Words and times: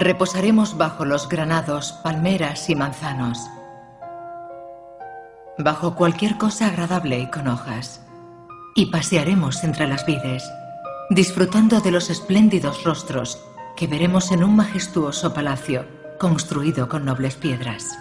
Reposaremos 0.00 0.76
bajo 0.76 1.04
los 1.04 1.28
granados, 1.28 1.92
palmeras 2.02 2.68
y 2.68 2.74
manzanos. 2.74 3.38
Bajo 5.56 5.94
cualquier 5.94 6.36
cosa 6.36 6.66
agradable 6.66 7.20
y 7.20 7.30
con 7.30 7.46
hojas. 7.46 8.00
Y 8.74 8.86
pasearemos 8.86 9.62
entre 9.62 9.86
las 9.86 10.04
vides, 10.04 10.42
disfrutando 11.10 11.80
de 11.80 11.92
los 11.92 12.10
espléndidos 12.10 12.82
rostros 12.82 13.40
que 13.76 13.86
veremos 13.86 14.32
en 14.32 14.42
un 14.42 14.56
majestuoso 14.56 15.32
palacio 15.32 15.86
construido 16.18 16.88
con 16.88 17.04
nobles 17.04 17.36
piedras. 17.36 17.96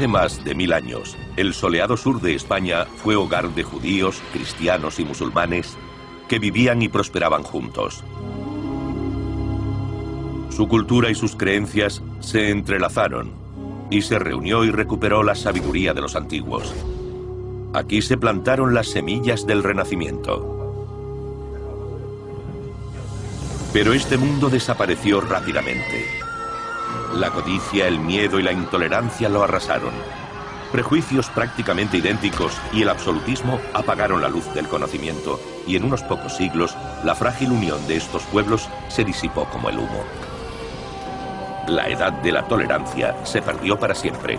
Hace 0.00 0.08
más 0.08 0.42
de 0.44 0.54
mil 0.54 0.72
años, 0.72 1.14
el 1.36 1.52
soleado 1.52 1.94
sur 1.94 2.22
de 2.22 2.34
España 2.34 2.86
fue 2.86 3.16
hogar 3.16 3.50
de 3.50 3.64
judíos, 3.64 4.22
cristianos 4.32 4.98
y 4.98 5.04
musulmanes 5.04 5.76
que 6.26 6.38
vivían 6.38 6.80
y 6.80 6.88
prosperaban 6.88 7.42
juntos. 7.42 8.02
Su 10.48 10.68
cultura 10.68 11.10
y 11.10 11.14
sus 11.14 11.36
creencias 11.36 12.02
se 12.20 12.48
entrelazaron 12.48 13.32
y 13.90 14.00
se 14.00 14.18
reunió 14.18 14.64
y 14.64 14.70
recuperó 14.70 15.22
la 15.22 15.34
sabiduría 15.34 15.92
de 15.92 16.00
los 16.00 16.16
antiguos. 16.16 16.72
Aquí 17.74 18.00
se 18.00 18.16
plantaron 18.16 18.72
las 18.72 18.88
semillas 18.88 19.46
del 19.46 19.62
Renacimiento. 19.62 20.96
Pero 23.74 23.92
este 23.92 24.16
mundo 24.16 24.48
desapareció 24.48 25.20
rápidamente. 25.20 26.29
La 27.14 27.30
codicia, 27.30 27.88
el 27.88 27.98
miedo 27.98 28.38
y 28.38 28.42
la 28.42 28.52
intolerancia 28.52 29.28
lo 29.28 29.42
arrasaron. 29.42 29.92
Prejuicios 30.70 31.28
prácticamente 31.30 31.96
idénticos 31.96 32.52
y 32.72 32.82
el 32.82 32.88
absolutismo 32.88 33.60
apagaron 33.74 34.22
la 34.22 34.28
luz 34.28 34.52
del 34.54 34.68
conocimiento 34.68 35.40
y 35.66 35.74
en 35.74 35.84
unos 35.84 36.04
pocos 36.04 36.36
siglos 36.36 36.76
la 37.04 37.16
frágil 37.16 37.50
unión 37.50 37.84
de 37.88 37.96
estos 37.96 38.22
pueblos 38.24 38.68
se 38.88 39.02
disipó 39.02 39.46
como 39.46 39.68
el 39.68 39.78
humo. 39.78 40.04
La 41.66 41.88
edad 41.88 42.12
de 42.12 42.30
la 42.30 42.46
tolerancia 42.46 43.16
se 43.24 43.42
perdió 43.42 43.76
para 43.76 43.96
siempre. 43.96 44.38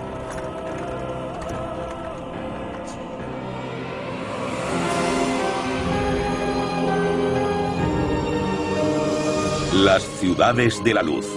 Las 9.74 10.04
ciudades 10.04 10.82
de 10.84 10.94
la 10.94 11.04
luz. 11.04 11.28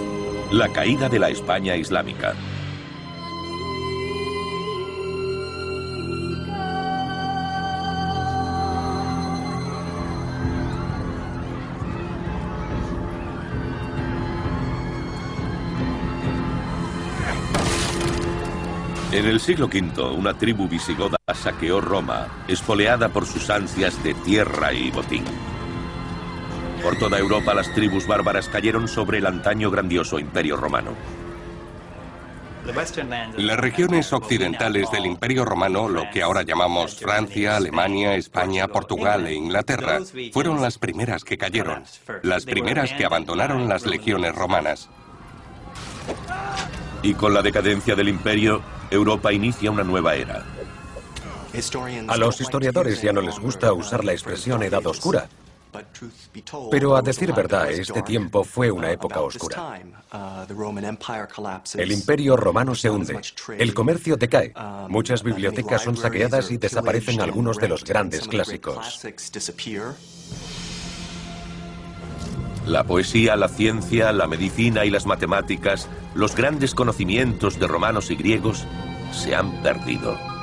La 0.55 0.71
caída 0.71 1.09
de 1.09 1.19
la 1.19 1.27
España 1.27 1.75
islámica. 1.75 2.33
En 19.11 19.25
el 19.25 19.41
siglo 19.41 19.65
V, 19.65 20.01
una 20.17 20.37
tribu 20.37 20.69
visigoda 20.69 21.17
saqueó 21.33 21.81
Roma, 21.81 22.27
espoleada 22.47 23.09
por 23.09 23.25
sus 23.25 23.49
ansias 23.49 24.01
de 24.05 24.13
tierra 24.13 24.71
y 24.71 24.89
botín. 24.89 25.25
Por 26.85 26.99
toda 26.99 27.17
Europa 27.17 27.55
las 27.55 27.73
tribus 27.73 28.05
bárbaras 28.05 28.47
cayeron 28.47 28.87
sobre 28.87 29.17
el 29.17 29.25
antaño 29.25 29.71
grandioso 29.71 30.19
imperio 30.19 30.55
romano. 30.55 30.91
Las 33.37 33.57
regiones 33.57 34.13
occidentales 34.13 34.91
del 34.91 35.07
Imperio 35.07 35.45
Romano, 35.45 35.89
lo 35.89 36.03
que 36.13 36.21
ahora 36.21 36.43
llamamos 36.43 36.99
Francia, 36.99 37.57
Alemania, 37.57 38.13
España, 38.13 38.67
Portugal 38.67 39.25
e 39.25 39.33
Inglaterra, 39.33 39.99
fueron 40.31 40.61
las 40.61 40.77
primeras 40.77 41.23
que 41.23 41.39
cayeron, 41.39 41.85
las 42.21 42.45
primeras 42.45 42.93
que 42.93 43.05
abandonaron 43.05 43.67
las 43.67 43.87
legiones 43.87 44.35
romanas. 44.35 44.87
Y 47.01 47.15
con 47.15 47.33
la 47.33 47.41
decadencia 47.41 47.95
del 47.95 48.09
imperio, 48.09 48.61
Europa 48.91 49.33
inicia 49.33 49.71
una 49.71 49.83
nueva 49.83 50.13
era. 50.13 50.45
A 52.09 52.17
los 52.17 52.41
historiadores 52.41 53.01
ya 53.01 53.11
no 53.11 53.21
les 53.21 53.39
gusta 53.39 53.73
usar 53.73 54.05
la 54.05 54.11
expresión 54.11 54.61
edad 54.61 54.85
oscura, 54.85 55.27
pero 56.71 56.95
a 56.95 57.01
decir 57.01 57.33
verdad, 57.33 57.71
este 57.71 58.01
tiempo 58.01 58.43
fue 58.43 58.71
una 58.71 58.91
época 58.91 59.21
oscura. 59.21 59.81
El 61.75 61.91
imperio 61.91 62.37
romano 62.37 62.75
se 62.75 62.89
hunde, 62.89 63.19
el 63.57 63.73
comercio 63.73 64.17
decae, 64.17 64.53
muchas 64.89 65.23
bibliotecas 65.23 65.83
son 65.83 65.97
saqueadas 65.97 66.51
y 66.51 66.57
desaparecen 66.57 67.21
algunos 67.21 67.57
de 67.57 67.67
los 67.67 67.83
grandes 67.83 68.27
clásicos. 68.27 69.01
La 72.65 72.83
poesía, 72.83 73.35
la 73.35 73.47
ciencia, 73.47 74.11
la 74.11 74.25
medicina 74.25 74.85
y 74.85 74.89
las 74.89 75.05
matemáticas, 75.05 75.87
los 76.15 76.35
grandes 76.35 76.73
conocimientos 76.73 77.59
de 77.59 77.67
romanos 77.67 78.09
y 78.09 78.15
griegos, 78.15 78.65
se 79.11 79.35
han 79.35 79.61
perdido. 79.61 80.34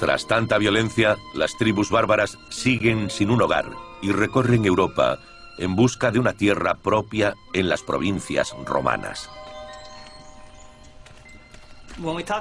Tras 0.00 0.26
tanta 0.26 0.56
violencia, 0.56 1.18
las 1.34 1.58
tribus 1.58 1.90
bárbaras 1.90 2.38
siguen 2.48 3.10
sin 3.10 3.30
un 3.30 3.42
hogar 3.42 3.66
y 4.00 4.12
recorren 4.12 4.64
Europa 4.64 5.18
en 5.58 5.76
busca 5.76 6.10
de 6.10 6.18
una 6.18 6.32
tierra 6.32 6.74
propia 6.74 7.34
en 7.52 7.68
las 7.68 7.82
provincias 7.82 8.56
romanas. 8.64 9.28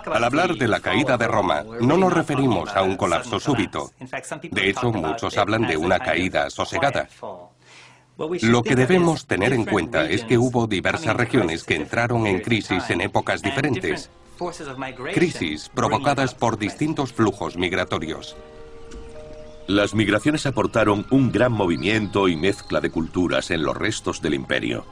Al 0.06 0.24
hablar 0.24 0.56
de 0.56 0.69
la 0.69 0.80
caída 0.80 1.18
de 1.18 1.28
Roma, 1.28 1.66
no 1.81 1.98
nos 1.98 2.14
referimos 2.14 2.74
a 2.74 2.81
un 2.81 2.96
colapso 2.96 3.42
súbito. 3.42 3.92
De 4.52 4.69
hecho, 4.69 4.94
muchos 4.94 5.38
hablan 5.38 5.68
de 5.68 5.75
una 5.75 6.00
caída 6.00 6.50
sosegada. 6.50 7.09
Lo 8.42 8.64
que 8.64 8.75
debemos 8.78 9.28
tener 9.28 9.52
en 9.52 9.66
cuenta 9.66 10.06
es 10.06 10.24
que 10.24 10.38
hubo 10.38 10.66
diversas 10.66 11.14
regiones 11.14 11.66
que 11.66 11.75
entraron 11.75 12.25
en 12.25 12.40
crisis 12.40 12.90
en 12.90 13.02
épocas 13.02 13.42
diferentes. 13.42 14.09
Crisis 15.13 15.69
provocadas 15.69 16.33
por 16.33 16.57
distintos 16.57 17.11
flujos 17.11 17.57
migratorios. 17.57 18.38
Las 19.67 19.94
migraciones 19.94 20.45
aportaron 20.45 21.05
un 21.11 21.31
gran 21.31 21.51
movimiento 21.51 22.27
y 22.29 22.38
mezcla 22.38 22.79
de 22.79 22.89
culturas 22.89 23.51
en 23.51 23.63
los 23.63 23.75
restos 23.75 24.22
del 24.22 24.33
imperio. 24.33 24.85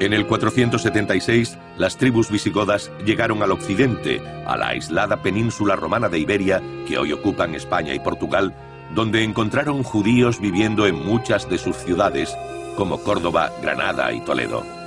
En 0.00 0.12
el 0.12 0.26
476, 0.26 1.56
las 1.78 1.96
tribus 1.98 2.30
visigodas 2.30 2.90
llegaron 3.04 3.42
al 3.42 3.52
occidente, 3.52 4.20
a 4.46 4.56
la 4.56 4.68
aislada 4.68 5.22
península 5.22 5.76
romana 5.76 6.08
de 6.08 6.18
Iberia, 6.18 6.60
que 6.88 6.98
hoy 6.98 7.12
ocupan 7.12 7.54
España 7.54 7.94
y 7.94 8.00
Portugal, 8.00 8.54
donde 8.94 9.22
encontraron 9.22 9.84
judíos 9.84 10.40
viviendo 10.40 10.86
en 10.86 10.96
muchas 10.96 11.48
de 11.48 11.58
sus 11.58 11.76
ciudades, 11.76 12.36
como 12.76 13.02
Córdoba, 13.02 13.52
Granada 13.62 14.12
y 14.12 14.20
Toledo. 14.22 14.79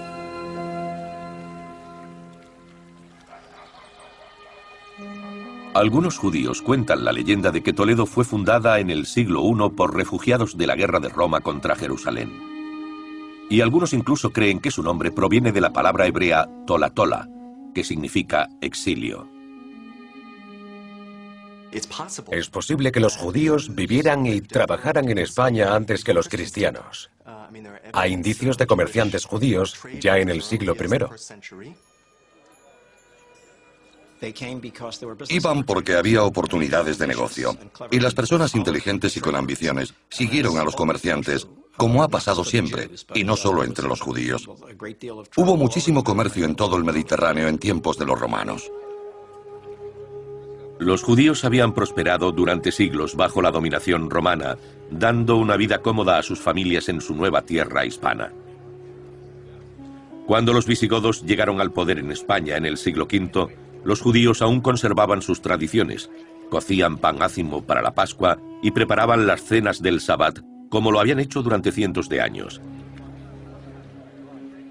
Algunos 5.74 6.20
judíos 6.20 6.62
cuentan 6.62 7.04
la 7.04 7.12
leyenda 7.12 7.50
de 7.50 7.64
que 7.64 7.74
Toledo 7.74 8.06
fue 8.06 8.26
fundada 8.26 8.80
en 8.80 8.92
el 8.92 9.08
siglo 9.08 9.42
I 9.44 9.70
por 9.76 9.96
refugiados 9.96 10.56
de 10.56 10.68
la 10.68 10.76
guerra 10.76 11.00
de 11.00 11.10
Roma 11.10 11.42
contra 11.42 11.76
Jerusalén. 11.76 12.32
Y 13.50 13.62
algunos 13.62 13.92
incluso 13.94 14.32
creen 14.32 14.60
que 14.60 14.70
su 14.70 14.84
nombre 14.84 15.12
proviene 15.12 15.52
de 15.52 15.62
la 15.62 15.74
palabra 15.74 16.06
hebrea 16.06 16.48
tolatola, 16.68 17.28
que 17.74 17.84
significa 17.84 18.50
exilio. 18.62 19.28
Es 21.72 22.50
posible 22.50 22.92
que 22.92 23.00
los 23.00 23.18
judíos 23.18 23.74
vivieran 23.74 24.28
y 24.28 24.42
trabajaran 24.42 25.10
en 25.10 25.18
España 25.18 25.74
antes 25.74 26.04
que 26.04 26.14
los 26.14 26.30
cristianos. 26.30 27.10
Hay 27.94 28.14
indicios 28.14 28.60
de 28.60 28.68
comerciantes 28.68 29.26
judíos 29.26 29.80
ya 30.00 30.20
en 30.20 30.30
el 30.30 30.44
siglo 30.44 30.76
I. 30.76 31.74
Iban 35.30 35.64
porque 35.64 35.96
había 35.96 36.24
oportunidades 36.24 36.98
de 36.98 37.08
negocio. 37.08 37.58
Y 37.92 38.00
las 38.00 38.14
personas 38.14 38.56
inteligentes 38.56 39.18
y 39.18 39.20
con 39.20 39.36
ambiciones 39.36 39.94
siguieron 40.10 40.58
a 40.58 40.64
los 40.64 40.76
comerciantes, 40.76 41.48
como 41.76 42.04
ha 42.04 42.08
pasado 42.08 42.44
siempre, 42.44 42.90
y 43.14 43.24
no 43.24 43.36
solo 43.36 43.64
entre 43.64 43.88
los 43.88 44.02
judíos. 44.02 44.48
Hubo 45.36 45.58
muchísimo 45.58 46.04
comercio 46.04 46.46
en 46.46 46.56
todo 46.56 46.78
el 46.78 46.84
Mediterráneo 46.84 47.48
en 47.48 47.58
tiempos 47.58 47.98
de 47.98 48.06
los 48.06 48.20
romanos. 48.20 48.72
Los 50.80 51.04
judíos 51.04 51.46
habían 51.46 51.74
prosperado 51.74 52.32
durante 52.32 52.72
siglos 52.72 53.16
bajo 53.16 53.42
la 53.42 53.52
dominación 53.52 54.10
romana, 54.10 54.58
dando 54.90 55.38
una 55.38 55.56
vida 55.56 55.80
cómoda 55.80 56.18
a 56.18 56.24
sus 56.24 56.40
familias 56.40 56.90
en 56.90 57.00
su 57.00 57.16
nueva 57.16 57.44
tierra 57.44 57.86
hispana. 57.86 58.32
Cuando 60.26 60.54
los 60.54 60.66
visigodos 60.66 61.24
llegaron 61.24 61.60
al 61.60 61.72
poder 61.72 62.00
en 62.00 62.12
España 62.12 62.58
en 62.58 62.66
el 62.66 62.78
siglo 62.78 63.06
V, 63.06 63.56
los 63.84 64.02
judíos 64.02 64.42
aún 64.42 64.62
conservaban 64.62 65.22
sus 65.22 65.42
tradiciones, 65.42 66.10
cocían 66.50 66.98
pan 66.98 67.22
ácimo 67.22 67.64
para 67.64 67.82
la 67.82 67.94
Pascua 67.94 68.40
y 68.62 68.72
preparaban 68.72 69.28
las 69.28 69.44
cenas 69.44 69.82
del 69.82 70.00
Sabbat 70.00 70.40
como 70.74 70.92
lo 70.92 71.00
habían 71.00 71.20
hecho 71.20 71.44
durante 71.44 71.72
cientos 71.72 72.10
de 72.10 72.20
años. 72.20 72.60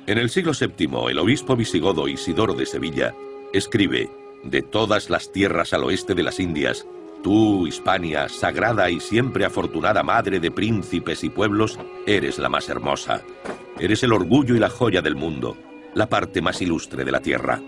En 0.09 0.19
el 0.19 0.31
siglo 0.31 0.51
VII, 0.51 1.11
el 1.11 1.19
obispo 1.21 1.55
visigodo 1.55 2.09
Isidoro 2.09 2.55
de 2.55 2.67
Sevilla 2.67 3.15
escribe, 3.53 4.11
de 4.43 4.63
todas 4.63 5.11
las 5.11 5.31
tierras 5.31 5.73
al 5.73 5.85
oeste 5.85 6.17
de 6.17 6.25
las 6.25 6.41
Indias, 6.41 6.85
tú, 7.23 7.69
Hispania, 7.69 8.29
sagrada 8.29 8.91
y 8.91 8.99
siempre 8.99 9.45
afortunada 9.45 10.03
madre 10.03 10.41
de 10.41 10.51
príncipes 10.51 11.23
y 11.23 11.31
pueblos, 11.31 11.79
eres 12.05 12.41
la 12.41 12.49
más 12.49 12.69
hermosa. 12.69 13.23
Eres 13.79 14.03
el 14.03 14.13
orgullo 14.13 14.57
y 14.57 14.59
la 14.59 14.71
joya 14.71 15.03
del 15.03 15.15
mundo, 15.15 15.57
la 15.95 16.09
parte 16.09 16.43
más 16.43 16.61
ilustre 16.63 17.05
de 17.05 17.13
la 17.13 17.21
tierra. 17.21 17.61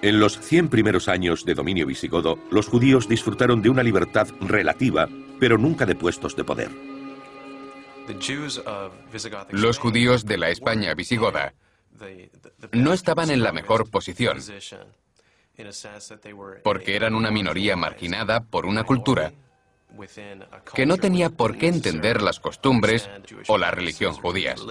En 0.00 0.20
los 0.20 0.38
100 0.38 0.68
primeros 0.68 1.08
años 1.08 1.44
de 1.44 1.54
dominio 1.54 1.84
visigodo, 1.84 2.38
los 2.50 2.68
judíos 2.68 3.08
disfrutaron 3.08 3.62
de 3.62 3.70
una 3.70 3.82
libertad 3.82 4.28
relativa, 4.40 5.08
pero 5.40 5.58
nunca 5.58 5.86
de 5.86 5.96
puestos 5.96 6.36
de 6.36 6.44
poder. 6.44 6.70
Los 9.50 9.78
judíos 9.78 10.24
de 10.24 10.38
la 10.38 10.50
España 10.50 10.94
visigoda 10.94 11.52
no 12.72 12.92
estaban 12.92 13.30
en 13.30 13.42
la 13.42 13.52
mejor 13.52 13.90
posición, 13.90 14.38
porque 16.62 16.94
eran 16.94 17.14
una 17.14 17.30
minoría 17.32 17.76
marginada 17.76 18.40
por 18.40 18.66
una 18.66 18.84
cultura 18.84 19.32
que 20.74 20.86
no 20.86 20.96
tenía 20.96 21.30
por 21.30 21.58
qué 21.58 21.66
entender 21.66 22.22
las 22.22 22.38
costumbres 22.38 23.10
o 23.48 23.58
la 23.58 23.72
religión 23.72 24.14
judías. 24.14 24.64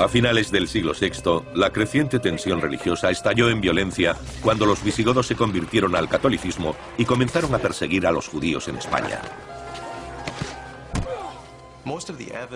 A 0.00 0.08
finales 0.08 0.50
del 0.50 0.66
siglo 0.66 0.94
VI, 0.98 1.42
la 1.54 1.68
creciente 1.68 2.18
tensión 2.20 2.62
religiosa 2.62 3.10
estalló 3.10 3.50
en 3.50 3.60
violencia 3.60 4.16
cuando 4.40 4.64
los 4.64 4.82
visigodos 4.82 5.26
se 5.26 5.36
convirtieron 5.36 5.94
al 5.94 6.08
catolicismo 6.08 6.74
y 6.96 7.04
comenzaron 7.04 7.54
a 7.54 7.58
perseguir 7.58 8.06
a 8.06 8.10
los 8.10 8.26
judíos 8.26 8.66
en 8.68 8.78
España. 8.78 9.20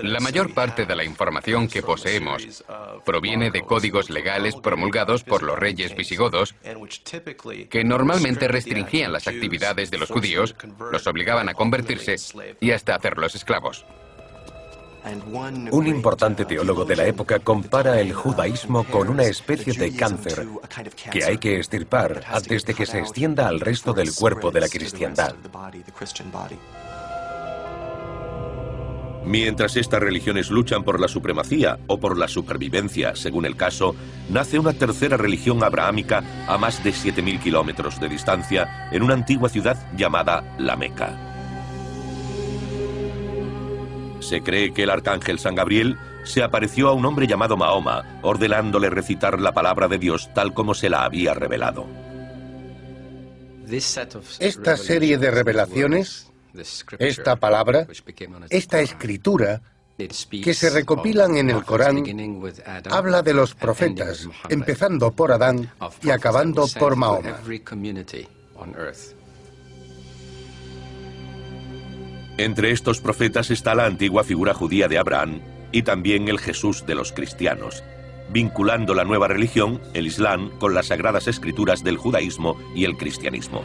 La 0.03 0.21
mayor 0.21 0.55
parte 0.55 0.87
de 0.87 0.97
la 0.97 1.05
información 1.05 1.69
que 1.69 1.83
poseemos 1.83 2.65
proviene 3.05 3.51
de 3.51 3.61
códigos 3.61 4.09
legales 4.09 4.57
promulgados 4.57 5.23
por 5.23 5.43
los 5.43 5.59
reyes 5.59 5.95
visigodos 5.95 6.55
que 7.69 7.85
normalmente 7.85 8.49
restringían 8.49 9.13
las 9.13 9.29
actividades 9.29 9.91
de 9.91 9.99
los 9.99 10.11
judíos, 10.11 10.57
los 10.91 11.07
obligaban 11.07 11.51
a 11.51 11.55
convertirse 11.55 12.17
y 12.61 12.71
hasta 12.71 12.95
hacerlos 12.95 13.35
esclavos. 13.35 13.85
Un 15.71 15.87
importante 15.87 16.45
teólogo 16.45 16.85
de 16.85 16.97
la 16.97 17.07
época 17.07 17.39
compara 17.39 18.01
el 18.01 18.13
judaísmo 18.13 18.85
con 18.85 19.09
una 19.09 19.25
especie 19.25 19.75
de 19.75 19.95
cáncer 19.95 20.47
que 21.13 21.25
hay 21.25 21.37
que 21.37 21.59
estirpar 21.61 22.23
antes 22.27 22.65
de 22.65 22.75
que 22.75 22.87
se 22.87 23.01
extienda 23.01 23.47
al 23.49 23.61
resto 23.61 23.93
del 23.93 24.15
cuerpo 24.15 24.51
de 24.51 24.61
la 24.61 24.69
cristiandad. 24.69 25.35
Mientras 29.25 29.77
estas 29.77 30.01
religiones 30.01 30.51
luchan 30.51 30.85
por 30.85 31.01
la 31.01 31.09
supremacía 31.09 31.79
o 31.87 31.99
por 31.99 32.19
la 32.19 32.29
supervivencia, 32.29 33.17
según 33.17 33.47
el 33.47 33.57
caso, 33.57 33.95
nace 34.29 34.59
una 34.59 34.75
tercera 34.75 35.17
religión 35.17 35.65
abrahámica 35.65 36.23
a 36.47 36.59
más 36.59 36.85
de 36.85 36.91
7.000 36.91 37.41
kilómetros 37.41 37.99
de 38.01 38.09
distancia 38.09 38.89
en 38.93 39.03
una 39.03 39.15
antigua 39.15 39.49
ciudad 39.49 39.79
llamada 39.97 40.55
La 40.59 40.77
Meca. 40.77 41.34
Se 44.25 44.41
cree 44.41 44.73
que 44.73 44.85
el 44.85 44.91
arcángel 44.91 45.39
San 45.39 45.55
Gabriel 45.55 45.99
se 46.25 46.43
apareció 46.43 46.89
a 46.89 46.95
un 46.95 47.05
hombre 47.05 47.27
llamado 47.27 47.59
Mahoma, 47.59 48.21
ordenándole 48.23 48.89
recitar 48.89 49.39
la 49.39 49.53
palabra 49.53 49.87
de 49.87 49.99
Dios 49.99 50.31
tal 50.33 50.55
como 50.55 50.73
se 50.73 50.89
la 50.89 51.05
había 51.05 51.35
revelado. 51.35 51.87
Esta 54.39 54.79
serie 54.79 55.19
de 55.19 55.31
revelaciones, 55.31 56.33
esta 56.99 57.37
palabra, 57.37 57.87
esta 58.49 58.81
escritura, 58.81 59.61
que 59.97 60.55
se 60.55 60.71
recopilan 60.71 61.37
en 61.37 61.51
el 61.51 61.63
Corán, 61.63 62.03
habla 62.91 63.21
de 63.21 63.35
los 63.35 63.55
profetas, 63.55 64.27
empezando 64.49 65.11
por 65.11 65.33
Adán 65.33 65.71
y 66.03 66.11
acabando 66.11 66.67
por 66.79 66.97
Mahoma. 66.97 67.41
Entre 72.37 72.73
estos 72.73 73.01
profetas 73.01 73.53
está 73.53 73.77
la 73.77 73.87
antigua 73.87 74.25
figura 74.25 74.55
judía 74.55 74.89
de 74.89 74.99
Abraham 74.99 75.41
y 75.71 75.83
también 75.83 76.27
el 76.29 76.41
Jesús 76.41 76.85
de 76.85 76.97
los 76.97 77.13
cristianos, 77.13 77.85
vinculando 78.31 78.93
la 78.93 79.05
nueva 79.05 79.29
religión, 79.29 79.81
el 79.95 80.09
Islam, 80.09 80.51
con 80.59 80.75
las 80.75 80.87
sagradas 80.87 81.29
escrituras 81.29 81.85
del 81.85 81.97
judaísmo 81.97 82.59
y 82.75 82.85
el 82.85 82.97
cristianismo. 82.97 83.63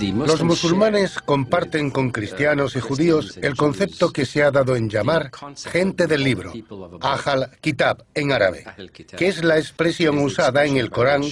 Los 0.00 0.42
musulmanes 0.42 1.18
comparten 1.18 1.90
con 1.90 2.10
cristianos 2.10 2.74
y 2.76 2.80
judíos 2.80 3.38
el 3.40 3.56
concepto 3.56 4.12
que 4.12 4.24
se 4.24 4.42
ha 4.42 4.50
dado 4.50 4.74
en 4.74 4.88
llamar 4.88 5.30
gente 5.70 6.06
del 6.06 6.24
libro, 6.24 6.52
Ahal 7.00 7.50
Kitab 7.60 8.04
en 8.14 8.32
árabe, 8.32 8.64
que 9.16 9.28
es 9.28 9.44
la 9.44 9.58
expresión 9.58 10.18
usada 10.18 10.64
en 10.64 10.76
el 10.76 10.90
Corán 10.90 11.22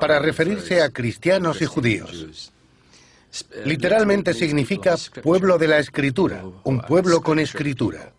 para 0.00 0.18
referirse 0.18 0.80
a 0.82 0.90
cristianos 0.90 1.60
y 1.60 1.66
judíos. 1.66 2.53
Literalmente 3.64 4.34
significa 4.34 4.96
pueblo 5.22 5.58
de 5.58 5.68
la 5.68 5.78
escritura, 5.78 6.44
un 6.64 6.80
pueblo 6.80 7.20
con 7.20 7.38
escritura. 7.38 8.12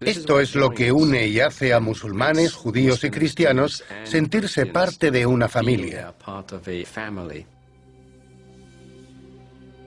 Esto 0.00 0.40
es 0.40 0.54
lo 0.54 0.70
que 0.70 0.90
une 0.90 1.26
y 1.28 1.40
hace 1.40 1.72
a 1.72 1.80
musulmanes, 1.80 2.54
judíos 2.54 3.04
y 3.04 3.10
cristianos 3.10 3.84
sentirse 4.04 4.66
parte 4.66 5.10
de 5.10 5.26
una 5.26 5.48
familia. 5.48 6.14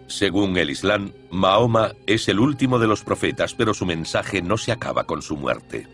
Según 0.08 0.58
el 0.58 0.70
Islam, 0.70 1.12
Mahoma 1.32 1.94
es 2.06 2.30
el 2.30 2.40
último 2.40 2.80
de 2.80 2.88
los 2.88 3.04
profetas, 3.04 3.54
pero 3.54 3.74
su 3.74 3.86
mensaje 3.86 4.42
no 4.42 4.58
se 4.58 4.72
acaba 4.72 5.06
con 5.06 5.22
su 5.22 5.36
muerte. 5.36 5.88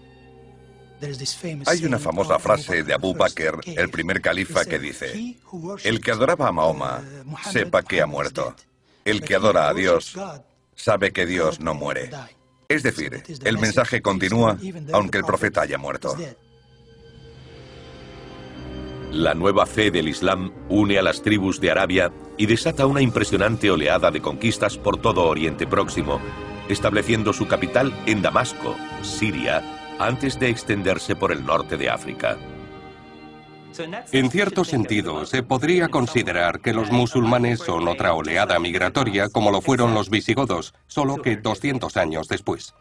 Hay 1.65 1.85
una 1.85 1.97
famosa 1.97 2.37
frase 2.37 2.83
de 2.83 2.93
Abu 2.93 3.15
Bakr, 3.15 3.61
el 3.65 3.89
primer 3.89 4.21
califa, 4.21 4.65
que 4.65 4.77
dice, 4.77 5.37
el 5.83 5.99
que 5.99 6.11
adoraba 6.11 6.47
a 6.47 6.51
Mahoma, 6.51 7.01
sepa 7.51 7.81
que 7.81 8.01
ha 8.01 8.05
muerto. 8.05 8.55
El 9.05 9.21
que 9.21 9.35
adora 9.35 9.67
a 9.69 9.73
Dios 9.73 10.15
sabe 10.75 11.11
que 11.11 11.25
Dios 11.25 11.59
no 11.59 11.73
muere. 11.73 12.09
Es 12.67 12.83
decir, 12.83 13.23
el 13.43 13.57
mensaje 13.57 14.01
continúa 14.01 14.57
aunque 14.93 15.17
el 15.17 15.25
profeta 15.25 15.61
haya 15.61 15.77
muerto. 15.77 16.15
La 19.11 19.33
nueva 19.33 19.65
fe 19.65 19.91
del 19.91 20.07
Islam 20.07 20.53
une 20.69 20.97
a 20.97 21.01
las 21.01 21.21
tribus 21.21 21.59
de 21.59 21.69
Arabia 21.69 22.13
y 22.37 22.45
desata 22.45 22.85
una 22.85 23.01
impresionante 23.01 23.69
oleada 23.69 24.09
de 24.09 24.21
conquistas 24.21 24.77
por 24.77 25.01
todo 25.01 25.25
Oriente 25.25 25.67
Próximo, 25.67 26.21
estableciendo 26.69 27.33
su 27.33 27.45
capital 27.45 27.93
en 28.05 28.21
Damasco, 28.21 28.73
Siria, 29.01 29.61
antes 29.99 30.39
de 30.39 30.49
extenderse 30.49 31.17
por 31.17 31.33
el 31.33 31.45
norte 31.45 31.75
de 31.75 31.89
África. 31.89 32.37
En 34.11 34.29
cierto 34.29 34.63
sentido, 34.63 35.25
se 35.25 35.43
podría 35.43 35.89
considerar 35.89 36.59
que 36.61 36.73
los 36.73 36.91
musulmanes 36.91 37.59
son 37.59 37.87
otra 37.87 38.13
oleada 38.13 38.59
migratoria 38.59 39.29
como 39.29 39.51
lo 39.51 39.61
fueron 39.61 39.93
los 39.93 40.09
visigodos, 40.09 40.73
solo 40.87 41.17
que 41.17 41.37
200 41.37 41.95
años 41.97 42.27
después. 42.27 42.73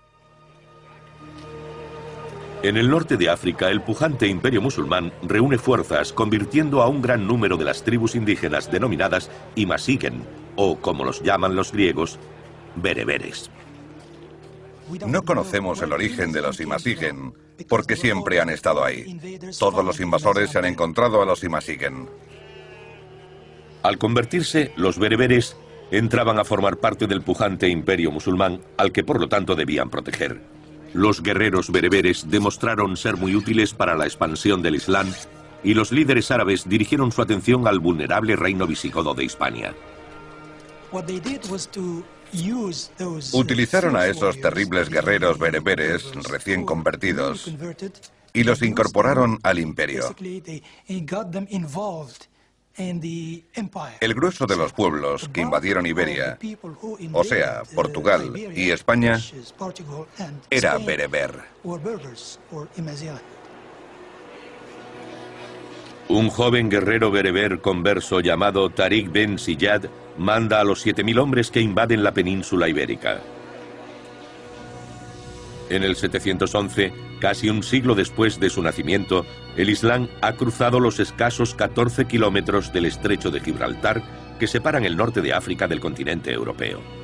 En 2.63 2.77
el 2.77 2.91
norte 2.91 3.17
de 3.17 3.31
África, 3.31 3.71
el 3.71 3.81
pujante 3.81 4.27
imperio 4.27 4.61
musulmán 4.61 5.13
reúne 5.23 5.57
fuerzas 5.57 6.13
convirtiendo 6.13 6.83
a 6.83 6.89
un 6.89 7.01
gran 7.01 7.27
número 7.27 7.57
de 7.57 7.65
las 7.65 7.83
tribus 7.83 8.15
indígenas 8.15 8.71
denominadas 8.71 9.31
Imasigen, 9.55 10.23
o 10.57 10.77
como 10.77 11.05
los 11.05 11.23
llaman 11.23 11.57
los 11.57 11.73
griegos, 11.73 12.19
bereberes. 12.77 13.51
No 15.07 15.23
conocemos 15.23 15.81
el 15.81 15.93
origen 15.93 16.33
de 16.33 16.43
los 16.43 16.61
Imasigen, 16.61 17.33
porque 17.69 17.97
siempre 17.97 18.41
han 18.41 18.51
estado 18.51 18.85
ahí. 18.85 19.19
Todos 19.59 19.85
los 19.85 20.01
invasores 20.01 20.51
se 20.51 20.59
han 20.59 20.65
encontrado 20.65 21.23
a 21.23 21.27
los 21.27 21.45
Imasigen. 21.45 22.09
Al 23.83 23.99
convertirse, 23.99 24.73
los 24.77 24.99
bereberes 24.99 25.57
entraban 25.91 26.39
a 26.39 26.45
formar 26.45 26.77
parte 26.77 27.07
del 27.07 27.23
pujante 27.23 27.69
imperio 27.69 28.11
musulmán, 28.11 28.61
al 28.77 28.93
que 28.93 29.05
por 29.05 29.21
lo 29.21 29.29
tanto 29.29 29.55
debían 29.55 29.91
proteger. 29.91 30.41
Los 30.93 31.23
guerreros 31.23 31.71
bereberes 31.71 32.29
demostraron 32.29 32.97
ser 32.97 33.17
muy 33.17 33.35
útiles 33.35 33.75
para 33.75 33.97
la 33.97 34.05
expansión 34.05 34.61
del 34.63 34.75
Islam 34.75 35.13
y 35.63 35.75
los 35.75 35.93
líderes 35.93 36.31
árabes 36.31 36.69
dirigieron 36.69 37.13
su 37.13 37.23
atención 37.23 37.67
al 37.69 37.79
vulnerable 37.79 38.35
reino 38.37 38.67
visigodo 38.67 39.15
de 39.15 39.25
Hispania. 39.25 39.75
Utilizaron 43.33 43.97
a 43.97 44.07
esos 44.07 44.41
terribles 44.41 44.89
guerreros 44.89 45.39
bereberes 45.39 46.13
recién 46.29 46.65
convertidos 46.65 47.53
y 48.33 48.45
los 48.45 48.63
incorporaron 48.63 49.39
al 49.43 49.59
imperio. 49.59 50.15
El 54.01 54.15
grueso 54.15 54.47
de 54.47 54.57
los 54.57 54.73
pueblos 54.73 55.29
que 55.29 55.41
invadieron 55.41 55.87
Iberia, 55.87 56.39
o 57.13 57.25
sea, 57.25 57.63
Portugal 57.75 58.33
y 58.55 58.71
España, 58.71 59.19
era 60.51 60.79
bereber. 60.79 61.35
Un 66.11 66.29
joven 66.29 66.69
guerrero 66.69 67.13
bereber 67.13 67.61
converso 67.61 68.19
llamado 68.19 68.69
Tariq 68.69 69.13
Ben 69.13 69.39
Siyad 69.39 69.85
manda 70.19 70.59
a 70.59 70.65
los 70.65 70.85
7.000 70.85 71.21
hombres 71.21 71.53
que 71.53 71.61
invaden 71.61 72.03
la 72.03 72.13
península 72.13 72.69
ibérica. 72.69 73.21
En 75.69 75.85
el 75.85 75.95
711, 75.95 76.93
casi 77.21 77.49
un 77.49 77.63
siglo 77.63 77.95
después 77.95 78.41
de 78.41 78.51
su 78.51 78.61
nacimiento, 78.61 79.25
el 79.57 79.71
Islam 79.71 80.09
ha 80.21 80.33
cruzado 80.33 80.81
los 80.81 80.99
escasos 80.99 81.55
14 81.55 82.07
kilómetros 82.07 82.73
del 82.73 82.87
estrecho 82.87 83.31
de 83.31 83.39
Gibraltar 83.39 84.03
que 84.41 84.49
separan 84.49 84.85
el 84.85 84.97
norte 84.97 85.23
de 85.23 85.33
África 85.33 85.69
del 85.69 85.79
continente 85.79 86.33
europeo. 86.33 87.00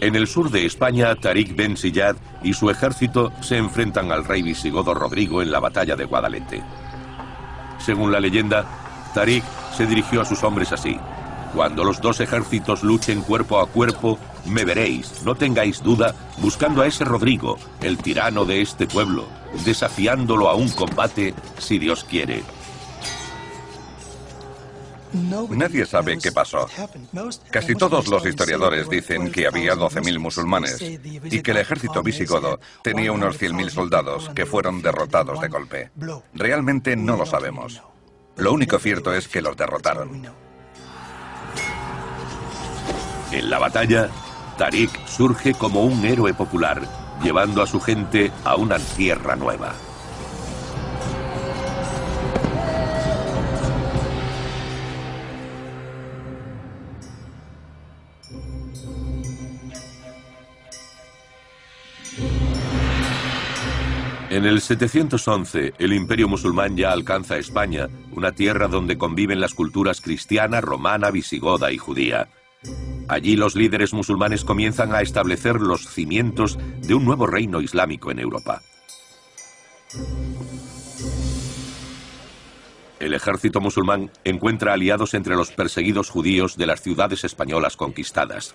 En 0.00 0.14
el 0.14 0.28
sur 0.28 0.50
de 0.50 0.64
España, 0.64 1.16
Tariq 1.16 1.56
Ben 1.56 1.76
Siyad 1.76 2.14
y 2.44 2.52
su 2.52 2.70
ejército 2.70 3.32
se 3.40 3.56
enfrentan 3.56 4.12
al 4.12 4.24
rey 4.24 4.42
visigodo 4.42 4.94
Rodrigo 4.94 5.42
en 5.42 5.50
la 5.50 5.58
batalla 5.58 5.96
de 5.96 6.04
Guadalete. 6.04 6.62
Según 7.78 8.12
la 8.12 8.20
leyenda, 8.20 8.64
Tariq 9.12 9.42
se 9.76 9.86
dirigió 9.86 10.20
a 10.20 10.24
sus 10.24 10.44
hombres 10.44 10.70
así. 10.70 10.96
Cuando 11.52 11.82
los 11.82 12.00
dos 12.00 12.20
ejércitos 12.20 12.84
luchen 12.84 13.22
cuerpo 13.22 13.58
a 13.58 13.66
cuerpo, 13.66 14.20
me 14.46 14.64
veréis, 14.64 15.22
no 15.24 15.34
tengáis 15.34 15.82
duda, 15.82 16.14
buscando 16.38 16.82
a 16.82 16.86
ese 16.86 17.04
Rodrigo, 17.04 17.58
el 17.82 17.98
tirano 17.98 18.44
de 18.44 18.62
este 18.62 18.86
pueblo, 18.86 19.26
desafiándolo 19.64 20.48
a 20.48 20.54
un 20.54 20.68
combate 20.68 21.34
si 21.58 21.78
Dios 21.80 22.04
quiere. 22.04 22.44
Nadie 25.12 25.86
sabe 25.86 26.18
qué 26.18 26.32
pasó. 26.32 26.66
Casi 27.50 27.74
todos 27.74 28.08
los 28.08 28.24
historiadores 28.26 28.88
dicen 28.88 29.30
que 29.30 29.46
había 29.46 29.74
12.000 29.74 30.18
musulmanes 30.18 30.80
y 30.80 31.42
que 31.42 31.50
el 31.50 31.58
ejército 31.58 32.02
visigodo 32.02 32.60
tenía 32.82 33.12
unos 33.12 33.40
100.000 33.40 33.70
soldados 33.70 34.30
que 34.34 34.46
fueron 34.46 34.82
derrotados 34.82 35.40
de 35.40 35.48
golpe. 35.48 35.90
Realmente 36.34 36.96
no 36.96 37.16
lo 37.16 37.26
sabemos. 37.26 37.82
Lo 38.36 38.52
único 38.52 38.78
cierto 38.78 39.12
es 39.12 39.28
que 39.28 39.42
los 39.42 39.56
derrotaron. 39.56 40.22
En 43.32 43.50
la 43.50 43.58
batalla, 43.58 44.08
Tariq 44.56 44.90
surge 45.06 45.54
como 45.54 45.84
un 45.84 46.04
héroe 46.04 46.32
popular, 46.34 46.82
llevando 47.22 47.62
a 47.62 47.66
su 47.66 47.80
gente 47.80 48.32
a 48.44 48.56
una 48.56 48.78
tierra 48.78 49.36
nueva. 49.36 49.74
En 64.30 64.44
el 64.44 64.60
711, 64.60 65.72
el 65.78 65.92
imperio 65.94 66.28
musulmán 66.28 66.76
ya 66.76 66.92
alcanza 66.92 67.38
España, 67.38 67.88
una 68.12 68.32
tierra 68.32 68.68
donde 68.68 68.98
conviven 68.98 69.40
las 69.40 69.54
culturas 69.54 70.02
cristiana, 70.02 70.60
romana, 70.60 71.10
visigoda 71.10 71.72
y 71.72 71.78
judía. 71.78 72.28
Allí 73.08 73.36
los 73.36 73.56
líderes 73.56 73.94
musulmanes 73.94 74.44
comienzan 74.44 74.94
a 74.94 75.00
establecer 75.00 75.62
los 75.62 75.88
cimientos 75.88 76.58
de 76.82 76.92
un 76.92 77.06
nuevo 77.06 77.26
reino 77.26 77.62
islámico 77.62 78.10
en 78.10 78.18
Europa. 78.18 78.60
El 83.00 83.14
ejército 83.14 83.62
musulmán 83.62 84.10
encuentra 84.24 84.74
aliados 84.74 85.14
entre 85.14 85.36
los 85.36 85.52
perseguidos 85.52 86.10
judíos 86.10 86.58
de 86.58 86.66
las 86.66 86.82
ciudades 86.82 87.24
españolas 87.24 87.78
conquistadas. 87.78 88.54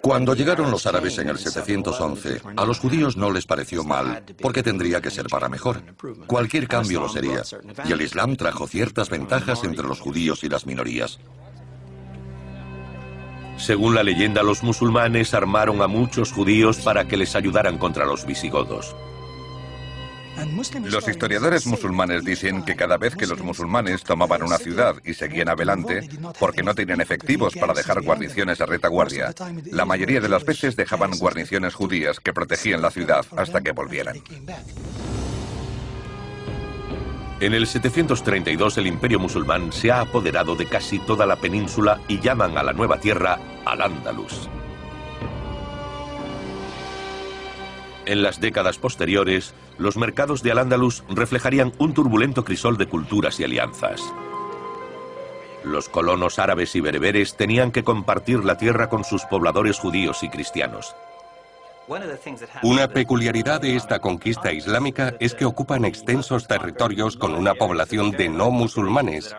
Cuando 0.00 0.34
llegaron 0.34 0.70
los 0.70 0.86
árabes 0.86 1.18
en 1.18 1.28
el 1.28 1.38
711, 1.38 2.42
a 2.56 2.64
los 2.64 2.78
judíos 2.78 3.16
no 3.16 3.30
les 3.30 3.46
pareció 3.46 3.84
mal, 3.84 4.22
porque 4.40 4.62
tendría 4.62 5.00
que 5.00 5.10
ser 5.10 5.26
para 5.26 5.48
mejor. 5.48 5.82
Cualquier 6.26 6.68
cambio 6.68 7.00
lo 7.00 7.08
sería, 7.08 7.42
y 7.84 7.92
el 7.92 8.02
Islam 8.02 8.36
trajo 8.36 8.66
ciertas 8.66 9.10
ventajas 9.10 9.64
entre 9.64 9.86
los 9.86 10.00
judíos 10.00 10.44
y 10.44 10.48
las 10.48 10.66
minorías. 10.66 11.18
Según 13.56 13.94
la 13.94 14.04
leyenda, 14.04 14.44
los 14.44 14.62
musulmanes 14.62 15.34
armaron 15.34 15.82
a 15.82 15.88
muchos 15.88 16.32
judíos 16.32 16.78
para 16.78 17.08
que 17.08 17.16
les 17.16 17.34
ayudaran 17.34 17.76
contra 17.76 18.06
los 18.06 18.24
visigodos. 18.24 18.94
Los 20.84 21.08
historiadores 21.08 21.66
musulmanes 21.66 22.24
dicen 22.24 22.64
que 22.64 22.76
cada 22.76 22.96
vez 22.96 23.16
que 23.16 23.26
los 23.26 23.40
musulmanes 23.40 24.04
tomaban 24.04 24.42
una 24.42 24.58
ciudad 24.58 24.96
y 25.04 25.14
seguían 25.14 25.48
adelante, 25.48 26.08
porque 26.38 26.62
no 26.62 26.74
tenían 26.74 27.00
efectivos 27.00 27.54
para 27.54 27.74
dejar 27.74 28.02
guarniciones 28.02 28.60
a 28.60 28.66
retaguardia, 28.66 29.34
la 29.70 29.84
mayoría 29.84 30.20
de 30.20 30.28
las 30.28 30.44
veces 30.44 30.76
dejaban 30.76 31.18
guarniciones 31.18 31.74
judías 31.74 32.20
que 32.20 32.32
protegían 32.32 32.82
la 32.82 32.90
ciudad 32.90 33.24
hasta 33.36 33.60
que 33.60 33.72
volvieran. 33.72 34.16
En 37.40 37.54
el 37.54 37.66
732 37.66 38.78
el 38.78 38.88
imperio 38.88 39.20
musulmán 39.20 39.72
se 39.72 39.92
ha 39.92 40.00
apoderado 40.00 40.56
de 40.56 40.66
casi 40.66 40.98
toda 40.98 41.24
la 41.24 41.36
península 41.36 42.00
y 42.08 42.18
llaman 42.18 42.58
a 42.58 42.64
la 42.64 42.72
nueva 42.72 42.98
tierra 42.98 43.38
Al-Ándalus. 43.64 44.48
En 48.06 48.22
las 48.22 48.40
décadas 48.40 48.78
posteriores, 48.78 49.54
los 49.78 49.96
mercados 49.96 50.42
de 50.42 50.52
Al-Ándalus 50.52 51.04
reflejarían 51.08 51.72
un 51.78 51.94
turbulento 51.94 52.44
crisol 52.44 52.76
de 52.76 52.86
culturas 52.86 53.38
y 53.40 53.44
alianzas. 53.44 54.02
Los 55.64 55.88
colonos 55.88 56.38
árabes 56.38 56.74
y 56.76 56.80
bereberes 56.80 57.36
tenían 57.36 57.72
que 57.72 57.84
compartir 57.84 58.44
la 58.44 58.56
tierra 58.56 58.88
con 58.88 59.04
sus 59.04 59.24
pobladores 59.24 59.78
judíos 59.78 60.22
y 60.22 60.28
cristianos. 60.28 60.94
Una 62.62 62.88
peculiaridad 62.88 63.62
de 63.62 63.74
esta 63.74 63.98
conquista 63.98 64.52
islámica 64.52 65.14
es 65.20 65.34
que 65.34 65.46
ocupan 65.46 65.86
extensos 65.86 66.46
territorios 66.46 67.16
con 67.16 67.34
una 67.34 67.54
población 67.54 68.10
de 68.10 68.28
no 68.28 68.50
musulmanes, 68.50 69.34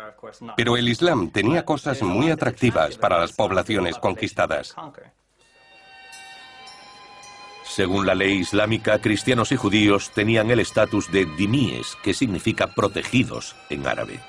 pero 0.58 0.75
el 0.75 0.89
Islam 0.89 1.29
tenía 1.29 1.63
cosas 1.63 2.01
muy 2.01 2.31
atractivas 2.31 2.98
para 2.98 3.19
las 3.19 3.34
poblaciones 3.34 3.98
conquistadas. 3.98 4.75
Según 7.79 8.05
la 8.05 8.13
ley 8.13 8.39
islámica, 8.39 9.00
cristianos 9.00 9.53
y 9.53 9.55
judíos 9.55 10.12
tenían 10.12 10.51
el 10.51 10.59
estatus 10.59 11.09
de 11.13 11.24
dimíes, 11.24 11.95
que 12.03 12.13
significa 12.13 12.75
protegidos 12.75 13.55
en 13.69 13.88
árabe. 13.88 14.19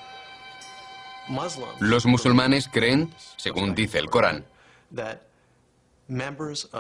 Los 1.81 2.07
musulmanes 2.07 2.69
creen, 2.73 3.13
según 3.37 3.75
dice 3.75 3.99
el 3.99 4.09
Corán, 4.09 4.45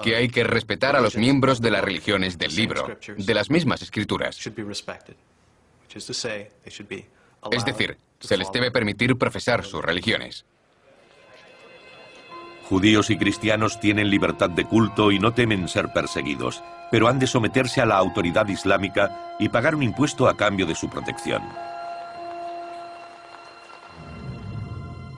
que 0.05 0.15
hay 0.15 0.29
que 0.29 0.45
respetar 0.45 0.95
a 0.95 1.01
los 1.01 1.17
miembros 1.17 1.61
de 1.61 1.73
las 1.73 1.83
religiones 1.83 2.39
del 2.39 2.55
libro, 2.55 2.87
de 3.17 3.35
las 3.35 3.51
mismas 3.51 3.83
escrituras. 3.83 4.39
Es 7.51 7.65
decir, 7.65 7.99
se 8.21 8.37
les 8.37 8.53
debe 8.53 8.71
permitir 8.71 9.17
profesar 9.17 9.65
sus 9.65 9.83
religiones. 9.85 10.45
Judíos 12.71 13.11
y 13.11 13.17
cristianos 13.17 13.81
tienen 13.81 14.11
libertad 14.11 14.49
de 14.49 14.65
culto 14.65 15.11
y 15.11 15.19
no 15.19 15.35
temen 15.35 15.67
ser 15.67 15.93
perseguidos, 15.93 16.63
pero 16.93 17.09
han 17.09 17.19
de 17.19 17.27
someterse 17.27 17.81
a 17.81 17.85
la 17.85 17.97
autoridad 17.97 18.47
islámica 18.47 19.35
y 19.41 19.49
pagar 19.49 19.75
un 19.75 19.83
impuesto 19.83 20.29
a 20.29 20.37
cambio 20.37 20.67
de 20.67 20.77
su 20.77 20.89
protección. 20.89 21.43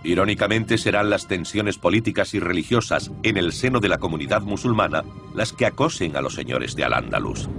Irónicamente 0.03 0.79
serán 0.79 1.11
las 1.11 1.29
tensiones 1.29 1.77
políticas 1.77 2.33
y 2.33 2.41
religiosas 2.41 3.11
en 3.23 3.37
el 3.37 3.53
seno 3.53 3.81
de 3.81 3.91
la 3.91 3.99
comunidad 3.99 4.41
musulmana 4.41 5.05
las 5.35 5.53
que 5.53 5.67
acosen 5.67 6.17
a 6.17 6.23
los 6.23 6.35
señores 6.35 6.75
de 6.75 6.85
Al-Ándalus. 6.85 7.51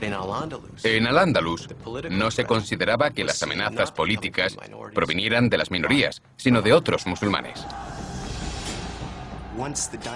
En 0.00 1.06
Al-Ándalus 1.06 1.68
no 2.10 2.30
se 2.30 2.44
consideraba 2.44 3.10
que 3.10 3.24
las 3.24 3.42
amenazas 3.42 3.92
políticas 3.92 4.56
provinieran 4.94 5.48
de 5.48 5.58
las 5.58 5.70
minorías, 5.70 6.22
sino 6.36 6.62
de 6.62 6.72
otros 6.72 7.06
musulmanes. 7.06 7.64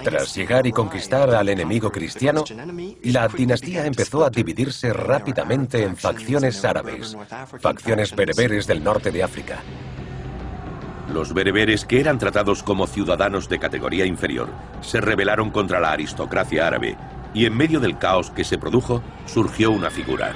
Tras 0.03 0.35
llegar 0.35 0.65
y 0.65 0.71
conquistar 0.71 1.35
al 1.35 1.49
enemigo 1.49 1.91
cristiano, 1.91 2.45
la 3.03 3.27
dinastía 3.27 3.85
empezó 3.85 4.23
a 4.23 4.29
dividirse 4.29 4.93
rápidamente 4.93 5.83
en 5.83 5.97
facciones 5.97 6.63
árabes, 6.63 7.17
facciones 7.59 8.15
bereberes 8.15 8.67
del 8.67 8.81
norte 8.81 9.11
de 9.11 9.21
África. 9.21 9.61
Los 11.11 11.33
bereberes, 11.33 11.83
que 11.83 11.99
eran 11.99 12.17
tratados 12.17 12.63
como 12.63 12.87
ciudadanos 12.87 13.49
de 13.49 13.59
categoría 13.59 14.05
inferior, 14.05 14.49
se 14.81 15.01
rebelaron 15.01 15.51
contra 15.51 15.81
la 15.81 15.91
aristocracia 15.91 16.65
árabe 16.65 16.97
y 17.33 17.45
en 17.45 17.55
medio 17.55 17.79
del 17.79 17.97
caos 17.97 18.31
que 18.31 18.43
se 18.43 18.57
produjo 18.57 19.03
surgió 19.25 19.71
una 19.71 19.89
figura. 19.89 20.35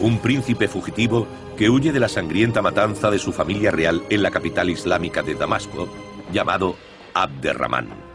Un 0.00 0.18
príncipe 0.18 0.68
fugitivo 0.68 1.26
que 1.56 1.68
huye 1.68 1.92
de 1.92 2.00
la 2.00 2.08
sangrienta 2.08 2.62
matanza 2.62 3.10
de 3.10 3.18
su 3.18 3.32
familia 3.32 3.70
real 3.70 4.02
en 4.10 4.22
la 4.22 4.30
capital 4.30 4.70
islámica 4.70 5.22
de 5.22 5.34
Damasco, 5.34 5.88
llamado 6.32 6.76
Abderrahman. 7.14 8.08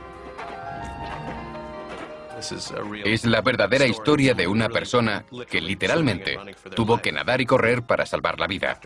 Es 3.06 3.26
la 3.26 3.42
verdadera 3.42 3.86
historia 3.86 4.34
de 4.34 4.48
una 4.48 4.68
persona 4.68 5.26
que 5.50 5.62
literalmente 5.62 6.38
tuvo 6.76 7.02
que 7.02 7.12
nadar 7.12 7.40
y 7.40 7.46
correr 7.46 7.84
para 7.84 8.06
salvar 8.06 8.40
la 8.40 8.48
vida. 8.48 8.80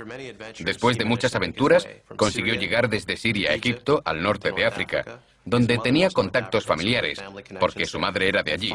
Después 0.59 0.97
de 0.97 1.05
muchas 1.05 1.35
aventuras, 1.35 1.87
consiguió 2.15 2.53
llegar 2.53 2.89
desde 2.89 3.17
Siria 3.17 3.51
a 3.51 3.55
Egipto 3.55 4.01
al 4.05 4.21
norte 4.21 4.51
de 4.51 4.65
África, 4.65 5.21
donde 5.47 5.77
tenía 5.77 6.09
contactos 6.09 6.65
familiares, 6.65 7.23
porque 7.59 7.85
su 7.85 7.99
madre 7.99 8.27
era 8.27 8.43
de 8.43 8.51
allí, 8.51 8.73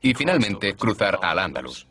y 0.00 0.14
finalmente 0.14 0.74
cruzar 0.74 1.18
al 1.22 1.38
Andalus. 1.38 1.86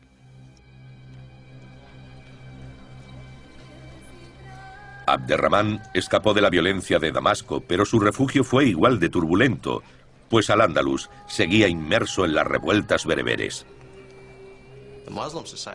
Abderramán 5.06 5.82
escapó 5.92 6.32
de 6.32 6.40
la 6.40 6.50
violencia 6.50 7.00
de 7.00 7.10
Damasco, 7.10 7.60
pero 7.60 7.84
su 7.84 7.98
refugio 7.98 8.44
fue 8.44 8.66
igual 8.66 9.00
de 9.00 9.08
turbulento, 9.08 9.82
pues 10.28 10.48
Al-Ándalus 10.48 11.10
seguía 11.26 11.66
inmerso 11.66 12.24
en 12.24 12.34
las 12.34 12.46
revueltas 12.46 13.04
bereberes. 13.04 13.66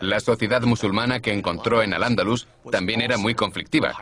La 0.00 0.20
sociedad 0.20 0.62
musulmana 0.62 1.20
que 1.20 1.32
encontró 1.32 1.82
en 1.82 1.92
Al-Ándalus 1.92 2.48
también 2.72 3.02
era 3.02 3.18
muy 3.18 3.34
conflictiva. 3.34 3.94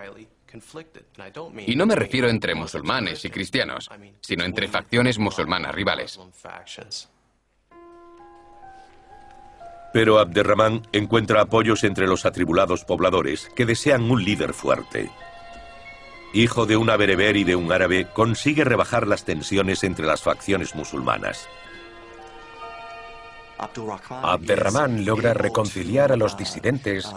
Y 1.66 1.76
no 1.76 1.86
me 1.86 1.94
refiero 1.94 2.28
entre 2.28 2.54
musulmanes 2.54 3.24
y 3.24 3.30
cristianos, 3.30 3.88
sino 4.20 4.44
entre 4.44 4.68
facciones 4.68 5.18
musulmanas 5.18 5.74
rivales. 5.74 6.18
Pero 9.92 10.18
Abderramán 10.18 10.82
encuentra 10.92 11.40
apoyos 11.40 11.84
entre 11.84 12.06
los 12.06 12.26
atribulados 12.26 12.84
pobladores 12.84 13.48
que 13.54 13.64
desean 13.64 14.10
un 14.10 14.22
líder 14.22 14.52
fuerte 14.52 15.10
hijo 16.32 16.66
de 16.66 16.76
una 16.76 16.96
bereber 16.96 17.36
y 17.36 17.44
de 17.44 17.56
un 17.56 17.72
árabe, 17.72 18.08
consigue 18.12 18.64
rebajar 18.64 19.06
las 19.06 19.24
tensiones 19.24 19.84
entre 19.84 20.06
las 20.06 20.22
facciones 20.22 20.74
musulmanas. 20.74 21.48
Abderrahman 23.58 25.04
logra 25.04 25.34
reconciliar 25.34 26.12
a 26.12 26.16
los 26.16 26.36
disidentes 26.36 27.10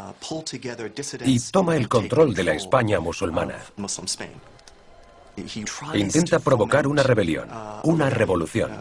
y 1.25 1.39
toma 1.51 1.75
el 1.75 1.89
control 1.89 2.33
de 2.33 2.43
la 2.43 2.53
España 2.53 2.99
musulmana. 2.99 3.55
Intenta 5.93 6.39
provocar 6.39 6.87
una 6.87 7.03
rebelión, 7.03 7.49
una 7.83 8.09
revolución, 8.09 8.71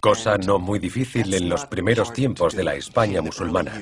cosa 0.00 0.38
no 0.38 0.58
muy 0.58 0.78
difícil 0.78 1.32
en 1.34 1.48
los 1.48 1.66
primeros 1.66 2.12
tiempos 2.12 2.54
de 2.54 2.64
la 2.64 2.74
España 2.74 3.20
musulmana. 3.22 3.72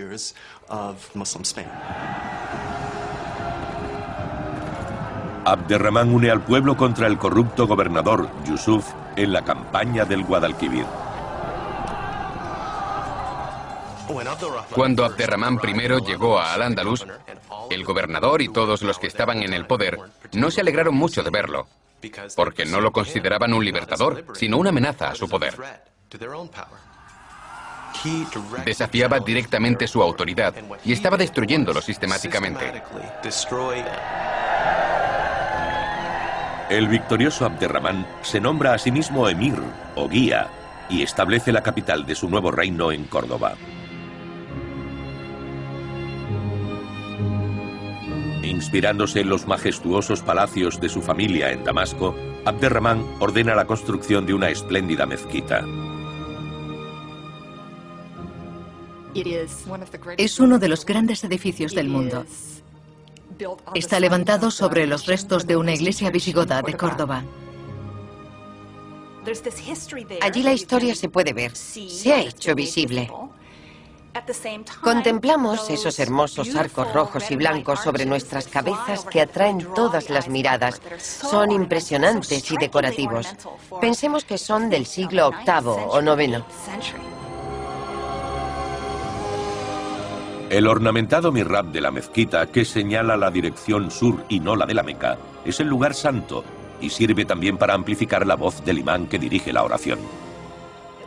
Abderramán 5.44 6.12
une 6.12 6.28
al 6.28 6.42
pueblo 6.42 6.76
contra 6.76 7.06
el 7.06 7.18
corrupto 7.18 7.68
gobernador 7.68 8.28
Yusuf 8.44 8.84
en 9.14 9.32
la 9.32 9.44
campaña 9.44 10.04
del 10.04 10.24
Guadalquivir. 10.24 11.05
Cuando 14.72 15.04
Abderramán 15.04 15.58
I 15.62 16.04
llegó 16.04 16.38
a 16.38 16.54
Al-Ándalus, 16.54 17.06
el 17.70 17.84
gobernador 17.84 18.42
y 18.42 18.48
todos 18.48 18.82
los 18.82 18.98
que 18.98 19.06
estaban 19.06 19.42
en 19.42 19.52
el 19.52 19.66
poder 19.66 19.98
no 20.32 20.50
se 20.50 20.60
alegraron 20.60 20.94
mucho 20.94 21.22
de 21.22 21.30
verlo, 21.30 21.66
porque 22.34 22.64
no 22.64 22.80
lo 22.80 22.92
consideraban 22.92 23.52
un 23.52 23.64
libertador, 23.64 24.24
sino 24.34 24.58
una 24.58 24.70
amenaza 24.70 25.10
a 25.10 25.14
su 25.14 25.28
poder. 25.28 25.54
Desafiaba 28.64 29.20
directamente 29.20 29.86
su 29.86 30.02
autoridad 30.02 30.54
y 30.84 30.92
estaba 30.92 31.16
destruyéndolo 31.16 31.80
sistemáticamente. 31.80 32.82
El 36.68 36.88
victorioso 36.88 37.44
Abderramán 37.44 38.06
se 38.22 38.40
nombra 38.40 38.74
a 38.74 38.78
sí 38.78 38.90
mismo 38.90 39.28
emir 39.28 39.54
o 39.94 40.08
guía 40.08 40.48
y 40.88 41.02
establece 41.02 41.52
la 41.52 41.62
capital 41.62 42.04
de 42.04 42.14
su 42.14 42.28
nuevo 42.28 42.50
reino 42.50 42.92
en 42.92 43.04
Córdoba. 43.04 43.54
Inspirándose 48.46 49.20
en 49.20 49.28
los 49.28 49.48
majestuosos 49.48 50.22
palacios 50.22 50.80
de 50.80 50.88
su 50.88 51.02
familia 51.02 51.50
en 51.50 51.64
Damasco, 51.64 52.14
Abderramán 52.44 53.04
ordena 53.18 53.56
la 53.56 53.66
construcción 53.66 54.24
de 54.24 54.34
una 54.34 54.50
espléndida 54.50 55.04
mezquita. 55.04 55.64
Es 60.16 60.38
uno 60.38 60.58
de 60.60 60.68
los 60.68 60.86
grandes 60.86 61.24
edificios 61.24 61.74
del 61.74 61.88
mundo. 61.88 62.24
Está 63.74 63.98
levantado 63.98 64.52
sobre 64.52 64.86
los 64.86 65.06
restos 65.06 65.46
de 65.48 65.56
una 65.56 65.74
iglesia 65.74 66.10
visigoda 66.10 66.62
de 66.62 66.74
Córdoba. 66.74 67.24
Allí 70.20 70.42
la 70.44 70.52
historia 70.52 70.94
se 70.94 71.08
puede 71.08 71.32
ver, 71.32 71.56
se 71.56 72.12
ha 72.12 72.20
hecho 72.20 72.54
visible. 72.54 73.10
Contemplamos 74.82 75.68
esos 75.70 75.98
hermosos 75.98 76.54
arcos 76.54 76.92
rojos 76.92 77.30
y 77.30 77.36
blancos 77.36 77.80
sobre 77.80 78.06
nuestras 78.06 78.46
cabezas 78.46 79.04
que 79.04 79.20
atraen 79.20 79.66
todas 79.74 80.10
las 80.10 80.28
miradas. 80.28 80.80
Son 80.98 81.50
impresionantes 81.50 82.50
y 82.50 82.56
decorativos. 82.56 83.26
Pensemos 83.80 84.24
que 84.24 84.38
son 84.38 84.70
del 84.70 84.86
siglo 84.86 85.30
VIII 85.30 85.68
o 85.88 86.00
IX. 86.00 86.42
El 90.48 90.68
ornamentado 90.68 91.32
mihrab 91.32 91.72
de 91.72 91.80
la 91.80 91.90
mezquita, 91.90 92.46
que 92.46 92.64
señala 92.64 93.16
la 93.16 93.32
dirección 93.32 93.90
sur 93.90 94.24
y 94.28 94.38
no 94.38 94.54
la 94.54 94.64
de 94.64 94.74
la 94.74 94.84
Meca, 94.84 95.18
es 95.44 95.58
el 95.58 95.66
lugar 95.66 95.92
santo 95.92 96.44
y 96.80 96.90
sirve 96.90 97.24
también 97.24 97.58
para 97.58 97.74
amplificar 97.74 98.24
la 98.24 98.36
voz 98.36 98.64
del 98.64 98.78
imán 98.78 99.08
que 99.08 99.18
dirige 99.18 99.52
la 99.52 99.64
oración. 99.64 99.98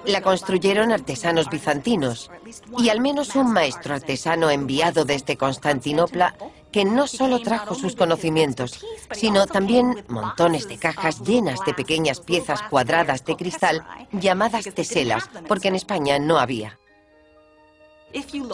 La 0.05 0.21
construyeron 0.21 0.91
artesanos 0.91 1.49
bizantinos 1.49 2.31
y 2.77 2.89
al 2.89 3.01
menos 3.01 3.35
un 3.35 3.51
maestro 3.51 3.93
artesano 3.93 4.49
enviado 4.49 5.05
desde 5.05 5.38
Constantinopla 5.38 6.35
que 6.71 6.85
no 6.85 7.07
solo 7.07 7.39
trajo 7.39 7.75
sus 7.75 7.95
conocimientos, 7.95 8.85
sino 9.12 9.47
también 9.47 10.05
montones 10.07 10.67
de 10.67 10.77
cajas 10.77 11.21
llenas 11.21 11.59
de 11.65 11.73
pequeñas 11.73 12.19
piezas 12.19 12.62
cuadradas 12.63 13.25
de 13.25 13.35
cristal 13.35 13.85
llamadas 14.12 14.65
teselas, 14.73 15.29
porque 15.47 15.67
en 15.67 15.75
España 15.75 16.19
no 16.19 16.39
había. 16.39 16.79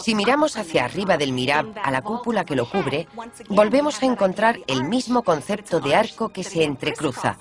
Si 0.01 0.15
miramos 0.15 0.57
hacia 0.57 0.85
arriba 0.85 1.17
del 1.17 1.31
mirab 1.31 1.73
a 1.81 1.91
la 1.91 2.01
cúpula 2.01 2.43
que 2.43 2.55
lo 2.55 2.69
cubre, 2.69 3.07
volvemos 3.49 4.01
a 4.01 4.05
encontrar 4.05 4.59
el 4.67 4.83
mismo 4.83 5.23
concepto 5.23 5.79
de 5.79 5.95
arco 5.95 6.29
que 6.29 6.43
se 6.43 6.63
entrecruza, 6.63 7.37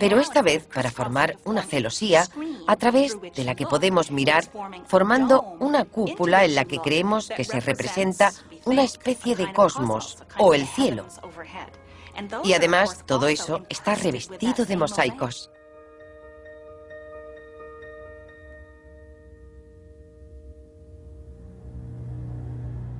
pero 0.00 0.18
esta 0.18 0.42
vez 0.42 0.66
para 0.66 0.90
formar 0.90 1.36
una 1.44 1.62
celosía 1.62 2.26
a 2.66 2.76
través 2.76 3.18
de 3.20 3.44
la 3.44 3.54
que 3.54 3.66
podemos 3.66 4.10
mirar 4.10 4.44
formando 4.86 5.42
una 5.60 5.84
cúpula 5.84 6.44
en 6.44 6.54
la 6.54 6.64
que 6.64 6.78
creemos 6.78 7.28
que 7.28 7.44
se 7.44 7.60
representa 7.60 8.32
una 8.64 8.82
especie 8.82 9.36
de 9.36 9.52
cosmos 9.52 10.18
o 10.38 10.54
el 10.54 10.66
cielo. 10.66 11.06
Y 12.44 12.52
además 12.54 13.04
todo 13.06 13.28
eso 13.28 13.62
está 13.68 13.94
revestido 13.94 14.64
de 14.64 14.76
mosaicos. 14.76 15.50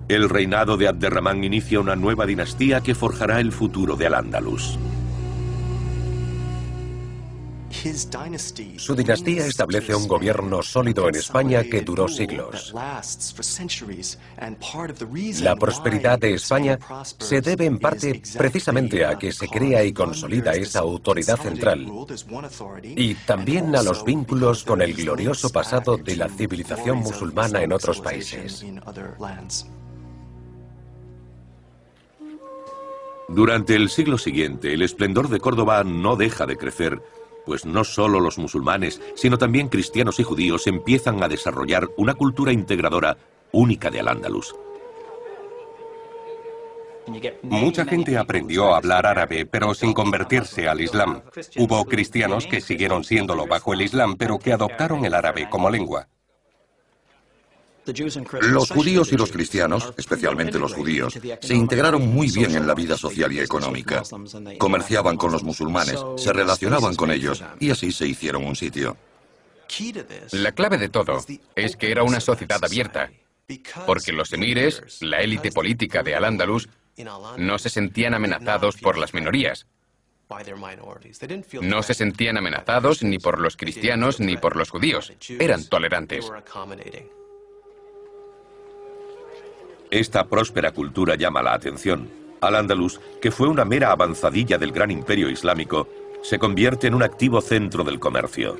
El 0.08 0.30
reinado 0.30 0.78
de 0.78 0.88
Abderramán 0.88 1.44
inicia 1.44 1.80
una 1.80 1.94
nueva 1.94 2.24
dinastía 2.24 2.80
que 2.80 2.94
forjará 2.94 3.40
el 3.40 3.52
futuro 3.52 3.94
de 3.94 4.06
Al-Ándalus. 4.06 4.78
Su 8.78 8.94
dinastía 8.94 9.46
establece 9.46 9.94
un 9.94 10.08
gobierno 10.08 10.62
sólido 10.62 11.08
en 11.08 11.16
España 11.16 11.62
que 11.62 11.82
duró 11.82 12.08
siglos. 12.08 12.74
La 15.42 15.56
prosperidad 15.56 16.18
de 16.18 16.34
España 16.34 16.78
se 17.18 17.40
debe 17.42 17.66
en 17.66 17.78
parte 17.78 18.22
precisamente 18.36 19.04
a 19.04 19.18
que 19.18 19.30
se 19.30 19.46
crea 19.46 19.84
y 19.84 19.92
consolida 19.92 20.52
esa 20.52 20.80
autoridad 20.80 21.38
central 21.38 21.86
y 22.82 23.14
también 23.14 23.76
a 23.76 23.82
los 23.82 24.02
vínculos 24.04 24.64
con 24.64 24.80
el 24.80 24.94
glorioso 24.94 25.50
pasado 25.50 25.98
de 25.98 26.16
la 26.16 26.28
civilización 26.28 26.98
musulmana 26.98 27.62
en 27.62 27.72
otros 27.72 28.00
países. 28.00 28.64
Durante 33.28 33.74
el 33.74 33.90
siglo 33.90 34.16
siguiente, 34.16 34.72
el 34.72 34.80
esplendor 34.80 35.28
de 35.28 35.38
Córdoba 35.38 35.84
no 35.84 36.16
deja 36.16 36.46
de 36.46 36.56
crecer, 36.56 37.02
pues 37.44 37.66
no 37.66 37.84
solo 37.84 38.20
los 38.20 38.38
musulmanes, 38.38 39.02
sino 39.14 39.36
también 39.36 39.68
cristianos 39.68 40.18
y 40.18 40.22
judíos 40.22 40.66
empiezan 40.66 41.22
a 41.22 41.28
desarrollar 41.28 41.88
una 41.98 42.14
cultura 42.14 42.52
integradora 42.52 43.18
única 43.52 43.90
de 43.90 44.00
Al-Ándalus. 44.00 44.54
Mucha 47.42 47.84
gente 47.84 48.16
aprendió 48.16 48.72
a 48.72 48.78
hablar 48.78 49.06
árabe, 49.06 49.46
pero 49.46 49.74
sin 49.74 49.92
convertirse 49.92 50.68
al 50.68 50.80
Islam. 50.80 51.22
Hubo 51.56 51.84
cristianos 51.84 52.46
que 52.46 52.60
siguieron 52.60 53.04
siéndolo 53.04 53.46
bajo 53.46 53.72
el 53.72 53.82
Islam, 53.82 54.16
pero 54.16 54.38
que 54.38 54.52
adoptaron 54.52 55.04
el 55.04 55.14
árabe 55.14 55.48
como 55.50 55.70
lengua. 55.70 56.08
Los 58.42 58.70
judíos 58.70 59.12
y 59.12 59.16
los 59.16 59.30
cristianos, 59.30 59.92
especialmente 59.96 60.58
los 60.58 60.74
judíos, 60.74 61.18
se 61.40 61.54
integraron 61.54 62.08
muy 62.08 62.30
bien 62.30 62.54
en 62.54 62.66
la 62.66 62.74
vida 62.74 62.96
social 62.96 63.32
y 63.32 63.40
económica. 63.40 64.02
Comerciaban 64.58 65.16
con 65.16 65.32
los 65.32 65.42
musulmanes, 65.42 65.98
se 66.16 66.32
relacionaban 66.32 66.94
con 66.94 67.10
ellos 67.10 67.42
y 67.60 67.70
así 67.70 67.92
se 67.92 68.06
hicieron 68.06 68.44
un 68.44 68.56
sitio. 68.56 68.96
La 70.32 70.52
clave 70.52 70.78
de 70.78 70.88
todo 70.88 71.24
es 71.54 71.76
que 71.76 71.90
era 71.90 72.02
una 72.02 72.20
sociedad 72.20 72.62
abierta, 72.64 73.10
porque 73.86 74.12
los 74.12 74.32
emires, 74.32 74.82
la 75.00 75.20
élite 75.20 75.52
política 75.52 76.02
de 76.02 76.14
Al-Ándalus, 76.14 76.68
no 77.36 77.58
se 77.58 77.70
sentían 77.70 78.14
amenazados 78.14 78.76
por 78.76 78.98
las 78.98 79.14
minorías. 79.14 79.66
No 81.62 81.82
se 81.82 81.94
sentían 81.94 82.36
amenazados 82.36 83.02
ni 83.02 83.18
por 83.18 83.40
los 83.40 83.56
cristianos 83.56 84.20
ni 84.20 84.36
por 84.36 84.56
los 84.56 84.70
judíos. 84.70 85.12
Eran 85.38 85.64
tolerantes. 85.64 86.30
Esta 89.90 90.26
próspera 90.26 90.72
cultura 90.72 91.14
llama 91.14 91.42
la 91.42 91.54
atención. 91.54 92.08
Al-Ándalus, 92.40 93.00
que 93.22 93.30
fue 93.30 93.48
una 93.48 93.64
mera 93.64 93.90
avanzadilla 93.90 94.58
del 94.58 94.70
gran 94.70 94.90
imperio 94.90 95.30
islámico, 95.30 95.88
se 96.22 96.38
convierte 96.38 96.86
en 96.86 96.94
un 96.94 97.02
activo 97.02 97.40
centro 97.40 97.84
del 97.84 97.98
comercio. 97.98 98.56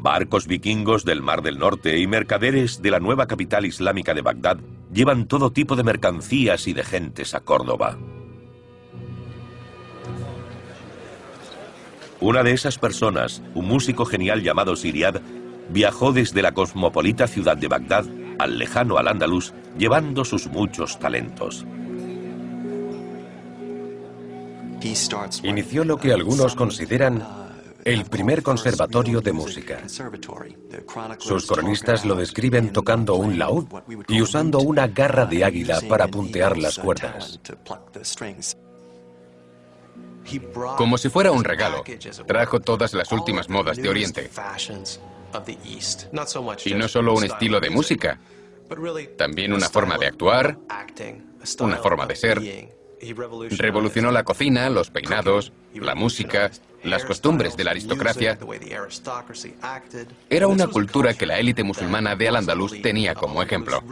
Barcos 0.00 0.46
vikingos 0.46 1.04
del 1.04 1.22
Mar 1.22 1.42
del 1.42 1.58
Norte 1.58 1.98
y 1.98 2.06
mercaderes 2.06 2.82
de 2.82 2.90
la 2.90 3.00
nueva 3.00 3.26
capital 3.26 3.64
islámica 3.64 4.14
de 4.14 4.22
Bagdad 4.22 4.58
llevan 4.92 5.26
todo 5.26 5.50
tipo 5.50 5.76
de 5.76 5.82
mercancías 5.82 6.68
y 6.68 6.72
de 6.72 6.84
gentes 6.84 7.34
a 7.34 7.40
Córdoba. 7.40 7.98
Una 12.20 12.42
de 12.42 12.52
esas 12.52 12.78
personas, 12.78 13.42
un 13.54 13.66
músico 13.66 14.04
genial 14.04 14.42
llamado 14.42 14.76
Siriad, 14.76 15.20
viajó 15.68 16.12
desde 16.12 16.42
la 16.42 16.52
cosmopolita 16.52 17.26
ciudad 17.26 17.56
de 17.56 17.68
Bagdad 17.68 18.04
al 18.38 18.58
lejano 18.58 18.98
Al-Ándalus 18.98 19.52
llevando 19.76 20.24
sus 20.24 20.46
muchos 20.46 20.98
talentos. 20.98 21.66
Inició 25.42 25.84
lo 25.84 25.96
que 25.96 26.12
algunos 26.12 26.54
consideran 26.54 27.24
el 27.84 28.04
primer 28.04 28.42
conservatorio 28.42 29.20
de 29.20 29.32
música. 29.32 29.82
Sus 31.18 31.46
cronistas 31.46 32.04
lo 32.04 32.14
describen 32.14 32.72
tocando 32.72 33.14
un 33.14 33.38
laúd 33.38 33.66
y 34.08 34.20
usando 34.20 34.58
una 34.60 34.86
garra 34.86 35.26
de 35.26 35.44
águila 35.44 35.80
para 35.88 36.06
puntear 36.08 36.58
las 36.58 36.78
cuerdas. 36.78 37.40
Como 40.76 40.98
si 40.98 41.08
fuera 41.08 41.32
un 41.32 41.42
regalo, 41.42 41.82
trajo 42.26 42.60
todas 42.60 42.92
las 42.92 43.10
últimas 43.10 43.48
modas 43.48 43.78
de 43.78 43.88
Oriente. 43.88 44.30
Y 46.64 46.74
no 46.74 46.88
solo 46.88 47.14
un 47.14 47.24
estilo 47.24 47.60
de 47.60 47.70
música, 47.70 48.18
también 49.16 49.52
una 49.52 49.68
forma 49.68 49.98
de 49.98 50.06
actuar, 50.06 50.58
una 51.60 51.76
forma 51.78 52.06
de 52.06 52.16
ser, 52.16 52.40
Revolucionó 53.00 54.10
la 54.10 54.24
cocina, 54.24 54.68
los 54.70 54.90
peinados, 54.90 55.52
la 55.74 55.94
música, 55.94 56.50
las 56.82 57.04
costumbres 57.04 57.56
de 57.56 57.64
la 57.64 57.70
aristocracia. 57.70 58.38
Era 60.28 60.48
una 60.48 60.66
cultura 60.66 61.14
que 61.14 61.26
la 61.26 61.38
élite 61.38 61.62
musulmana 61.62 62.16
de 62.16 62.28
Al-Ándalus 62.28 62.82
tenía 62.82 63.14
como 63.14 63.42
ejemplo. 63.42 63.82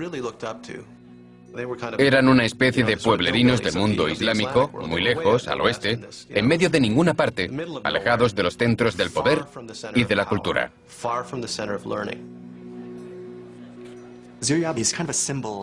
Eran 1.99 2.29
una 2.29 2.45
especie 2.45 2.85
de 2.85 2.97
pueblerinos 2.97 3.63
del 3.63 3.75
mundo 3.75 4.09
islámico, 4.09 4.71
muy 4.87 5.03
lejos, 5.03 5.49
al 5.49 5.61
oeste, 5.61 6.01
en 6.29 6.47
medio 6.47 6.71
de 6.71 6.81
ninguna 6.81 7.15
parte, 7.15 7.51
alejados 7.85 8.35
de 8.35 8.43
los 8.43 8.57
centros 8.57 8.97
del 8.97 9.11
poder 9.11 9.45
y 9.95 10.05
de 10.05 10.17
la 10.17 10.27
cultura. 10.27 10.71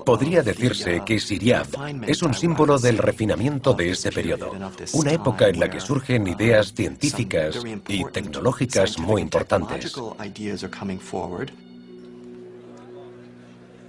Podría 0.06 0.41
decirse 0.41 1.01
que 1.06 1.19
Siriab 1.19 1.67
es 2.08 2.23
un 2.23 2.34
símbolo 2.34 2.79
del 2.79 2.97
refinamiento 2.97 3.73
de 3.73 3.91
ese 3.91 4.12
periodo, 4.12 4.51
una 4.93 5.12
época 5.12 5.47
en 5.47 5.60
la 5.60 5.69
que 5.69 5.79
surgen 5.79 6.27
ideas 6.27 6.73
científicas 6.73 7.60
y 7.88 8.03
tecnológicas 8.06 8.97
muy 8.97 9.21
importantes. 9.21 9.95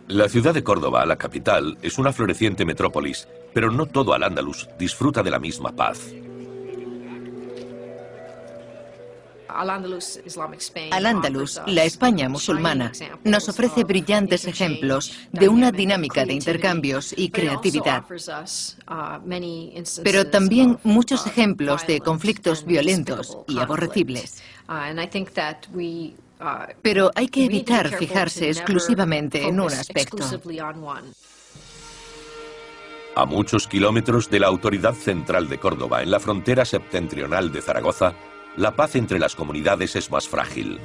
La 0.09 0.29
ciudad 0.29 0.53
de 0.53 0.62
Córdoba, 0.62 1.07
la 1.07 1.17
capital, 1.17 1.79
es 1.81 1.97
una 1.97 2.12
floreciente 2.12 2.67
metrópolis, 2.67 3.27
pero 3.55 3.71
no 3.71 3.87
todo 3.87 4.12
Al-Ándalus 4.12 4.69
disfruta 4.79 5.23
de 5.23 5.31
la 5.31 5.38
misma 5.38 5.75
paz. 5.75 6.12
Al-Ándalus, 9.49 10.21
la 11.67 11.85
España 11.85 12.29
musulmana, 12.29 12.93
nos 13.25 13.49
ofrece 13.49 13.85
brillantes 13.85 14.47
ejemplos 14.47 15.17
de 15.33 15.49
una 15.49 15.73
dinámica 15.73 16.27
de 16.27 16.35
intercambios 16.35 17.14
y 17.17 17.31
creatividad, 17.31 18.05
pero 20.03 20.27
también 20.27 20.79
muchos 20.83 21.27
ejemplos 21.27 21.87
de 21.87 22.01
conflictos 22.01 22.67
violentos 22.67 23.38
y 23.49 23.59
aborrecibles. 23.59 24.43
Pero 26.83 27.11
hay 27.14 27.29
que 27.29 27.44
evitar 27.44 27.88
fijarse 27.88 28.49
exclusivamente 28.49 29.47
en 29.47 29.61
un 29.61 29.73
aspecto. 29.73 30.25
A 33.16 33.25
muchos 33.27 33.68
kilómetros 33.68 34.29
de 34.29 34.40
la 34.40 34.49
autoridad 34.49 34.94
central 34.94 35.49
de 35.49 35.59
Córdoba, 35.59 36.03
en 36.03 36.11
la 36.11 36.18
frontera 36.18 36.64
septentrional 36.64 37.53
de 37.53 37.62
Zaragoza, 37.62 38.14
la 38.57 38.75
paz 38.75 38.97
entre 38.97 39.20
las 39.20 39.37
comunidades 39.37 39.94
es 39.94 40.11
más 40.11 40.29
frágil. 40.29 40.81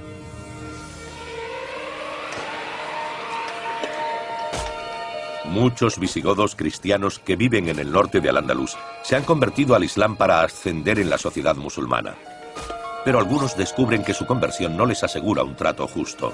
Muchos 5.46 5.98
visigodos 5.98 6.56
cristianos 6.56 7.18
que 7.18 7.36
viven 7.36 7.70
en 7.70 7.80
el 7.80 7.92
norte 7.92 8.22
de 8.22 8.30
Al-Ándalus 8.30 8.78
se 9.02 9.16
han 9.16 9.24
convertido 9.24 9.74
al 9.74 9.84
Islam 9.84 10.16
para 10.16 10.44
ascender 10.44 11.00
en 11.00 11.10
la 11.10 11.18
sociedad 11.18 11.56
musulmana. 11.56 12.16
Pero 13.06 13.20
algunos 13.20 13.56
descubren 13.56 14.04
que 14.04 14.14
su 14.14 14.26
conversión 14.26 14.76
no 14.76 14.86
les 14.86 15.04
asegura 15.04 15.44
un 15.44 15.56
trato 15.56 15.88
justo. 15.88 16.34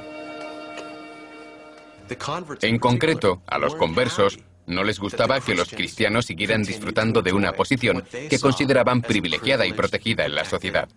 En 2.61 2.79
concreto, 2.79 3.41
a 3.47 3.57
los 3.57 3.75
conversos 3.75 4.39
no 4.67 4.83
les 4.83 4.99
gustaba 4.99 5.39
que 5.39 5.55
los 5.55 5.69
cristianos 5.69 6.25
siguieran 6.25 6.63
disfrutando 6.63 7.21
de 7.21 7.33
una 7.33 7.53
posición 7.53 8.03
que 8.29 8.39
consideraban 8.39 9.01
privilegiada 9.01 9.65
y 9.65 9.73
protegida 9.73 10.25
en 10.25 10.35
la 10.35 10.45
sociedad 10.45 10.89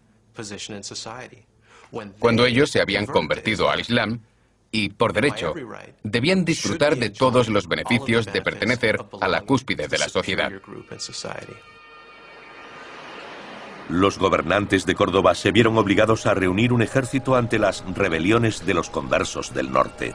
cuando 2.19 2.47
ellos 2.47 2.71
se 2.71 2.81
habían 2.81 3.07
convertido 3.07 3.71
al 3.71 3.81
Islam 3.81 4.21
y, 4.71 4.91
por 4.91 5.13
derecho, 5.13 5.55
debían 6.03 6.45
disfrutar 6.45 6.97
de 6.97 7.11
todos 7.11 7.49
los 7.49 7.69
beneficios 7.69 8.27
de 8.27 8.43
pertenecer 8.43 8.99
a 9.21 9.29
la 9.29 9.43
cúspide 9.43 9.89
de 9.89 9.99
la 9.99 10.09
sociedad. 10.09 10.53
Los 13.89 14.19
gobernantes 14.19 14.85
de 14.85 14.95
Córdoba 14.95 15.35
se 15.35 15.51
vieron 15.51 15.79
obligados 15.79 16.27
a 16.27 16.35
reunir 16.35 16.73
un 16.73 16.83
ejército 16.83 17.37
ante 17.37 17.59
las 17.59 17.83
rebeliones 17.95 18.67
de 18.67 18.75
los 18.75 18.91
conversos 18.91 19.55
del 19.55 19.73
norte. 19.73 20.15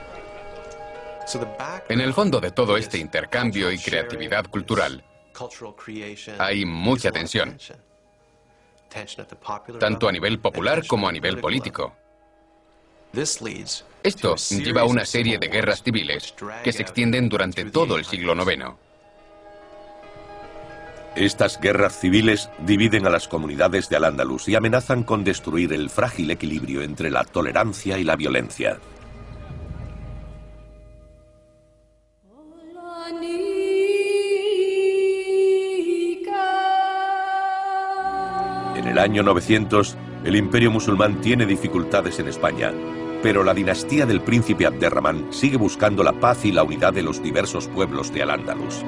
En 1.90 2.02
el 2.02 2.14
fondo 2.14 2.40
de 2.40 2.52
todo 2.52 2.78
este 2.78 2.98
intercambio 2.98 3.72
y 3.72 3.80
creatividad 3.80 4.46
cultural 4.46 5.04
hay 6.38 6.66
mucha 6.66 7.12
tensión 7.12 7.58
tanto 9.80 10.08
a 10.08 10.12
nivel 10.12 10.40
popular 10.40 10.86
como 10.86 11.08
a 11.08 11.12
nivel 11.12 11.40
político. 11.40 11.96
Esto 14.04 14.36
lleva 14.36 14.82
a 14.82 14.86
una 14.86 15.06
serie 15.06 15.38
de 15.38 15.48
guerras 15.48 15.82
civiles 15.82 16.36
que 16.64 16.72
se 16.72 16.82
extienden 16.82 17.30
durante 17.30 17.66
todo 17.66 17.98
el 17.98 18.06
siglo 18.06 18.36
IX. 18.36 18.76
Estas 21.16 21.60
guerras 21.62 22.00
civiles 22.00 22.50
dividen 22.66 23.06
a 23.06 23.12
las 23.12 23.28
comunidades 23.28 23.88
de 23.88 23.98
Al-Ándalus 23.98 24.50
y 24.50 24.56
amenazan 24.56 25.04
con 25.04 25.24
destruir 25.24 25.72
el 25.72 25.92
frágil 25.92 26.32
equilibrio 26.32 26.82
entre 26.82 27.12
la 27.12 27.24
tolerancia 27.24 28.00
y 28.00 28.04
la 28.04 28.16
violencia. 28.16 28.80
En 38.76 38.88
el 38.88 38.98
año 38.98 39.22
900, 39.22 39.96
el 40.24 40.36
imperio 40.36 40.72
musulmán 40.72 41.22
tiene 41.22 41.46
dificultades 41.46 42.18
en 42.18 42.28
España, 42.28 42.72
pero 43.22 43.44
la 43.44 43.54
dinastía 43.54 44.08
del 44.08 44.22
príncipe 44.22 44.66
Abderramán 44.66 45.32
sigue 45.32 45.58
buscando 45.58 46.04
la 46.04 46.14
paz 46.14 46.44
y 46.44 46.52
la 46.52 46.64
unidad 46.64 46.92
de 46.92 47.04
los 47.04 47.22
diversos 47.22 47.68
pueblos 47.68 48.12
de 48.12 48.24
Al-Ándalus. 48.24 48.84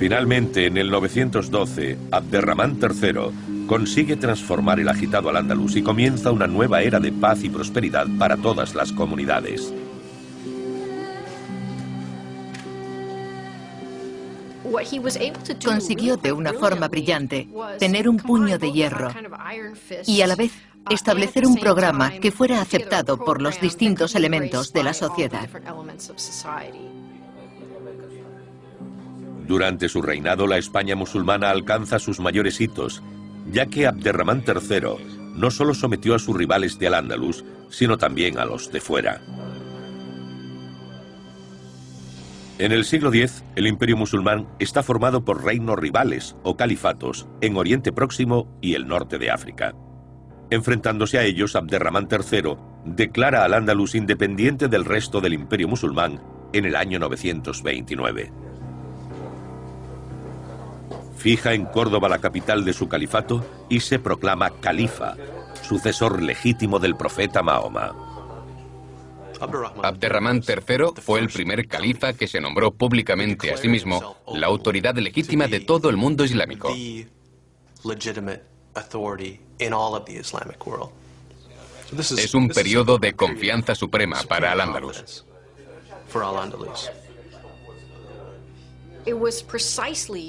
Finalmente, 0.00 0.64
en 0.64 0.78
el 0.78 0.90
912, 0.90 1.98
Abderramán 2.10 2.78
III 2.80 3.66
consigue 3.66 4.16
transformar 4.16 4.80
el 4.80 4.88
agitado 4.88 5.28
Al-Ándalus 5.28 5.76
y 5.76 5.82
comienza 5.82 6.32
una 6.32 6.46
nueva 6.46 6.80
era 6.80 6.98
de 6.98 7.12
paz 7.12 7.44
y 7.44 7.50
prosperidad 7.50 8.06
para 8.18 8.38
todas 8.38 8.74
las 8.74 8.94
comunidades. 8.94 9.70
Consiguió 15.62 16.16
de 16.16 16.32
una 16.32 16.54
forma 16.54 16.88
brillante 16.88 17.46
tener 17.78 18.08
un 18.08 18.16
puño 18.16 18.56
de 18.56 18.72
hierro 18.72 19.10
y 20.06 20.22
a 20.22 20.26
la 20.26 20.34
vez 20.34 20.52
establecer 20.88 21.46
un 21.46 21.56
programa 21.56 22.10
que 22.12 22.32
fuera 22.32 22.62
aceptado 22.62 23.18
por 23.22 23.42
los 23.42 23.60
distintos 23.60 24.14
elementos 24.14 24.72
de 24.72 24.82
la 24.82 24.94
sociedad. 24.94 25.46
Durante 29.50 29.88
su 29.88 30.00
reinado 30.00 30.46
la 30.46 30.58
España 30.58 30.94
musulmana 30.94 31.50
alcanza 31.50 31.98
sus 31.98 32.20
mayores 32.20 32.60
hitos, 32.60 33.02
ya 33.50 33.66
que 33.66 33.88
Abderramán 33.88 34.44
III 34.46 35.34
no 35.34 35.50
solo 35.50 35.74
sometió 35.74 36.14
a 36.14 36.20
sus 36.20 36.36
rivales 36.36 36.78
de 36.78 36.86
Al-Ándalus, 36.86 37.44
sino 37.68 37.98
también 37.98 38.38
a 38.38 38.44
los 38.44 38.70
de 38.70 38.80
fuera. 38.80 39.20
En 42.60 42.70
el 42.70 42.84
siglo 42.84 43.12
X, 43.12 43.42
el 43.56 43.66
imperio 43.66 43.96
musulmán 43.96 44.46
está 44.60 44.84
formado 44.84 45.24
por 45.24 45.42
reinos 45.42 45.80
rivales 45.80 46.36
o 46.44 46.56
califatos 46.56 47.26
en 47.40 47.56
Oriente 47.56 47.90
Próximo 47.90 48.56
y 48.60 48.74
el 48.74 48.86
norte 48.86 49.18
de 49.18 49.32
África. 49.32 49.74
Enfrentándose 50.50 51.18
a 51.18 51.24
ellos, 51.24 51.56
Abderramán 51.56 52.06
III 52.08 52.54
declara 52.84 53.44
al 53.44 53.54
Ándalus 53.54 53.96
independiente 53.96 54.68
del 54.68 54.84
resto 54.84 55.20
del 55.20 55.32
imperio 55.32 55.66
musulmán 55.66 56.22
en 56.52 56.66
el 56.66 56.76
año 56.76 57.00
929. 57.00 58.49
Fija 61.20 61.52
en 61.52 61.66
Córdoba 61.66 62.08
la 62.08 62.18
capital 62.18 62.64
de 62.64 62.72
su 62.72 62.88
califato 62.88 63.44
y 63.68 63.80
se 63.80 63.98
proclama 63.98 64.48
califa, 64.58 65.16
sucesor 65.60 66.22
legítimo 66.22 66.78
del 66.78 66.96
profeta 66.96 67.42
Mahoma. 67.42 67.94
Abderramán 69.82 70.40
III 70.46 70.94
fue 71.02 71.20
el 71.20 71.28
primer 71.28 71.68
califa 71.68 72.14
que 72.14 72.26
se 72.26 72.40
nombró 72.40 72.70
públicamente 72.70 73.52
a 73.52 73.58
sí 73.58 73.68
mismo 73.68 74.16
la 74.32 74.46
autoridad 74.46 74.94
legítima 74.96 75.46
de 75.46 75.60
todo 75.60 75.90
el 75.90 75.98
mundo 75.98 76.24
islámico. 76.24 76.74
Es 82.16 82.34
un 82.34 82.48
periodo 82.48 82.96
de 82.98 83.12
confianza 83.12 83.74
suprema 83.74 84.22
para 84.26 84.52
Al-Ándalus. 84.52 85.26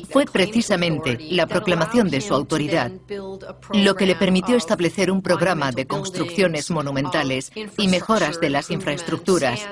Fue 0.09 0.25
precisamente 0.25 1.17
la 1.31 1.47
proclamación 1.47 2.09
de 2.09 2.21
su 2.21 2.33
autoridad 2.33 2.91
lo 3.73 3.95
que 3.95 4.05
le 4.05 4.15
permitió 4.15 4.55
establecer 4.55 5.11
un 5.11 5.21
programa 5.21 5.71
de 5.71 5.85
construcciones 5.87 6.71
monumentales 6.71 7.51
y 7.77 7.87
mejoras 7.87 8.39
de 8.39 8.49
las 8.49 8.69
infraestructuras, 8.71 9.67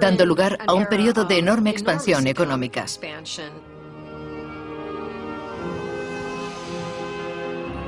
dando 0.00 0.26
lugar 0.26 0.58
a 0.66 0.74
un 0.74 0.86
periodo 0.86 1.24
de 1.24 1.38
enorme 1.38 1.70
expansión 1.70 2.26
económica. 2.26 2.86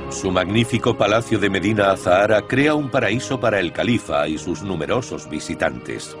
Su 0.09 0.31
magnífico 0.31 0.95
palacio 0.95 1.39
de 1.39 1.49
Medina 1.49 1.91
Azahara 1.91 2.45
crea 2.47 2.75
un 2.75 2.91
paraíso 2.91 3.39
para 3.39 3.59
el 3.59 3.73
califa 3.73 4.27
y 4.27 4.37
sus 4.37 4.61
numerosos 4.61 5.27
visitantes. 5.27 6.15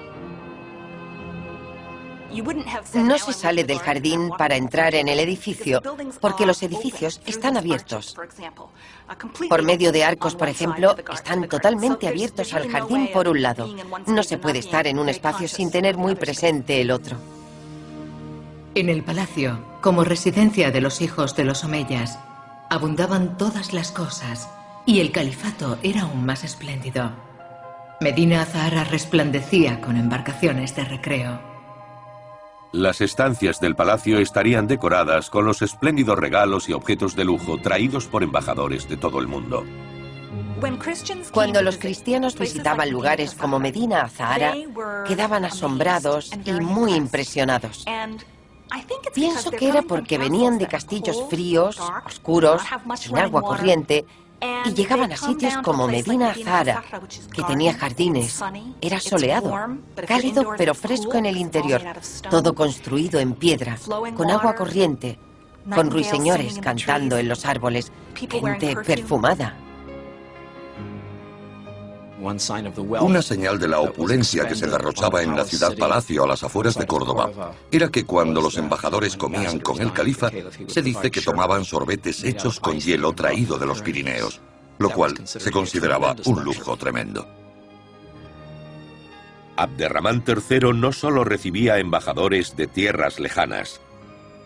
No 2.93 3.17
se 3.17 3.33
sale 3.33 3.63
del 3.63 3.79
jardín 3.79 4.31
para 4.37 4.55
entrar 4.55 4.95
en 4.95 5.07
el 5.07 5.19
edificio 5.19 5.81
porque 6.19 6.45
los 6.45 6.63
edificios 6.63 7.21
están 7.25 7.57
abiertos. 7.57 8.15
Por 9.49 9.63
medio 9.63 9.91
de 9.91 10.03
arcos, 10.03 10.35
por 10.35 10.49
ejemplo, 10.49 10.95
están 11.13 11.47
totalmente 11.47 12.07
abiertos 12.07 12.53
al 12.53 12.69
jardín 12.69 13.09
por 13.13 13.27
un 13.27 13.41
lado. 13.41 13.73
No 14.07 14.23
se 14.23 14.37
puede 14.37 14.59
estar 14.59 14.87
en 14.87 14.99
un 14.99 15.09
espacio 15.09 15.47
sin 15.47 15.71
tener 15.71 15.97
muy 15.97 16.15
presente 16.15 16.81
el 16.81 16.91
otro. 16.91 17.17
En 18.75 18.89
el 18.89 19.03
palacio, 19.03 19.63
como 19.81 20.03
residencia 20.03 20.71
de 20.71 20.81
los 20.81 21.01
hijos 21.01 21.35
de 21.35 21.43
los 21.43 21.63
Omeyas, 21.63 22.17
abundaban 22.69 23.37
todas 23.37 23.71
las 23.71 23.91
cosas 23.91 24.49
y 24.85 24.99
el 24.99 25.11
califato 25.11 25.77
era 25.83 26.01
aún 26.01 26.25
más 26.25 26.43
espléndido. 26.43 27.11
Medina 28.01 28.41
Azahara 28.41 28.83
resplandecía 28.83 29.79
con 29.79 29.95
embarcaciones 29.95 30.75
de 30.75 30.85
recreo. 30.85 31.52
Las 32.73 33.01
estancias 33.01 33.59
del 33.59 33.75
palacio 33.75 34.17
estarían 34.17 34.65
decoradas 34.65 35.29
con 35.29 35.45
los 35.45 35.61
espléndidos 35.61 36.17
regalos 36.17 36.67
y 36.69 36.73
objetos 36.73 37.15
de 37.15 37.23
lujo 37.23 37.59
traídos 37.61 38.07
por 38.07 38.23
embajadores 38.23 38.89
de 38.89 38.97
todo 38.97 39.19
el 39.19 39.27
mundo. 39.27 39.63
Cuando 41.31 41.61
los 41.61 41.77
cristianos 41.77 42.35
visitaban 42.35 42.89
lugares 42.89 43.35
como 43.35 43.59
Medina 43.59 44.01
Azahara, 44.01 44.55
quedaban 45.07 45.45
asombrados 45.45 46.31
y 46.43 46.51
muy 46.53 46.95
impresionados. 46.95 47.85
Pienso 49.13 49.51
que 49.51 49.69
era 49.69 49.83
porque 49.83 50.17
venían 50.17 50.57
de 50.57 50.67
castillos 50.67 51.25
fríos, 51.29 51.79
oscuros, 52.07 52.63
sin 52.95 53.19
agua 53.19 53.43
corriente, 53.43 54.03
y 54.65 54.73
llegaban 54.73 55.11
a 55.11 55.17
sitios 55.17 55.57
como 55.57 55.87
Medina 55.87 56.33
Zahara, 56.33 56.83
que 57.33 57.43
tenía 57.43 57.73
jardines. 57.73 58.41
Era 58.81 58.99
soleado, 58.99 59.53
cálido 60.07 60.53
pero 60.57 60.73
fresco 60.73 61.15
en 61.15 61.25
el 61.25 61.37
interior, 61.37 61.81
todo 62.29 62.53
construido 62.53 63.19
en 63.19 63.33
piedra, 63.33 63.77
con 64.15 64.29
agua 64.29 64.55
corriente, 64.55 65.19
con 65.73 65.89
ruiseñores 65.89 66.59
cantando 66.59 67.17
en 67.17 67.27
los 67.27 67.45
árboles, 67.45 67.91
gente 68.15 68.75
perfumada. 68.75 69.55
Una 73.01 73.21
señal 73.21 73.59
de 73.59 73.67
la 73.67 73.79
opulencia 73.79 74.47
que 74.47 74.55
se 74.55 74.67
derrochaba 74.67 75.21
en 75.21 75.35
la 75.35 75.43
ciudad 75.43 75.75
palacio 75.77 76.23
a 76.23 76.27
las 76.27 76.43
afueras 76.43 76.75
de 76.75 76.85
Córdoba 76.85 77.53
era 77.71 77.89
que 77.89 78.05
cuando 78.05 78.41
los 78.41 78.57
embajadores 78.57 79.17
comían 79.17 79.59
con 79.59 79.81
el 79.81 79.91
califa, 79.91 80.29
se 80.67 80.81
dice 80.81 81.11
que 81.11 81.21
tomaban 81.21 81.65
sorbetes 81.65 82.23
hechos 82.23 82.59
con 82.59 82.79
hielo 82.79 83.13
traído 83.13 83.57
de 83.57 83.65
los 83.65 83.81
Pirineos, 83.81 84.39
lo 84.79 84.89
cual 84.89 85.15
se 85.25 85.51
consideraba 85.51 86.15
un 86.25 86.43
lujo 86.43 86.77
tremendo. 86.77 87.27
Abderramán 89.55 90.23
III 90.25 90.73
no 90.73 90.91
solo 90.91 91.23
recibía 91.23 91.77
embajadores 91.77 92.55
de 92.55 92.67
tierras 92.67 93.19
lejanas, 93.19 93.81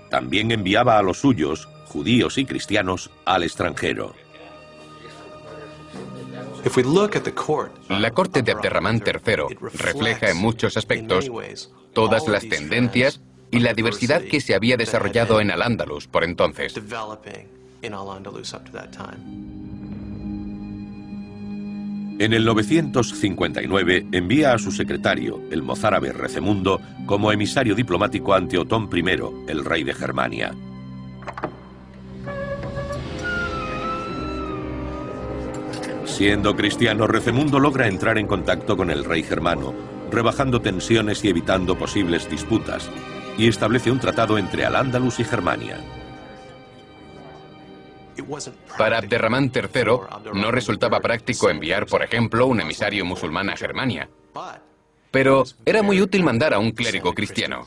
también 0.09 0.51
enviaba 0.51 0.97
a 0.97 1.01
los 1.01 1.19
suyos, 1.19 1.67
judíos 1.85 2.37
y 2.37 2.45
cristianos, 2.45 3.11
al 3.25 3.43
extranjero. 3.43 4.15
La 7.89 8.11
corte 8.11 8.41
de 8.41 8.51
Abderramán 8.51 9.01
III 9.05 9.57
refleja 9.73 10.29
en 10.29 10.37
muchos 10.37 10.77
aspectos 10.77 11.31
todas 11.93 12.27
las 12.27 12.47
tendencias 12.47 13.21
y 13.51 13.59
la 13.59 13.73
diversidad 13.73 14.21
que 14.21 14.41
se 14.41 14.55
había 14.55 14.77
desarrollado 14.77 15.39
en 15.39 15.51
Al-Ándalus 15.51 16.07
por 16.07 16.23
entonces. 16.23 16.73
En 22.19 22.33
el 22.33 22.45
959 22.45 24.07
envía 24.11 24.53
a 24.53 24.57
su 24.57 24.71
secretario, 24.71 25.39
el 25.51 25.61
mozárabe 25.61 26.11
Recemundo, 26.11 26.81
como 27.05 27.31
emisario 27.31 27.75
diplomático 27.75 28.33
ante 28.33 28.57
Otón 28.57 28.89
I, 28.91 29.03
el 29.47 29.63
rey 29.63 29.83
de 29.83 29.93
Germania. 29.93 30.55
Siendo 36.17 36.55
cristiano, 36.55 37.05
Recemundo 37.05 37.59
logra 37.59 37.87
entrar 37.87 38.17
en 38.17 38.25
contacto 38.25 38.75
con 38.75 38.89
el 38.89 39.05
rey 39.05 39.21
germano, 39.21 39.75
rebajando 40.09 40.59
tensiones 40.59 41.23
y 41.23 41.29
evitando 41.29 41.77
posibles 41.77 42.27
disputas, 42.27 42.89
y 43.37 43.47
establece 43.47 43.91
un 43.91 43.99
tratado 43.99 44.39
entre 44.39 44.65
Al-Ándalus 44.65 45.19
y 45.19 45.23
Germania. 45.23 45.77
Para 48.79 48.97
Abderramán 48.97 49.51
III 49.53 50.31
no 50.33 50.49
resultaba 50.49 50.99
práctico 51.01 51.51
enviar, 51.51 51.85
por 51.85 52.01
ejemplo, 52.01 52.47
un 52.47 52.61
emisario 52.61 53.05
musulmán 53.05 53.51
a 53.51 53.55
Germania. 53.55 54.09
Pero 55.11 55.43
era 55.67 55.83
muy 55.83 56.01
útil 56.01 56.23
mandar 56.23 56.55
a 56.55 56.57
un 56.57 56.71
clérigo 56.71 57.13
cristiano. 57.13 57.63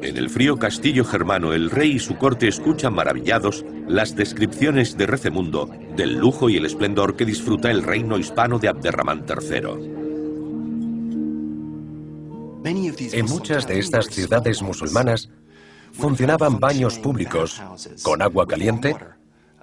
En 0.00 0.16
el 0.16 0.30
frío 0.30 0.56
castillo 0.58 1.04
germano, 1.04 1.52
el 1.52 1.70
rey 1.70 1.92
y 1.92 1.98
su 1.98 2.16
corte 2.16 2.46
escuchan 2.46 2.94
maravillados 2.94 3.64
las 3.88 4.14
descripciones 4.14 4.96
de 4.96 5.06
Recemundo 5.06 5.68
del 5.96 6.18
lujo 6.18 6.48
y 6.48 6.56
el 6.56 6.66
esplendor 6.66 7.16
que 7.16 7.24
disfruta 7.24 7.70
el 7.70 7.82
reino 7.82 8.16
hispano 8.16 8.60
de 8.60 8.68
Abderramán 8.68 9.24
III. 9.28 9.98
En 13.12 13.26
muchas 13.26 13.66
de 13.66 13.78
estas 13.80 14.06
ciudades 14.06 14.62
musulmanas 14.62 15.30
funcionaban 15.92 16.60
baños 16.60 16.98
públicos 16.98 17.60
con 18.02 18.22
agua 18.22 18.46
caliente 18.46 18.94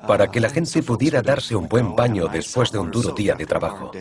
para 0.05 0.29
que 0.29 0.41
la 0.41 0.49
gente 0.49 0.83
pudiera 0.83 1.21
darse 1.21 1.55
un 1.55 1.69
buen 1.69 1.95
baño 1.95 2.27
después 2.27 2.71
de 2.71 2.79
un 2.79 2.91
duro 2.91 3.11
día 3.11 3.35
de 3.35 3.45
trabajo. 3.45 3.91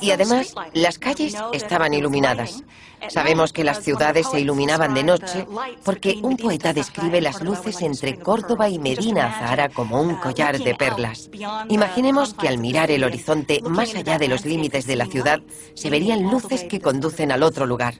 Y 0.00 0.10
además, 0.10 0.54
las 0.72 0.98
calles 0.98 1.34
estaban 1.52 1.94
iluminadas. 1.94 2.62
Sabemos 3.08 3.52
que 3.52 3.64
las 3.64 3.82
ciudades 3.82 4.26
se 4.30 4.40
iluminaban 4.40 4.94
de 4.94 5.04
noche 5.04 5.46
porque 5.84 6.18
un 6.22 6.36
poeta 6.36 6.72
describe 6.72 7.20
las 7.20 7.42
luces 7.42 7.82
entre 7.82 8.18
Córdoba 8.18 8.68
y 8.68 8.78
Medina 8.78 9.30
Zahara 9.38 9.68
como 9.68 10.00
un 10.00 10.16
collar 10.16 10.58
de 10.58 10.74
perlas. 10.74 11.30
Imaginemos 11.68 12.34
que 12.34 12.48
al 12.48 12.58
mirar 12.58 12.90
el 12.90 13.04
horizonte 13.04 13.60
más 13.62 13.94
allá 13.94 14.18
de 14.18 14.28
los 14.28 14.44
límites 14.44 14.86
de 14.86 14.96
la 14.96 15.06
ciudad, 15.06 15.40
se 15.74 15.90
verían 15.90 16.22
luces 16.22 16.64
que 16.64 16.80
conducen 16.80 17.30
al 17.30 17.42
otro 17.42 17.66
lugar. 17.66 17.94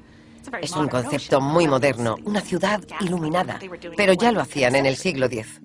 Es 0.61 0.73
un 0.73 0.89
concepto 0.89 1.41
muy 1.41 1.67
moderno, 1.67 2.17
una 2.25 2.41
ciudad 2.41 2.81
iluminada, 3.01 3.59
pero 3.97 4.13
ya 4.13 4.31
lo 4.31 4.41
hacían 4.41 4.77
en 4.77 4.87
el 4.87 4.97
siglo 4.97 5.27
X. 5.27 5.61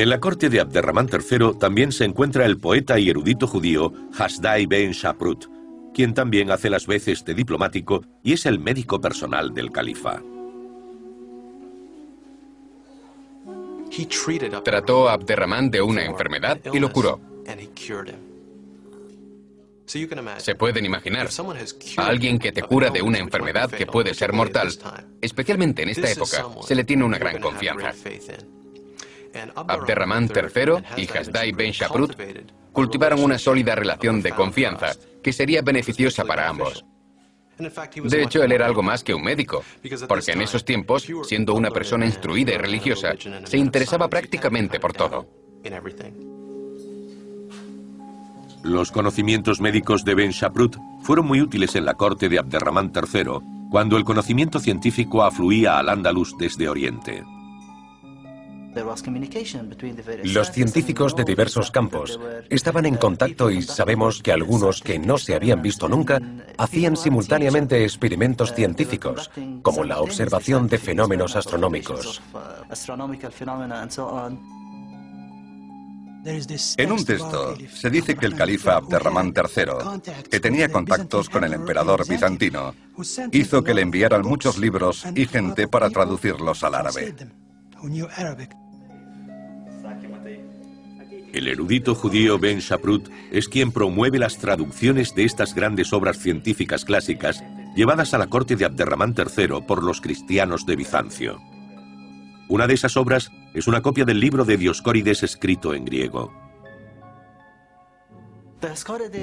En 0.00 0.08
la 0.08 0.18
corte 0.18 0.48
de 0.48 0.60
Abderramán 0.60 1.10
III 1.12 1.58
también 1.58 1.92
se 1.92 2.06
encuentra 2.06 2.46
el 2.46 2.56
poeta 2.56 2.98
y 2.98 3.10
erudito 3.10 3.46
judío 3.46 3.92
Hasdai 4.18 4.64
ben 4.64 4.92
Shaprut, 4.92 5.44
quien 5.92 6.14
también 6.14 6.50
hace 6.50 6.70
las 6.70 6.86
veces 6.86 7.22
de 7.22 7.34
diplomático 7.34 8.02
y 8.22 8.32
es 8.32 8.46
el 8.46 8.58
médico 8.58 8.98
personal 8.98 9.52
del 9.52 9.70
califa. 9.70 10.22
Trató 14.64 15.10
a 15.10 15.12
Abderramán 15.12 15.70
de 15.70 15.82
una 15.82 16.02
enfermedad 16.02 16.58
y 16.72 16.78
lo 16.78 16.90
curó. 16.90 17.20
Se 20.38 20.54
pueden 20.54 20.86
imaginar, 20.86 21.28
a 21.98 22.06
alguien 22.06 22.38
que 22.38 22.52
te 22.52 22.62
cura 22.62 22.88
de 22.88 23.02
una 23.02 23.18
enfermedad 23.18 23.68
que 23.70 23.84
puede 23.84 24.14
ser 24.14 24.32
mortal, 24.32 24.70
especialmente 25.20 25.82
en 25.82 25.90
esta 25.90 26.10
época, 26.10 26.46
se 26.62 26.74
le 26.74 26.84
tiene 26.84 27.04
una 27.04 27.18
gran 27.18 27.38
confianza. 27.38 27.92
Abderramán 29.54 30.28
III 30.34 31.02
y 31.02 31.08
Hasdai 31.08 31.52
Ben 31.52 31.72
Shaprut 31.72 32.14
cultivaron 32.72 33.22
una 33.22 33.38
sólida 33.38 33.74
relación 33.74 34.22
de 34.22 34.32
confianza 34.32 34.92
que 35.22 35.32
sería 35.32 35.62
beneficiosa 35.62 36.24
para 36.24 36.48
ambos. 36.48 36.84
De 37.58 38.22
hecho, 38.22 38.42
él 38.42 38.52
era 38.52 38.66
algo 38.66 38.82
más 38.82 39.04
que 39.04 39.12
un 39.12 39.22
médico, 39.22 39.62
porque 40.08 40.32
en 40.32 40.42
esos 40.42 40.64
tiempos, 40.64 41.06
siendo 41.24 41.54
una 41.54 41.70
persona 41.70 42.06
instruida 42.06 42.54
y 42.54 42.58
religiosa, 42.58 43.14
se 43.44 43.58
interesaba 43.58 44.08
prácticamente 44.08 44.80
por 44.80 44.94
todo. 44.94 45.28
Los 48.62 48.90
conocimientos 48.90 49.60
médicos 49.60 50.04
de 50.04 50.14
Ben 50.14 50.30
Shaprut 50.30 50.76
fueron 51.02 51.26
muy 51.26 51.40
útiles 51.40 51.76
en 51.76 51.84
la 51.84 51.94
corte 51.94 52.28
de 52.28 52.38
Abderramán 52.38 52.92
III, 52.94 53.68
cuando 53.70 53.96
el 53.96 54.04
conocimiento 54.04 54.58
científico 54.58 55.22
afluía 55.22 55.78
al 55.78 55.88
Andalus 55.88 56.36
desde 56.38 56.68
Oriente. 56.68 57.24
Los 60.24 60.52
científicos 60.52 61.16
de 61.16 61.24
diversos 61.24 61.70
campos 61.70 62.20
estaban 62.48 62.86
en 62.86 62.96
contacto 62.96 63.50
y 63.50 63.62
sabemos 63.62 64.22
que 64.22 64.32
algunos 64.32 64.80
que 64.80 64.98
no 64.98 65.18
se 65.18 65.34
habían 65.34 65.60
visto 65.62 65.88
nunca 65.88 66.20
hacían 66.56 66.96
simultáneamente 66.96 67.82
experimentos 67.82 68.54
científicos, 68.54 69.30
como 69.62 69.84
la 69.84 70.00
observación 70.00 70.68
de 70.68 70.78
fenómenos 70.78 71.34
astronómicos. 71.36 72.22
En 76.76 76.92
un 76.92 77.04
texto 77.04 77.56
se 77.72 77.90
dice 77.90 78.14
que 78.14 78.26
el 78.26 78.34
califa 78.34 78.76
Abderramán 78.76 79.32
III, 79.34 80.22
que 80.30 80.38
tenía 80.38 80.68
contactos 80.68 81.30
con 81.30 81.44
el 81.44 81.54
emperador 81.54 82.06
bizantino, 82.06 82.74
hizo 83.32 83.64
que 83.64 83.74
le 83.74 83.82
enviaran 83.82 84.22
muchos 84.22 84.58
libros 84.58 85.06
y 85.14 85.26
gente 85.26 85.66
para 85.66 85.88
traducirlos 85.88 86.62
al 86.62 86.74
árabe. 86.74 87.14
El 91.32 91.46
erudito 91.48 91.94
judío 91.94 92.38
Ben 92.38 92.58
Shaprut 92.58 93.08
es 93.30 93.48
quien 93.48 93.70
promueve 93.72 94.18
las 94.18 94.38
traducciones 94.38 95.14
de 95.14 95.24
estas 95.24 95.54
grandes 95.54 95.92
obras 95.92 96.18
científicas 96.18 96.84
clásicas 96.84 97.42
llevadas 97.76 98.14
a 98.14 98.18
la 98.18 98.26
corte 98.26 98.56
de 98.56 98.64
Abderramán 98.64 99.14
III 99.16 99.62
por 99.66 99.84
los 99.84 100.00
cristianos 100.00 100.66
de 100.66 100.76
Bizancio. 100.76 101.40
Una 102.48 102.66
de 102.66 102.74
esas 102.74 102.96
obras 102.96 103.30
es 103.54 103.68
una 103.68 103.80
copia 103.80 104.04
del 104.04 104.18
libro 104.18 104.44
de 104.44 104.56
Dioscórides 104.56 105.22
escrito 105.22 105.72
en 105.72 105.84
griego. 105.84 106.32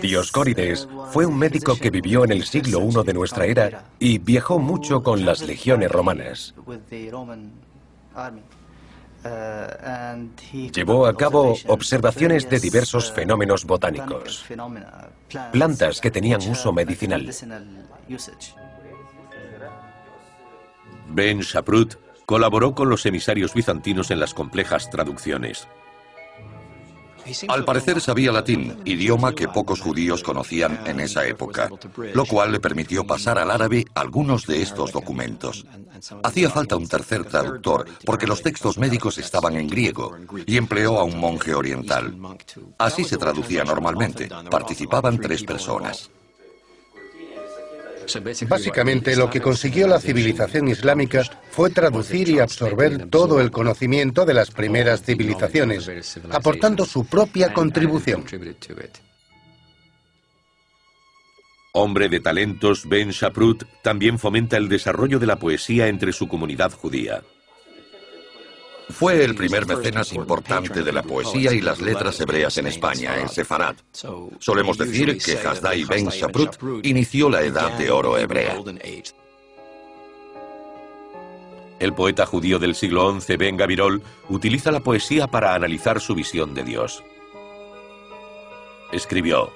Dioscórides 0.01 0.87
fue 1.11 1.25
un 1.25 1.37
médico 1.37 1.77
que 1.77 1.91
vivió 1.91 2.23
en 2.23 2.31
el 2.31 2.43
siglo 2.43 2.81
I 2.81 3.05
de 3.05 3.13
nuestra 3.13 3.45
era 3.45 3.83
y 3.99 4.17
viajó 4.17 4.57
mucho 4.59 5.03
con 5.03 5.25
las 5.25 5.41
legiones 5.41 5.91
romanas. 5.91 6.55
Llevó 10.73 11.05
a 11.05 11.17
cabo 11.17 11.55
observaciones 11.67 12.49
de 12.49 12.59
diversos 12.59 13.11
fenómenos 13.11 13.65
botánicos, 13.65 14.45
plantas 15.51 15.99
que 15.99 16.11
tenían 16.11 16.41
uso 16.49 16.71
medicinal. 16.71 17.29
Ben 21.09 21.39
Shaprut 21.39 21.95
colaboró 22.25 22.75
con 22.75 22.89
los 22.89 23.05
emisarios 23.05 23.53
bizantinos 23.53 24.11
en 24.11 24.19
las 24.19 24.33
complejas 24.33 24.89
traducciones. 24.89 25.67
Al 27.47 27.65
parecer 27.65 28.01
sabía 28.01 28.31
latín, 28.31 28.77
idioma 28.85 29.33
que 29.33 29.47
pocos 29.47 29.81
judíos 29.81 30.23
conocían 30.23 30.81
en 30.85 30.99
esa 30.99 31.25
época, 31.25 31.69
lo 32.13 32.25
cual 32.25 32.51
le 32.51 32.59
permitió 32.59 33.05
pasar 33.05 33.37
al 33.37 33.51
árabe 33.51 33.85
algunos 33.95 34.45
de 34.45 34.61
estos 34.61 34.91
documentos. 34.91 35.65
Hacía 36.23 36.49
falta 36.49 36.75
un 36.75 36.87
tercer 36.87 37.25
traductor 37.25 37.85
porque 38.05 38.27
los 38.27 38.41
textos 38.41 38.77
médicos 38.77 39.17
estaban 39.17 39.55
en 39.55 39.67
griego 39.67 40.15
y 40.45 40.57
empleó 40.57 40.99
a 40.99 41.03
un 41.03 41.17
monje 41.19 41.53
oriental. 41.53 42.17
Así 42.77 43.03
se 43.03 43.17
traducía 43.17 43.63
normalmente. 43.63 44.29
Participaban 44.49 45.19
tres 45.19 45.43
personas. 45.43 46.09
Básicamente 48.47 49.15
lo 49.15 49.29
que 49.29 49.41
consiguió 49.41 49.87
la 49.87 49.99
civilización 49.99 50.67
islámica 50.67 51.23
fue 51.51 51.69
traducir 51.69 52.29
y 52.29 52.39
absorber 52.39 53.07
todo 53.07 53.41
el 53.41 53.51
conocimiento 53.51 54.25
de 54.25 54.33
las 54.33 54.51
primeras 54.51 55.01
civilizaciones, 55.03 55.89
aportando 56.31 56.85
su 56.85 57.05
propia 57.05 57.53
contribución. 57.53 58.23
Hombre 61.73 62.09
de 62.09 62.19
talentos, 62.19 62.87
Ben 62.89 63.11
Shaprut 63.11 63.63
también 63.83 64.17
fomenta 64.17 64.57
el 64.57 64.67
desarrollo 64.67 65.19
de 65.19 65.27
la 65.27 65.37
poesía 65.37 65.87
entre 65.87 66.11
su 66.11 66.27
comunidad 66.27 66.71
judía. 66.71 67.21
Fue 68.89 69.23
el 69.23 69.35
primer 69.35 69.67
mecenas 69.67 70.13
importante 70.13 70.81
de 70.81 70.91
la 70.93 71.03
poesía 71.03 71.53
y 71.53 71.61
las 71.61 71.81
letras 71.81 72.19
hebreas 72.21 72.57
en 72.57 72.67
España, 72.67 73.19
en 73.19 73.27
Sefarad. 73.27 73.75
Solemos 74.39 74.77
decir 74.77 75.17
que 75.17 75.37
Hasdai 75.37 75.83
Ben 75.83 76.07
Shaprut 76.07 76.57
inició 76.83 77.29
la 77.29 77.41
edad 77.41 77.77
de 77.77 77.91
oro 77.91 78.17
hebrea. 78.17 78.57
El 81.79 81.93
poeta 81.93 82.25
judío 82.25 82.57
del 82.57 82.73
siglo 82.73 83.19
XI, 83.19 83.35
Ben 83.35 83.57
Gavirol, 83.57 84.01
utiliza 84.29 84.71
la 84.71 84.79
poesía 84.79 85.27
para 85.27 85.53
analizar 85.53 85.99
su 85.99 86.15
visión 86.15 86.55
de 86.55 86.63
Dios. 86.63 87.03
Escribió, 88.91 89.51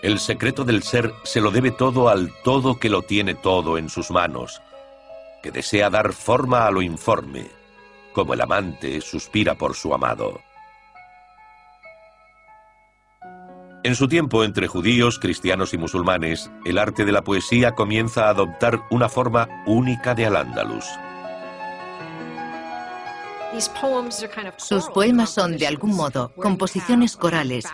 El 0.00 0.20
secreto 0.20 0.64
del 0.64 0.82
ser 0.82 1.12
se 1.24 1.40
lo 1.40 1.50
debe 1.50 1.70
todo 1.70 2.08
al 2.08 2.32
todo 2.44 2.78
que 2.78 2.88
lo 2.88 3.02
tiene 3.02 3.34
todo 3.34 3.76
en 3.76 3.90
sus 3.90 4.10
manos, 4.10 4.62
que 5.42 5.50
desea 5.50 5.90
dar 5.90 6.14
forma 6.14 6.66
a 6.66 6.70
lo 6.70 6.80
informe, 6.80 7.50
como 8.14 8.32
el 8.32 8.40
amante 8.40 9.00
suspira 9.02 9.54
por 9.54 9.74
su 9.74 9.92
amado. 9.92 10.40
En 13.82 13.94
su 13.94 14.08
tiempo 14.08 14.44
entre 14.44 14.66
judíos, 14.66 15.18
cristianos 15.18 15.74
y 15.74 15.76
musulmanes, 15.76 16.50
el 16.64 16.78
arte 16.78 17.04
de 17.04 17.12
la 17.12 17.22
poesía 17.22 17.72
comienza 17.72 18.24
a 18.24 18.30
adoptar 18.30 18.80
una 18.90 19.10
forma 19.10 19.46
única 19.66 20.14
de 20.14 20.24
al-Ándalus. 20.24 20.86
Sus 24.56 24.88
poemas 24.88 25.30
son, 25.30 25.58
de 25.58 25.66
algún 25.66 25.94
modo, 25.94 26.32
composiciones 26.34 27.16
corales, 27.16 27.66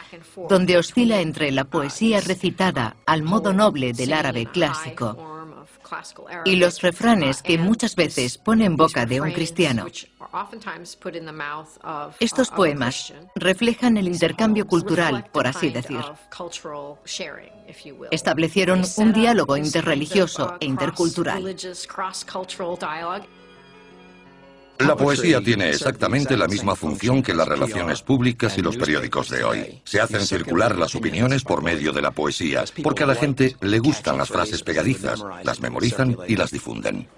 donde 0.48 0.76
oscila 0.76 1.20
entre 1.20 1.52
la 1.52 1.64
poesía 1.64 2.20
recitada 2.20 2.96
al 3.06 3.22
modo 3.22 3.52
noble 3.52 3.92
del 3.92 4.12
árabe 4.12 4.46
clásico 4.46 5.16
y 6.44 6.56
los 6.56 6.82
refranes 6.82 7.42
que 7.42 7.58
muchas 7.58 7.96
veces 7.96 8.36
pone 8.38 8.64
en 8.64 8.76
boca 8.76 9.06
de 9.06 9.20
un 9.20 9.32
cristiano. 9.32 9.86
Estos 12.20 12.50
poemas 12.50 13.12
reflejan 13.34 13.96
el 13.96 14.08
intercambio 14.08 14.66
cultural, 14.66 15.26
por 15.32 15.46
así 15.46 15.70
decir. 15.70 16.00
Establecieron 18.10 18.82
un 18.96 19.12
diálogo 19.12 19.56
interreligioso 19.56 20.56
e 20.60 20.66
intercultural. 20.66 21.56
La 24.80 24.96
poesía 24.96 25.42
tiene 25.42 25.68
exactamente 25.68 26.36
la 26.38 26.48
misma 26.48 26.74
función 26.74 27.22
que 27.22 27.34
las 27.34 27.46
relaciones 27.46 28.00
públicas 28.00 28.56
y 28.56 28.62
los 28.62 28.78
periódicos 28.78 29.28
de 29.28 29.44
hoy. 29.44 29.82
Se 29.84 30.00
hacen 30.00 30.22
circular 30.22 30.78
las 30.78 30.94
opiniones 30.94 31.44
por 31.44 31.62
medio 31.62 31.92
de 31.92 32.00
la 32.00 32.12
poesía, 32.12 32.64
porque 32.82 33.04
a 33.04 33.06
la 33.06 33.14
gente 33.14 33.56
le 33.60 33.78
gustan 33.78 34.16
las 34.16 34.28
frases 34.28 34.62
pegadizas, 34.62 35.22
las 35.44 35.60
memorizan 35.60 36.16
y 36.26 36.36
las 36.36 36.50
difunden. 36.50 37.08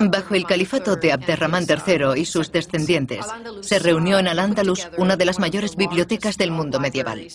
Bajo 0.00 0.34
el 0.34 0.46
califato 0.46 0.96
de 0.96 1.12
Abderramán 1.12 1.66
III 1.68 2.20
y 2.20 2.24
sus 2.24 2.52
descendientes, 2.52 3.26
se 3.60 3.78
reunió 3.78 4.18
en 4.18 4.28
Al-Ándalus 4.28 4.88
una 4.96 5.16
de 5.16 5.24
las 5.24 5.38
mayores 5.38 5.76
bibliotecas 5.76 6.36
del 6.36 6.50
mundo 6.50 6.78
medieval. 6.80 7.26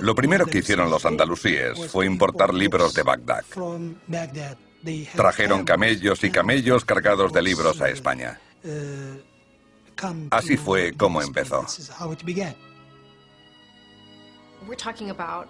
Lo 0.00 0.14
primero 0.14 0.46
que 0.46 0.58
hicieron 0.58 0.90
los 0.90 1.04
andalusíes 1.06 1.90
fue 1.90 2.06
importar 2.06 2.52
libros 2.52 2.92
de 2.94 3.02
Bagdad. 3.02 3.44
Trajeron 5.14 5.64
camellos 5.64 6.22
y 6.24 6.30
camellos 6.30 6.84
cargados 6.84 7.32
de 7.32 7.42
libros 7.42 7.80
a 7.80 7.88
España. 7.88 8.40
Así 10.30 10.56
fue 10.56 10.92
como 10.94 11.22
empezó. 11.22 11.64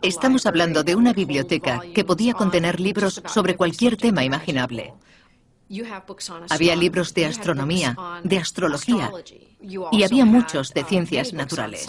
Estamos 0.03 0.47
hablando 0.47 0.83
de 0.83 0.95
una 0.95 1.13
biblioteca 1.13 1.81
que 1.95 2.05
podía 2.05 2.35
contener 2.35 2.81
libros 2.81 3.23
sobre 3.27 3.57
cualquier 3.57 3.97
tema 3.97 4.25
imaginable. 4.25 4.95
Había 6.51 6.77
libros 6.77 7.15
de 7.15 7.27
astronomía, 7.27 7.97
de 8.23 8.39
astrología 8.39 9.11
y 9.61 10.03
había 10.03 10.25
muchos 10.25 10.75
de 10.75 10.85
ciencias 10.85 11.33
naturales. 11.33 11.89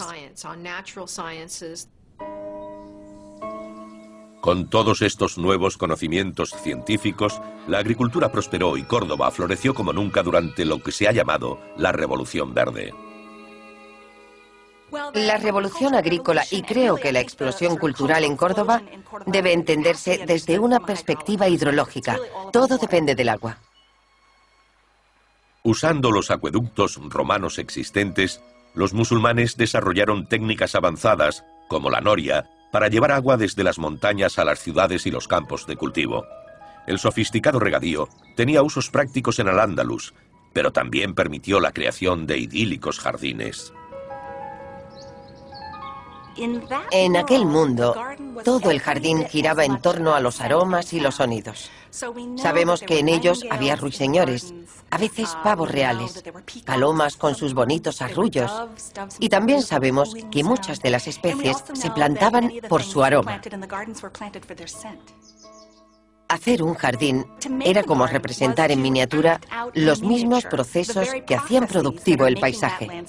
Con 4.40 4.68
todos 4.68 5.00
estos 5.00 5.38
nuevos 5.38 5.78
conocimientos 5.78 6.50
científicos, 6.62 7.40
la 7.66 7.78
agricultura 7.78 8.30
prosperó 8.30 8.76
y 8.76 8.82
Córdoba 8.82 9.30
floreció 9.30 9.74
como 9.74 9.92
nunca 9.92 10.22
durante 10.22 10.66
lo 10.66 10.82
que 10.82 10.92
se 10.92 11.08
ha 11.08 11.12
llamado 11.12 11.58
la 11.78 11.92
Revolución 11.92 12.52
Verde. 12.52 12.92
La 15.14 15.36
revolución 15.38 15.94
agrícola 15.94 16.44
y 16.50 16.62
creo 16.62 16.96
que 16.96 17.12
la 17.12 17.20
explosión 17.20 17.76
cultural 17.76 18.24
en 18.24 18.36
Córdoba 18.36 18.82
debe 19.26 19.52
entenderse 19.52 20.24
desde 20.26 20.58
una 20.58 20.80
perspectiva 20.80 21.48
hidrológica. 21.48 22.18
Todo 22.52 22.78
depende 22.78 23.14
del 23.14 23.28
agua. 23.28 23.58
Usando 25.62 26.10
los 26.10 26.30
acueductos 26.30 27.00
romanos 27.08 27.58
existentes, 27.58 28.40
los 28.74 28.92
musulmanes 28.92 29.56
desarrollaron 29.56 30.28
técnicas 30.28 30.74
avanzadas, 30.74 31.44
como 31.68 31.90
la 31.90 32.00
noria, 32.00 32.50
para 32.70 32.88
llevar 32.88 33.12
agua 33.12 33.36
desde 33.36 33.64
las 33.64 33.78
montañas 33.78 34.38
a 34.38 34.44
las 34.44 34.58
ciudades 34.58 35.06
y 35.06 35.10
los 35.10 35.28
campos 35.28 35.66
de 35.66 35.76
cultivo. 35.76 36.26
El 36.86 36.98
sofisticado 36.98 37.58
regadío 37.58 38.08
tenía 38.36 38.62
usos 38.62 38.90
prácticos 38.90 39.38
en 39.38 39.48
Al-Ándalus, 39.48 40.12
pero 40.52 40.72
también 40.72 41.14
permitió 41.14 41.60
la 41.60 41.72
creación 41.72 42.26
de 42.26 42.38
idílicos 42.38 42.98
jardines. 42.98 43.72
En 46.90 47.16
aquel 47.16 47.46
mundo, 47.46 47.94
todo 48.44 48.70
el 48.70 48.80
jardín 48.80 49.26
giraba 49.26 49.64
en 49.64 49.80
torno 49.80 50.14
a 50.14 50.20
los 50.20 50.40
aromas 50.40 50.92
y 50.92 51.00
los 51.00 51.16
sonidos. 51.16 51.70
Sabemos 52.36 52.80
que 52.80 52.98
en 52.98 53.08
ellos 53.08 53.44
había 53.50 53.76
ruiseñores, 53.76 54.52
a 54.90 54.98
veces 54.98 55.36
pavos 55.42 55.70
reales, 55.70 56.24
palomas 56.64 57.16
con 57.16 57.34
sus 57.34 57.54
bonitos 57.54 58.02
arrullos, 58.02 58.50
y 59.18 59.28
también 59.28 59.62
sabemos 59.62 60.14
que 60.30 60.44
muchas 60.44 60.80
de 60.80 60.90
las 60.90 61.06
especies 61.06 61.56
se 61.72 61.90
plantaban 61.90 62.52
por 62.68 62.82
su 62.82 63.04
aroma. 63.04 63.40
Hacer 66.28 66.62
un 66.62 66.74
jardín 66.74 67.26
era 67.64 67.82
como 67.84 68.06
representar 68.06 68.72
en 68.72 68.82
miniatura 68.82 69.40
los 69.74 70.02
mismos 70.02 70.44
procesos 70.44 71.08
que 71.26 71.34
hacían 71.36 71.66
productivo 71.66 72.26
el 72.26 72.40
paisaje. 72.40 73.04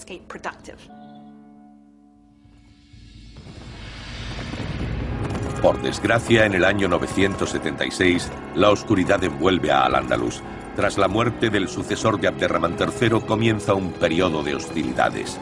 Por 5.65 5.81
desgracia, 5.81 6.45
en 6.45 6.53
el 6.53 6.63
año 6.63 6.87
976, 6.87 8.29
la 8.53 8.69
oscuridad 8.69 9.23
envuelve 9.23 9.71
a 9.71 9.85
Al-Ándalus. 9.85 10.43
Tras 10.75 10.99
la 10.99 11.07
muerte 11.07 11.49
del 11.49 11.67
sucesor 11.67 12.19
de 12.19 12.27
Abderramán 12.27 12.75
III, 12.79 13.21
comienza 13.21 13.73
un 13.73 13.91
periodo 13.93 14.43
de 14.43 14.53
hostilidades. 14.53 15.39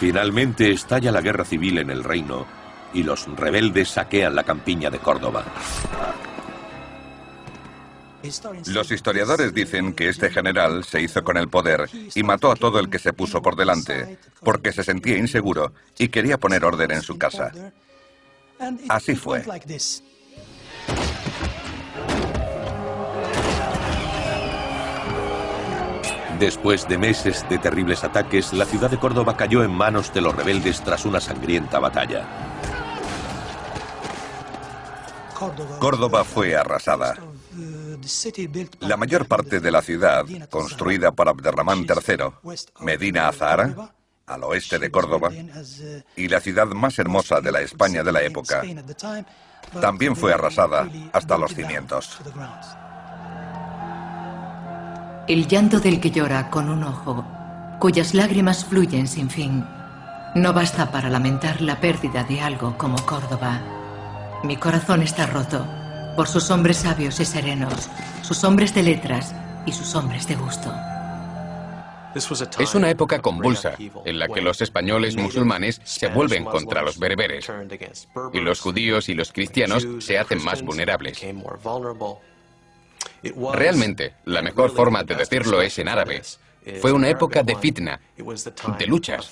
Finalmente 0.00 0.72
estalla 0.72 1.12
la 1.12 1.20
guerra 1.20 1.44
civil 1.44 1.78
en 1.78 1.90
el 1.90 2.02
reino 2.02 2.46
y 2.92 3.04
los 3.04 3.28
rebeldes 3.36 3.90
saquean 3.90 4.34
la 4.34 4.42
campiña 4.42 4.90
de 4.90 4.98
Córdoba. 4.98 5.44
Los 8.66 8.90
historiadores 8.90 9.54
dicen 9.54 9.92
que 9.92 10.08
este 10.08 10.30
general 10.30 10.84
se 10.84 11.00
hizo 11.00 11.22
con 11.22 11.36
el 11.36 11.48
poder 11.48 11.88
y 12.14 12.22
mató 12.22 12.50
a 12.50 12.56
todo 12.56 12.78
el 12.78 12.88
que 12.88 12.98
se 12.98 13.12
puso 13.12 13.42
por 13.42 13.56
delante, 13.56 14.18
porque 14.42 14.72
se 14.72 14.82
sentía 14.82 15.16
inseguro 15.16 15.72
y 15.98 16.08
quería 16.08 16.38
poner 16.38 16.64
orden 16.64 16.90
en 16.90 17.02
su 17.02 17.18
casa. 17.18 17.52
Así 18.88 19.14
fue. 19.14 19.44
Después 26.38 26.86
de 26.86 26.98
meses 26.98 27.46
de 27.48 27.58
terribles 27.58 28.04
ataques, 28.04 28.52
la 28.52 28.66
ciudad 28.66 28.90
de 28.90 28.98
Córdoba 28.98 29.36
cayó 29.36 29.64
en 29.64 29.70
manos 29.70 30.12
de 30.12 30.20
los 30.20 30.36
rebeldes 30.36 30.82
tras 30.82 31.06
una 31.06 31.18
sangrienta 31.18 31.78
batalla. 31.78 32.26
Córdoba 35.78 36.24
fue 36.24 36.54
arrasada. 36.56 37.14
La 38.80 38.96
mayor 38.96 39.26
parte 39.26 39.60
de 39.60 39.70
la 39.70 39.82
ciudad, 39.82 40.24
construida 40.48 41.12
por 41.12 41.28
Abderramán 41.28 41.80
III, 41.80 42.54
Medina 42.80 43.28
Azahara, 43.28 43.92
al 44.26 44.44
oeste 44.44 44.78
de 44.78 44.90
Córdoba, 44.90 45.30
y 46.16 46.28
la 46.28 46.40
ciudad 46.40 46.66
más 46.66 46.98
hermosa 46.98 47.40
de 47.40 47.52
la 47.52 47.60
España 47.60 48.02
de 48.02 48.12
la 48.12 48.22
época, 48.22 48.62
también 49.80 50.14
fue 50.14 50.32
arrasada 50.32 50.88
hasta 51.12 51.38
los 51.38 51.54
cimientos. 51.54 52.18
El 55.28 55.48
llanto 55.48 55.80
del 55.80 56.00
que 56.00 56.10
llora 56.10 56.50
con 56.50 56.68
un 56.68 56.84
ojo, 56.84 57.24
cuyas 57.80 58.14
lágrimas 58.14 58.64
fluyen 58.64 59.08
sin 59.08 59.28
fin, 59.28 59.64
no 60.34 60.52
basta 60.52 60.92
para 60.92 61.08
lamentar 61.08 61.60
la 61.60 61.80
pérdida 61.80 62.22
de 62.24 62.40
algo 62.40 62.78
como 62.78 62.96
Córdoba. 63.04 63.60
Mi 64.44 64.56
corazón 64.56 65.02
está 65.02 65.26
roto 65.26 65.66
por 66.16 66.26
sus 66.26 66.50
hombres 66.50 66.78
sabios 66.78 67.20
y 67.20 67.24
serenos, 67.24 67.88
sus 68.22 68.42
hombres 68.42 68.74
de 68.74 68.82
letras 68.82 69.34
y 69.66 69.72
sus 69.72 69.94
hombres 69.94 70.26
de 70.26 70.34
gusto. 70.34 70.72
Es 72.58 72.74
una 72.74 72.88
época 72.88 73.20
convulsa 73.20 73.74
en 74.06 74.18
la 74.18 74.26
que 74.28 74.40
los 74.40 74.62
españoles 74.62 75.16
musulmanes 75.16 75.82
se 75.84 76.08
vuelven 76.08 76.44
contra 76.44 76.80
los 76.80 76.98
bereberes 76.98 77.46
y 78.32 78.40
los 78.40 78.60
judíos 78.60 79.10
y 79.10 79.14
los 79.14 79.32
cristianos 79.32 79.86
se 79.98 80.18
hacen 80.18 80.42
más 80.42 80.62
vulnerables. 80.62 81.20
Realmente, 83.52 84.14
la 84.24 84.40
mejor 84.40 84.70
forma 84.70 85.04
de 85.04 85.14
decirlo 85.14 85.60
es 85.60 85.78
en 85.78 85.88
árabe. 85.88 86.22
Fue 86.80 86.92
una 86.92 87.10
época 87.10 87.42
de 87.42 87.54
fitna, 87.56 88.00
de 88.78 88.86
luchas. 88.86 89.30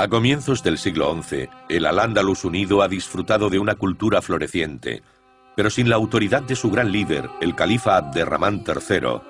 A 0.00 0.08
comienzos 0.08 0.62
del 0.62 0.78
siglo 0.78 1.14
XI, 1.22 1.50
el 1.68 1.84
Al-Ándalus 1.84 2.46
unido 2.46 2.80
ha 2.80 2.88
disfrutado 2.88 3.50
de 3.50 3.58
una 3.58 3.74
cultura 3.74 4.22
floreciente, 4.22 5.02
pero 5.54 5.68
sin 5.68 5.90
la 5.90 5.96
autoridad 5.96 6.42
de 6.42 6.56
su 6.56 6.70
gran 6.70 6.90
líder, 6.90 7.28
el 7.42 7.54
califa 7.54 7.98
Abderramán 7.98 8.64
III, 8.66 9.20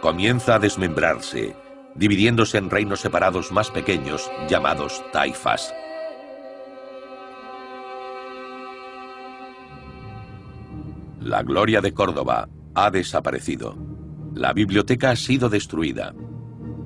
comienza 0.00 0.56
a 0.56 0.58
desmembrarse, 0.58 1.54
dividiéndose 1.94 2.58
en 2.58 2.70
reinos 2.70 2.98
separados 2.98 3.52
más 3.52 3.70
pequeños 3.70 4.28
llamados 4.48 5.00
taifas. 5.12 5.72
La 11.20 11.44
gloria 11.44 11.80
de 11.80 11.94
Córdoba 11.94 12.48
ha 12.74 12.90
desaparecido. 12.90 13.76
La 14.34 14.52
biblioteca 14.52 15.10
ha 15.10 15.16
sido 15.16 15.48
destruida. 15.48 16.14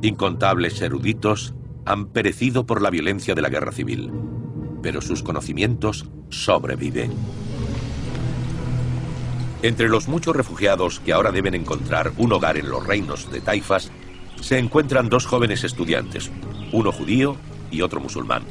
Incontables 0.02 0.82
eruditos 0.82 1.54
han 1.90 2.06
perecido 2.06 2.66
por 2.66 2.80
la 2.82 2.90
violencia 2.90 3.34
de 3.34 3.42
la 3.42 3.48
guerra 3.48 3.72
civil, 3.72 4.12
pero 4.80 5.00
sus 5.00 5.24
conocimientos 5.24 6.06
sobreviven. 6.28 7.12
Entre 9.62 9.88
los 9.88 10.06
muchos 10.06 10.36
refugiados 10.36 11.00
que 11.00 11.12
ahora 11.12 11.32
deben 11.32 11.54
encontrar 11.54 12.12
un 12.16 12.32
hogar 12.32 12.56
en 12.56 12.70
los 12.70 12.86
reinos 12.86 13.30
de 13.32 13.40
Taifas, 13.40 13.90
se 14.40 14.58
encuentran 14.58 15.08
dos 15.08 15.26
jóvenes 15.26 15.64
estudiantes, 15.64 16.30
uno 16.70 16.92
judío 16.92 17.36
y 17.72 17.82
otro 17.82 18.00
musulmán. 18.00 18.44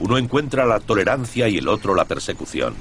Uno 0.00 0.18
encuentra 0.18 0.66
la 0.66 0.80
tolerancia 0.80 1.48
y 1.48 1.58
el 1.58 1.68
otro 1.68 1.94
la 1.94 2.04
persecución. 2.04 2.74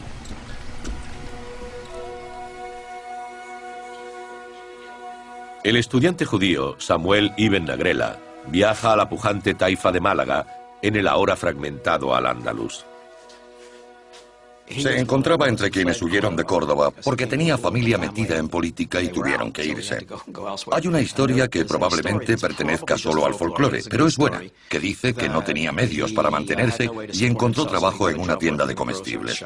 El 5.64 5.76
estudiante 5.76 6.26
judío 6.26 6.76
Samuel 6.80 7.34
Ibn 7.38 7.66
Nagrela 7.66 8.18
viaja 8.48 8.94
a 8.94 8.96
la 8.96 9.10
pujante 9.10 9.54
taifa 9.54 9.92
de 9.92 10.00
Málaga 10.00 10.46
en 10.82 10.96
el 10.96 11.08
ahora 11.08 11.36
fragmentado 11.36 12.16
Al-Ándalus. 12.16 12.86
Se 14.80 14.98
encontraba 14.98 15.50
entre 15.50 15.70
quienes 15.70 16.02
huyeron 16.02 16.36
de 16.36 16.46
Córdoba 16.46 16.92
porque 16.92 17.28
tenía 17.28 17.58
familia 17.58 17.98
metida 17.98 18.38
en 18.38 18.48
política 18.48 19.02
y 19.02 19.10
tuvieron 19.10 19.52
que 19.52 19.66
irse. 19.66 20.08
Hay 20.72 20.88
una 20.88 21.02
historia 21.02 21.48
que 21.50 21.66
probablemente 21.66 22.38
pertenezca 22.38 22.98
solo 22.98 23.26
al 23.26 23.34
folclore, 23.34 23.82
pero 23.90 24.08
es 24.08 24.16
buena, 24.16 24.42
que 24.70 24.80
dice 24.80 25.14
que 25.14 25.28
no 25.28 25.44
tenía 25.44 25.72
medios 25.72 26.14
para 26.14 26.32
mantenerse 26.32 26.90
y 27.12 27.26
encontró 27.26 27.66
trabajo 27.66 28.10
en 28.10 28.20
una 28.20 28.38
tienda 28.38 28.66
de 28.66 28.76
comestibles. 28.76 29.44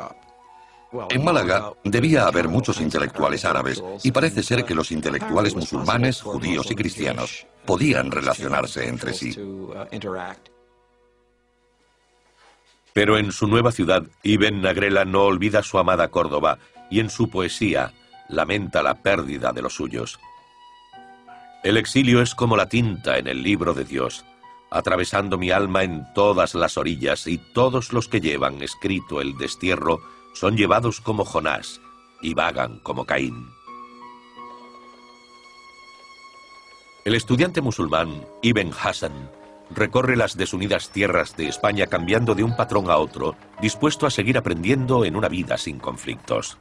En 1.09 1.23
Málaga 1.23 1.73
debía 1.83 2.27
haber 2.27 2.47
muchos 2.47 2.79
intelectuales 2.79 3.45
árabes 3.45 3.83
y 4.03 4.11
parece 4.11 4.43
ser 4.43 4.65
que 4.65 4.75
los 4.75 4.91
intelectuales 4.91 5.55
musulmanes, 5.55 6.21
judíos 6.21 6.69
y 6.71 6.75
cristianos 6.75 7.45
podían 7.65 8.11
relacionarse 8.11 8.87
entre 8.87 9.13
sí. 9.13 9.35
Pero 12.93 13.17
en 13.17 13.31
su 13.31 13.47
nueva 13.47 13.71
ciudad, 13.71 14.03
Ibn 14.23 14.61
Nagrela 14.61 15.03
no 15.03 15.23
olvida 15.23 15.63
su 15.63 15.77
amada 15.77 16.09
Córdoba 16.09 16.59
y 16.89 16.99
en 16.99 17.09
su 17.09 17.29
poesía 17.29 17.93
lamenta 18.29 18.81
la 18.81 18.95
pérdida 18.95 19.51
de 19.51 19.61
los 19.61 19.75
suyos. 19.75 20.19
El 21.63 21.77
exilio 21.77 22.21
es 22.21 22.35
como 22.35 22.55
la 22.55 22.69
tinta 22.69 23.17
en 23.17 23.27
el 23.27 23.41
libro 23.43 23.73
de 23.73 23.83
Dios, 23.83 24.23
atravesando 24.69 25.37
mi 25.37 25.51
alma 25.51 25.83
en 25.83 26.05
todas 26.13 26.55
las 26.55 26.77
orillas 26.77 27.27
y 27.27 27.37
todos 27.37 27.91
los 27.91 28.07
que 28.07 28.21
llevan 28.21 28.61
escrito 28.61 29.19
el 29.19 29.37
destierro 29.37 29.99
son 30.35 30.57
llevados 30.57 31.01
como 31.01 31.25
Jonás 31.25 31.81
y 32.21 32.33
vagan 32.33 32.79
como 32.79 33.05
Caín. 33.05 33.47
El 37.05 37.15
estudiante 37.15 37.61
musulmán 37.61 38.25
Ibn 38.41 38.71
Hassan 38.79 39.31
recorre 39.71 40.15
las 40.15 40.37
desunidas 40.37 40.89
tierras 40.89 41.35
de 41.37 41.47
España 41.47 41.87
cambiando 41.87 42.35
de 42.35 42.43
un 42.43 42.55
patrón 42.55 42.89
a 42.89 42.97
otro, 42.97 43.35
dispuesto 43.61 44.05
a 44.05 44.11
seguir 44.11 44.37
aprendiendo 44.37 45.05
en 45.05 45.15
una 45.15 45.29
vida 45.29 45.57
sin 45.57 45.79
conflictos. 45.79 46.57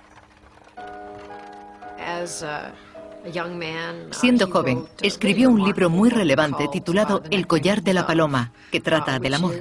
Siendo 4.11 4.51
joven, 4.51 4.87
escribió 5.01 5.49
un 5.49 5.65
libro 5.65 5.89
muy 5.91 6.11
relevante 6.11 6.69
titulado 6.71 7.23
El 7.31 7.47
collar 7.47 7.83
de 7.83 7.95
la 7.95 8.07
paloma, 8.07 8.53
que 8.71 8.81
trata 8.81 9.19
del 9.19 9.35
amor. 9.35 9.55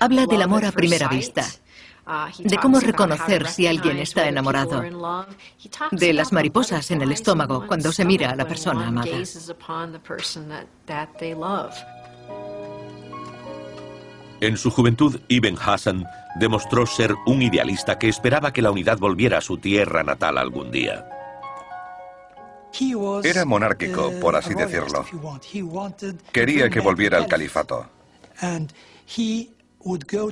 Habla 0.00 0.26
del 0.26 0.42
amor 0.42 0.64
a 0.64 0.72
primera 0.72 1.08
vista, 1.08 1.44
de 2.38 2.56
cómo 2.56 2.80
reconocer 2.80 3.46
si 3.48 3.66
alguien 3.66 3.98
está 3.98 4.28
enamorado, 4.28 4.82
de 5.90 6.12
las 6.12 6.32
mariposas 6.32 6.90
en 6.90 7.02
el 7.02 7.12
estómago 7.12 7.66
cuando 7.66 7.92
se 7.92 8.04
mira 8.04 8.30
a 8.30 8.36
la 8.36 8.46
persona 8.46 8.88
amada. 8.88 9.16
En 14.40 14.56
su 14.56 14.70
juventud, 14.70 15.20
Ibn 15.26 15.58
Hassan 15.60 16.06
demostró 16.38 16.86
ser 16.86 17.14
un 17.26 17.42
idealista 17.42 17.98
que 17.98 18.08
esperaba 18.08 18.52
que 18.52 18.62
la 18.62 18.70
unidad 18.70 18.98
volviera 18.98 19.38
a 19.38 19.40
su 19.40 19.58
tierra 19.58 20.04
natal 20.04 20.38
algún 20.38 20.70
día. 20.70 21.04
Era 23.24 23.44
monárquico, 23.44 24.12
por 24.20 24.36
así 24.36 24.54
decirlo. 24.54 25.04
Quería 26.32 26.70
que 26.70 26.80
volviera 26.80 27.18
al 27.18 27.26
califato. 27.26 27.86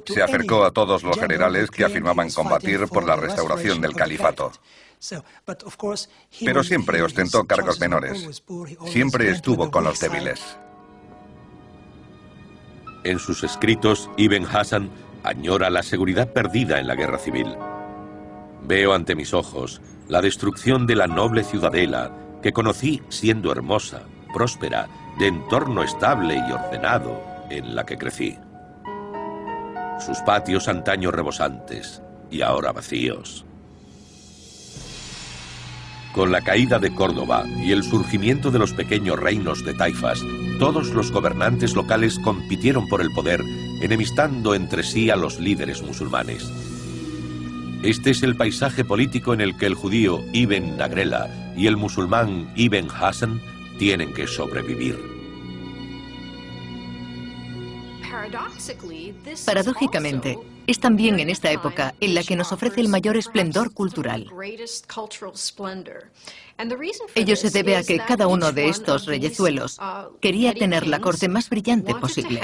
Se 0.06 0.22
acercó 0.22 0.64
a 0.64 0.70
todos 0.70 1.02
los 1.02 1.18
generales 1.18 1.70
que 1.70 1.84
afirmaban 1.84 2.30
combatir 2.30 2.86
por 2.88 3.06
la 3.06 3.16
restauración 3.16 3.80
del 3.80 3.94
califato. 3.94 4.52
Pero 6.44 6.62
siempre 6.62 7.02
ostentó 7.02 7.44
cargos 7.44 7.80
menores. 7.80 8.42
Siempre 8.86 9.30
estuvo 9.30 9.70
con 9.70 9.84
los 9.84 9.98
débiles. 10.00 10.58
En 13.04 13.18
sus 13.18 13.44
escritos, 13.44 14.10
Ibn 14.16 14.46
Hassan 14.46 14.90
añora 15.22 15.70
la 15.70 15.82
seguridad 15.82 16.32
perdida 16.32 16.80
en 16.80 16.88
la 16.88 16.96
guerra 16.96 17.18
civil. 17.18 17.56
Veo 18.62 18.94
ante 18.94 19.14
mis 19.14 19.32
ojos 19.32 19.80
la 20.08 20.20
destrucción 20.20 20.86
de 20.86 20.96
la 20.96 21.06
noble 21.06 21.44
ciudadela 21.44 22.12
que 22.42 22.52
conocí 22.52 23.02
siendo 23.08 23.52
hermosa, 23.52 24.02
próspera, 24.34 24.88
de 25.18 25.28
entorno 25.28 25.82
estable 25.82 26.36
y 26.36 26.52
ordenado 26.52 27.22
en 27.48 27.74
la 27.74 27.86
que 27.86 27.96
crecí 27.96 28.36
sus 30.00 30.18
patios 30.18 30.68
antaño 30.68 31.10
rebosantes 31.10 32.02
y 32.30 32.42
ahora 32.42 32.72
vacíos. 32.72 33.44
Con 36.12 36.32
la 36.32 36.40
caída 36.40 36.78
de 36.78 36.94
Córdoba 36.94 37.44
y 37.62 37.72
el 37.72 37.82
surgimiento 37.82 38.50
de 38.50 38.58
los 38.58 38.72
pequeños 38.72 39.18
reinos 39.18 39.64
de 39.64 39.74
taifas, 39.74 40.22
todos 40.58 40.88
los 40.94 41.12
gobernantes 41.12 41.74
locales 41.74 42.18
compitieron 42.18 42.88
por 42.88 43.02
el 43.02 43.12
poder, 43.12 43.42
enemistando 43.82 44.54
entre 44.54 44.82
sí 44.82 45.10
a 45.10 45.16
los 45.16 45.38
líderes 45.38 45.82
musulmanes. 45.82 46.50
Este 47.82 48.10
es 48.10 48.22
el 48.22 48.34
paisaje 48.34 48.84
político 48.84 49.34
en 49.34 49.42
el 49.42 49.56
que 49.56 49.66
el 49.66 49.74
judío 49.74 50.24
Ibn 50.32 50.78
Nagrela 50.78 51.28
y 51.56 51.66
el 51.66 51.76
musulmán 51.76 52.50
Ibn 52.56 52.88
Hassan 52.90 53.40
tienen 53.78 54.14
que 54.14 54.26
sobrevivir. 54.26 55.15
Paradójicamente, 59.44 60.38
es 60.66 60.80
también 60.80 61.20
en 61.20 61.30
esta 61.30 61.50
época 61.50 61.94
en 62.00 62.14
la 62.14 62.22
que 62.22 62.36
nos 62.36 62.52
ofrece 62.52 62.80
el 62.80 62.88
mayor 62.88 63.16
esplendor 63.16 63.72
cultural. 63.72 64.30
Ello 67.14 67.36
se 67.36 67.50
debe 67.50 67.76
a 67.76 67.82
que 67.82 67.98
cada 67.98 68.26
uno 68.26 68.52
de 68.52 68.68
estos 68.68 69.06
reyezuelos 69.06 69.78
uh, 69.78 70.16
quería 70.20 70.54
tener 70.54 70.86
la 70.86 71.00
corte 71.00 71.28
más 71.28 71.50
brillante 71.50 71.94
posible. 71.94 72.42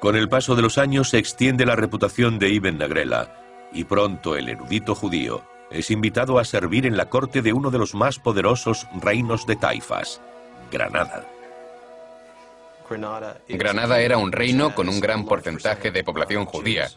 Con 0.00 0.16
el 0.16 0.28
paso 0.30 0.56
de 0.56 0.62
los 0.62 0.78
años 0.78 1.10
se 1.10 1.18
extiende 1.18 1.66
la 1.66 1.76
reputación 1.76 2.38
de 2.38 2.48
Ibn 2.48 2.78
Nagrela 2.78 3.36
y 3.72 3.84
pronto 3.84 4.34
el 4.34 4.48
erudito 4.48 4.94
judío 4.94 5.42
es 5.70 5.90
invitado 5.90 6.38
a 6.38 6.44
servir 6.44 6.86
en 6.86 6.96
la 6.96 7.08
corte 7.08 7.42
de 7.42 7.52
uno 7.52 7.70
de 7.70 7.78
los 7.78 7.94
más 7.94 8.18
poderosos 8.18 8.88
reinos 9.00 9.46
de 9.46 9.56
Taifas, 9.56 10.20
Granada. 10.70 11.26
Granada 13.48 14.00
era 14.00 14.18
un 14.18 14.32
reino 14.32 14.74
con 14.74 14.88
un 14.88 14.98
gran 14.98 15.24
porcentaje 15.24 15.90
de 15.92 16.02
población 16.02 16.44
judía 16.44 16.88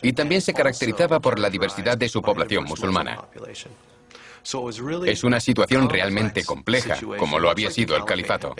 y 0.00 0.12
también 0.14 0.40
se 0.40 0.54
caracterizaba 0.54 1.20
por 1.20 1.38
la 1.38 1.50
diversidad 1.50 1.98
de 1.98 2.08
su 2.08 2.22
población 2.22 2.64
musulmana. 2.64 3.18
Es 5.06 5.22
una 5.22 5.38
situación 5.40 5.88
realmente 5.88 6.44
compleja, 6.44 6.98
como 7.18 7.38
lo 7.38 7.50
había 7.50 7.70
sido 7.70 7.96
el 7.96 8.04
califato. 8.04 8.54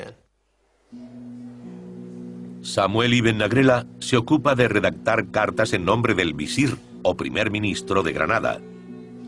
Samuel 2.61 3.15
Ibn 3.15 3.39
Nagrela 3.39 3.87
se 3.99 4.17
ocupa 4.17 4.55
de 4.55 4.69
redactar 4.69 5.31
cartas 5.31 5.73
en 5.73 5.85
nombre 5.85 6.15
del 6.15 6.35
visir 6.35 6.77
o 7.03 7.17
primer 7.17 7.51
ministro 7.51 8.03
de 8.05 8.13
Granada, 8.13 8.61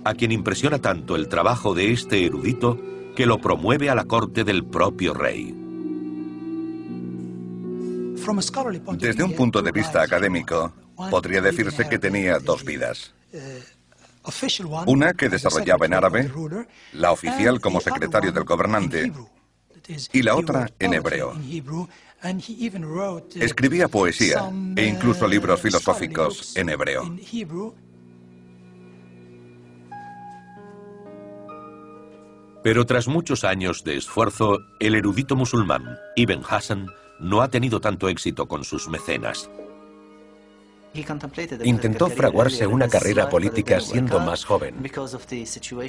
a 0.05 0.15
quien 0.15 0.31
impresiona 0.31 0.79
tanto 0.79 1.17
el 1.17 1.29
trabajo 1.29 1.75
de 1.75 1.91
este 1.91 2.25
erudito 2.25 2.79
que 3.15 3.27
lo 3.27 3.41
promueve 3.41 3.91
a 3.91 3.95
la 3.95 4.05
corte 4.05 4.45
del 4.45 4.65
propio 4.65 5.15
rey. 5.15 5.55
Desde 8.99 9.23
un 9.23 9.35
punto 9.35 9.63
de 9.63 9.73
vista 9.73 10.03
académico, 10.03 10.73
podría 11.11 11.41
decirse 11.41 11.89
que 11.89 11.99
tenía 11.99 12.39
dos 12.39 12.65
vidas. 12.65 13.13
Una 14.87 15.13
que 15.13 15.29
desarrollaba 15.29 15.87
en 15.87 15.95
árabe, 15.95 16.33
la 16.93 17.13
oficial 17.13 17.61
como 17.61 17.81
secretario 17.81 18.33
del 18.33 18.45
gobernante, 18.45 19.13
y 20.13 20.23
la 20.23 20.35
otra 20.35 20.71
en 20.79 20.95
hebreo. 20.95 21.35
Escribía 23.35 23.89
poesía 23.89 24.51
e 24.77 24.87
incluso 24.87 25.29
libros 25.29 25.61
filosóficos 25.61 26.57
en 26.57 26.71
hebreo. 26.71 27.15
Pero 32.65 32.87
tras 32.87 33.09
muchos 33.09 33.45
años 33.45 33.85
de 33.85 33.99
esfuerzo, 33.99 34.59
el 34.81 34.95
erudito 34.95 35.37
musulmán 35.37 35.99
Ibn 36.17 36.41
Hassan 36.49 36.87
no 37.21 37.43
ha 37.43 37.49
tenido 37.49 37.79
tanto 37.79 38.09
éxito 38.09 38.49
con 38.49 38.65
sus 38.65 38.89
mecenas. 38.89 39.51
Intentó 41.65 42.09
fraguarse 42.09 42.67
una 42.67 42.89
carrera 42.89 43.29
política 43.29 43.81
siendo 43.81 44.19
más 44.19 44.47
joven, 44.47 44.77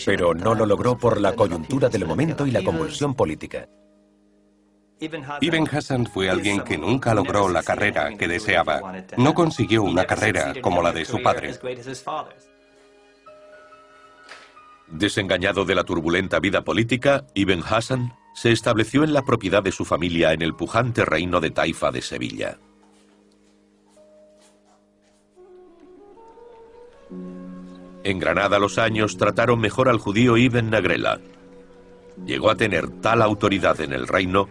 pero 0.05 0.33
no 0.33 0.53
lo 0.53 0.65
logró 0.65 0.97
por 0.97 1.21
la 1.21 1.33
coyuntura 1.33 1.87
del 1.87 2.05
momento 2.05 2.45
y 2.45 2.51
la 2.51 2.61
convulsión 2.61 3.15
política. 3.15 3.69
Ibn 4.99 5.69
Hassan 5.71 6.07
fue 6.07 6.29
alguien 6.29 6.61
que 6.61 6.77
nunca 6.77 7.13
logró 7.13 7.47
la 7.47 7.63
carrera 7.63 8.17
que 8.17 8.27
deseaba. 8.27 8.81
No 9.15 9.33
consiguió 9.33 9.83
una 9.83 10.03
carrera 10.03 10.53
como 10.61 10.81
la 10.81 10.91
de 10.91 11.05
su 11.05 11.21
padre. 11.21 11.53
Desengañado 14.87 15.65
de 15.65 15.75
la 15.75 15.83
turbulenta 15.83 16.39
vida 16.39 16.63
política, 16.63 17.25
Ibn 17.33 17.63
Hassan 17.67 18.13
se 18.35 18.51
estableció 18.51 19.03
en 19.03 19.13
la 19.13 19.23
propiedad 19.23 19.63
de 19.63 19.71
su 19.71 19.85
familia 19.85 20.33
en 20.33 20.41
el 20.41 20.53
pujante 20.53 21.05
reino 21.05 21.39
de 21.39 21.51
Taifa 21.51 21.91
de 21.91 22.01
Sevilla. 22.01 22.59
En 28.03 28.19
Granada 28.19 28.59
los 28.59 28.77
años 28.77 29.17
trataron 29.17 29.59
mejor 29.59 29.89
al 29.89 29.97
judío 29.97 30.37
Ibn 30.37 30.69
Nagrela. 30.69 31.19
Llegó 32.25 32.51
a 32.51 32.55
tener 32.55 32.87
tal 33.01 33.23
autoridad 33.23 33.81
en 33.81 33.93
el 33.93 34.07
reino 34.07 34.47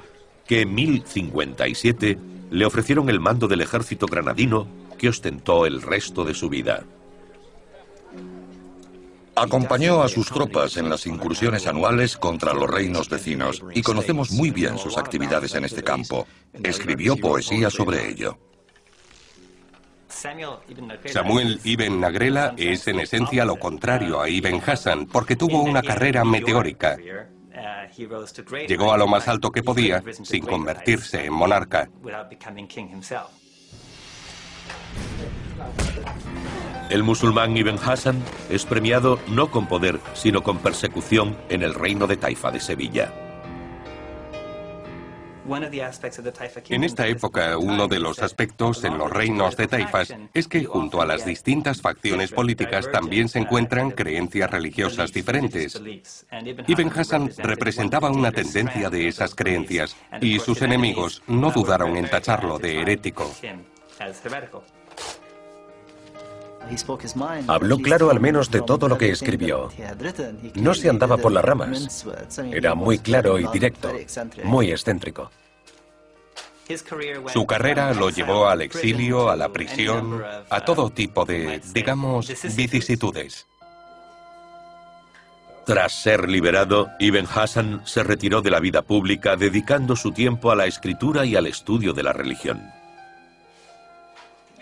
que 0.47 0.63
en 0.63 0.75
1057 0.75 2.19
le 2.51 2.67
ofrecieron 2.67 3.09
el 3.09 3.21
mando 3.21 3.47
del 3.47 3.61
ejército 3.61 4.07
granadino 4.07 4.67
que 4.99 5.09
ostentó 5.09 5.67
el 5.67 5.83
resto 5.83 6.25
de 6.25 6.35
su 6.35 6.49
vida. 6.49 6.85
Acompañó 9.37 10.03
a 10.03 10.09
sus 10.09 10.31
tropas 10.31 10.77
en 10.77 10.89
las 10.89 11.07
incursiones 11.07 11.67
anuales 11.67 12.17
contra 12.17 12.55
los 12.55 12.71
reinos 12.71 13.09
vecinos 13.09 13.63
y 13.75 13.83
conocemos 13.83 14.31
muy 14.31 14.51
bien 14.51 14.79
sus 14.79 14.97
actividades 14.97 15.55
en 15.55 15.65
este 15.65 15.83
campo. 15.83 16.27
Escribió 16.53 17.17
poesía 17.17 17.71
sobre 17.71 18.09
ello. 18.09 18.39
Samuel 21.07 21.61
Ibn 21.65 22.01
Nagrela 22.01 22.55
es 22.57 22.87
en 22.87 23.01
esencia 23.01 23.45
lo 23.45 23.59
contrario 23.59 24.21
a 24.21 24.29
Ibn 24.29 24.63
Hassan 24.65 25.07
porque 25.07 25.35
tuvo 25.35 25.63
una 25.63 25.83
carrera 25.83 26.25
meteórica. 26.25 26.97
Llegó 28.69 28.93
a 28.93 28.97
lo 28.97 29.07
más 29.07 29.27
alto 29.29 29.51
que 29.51 29.63
podía 29.63 30.03
sin 30.23 30.45
convertirse 30.45 31.25
en 31.25 31.33
monarca. 31.33 31.91
El 36.91 37.03
musulmán 37.03 37.57
Ibn 37.57 37.79
Hassan 37.85 38.23
es 38.51 38.67
premiado 38.67 39.19
no 39.29 39.51
con 39.51 39.67
poder, 39.67 40.01
sino 40.13 40.43
con 40.43 40.59
persecución 40.59 41.37
en 41.49 41.63
el 41.63 41.75
reino 41.75 42.07
de 42.07 42.17
Taifa 42.17 42.51
de 42.51 42.61
Sevilla. 42.61 43.13
En 46.71 46.85
esta 46.85 47.07
época, 47.07 47.59
uno 47.59 47.87
de 47.87 48.01
los 48.01 48.21
aspectos 48.21 48.83
en 48.85 48.97
los 48.97 49.11
reinos 49.11 49.57
de 49.57 49.67
taifas 49.67 50.15
es 50.33 50.49
que 50.49 50.65
junto 50.65 51.03
a 51.03 51.07
las 51.07 51.27
distintas 51.27 51.83
facciones 51.83 52.33
políticas 52.33 52.91
también 52.91 53.29
se 53.29 53.41
encuentran 53.41 53.91
creencias 53.91 54.51
religiosas 54.51 55.13
diferentes. 55.13 55.81
Ibn 56.67 56.93
Hassan 56.95 57.31
representaba 57.39 58.11
una 58.11 58.33
tendencia 58.33 58.89
de 58.89 59.09
esas 59.09 59.35
creencias 59.35 59.97
y 60.21 60.39
sus 60.39 60.63
enemigos 60.63 61.23
no 61.27 61.51
dudaron 61.51 61.97
en 61.97 62.09
tacharlo 62.09 62.59
de 62.59 62.81
herético. 62.81 63.31
Habló 67.47 67.79
claro 67.79 68.11
al 68.11 68.21
menos 68.21 68.51
de 68.51 68.63
todo 68.63 68.89
lo 68.89 68.99
que 68.99 69.11
escribió. 69.11 69.71
No 70.55 70.75
se 70.75 70.89
andaba 70.89 71.17
por 71.17 71.33
las 71.33 71.45
ramas. 71.45 72.07
Era 72.53 72.75
muy 72.75 72.99
claro 72.99 73.39
y 73.39 73.47
directo, 73.49 73.93
muy 74.45 74.71
excéntrico. 74.71 75.31
Su 77.33 77.47
carrera 77.47 77.93
lo 77.93 78.11
llevó 78.11 78.49
al 78.49 78.63
exilio, 78.63 79.29
a 79.29 79.37
la 79.37 79.51
prisión, 79.51 80.23
a 80.49 80.61
todo 80.65 80.91
tipo 80.91 81.25
de, 81.25 81.61
digamos, 81.75 82.29
vicisitudes. 82.57 83.47
Tras 85.67 86.03
ser 86.03 86.29
liberado, 86.29 86.91
Ibn 86.99 87.27
Hassan 87.35 87.81
se 87.85 88.03
retiró 88.03 88.43
de 88.43 88.51
la 88.51 88.61
vida 88.61 88.83
pública 88.83 89.35
dedicando 89.37 89.97
su 89.97 90.13
tiempo 90.13 90.51
a 90.51 90.57
la 90.57 90.67
escritura 90.67 91.25
y 91.25 91.37
al 91.37 91.47
estudio 91.47 91.95
de 91.95 92.03
la 92.03 92.13
religión. 92.13 92.63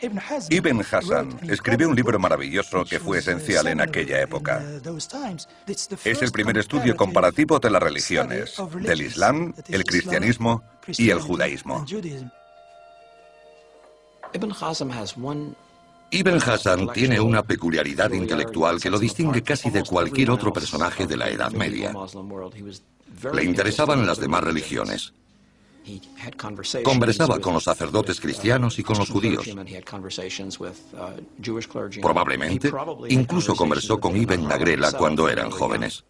Ibn 0.02 0.80
Hassan 0.90 1.38
escribió 1.48 1.88
un 1.88 1.94
libro 1.94 2.18
maravilloso 2.18 2.84
que 2.84 2.98
fue 2.98 3.18
esencial 3.18 3.68
en 3.68 3.80
aquella 3.80 4.20
época. 4.20 4.62
Es 6.04 6.22
el 6.22 6.32
primer 6.32 6.58
estudio 6.58 6.96
comparativo 6.96 7.60
de 7.60 7.70
las 7.70 7.82
religiones, 7.82 8.56
del 8.80 9.02
Islam, 9.02 9.54
el 9.68 9.84
cristianismo 9.84 10.62
y 10.88 11.10
el 11.10 11.20
judaísmo. 11.20 11.86
Ibn 16.10 16.36
Hassan 16.44 16.92
tiene 16.92 17.20
una 17.20 17.42
peculiaridad 17.42 18.10
intelectual 18.12 18.80
que 18.80 18.90
lo 18.90 18.98
distingue 18.98 19.42
casi 19.42 19.70
de 19.70 19.82
cualquier 19.84 20.30
otro 20.30 20.52
personaje 20.52 21.06
de 21.06 21.16
la 21.16 21.30
Edad 21.30 21.52
Media. 21.52 21.94
Le 23.32 23.44
interesaban 23.44 24.06
las 24.06 24.18
demás 24.18 24.42
religiones. 24.42 25.14
Conversaba 26.84 27.38
con 27.40 27.54
los 27.54 27.64
sacerdotes 27.64 28.20
cristianos 28.20 28.78
y 28.78 28.82
con 28.82 28.98
los 28.98 29.10
judíos. 29.10 29.44
Probablemente, 32.00 32.72
incluso 33.08 33.54
conversó 33.54 33.98
con 33.98 34.16
Ibn 34.16 34.46
Nagrela 34.46 34.92
cuando 34.92 35.28
eran 35.28 35.50
jóvenes. 35.50 36.04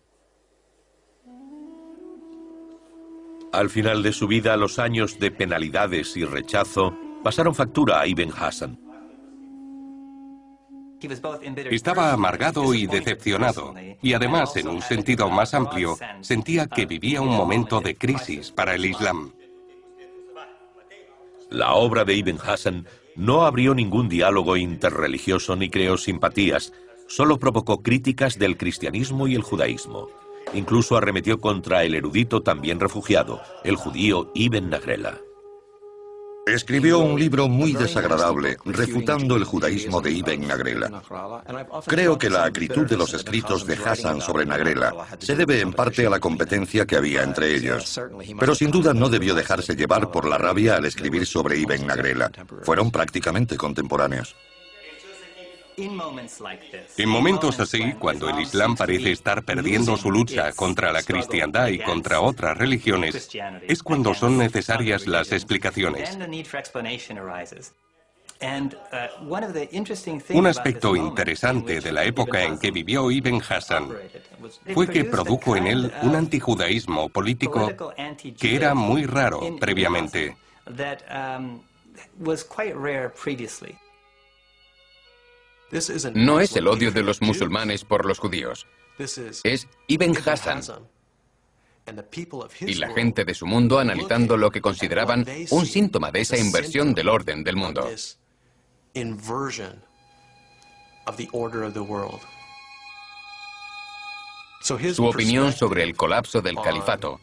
Al 3.52 3.68
final 3.68 4.02
de 4.02 4.12
su 4.12 4.26
vida, 4.26 4.56
los 4.56 4.78
años 4.78 5.18
de 5.18 5.30
penalidades 5.30 6.16
y 6.16 6.24
rechazo 6.24 6.96
pasaron 7.22 7.54
factura 7.54 8.00
a 8.00 8.06
Ibn 8.06 8.32
Hassan. 8.34 8.78
Estaba 11.70 12.12
amargado 12.12 12.72
y 12.74 12.86
decepcionado, 12.86 13.74
y 14.00 14.12
además, 14.14 14.56
en 14.56 14.68
un 14.68 14.80
sentido 14.80 15.28
más 15.28 15.52
amplio, 15.52 15.98
sentía 16.20 16.66
que 16.66 16.86
vivía 16.86 17.20
un 17.20 17.34
momento 17.34 17.80
de 17.80 17.96
crisis 17.96 18.52
para 18.52 18.74
el 18.74 18.86
Islam. 18.86 19.32
La 21.52 21.74
obra 21.74 22.06
de 22.06 22.14
Ibn 22.14 22.38
Hassan 22.42 22.86
no 23.14 23.44
abrió 23.44 23.74
ningún 23.74 24.08
diálogo 24.08 24.56
interreligioso 24.56 25.54
ni 25.54 25.68
creó 25.68 25.98
simpatías, 25.98 26.72
solo 27.08 27.38
provocó 27.38 27.82
críticas 27.82 28.38
del 28.38 28.56
cristianismo 28.56 29.28
y 29.28 29.34
el 29.34 29.42
judaísmo. 29.42 30.08
Incluso 30.54 30.96
arremetió 30.96 31.40
contra 31.40 31.84
el 31.84 31.94
erudito 31.94 32.42
también 32.42 32.80
refugiado, 32.80 33.42
el 33.64 33.76
judío 33.76 34.32
Ibn 34.34 34.70
Nagrela. 34.70 35.20
Escribió 36.46 36.98
un 36.98 37.18
libro 37.18 37.48
muy 37.48 37.72
desagradable, 37.72 38.56
refutando 38.64 39.36
el 39.36 39.44
judaísmo 39.44 40.00
de 40.00 40.10
Ibn 40.10 40.48
Nagrela. 40.48 41.02
Creo 41.86 42.18
que 42.18 42.28
la 42.28 42.44
acritud 42.44 42.86
de 42.86 42.96
los 42.96 43.14
escritos 43.14 43.64
de 43.64 43.74
Hassan 43.76 44.20
sobre 44.20 44.44
Nagrela 44.44 44.92
se 45.18 45.36
debe 45.36 45.60
en 45.60 45.72
parte 45.72 46.04
a 46.04 46.10
la 46.10 46.18
competencia 46.18 46.84
que 46.84 46.96
había 46.96 47.22
entre 47.22 47.54
ellos. 47.54 48.00
Pero 48.40 48.54
sin 48.56 48.72
duda 48.72 48.92
no 48.92 49.08
debió 49.08 49.34
dejarse 49.36 49.76
llevar 49.76 50.10
por 50.10 50.28
la 50.28 50.36
rabia 50.36 50.76
al 50.76 50.84
escribir 50.84 51.26
sobre 51.26 51.58
Ibn 51.58 51.86
Nagrela. 51.86 52.32
Fueron 52.62 52.90
prácticamente 52.90 53.56
contemporáneos. 53.56 54.34
En 56.96 57.08
momentos 57.08 57.60
así, 57.60 57.92
cuando 57.98 58.28
el 58.28 58.40
Islam 58.40 58.76
parece 58.76 59.12
estar 59.12 59.42
perdiendo 59.44 59.96
su 59.96 60.10
lucha 60.10 60.52
contra 60.52 60.92
la 60.92 61.02
cristiandad 61.02 61.68
y 61.68 61.78
contra 61.78 62.20
otras 62.20 62.56
religiones, 62.56 63.30
es 63.66 63.82
cuando 63.82 64.14
son 64.14 64.38
necesarias 64.38 65.06
las 65.06 65.32
explicaciones. 65.32 66.18
Un 70.30 70.46
aspecto 70.46 70.96
interesante 70.96 71.80
de 71.80 71.92
la 71.92 72.04
época 72.04 72.42
en 72.42 72.58
que 72.58 72.72
vivió 72.72 73.10
Ibn 73.10 73.40
Hassan 73.48 73.88
fue 74.74 74.88
que 74.88 75.04
produjo 75.04 75.56
en 75.56 75.66
él 75.68 75.92
un 76.02 76.16
antijudaísmo 76.16 77.08
político 77.08 77.72
que 78.38 78.56
era 78.56 78.74
muy 78.74 79.04
raro 79.04 79.56
previamente. 79.60 80.36
No 86.14 86.40
es 86.40 86.54
el 86.56 86.68
odio 86.68 86.92
de 86.92 87.02
los 87.02 87.22
musulmanes 87.22 87.84
por 87.84 88.04
los 88.04 88.18
judíos. 88.18 88.66
Es 88.98 89.68
Ibn 89.86 90.16
Hassan. 90.24 90.62
Y 92.60 92.74
la 92.74 92.90
gente 92.90 93.24
de 93.24 93.34
su 93.34 93.46
mundo 93.46 93.78
analizando 93.78 94.36
lo 94.36 94.50
que 94.50 94.60
consideraban 94.60 95.26
un 95.50 95.66
síntoma 95.66 96.10
de 96.12 96.20
esa 96.20 96.36
inversión 96.36 96.94
del 96.94 97.08
orden 97.08 97.42
del 97.42 97.56
mundo. 97.56 97.88
Su 104.60 105.06
opinión 105.06 105.52
sobre 105.52 105.82
el 105.82 105.96
colapso 105.96 106.40
del 106.40 106.56
califato 106.56 107.20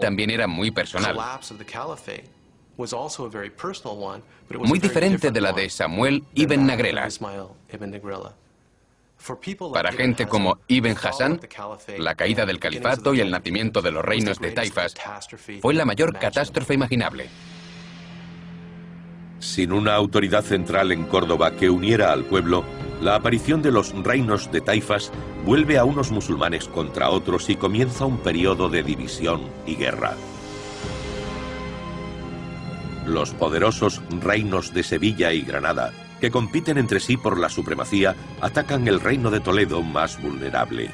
también 0.00 0.30
era 0.30 0.46
muy 0.46 0.72
personal 0.72 1.16
muy 4.58 4.78
diferente 4.78 5.30
de 5.30 5.40
la 5.40 5.52
de 5.52 5.70
Samuel 5.70 6.24
Ibn 6.34 6.66
Nagrela. 6.66 7.08
Para 9.72 9.92
gente 9.92 10.26
como 10.26 10.58
Ibn 10.68 10.94
Hassan, 11.02 11.40
la 11.98 12.14
caída 12.14 12.46
del 12.46 12.58
califato 12.58 13.14
y 13.14 13.20
el 13.20 13.30
nacimiento 13.30 13.82
de 13.82 13.90
los 13.90 14.04
reinos 14.04 14.38
de 14.38 14.52
Taifas 14.52 14.94
fue 15.60 15.74
la 15.74 15.84
mayor 15.84 16.16
catástrofe 16.18 16.74
imaginable. 16.74 17.28
Sin 19.38 19.72
una 19.72 19.94
autoridad 19.94 20.44
central 20.44 20.92
en 20.92 21.04
Córdoba 21.04 21.52
que 21.52 21.68
uniera 21.70 22.12
al 22.12 22.24
pueblo, 22.24 22.64
la 23.00 23.16
aparición 23.16 23.62
de 23.62 23.70
los 23.70 23.92
reinos 23.92 24.50
de 24.50 24.60
Taifas 24.60 25.12
vuelve 25.44 25.78
a 25.78 25.84
unos 25.84 26.10
musulmanes 26.10 26.68
contra 26.68 27.10
otros 27.10 27.50
y 27.50 27.56
comienza 27.56 28.06
un 28.06 28.18
periodo 28.18 28.68
de 28.68 28.82
división 28.82 29.42
y 29.66 29.76
guerra. 29.76 30.16
Los 33.06 33.32
poderosos 33.32 34.02
reinos 34.20 34.74
de 34.74 34.82
Sevilla 34.82 35.32
y 35.32 35.42
Granada, 35.42 35.92
que 36.20 36.30
compiten 36.30 36.76
entre 36.76 36.98
sí 36.98 37.16
por 37.16 37.38
la 37.38 37.48
supremacía, 37.48 38.16
atacan 38.40 38.88
el 38.88 39.00
reino 39.00 39.30
de 39.30 39.40
Toledo 39.40 39.82
más 39.82 40.20
vulnerable. 40.20 40.90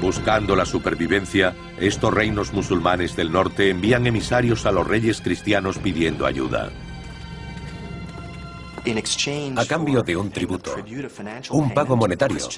Buscando 0.00 0.54
la 0.54 0.64
supervivencia, 0.64 1.54
estos 1.78 2.12
reinos 2.12 2.52
musulmanes 2.52 3.16
del 3.16 3.32
norte 3.32 3.70
envían 3.70 4.06
emisarios 4.06 4.66
a 4.66 4.72
los 4.72 4.86
reyes 4.86 5.20
cristianos 5.20 5.78
pidiendo 5.78 6.26
ayuda. 6.26 6.70
A 9.56 9.64
cambio 9.66 10.02
de 10.02 10.16
un 10.16 10.30
tributo, 10.30 10.74
un 11.50 11.74
pago 11.74 11.96
monetario, 11.96 12.48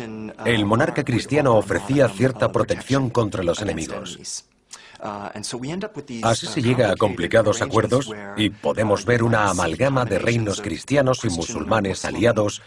el 0.45 0.65
monarca 0.65 1.03
cristiano 1.03 1.57
ofrecía 1.57 2.09
cierta 2.09 2.53
protección 2.53 3.11
contra 3.11 3.43
los 3.43 3.61
enemigos. 3.61 4.45
Así 6.23 6.47
se 6.47 6.63
llega 6.63 6.93
a 6.93 6.97
complicados 6.97 7.61
acuerdos 7.61 8.11
y 8.37 8.51
podemos 8.51 9.05
ver 9.05 9.25
una 9.25 9.51
amalgama 9.51 10.05
de 10.05 10.19
reinos 10.19 10.61
cristianos 10.61 11.25
y 11.25 11.29
musulmanes 11.31 12.05
aliados 12.05 12.63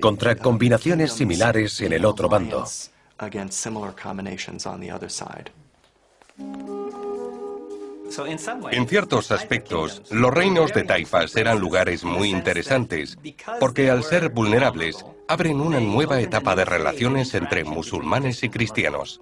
contra 0.00 0.36
combinaciones 0.36 1.12
similares 1.12 1.80
en 1.80 1.92
el 1.94 2.04
otro 2.04 2.28
bando. 2.28 2.64
En 8.70 8.88
ciertos 8.88 9.30
aspectos, 9.30 10.02
los 10.10 10.32
reinos 10.32 10.72
de 10.72 10.84
taifas 10.84 11.36
eran 11.36 11.58
lugares 11.58 12.04
muy 12.04 12.30
interesantes, 12.30 13.18
porque 13.60 13.90
al 13.90 14.04
ser 14.04 14.30
vulnerables, 14.30 15.04
abren 15.28 15.60
una 15.60 15.80
nueva 15.80 16.20
etapa 16.20 16.56
de 16.56 16.64
relaciones 16.64 17.34
entre 17.34 17.64
musulmanes 17.64 18.42
y 18.44 18.48
cristianos. 18.48 19.20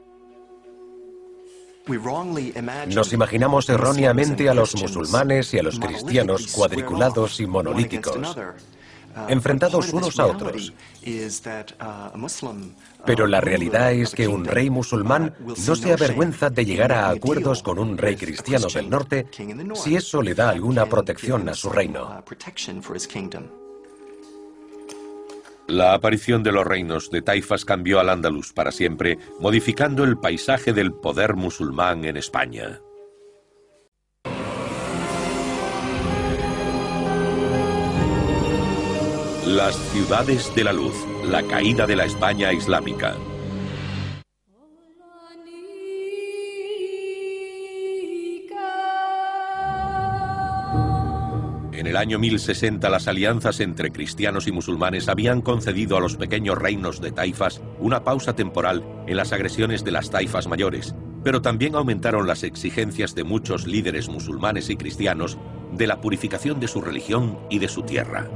Nos 2.89 3.13
imaginamos 3.13 3.69
erróneamente 3.69 4.49
a 4.49 4.55
los 4.55 4.75
musulmanes 4.75 5.55
y 5.55 5.59
a 5.59 5.63
los 5.63 5.79
cristianos 5.79 6.49
cuadriculados 6.49 7.39
y 7.41 7.47
monolíticos, 7.47 8.37
enfrentados 9.29 9.93
unos 9.93 10.19
a 10.19 10.27
otros. 10.27 10.73
Pero 13.05 13.27
la 13.27 13.41
realidad 13.41 13.93
es 13.93 14.15
que 14.15 14.27
un 14.27 14.45
rey 14.45 14.69
musulmán 14.69 15.35
no 15.67 15.77
se 15.77 15.93
avergüenza 15.93 16.51
de 16.51 16.65
llegar 16.65 16.93
a 16.93 17.09
acuerdos 17.11 17.63
con 17.63 17.79
un 17.79 17.97
rey 17.97 18.17
cristiano 18.17 18.67
del 18.67 18.91
norte 18.91 19.27
si 19.75 19.97
eso 19.97 20.23
le 20.23 20.35
da 20.35 20.51
alguna 20.51 20.87
protección 20.87 21.49
a 21.49 21.55
su 21.55 21.71
reino. 21.71 22.25
La 25.69 25.95
aparición 25.95 26.45
de 26.45 26.53
los 26.53 26.65
reinos 26.65 27.11
de 27.11 27.23
taifas 27.23 27.65
cambió 27.65 27.99
al 27.99 28.09
Andalus 28.09 28.53
para 28.53 28.71
siempre, 28.71 29.19
modificando 29.41 30.05
el 30.05 30.17
paisaje 30.17 30.73
del 30.73 30.93
poder 30.93 31.35
musulmán 31.35 32.05
en 32.05 32.17
España. 32.17 32.81
Las 39.45 39.77
ciudades 39.93 40.55
de 40.55 40.65
la 40.65 40.73
luz, 40.73 40.95
la 41.25 41.43
caída 41.43 41.87
de 41.87 41.97
la 41.97 42.05
España 42.05 42.53
islámica. 42.53 43.17
En 51.87 51.91
el 51.91 51.99
año 51.99 52.19
1060 52.19 52.91
las 52.91 53.07
alianzas 53.07 53.61
entre 53.61 53.93
cristianos 53.93 54.49
y 54.49 54.53
musulmanes 54.53 55.09
habían 55.09 55.41
concedido 55.41 55.97
a 55.97 56.01
los 56.01 56.17
pequeños 56.17 56.59
reinos 56.59 57.01
de 57.01 57.13
taifas 57.13 57.63
una 57.79 58.03
pausa 58.03 58.35
temporal 58.35 58.85
en 59.07 59.17
las 59.17 59.33
agresiones 59.33 59.85
de 59.85 59.93
las 59.93 60.11
taifas 60.11 60.49
mayores, 60.49 60.97
pero 61.23 61.43
también 61.43 61.77
aumentaron 61.77 62.27
las 62.27 62.43
exigencias 62.43 63.15
de 63.15 63.23
muchos 63.23 63.69
líderes 63.69 64.09
musulmanes 64.09 64.69
y 64.69 64.77
cristianos 64.77 65.39
de 65.71 65.87
la 65.87 66.01
purificación 66.01 66.59
de 66.59 66.67
su 66.67 66.81
religión 66.81 67.39
y 67.51 67.61
de 67.61 67.69
su 67.69 67.83
tierra. 67.83 68.29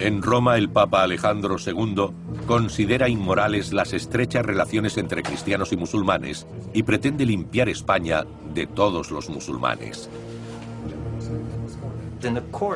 En 0.00 0.20
Roma 0.20 0.58
el 0.58 0.68
Papa 0.68 1.04
Alejandro 1.04 1.58
II 1.64 2.08
considera 2.48 3.10
inmorales 3.10 3.74
las 3.74 3.92
estrechas 3.92 4.44
relaciones 4.44 4.96
entre 4.96 5.22
cristianos 5.22 5.70
y 5.72 5.76
musulmanes 5.76 6.46
y 6.72 6.82
pretende 6.82 7.26
limpiar 7.26 7.68
España 7.68 8.24
de 8.54 8.66
todos 8.66 9.10
los 9.10 9.28
musulmanes. 9.28 10.08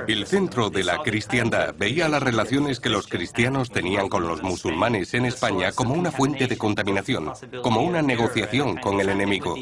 El 0.06 0.26
centro 0.26 0.68
de 0.68 0.84
la 0.84 0.98
cristiandad 0.98 1.74
veía 1.76 2.06
las 2.10 2.22
relaciones 2.22 2.80
que 2.80 2.90
los 2.90 3.06
cristianos 3.06 3.70
tenían 3.70 4.10
con 4.10 4.28
los 4.28 4.42
musulmanes 4.42 5.14
en 5.14 5.24
España 5.24 5.72
como 5.72 5.94
una 5.94 6.12
fuente 6.12 6.46
de 6.46 6.58
contaminación, 6.58 7.32
como 7.62 7.80
una 7.80 8.02
negociación 8.02 8.76
con 8.76 9.00
el 9.00 9.08
enemigo. 9.08 9.56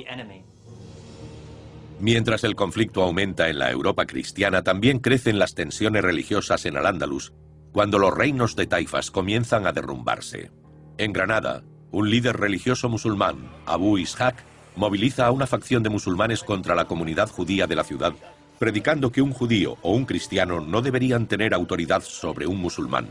Mientras 2.00 2.42
el 2.42 2.56
conflicto 2.56 3.04
aumenta 3.04 3.48
en 3.48 3.60
la 3.60 3.70
Europa 3.70 4.06
cristiana, 4.06 4.62
también 4.62 4.98
crecen 4.98 5.38
las 5.38 5.54
tensiones 5.54 6.02
religiosas 6.02 6.66
en 6.66 6.76
Al-Ándalus 6.76 7.32
cuando 7.72 7.98
los 7.98 8.12
reinos 8.14 8.56
de 8.56 8.66
taifas 8.66 9.10
comienzan 9.10 9.66
a 9.66 9.72
derrumbarse. 9.72 10.50
En 10.98 11.12
Granada, 11.12 11.62
un 11.92 12.10
líder 12.10 12.36
religioso 12.36 12.88
musulmán, 12.88 13.50
Abu 13.66 13.98
Ishaq, 13.98 14.36
moviliza 14.76 15.26
a 15.26 15.30
una 15.30 15.46
facción 15.46 15.82
de 15.82 15.90
musulmanes 15.90 16.42
contra 16.42 16.74
la 16.74 16.86
comunidad 16.86 17.28
judía 17.28 17.66
de 17.66 17.76
la 17.76 17.84
ciudad, 17.84 18.12
predicando 18.58 19.10
que 19.10 19.22
un 19.22 19.32
judío 19.32 19.76
o 19.82 19.92
un 19.92 20.04
cristiano 20.04 20.60
no 20.60 20.82
deberían 20.82 21.26
tener 21.26 21.54
autoridad 21.54 22.02
sobre 22.02 22.46
un 22.46 22.58
musulmán. 22.58 23.08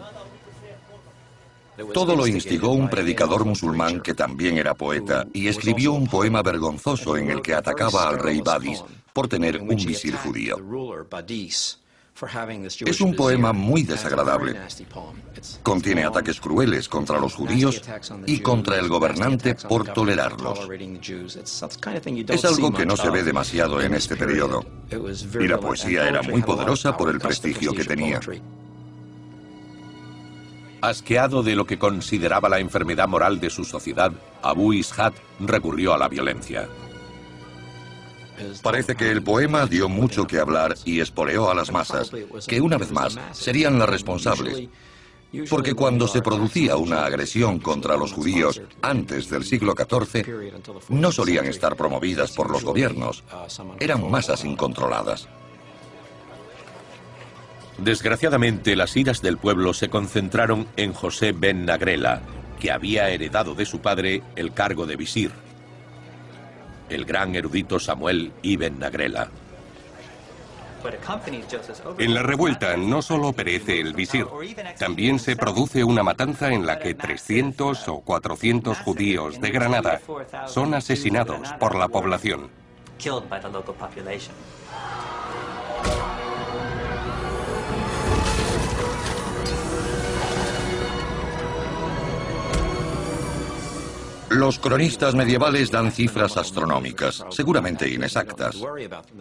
Todo 1.93 2.15
lo 2.15 2.27
instigó 2.27 2.71
un 2.71 2.89
predicador 2.89 3.45
musulmán 3.45 4.01
que 4.01 4.13
también 4.13 4.57
era 4.57 4.73
poeta 4.73 5.25
y 5.33 5.47
escribió 5.47 5.93
un 5.93 6.07
poema 6.07 6.41
vergonzoso 6.41 7.15
en 7.15 7.31
el 7.31 7.41
que 7.41 7.53
atacaba 7.53 8.09
al 8.09 8.19
rey 8.19 8.41
Badis 8.41 8.83
por 9.13 9.27
tener 9.27 9.61
un 9.61 9.75
visir 9.75 10.15
judío. 10.15 10.57
Es 12.85 13.01
un 13.01 13.15
poema 13.15 13.53
muy 13.53 13.83
desagradable. 13.83 14.59
Contiene 15.63 16.03
ataques 16.03 16.39
crueles 16.39 16.89
contra 16.89 17.19
los 17.19 17.33
judíos 17.33 17.81
y 18.25 18.39
contra 18.39 18.77
el 18.77 18.87
gobernante 18.89 19.55
por 19.55 19.85
tolerarlos. 19.93 20.59
Es 22.27 22.45
algo 22.45 22.73
que 22.73 22.85
no 22.85 22.97
se 22.97 23.09
ve 23.09 23.23
demasiado 23.23 23.81
en 23.81 23.93
este 23.93 24.15
periodo. 24.15 24.65
Y 25.39 25.47
la 25.47 25.59
poesía 25.59 26.07
era 26.07 26.21
muy 26.21 26.41
poderosa 26.41 26.97
por 26.97 27.09
el 27.09 27.19
prestigio 27.19 27.73
que 27.73 27.85
tenía. 27.85 28.19
Asqueado 30.81 31.43
de 31.43 31.55
lo 31.55 31.65
que 31.65 31.77
consideraba 31.77 32.47
la 32.47 32.59
enfermedad 32.59 33.07
moral 33.07 33.39
de 33.39 33.49
su 33.49 33.65
sociedad, 33.65 34.13
Abu 34.41 34.71
Ishaq 34.71 35.13
recurrió 35.41 35.93
a 35.93 35.97
la 35.97 36.07
violencia. 36.07 36.69
Parece 38.61 38.95
que 38.95 39.11
el 39.11 39.21
poema 39.21 39.65
dio 39.65 39.89
mucho 39.89 40.27
que 40.27 40.39
hablar 40.39 40.75
y 40.85 40.99
espoleó 40.99 41.49
a 41.49 41.55
las 41.55 41.71
masas, 41.71 42.11
que 42.47 42.61
una 42.61 42.77
vez 42.77 42.91
más 42.91 43.17
serían 43.31 43.79
las 43.79 43.89
responsables. 43.89 44.69
Porque 45.49 45.75
cuando 45.75 46.07
se 46.07 46.21
producía 46.21 46.75
una 46.75 47.05
agresión 47.05 47.59
contra 47.59 47.97
los 47.97 48.13
judíos 48.13 48.61
antes 48.81 49.29
del 49.29 49.43
siglo 49.43 49.75
XIV, 49.77 50.49
no 50.89 51.11
solían 51.11 51.45
estar 51.45 51.75
promovidas 51.75 52.31
por 52.31 52.49
los 52.49 52.63
gobiernos, 52.63 53.23
eran 53.79 54.09
masas 54.09 54.43
incontroladas. 54.43 55.27
Desgraciadamente, 57.77 58.75
las 58.75 58.97
iras 58.97 59.21
del 59.21 59.37
pueblo 59.37 59.73
se 59.73 59.89
concentraron 59.89 60.67
en 60.75 60.93
José 60.93 61.31
ben 61.31 61.65
Nagrela, 61.65 62.23
que 62.59 62.71
había 62.71 63.09
heredado 63.09 63.53
de 63.55 63.65
su 63.65 63.79
padre 63.79 64.21
el 64.35 64.53
cargo 64.53 64.85
de 64.85 64.97
visir 64.97 65.31
el 66.89 67.05
gran 67.05 67.35
erudito 67.35 67.79
Samuel 67.79 68.31
Ibn 68.41 68.79
Nagrela. 68.79 69.29
En 71.97 72.13
la 72.13 72.23
revuelta 72.23 72.77
no 72.77 73.01
solo 73.01 73.33
perece 73.33 73.81
el 73.81 73.93
visir, 73.93 74.25
también 74.77 75.19
se 75.19 75.35
produce 75.35 75.83
una 75.83 76.03
matanza 76.03 76.53
en 76.53 76.65
la 76.65 76.79
que 76.79 76.93
300 76.93 77.87
o 77.89 77.99
400 77.99 78.77
judíos 78.79 79.41
de 79.41 79.51
Granada 79.51 79.99
son 80.47 80.73
asesinados 80.73 81.51
por 81.59 81.75
la 81.75 81.89
población. 81.89 82.49
Los 94.29 94.59
cronistas 94.59 95.15
medievales 95.15 95.71
dan 95.71 95.91
cifras 95.91 96.37
astronómicas, 96.37 97.25
seguramente 97.31 97.89
inexactas. 97.89 98.57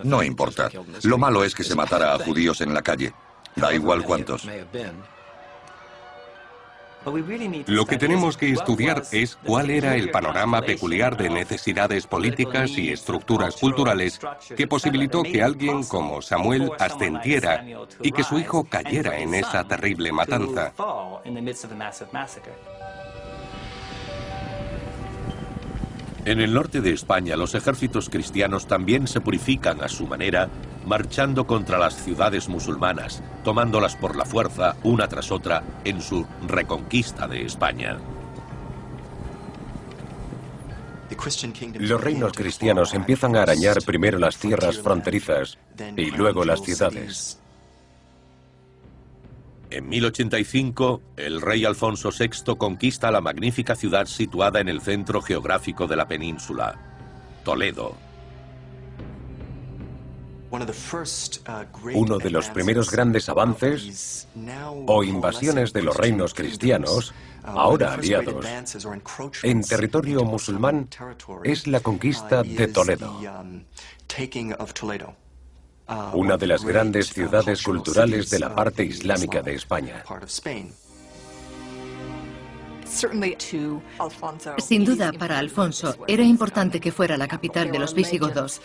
No 0.04 0.22
importa. 0.22 0.70
Lo 1.04 1.18
malo 1.18 1.44
es 1.44 1.54
que 1.54 1.64
se 1.64 1.74
matara 1.74 2.14
a 2.14 2.18
judíos 2.18 2.60
en 2.60 2.74
la 2.74 2.82
calle. 2.82 3.12
Da 3.56 3.72
igual 3.72 4.04
cuántos. 4.04 4.46
Lo 7.66 7.86
que 7.86 7.96
tenemos 7.96 8.36
que 8.36 8.50
estudiar 8.50 9.02
es 9.12 9.36
cuál 9.36 9.70
era 9.70 9.94
el 9.94 10.10
panorama 10.10 10.60
peculiar 10.62 11.16
de 11.16 11.30
necesidades 11.30 12.06
políticas 12.06 12.70
y 12.76 12.90
estructuras 12.90 13.56
culturales 13.56 14.20
que 14.56 14.66
posibilitó 14.66 15.22
que 15.22 15.42
alguien 15.42 15.84
como 15.84 16.20
Samuel 16.20 16.70
ascendiera 16.78 17.64
y 18.02 18.12
que 18.12 18.24
su 18.24 18.38
hijo 18.38 18.64
cayera 18.64 19.18
en 19.18 19.34
esa 19.34 19.64
terrible 19.64 20.12
matanza. 20.12 20.72
En 26.28 26.42
el 26.42 26.52
norte 26.52 26.82
de 26.82 26.92
España 26.92 27.36
los 27.36 27.54
ejércitos 27.54 28.10
cristianos 28.10 28.66
también 28.66 29.06
se 29.08 29.22
purifican 29.22 29.82
a 29.82 29.88
su 29.88 30.06
manera, 30.06 30.50
marchando 30.84 31.46
contra 31.46 31.78
las 31.78 31.96
ciudades 32.04 32.50
musulmanas, 32.50 33.22
tomándolas 33.44 33.96
por 33.96 34.14
la 34.14 34.26
fuerza 34.26 34.76
una 34.82 35.08
tras 35.08 35.32
otra 35.32 35.62
en 35.86 36.02
su 36.02 36.26
reconquista 36.46 37.26
de 37.26 37.46
España. 37.46 37.96
Los 41.78 41.98
reinos 41.98 42.32
cristianos 42.34 42.92
empiezan 42.92 43.34
a 43.34 43.44
arañar 43.44 43.78
primero 43.86 44.18
las 44.18 44.36
tierras 44.36 44.82
fronterizas 44.82 45.56
y 45.96 46.10
luego 46.10 46.44
las 46.44 46.60
ciudades. 46.60 47.38
En 49.70 49.88
1085, 49.88 51.02
el 51.16 51.42
rey 51.42 51.64
Alfonso 51.66 52.10
VI 52.10 52.56
conquista 52.56 53.10
la 53.10 53.20
magnífica 53.20 53.76
ciudad 53.76 54.06
situada 54.06 54.60
en 54.60 54.68
el 54.68 54.80
centro 54.80 55.20
geográfico 55.20 55.86
de 55.86 55.96
la 55.96 56.08
península, 56.08 56.74
Toledo. 57.44 57.94
Uno 61.94 62.18
de 62.18 62.30
los 62.30 62.48
primeros 62.48 62.90
grandes 62.90 63.28
avances 63.28 64.26
o 64.86 65.04
invasiones 65.04 65.74
de 65.74 65.82
los 65.82 65.94
reinos 65.94 66.32
cristianos, 66.32 67.12
ahora 67.44 67.92
aliados, 67.92 68.46
en 69.42 69.62
territorio 69.62 70.24
musulmán 70.24 70.88
es 71.44 71.66
la 71.66 71.80
conquista 71.80 72.42
de 72.42 72.68
Toledo. 72.68 73.20
Una 76.12 76.36
de 76.36 76.46
las 76.46 76.64
grandes 76.64 77.08
ciudades 77.08 77.62
culturales 77.62 78.30
de 78.30 78.38
la 78.38 78.54
parte 78.54 78.84
islámica 78.84 79.42
de 79.42 79.54
España. 79.54 80.04
Sin 84.58 84.84
duda, 84.84 85.12
para 85.12 85.38
Alfonso 85.38 85.96
era 86.06 86.22
importante 86.22 86.80
que 86.80 86.92
fuera 86.92 87.16
la 87.16 87.28
capital 87.28 87.70
de 87.70 87.78
los 87.78 87.94
visigodos. 87.94 88.60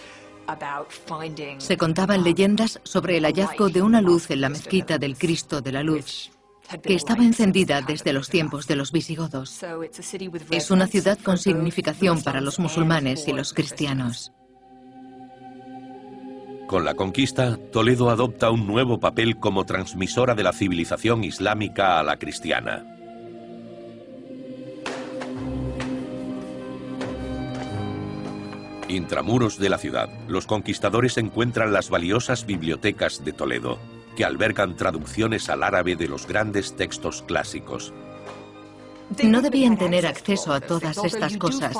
Se 1.58 1.78
contaban 1.78 2.24
leyendas 2.24 2.80
sobre 2.84 3.18
el 3.18 3.26
hallazgo 3.26 3.70
de 3.70 3.82
una 3.82 4.02
luz 4.02 4.30
en 4.30 4.42
la 4.42 4.50
mezquita 4.50 4.98
del 4.98 5.18
Cristo 5.18 5.62
de 5.62 5.72
la 5.72 5.84
Luz, 5.84 6.32
que 6.82 6.96
estaba 6.96 7.24
encendida 7.24 7.82
desde 7.82 8.12
los 8.12 8.30
tiempos 8.30 8.68
de 8.68 8.76
los 8.76 8.92
visigodos. 8.92 9.62
Es 10.52 10.72
una 10.72 10.88
ciudad 10.88 11.18
con 11.20 11.38
significación 11.38 12.22
para 12.22 12.42
los 12.42 12.60
musulmanes 12.60 13.28
y 13.28 13.34
los 13.34 13.54
cristianos. 13.54 14.34
Con 16.74 16.86
la 16.86 16.96
conquista, 16.96 17.60
Toledo 17.72 18.10
adopta 18.10 18.50
un 18.50 18.66
nuevo 18.66 19.00
papel 19.00 19.38
como 19.38 19.64
transmisora 19.64 20.34
de 20.34 20.42
la 20.42 20.54
civilización 20.54 21.24
islámica 21.24 22.00
a 22.00 22.04
la 22.04 22.18
cristiana. 22.18 22.84
Intramuros 28.88 29.60
de 29.60 29.70
la 29.70 29.78
ciudad, 29.78 30.10
los 30.28 30.48
conquistadores 30.48 31.20
encuentran 31.20 31.72
las 31.74 31.92
valiosas 31.92 32.48
bibliotecas 32.48 33.24
de 33.24 33.34
Toledo, 33.34 33.78
que 34.16 34.26
albergan 34.26 34.76
traducciones 34.76 35.50
al 35.50 35.62
árabe 35.62 35.96
de 35.96 36.08
los 36.08 36.26
grandes 36.26 36.76
textos 36.76 37.22
clásicos. 37.22 37.94
No 39.22 39.44
debían 39.44 39.78
tener 39.78 40.08
acceso 40.08 40.52
a 40.52 40.60
todas 40.60 40.98
estas 40.98 41.38
cosas, 41.38 41.78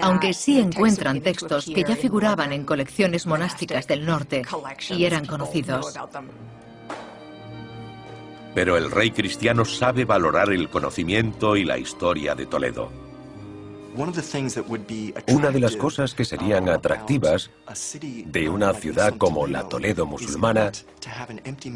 aunque 0.00 0.32
sí 0.34 0.58
encuentran 0.58 1.20
textos 1.20 1.66
que 1.66 1.84
ya 1.84 1.96
figuraban 1.96 2.52
en 2.52 2.64
colecciones 2.64 3.26
monásticas 3.26 3.86
del 3.86 4.04
norte 4.04 4.42
y 4.90 5.04
eran 5.04 5.26
conocidos. 5.26 5.94
Pero 8.54 8.76
el 8.76 8.90
rey 8.90 9.10
cristiano 9.10 9.64
sabe 9.64 10.04
valorar 10.04 10.50
el 10.52 10.68
conocimiento 10.68 11.56
y 11.56 11.64
la 11.64 11.78
historia 11.78 12.34
de 12.34 12.46
Toledo. 12.46 12.90
Una 15.28 15.50
de 15.50 15.60
las 15.60 15.76
cosas 15.76 16.14
que 16.14 16.24
serían 16.24 16.68
atractivas 16.68 17.50
de 17.98 18.48
una 18.48 18.72
ciudad 18.72 19.16
como 19.16 19.46
la 19.46 19.68
Toledo 19.68 20.06
musulmana 20.06 20.70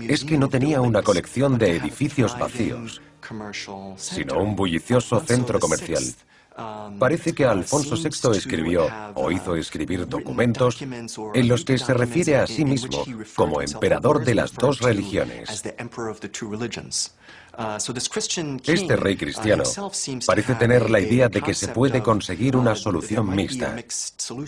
es 0.09 0.25
que 0.25 0.39
no 0.39 0.49
tenía 0.49 0.81
una 0.81 1.03
colección 1.03 1.59
de 1.59 1.77
edificios 1.77 2.39
vacíos, 2.39 3.01
sino 3.97 4.39
un 4.39 4.55
bullicioso 4.55 5.21
centro 5.21 5.59
comercial 5.59 6.03
Parece 6.99 7.35
que 7.35 7.45
Alfonso 7.45 7.97
VI 7.97 8.37
escribió 8.37 8.87
o 9.15 9.31
hizo 9.31 9.57
escribir 9.57 10.07
documentos 10.07 10.81
en 10.81 11.49
los 11.49 11.65
que 11.65 11.79
se 11.79 11.95
refiere 11.95 12.37
a 12.37 12.47
sí 12.47 12.65
mismo 12.65 13.05
como 13.35 13.61
emperador 13.61 14.25
de 14.25 14.35
las 14.37 14.55
dos 14.55 14.81
religiones. 14.81 15.65
Este 18.67 18.97
rey 18.97 19.17
cristiano 19.17 19.65
parece 20.27 20.55
tener 20.55 20.91
la 20.91 21.01
idea 21.01 21.29
de 21.29 21.43
que 21.43 21.55
se 21.55 21.69
puede 21.69 22.03
conseguir 22.03 22.57
una 22.57 22.75
solución 22.75 23.35
mixta, 23.35 23.77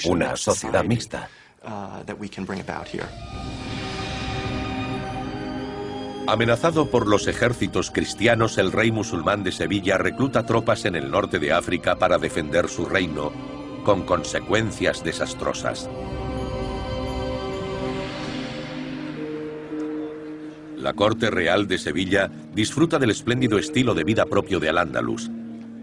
una 0.05 0.37
sociedad 0.37 0.85
mixta. 0.85 1.29
Amenazado 6.29 6.91
por 6.91 7.07
los 7.07 7.29
ejércitos 7.29 7.93
cristianos, 7.93 8.59
el 8.59 8.73
rey 8.73 8.91
musulmán 8.91 9.45
de 9.45 9.53
Sevilla 9.53 9.97
recluta 9.97 10.45
tropas 10.45 10.85
en 10.85 10.97
el 10.97 11.09
norte 11.09 11.39
de 11.39 11.53
África 11.53 12.01
para 12.01 12.19
defender 12.19 12.69
su 12.69 12.85
reino, 12.85 13.31
con 13.85 14.03
consecuencias 14.03 15.05
desastrosas. 15.05 15.89
La 20.77 20.95
corte 20.95 21.31
real 21.31 21.69
de 21.69 21.79
Sevilla 21.79 22.29
disfruta 22.53 22.99
del 22.99 23.11
espléndido 23.11 23.57
estilo 23.57 23.95
de 23.95 24.03
vida 24.03 24.27
propio 24.27 24.59
de 24.59 24.69
Al-Ándalus. 24.69 25.31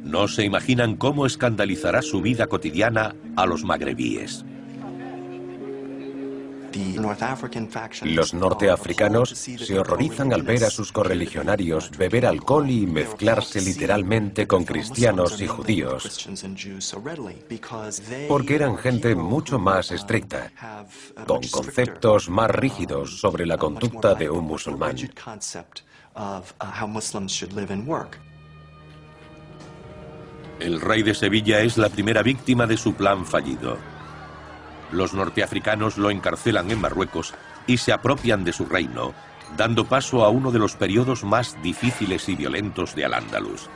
No 0.04 0.28
se 0.28 0.44
imaginan 0.44 0.98
cómo 0.98 1.26
escandalizará 1.26 2.02
su 2.02 2.22
vida 2.22 2.48
cotidiana 2.48 3.16
a 3.38 3.46
los 3.46 3.64
magrebíes. 3.64 4.44
Los 8.04 8.34
norteafricanos 8.34 9.30
se 9.30 9.80
horrorizan 9.80 10.34
al 10.34 10.44
ver 10.44 10.64
a 10.64 10.70
sus 10.70 10.92
correligionarios 10.92 11.90
beber 11.98 12.26
alcohol 12.26 12.70
y 12.70 12.86
mezclarse 12.86 13.62
literalmente 13.62 14.48
con 14.48 14.64
cristianos 14.64 15.40
y 15.42 15.48
judíos, 15.48 16.30
porque 18.28 18.56
eran 18.56 18.78
gente 18.78 19.16
mucho 19.16 19.60
más 19.60 19.92
estricta, 19.92 20.52
con 21.28 21.42
conceptos 21.50 22.30
más 22.30 22.50
rígidos 22.52 23.20
sobre 23.20 23.46
la 23.46 23.58
conducta 23.58 24.16
de 24.16 24.30
un 24.30 24.46
musulmán. 24.46 24.96
El 30.60 30.80
rey 30.80 31.04
de 31.04 31.14
Sevilla 31.14 31.60
es 31.62 31.78
la 31.78 31.90
primera 31.90 32.22
víctima 32.22 32.68
de 32.68 32.78
su 32.78 32.94
plan 32.94 33.26
fallido. 33.26 33.93
Los 34.94 35.16
norteafricanos 35.16 35.98
lo 35.98 36.12
encarcelan 36.12 36.70
en 36.70 36.80
Marruecos 36.80 37.34
y 37.66 37.78
se 37.78 37.92
apropian 37.92 38.44
de 38.44 38.54
su 38.54 38.66
reino, 38.66 39.14
dando 39.58 39.86
paso 39.86 40.24
a 40.24 40.30
uno 40.30 40.52
de 40.52 40.60
los 40.60 40.76
periodos 40.76 41.24
más 41.24 41.60
difíciles 41.64 42.30
y 42.30 42.36
violentos 42.36 42.94
de 42.94 43.06
Al-Ándalus. 43.06 43.70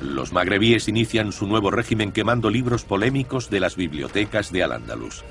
Los 0.00 0.32
magrebíes 0.32 0.88
inician 0.88 1.32
su 1.32 1.46
nuevo 1.46 1.70
régimen 1.70 2.10
quemando 2.10 2.48
libros 2.48 2.84
polémicos 2.84 3.50
de 3.50 3.60
las 3.60 3.76
bibliotecas 3.76 4.50
de 4.50 4.62
Al-Ándalus. 4.62 5.24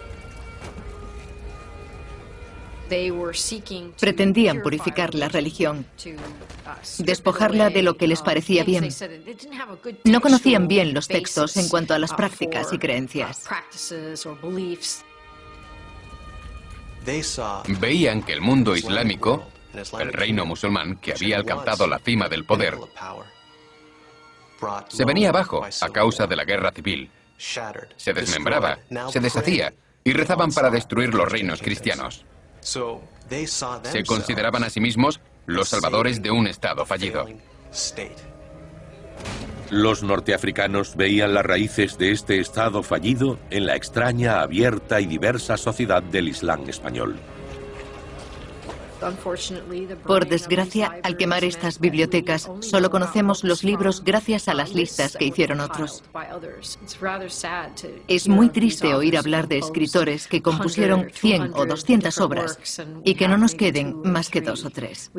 Pretendían 4.00 4.62
purificar 4.62 5.16
la 5.16 5.30
religión, 5.30 5.86
despojarla 6.98 7.70
de 7.70 7.84
lo 7.84 7.96
que 7.96 8.08
les 8.08 8.22
parecía 8.22 8.64
bien. 8.64 8.90
No 10.04 10.20
conocían 10.20 10.68
bien 10.68 10.94
los 10.94 11.08
textos 11.08 11.56
en 11.58 11.70
cuanto 11.70 11.94
a 11.94 12.00
las 12.00 12.14
prácticas 12.14 12.74
y 12.74 12.78
creencias. 12.78 13.48
Veían 17.80 18.24
que 18.24 18.34
el 18.34 18.42
mundo 18.42 18.76
islámico, 18.76 19.44
el 20.00 20.14
reino 20.14 20.46
musulmán 20.46 20.98
que 20.98 21.14
había 21.14 21.38
alcanzado 21.38 21.88
la 21.88 22.00
cima 22.00 22.28
del 22.28 22.46
poder, 22.46 22.78
se 24.90 25.06
venía 25.06 25.30
abajo 25.30 25.66
a 25.66 25.90
causa 25.90 26.28
de 26.28 26.36
la 26.36 26.46
guerra 26.46 26.72
civil. 26.72 27.10
Se 27.38 28.14
desmembraba, 28.14 28.78
se 29.10 29.20
deshacía 29.20 29.74
y 30.04 30.14
rezaban 30.14 30.52
para 30.52 30.70
destruir 30.70 31.14
los 31.14 31.32
reinos 31.32 31.62
cristianos. 31.62 32.26
Se 33.92 34.04
consideraban 34.04 34.64
a 34.64 34.70
sí 34.70 34.80
mismos 34.80 35.20
los 35.46 35.70
salvadores 35.70 36.22
de 36.22 36.32
un 36.32 36.48
Estado 36.48 36.86
fallido. 36.86 37.26
Los 39.70 40.04
norteafricanos 40.04 40.98
veían 40.98 41.34
las 41.34 41.46
raíces 41.46 41.98
de 41.98 42.12
este 42.12 42.40
Estado 42.40 42.84
fallido 42.84 43.40
en 43.50 43.66
la 43.66 43.76
extraña, 43.76 44.42
abierta 44.42 45.00
y 45.00 45.06
diversa 45.06 45.56
sociedad 45.56 46.04
del 46.04 46.28
Islam 46.28 46.68
español. 46.68 47.18
Por 50.06 50.28
desgracia, 50.28 51.00
al 51.04 51.18
quemar 51.18 51.44
estas 51.44 51.80
bibliotecas, 51.80 52.50
solo 52.60 52.90
conocemos 52.90 53.44
los 53.44 53.64
libros 53.64 54.04
gracias 54.04 54.48
a 54.48 54.54
las 54.54 54.74
listas 54.74 55.16
que 55.18 55.26
hicieron 55.26 55.60
otros. 55.60 56.04
Es 58.08 58.28
muy 58.28 58.50
triste 58.50 58.94
oír 58.94 59.18
hablar 59.18 59.48
de 59.48 59.58
escritores 59.58 60.28
que 60.28 60.42
compusieron 60.42 61.08
100 61.12 61.54
o 61.56 61.66
200 61.66 62.20
obras 62.20 62.60
y 63.04 63.16
que 63.16 63.28
no 63.28 63.38
nos 63.38 63.56
queden 63.56 64.02
más 64.04 64.30
que 64.30 64.42
dos 64.42 64.66
o 64.66 64.70
tres. 64.70 65.12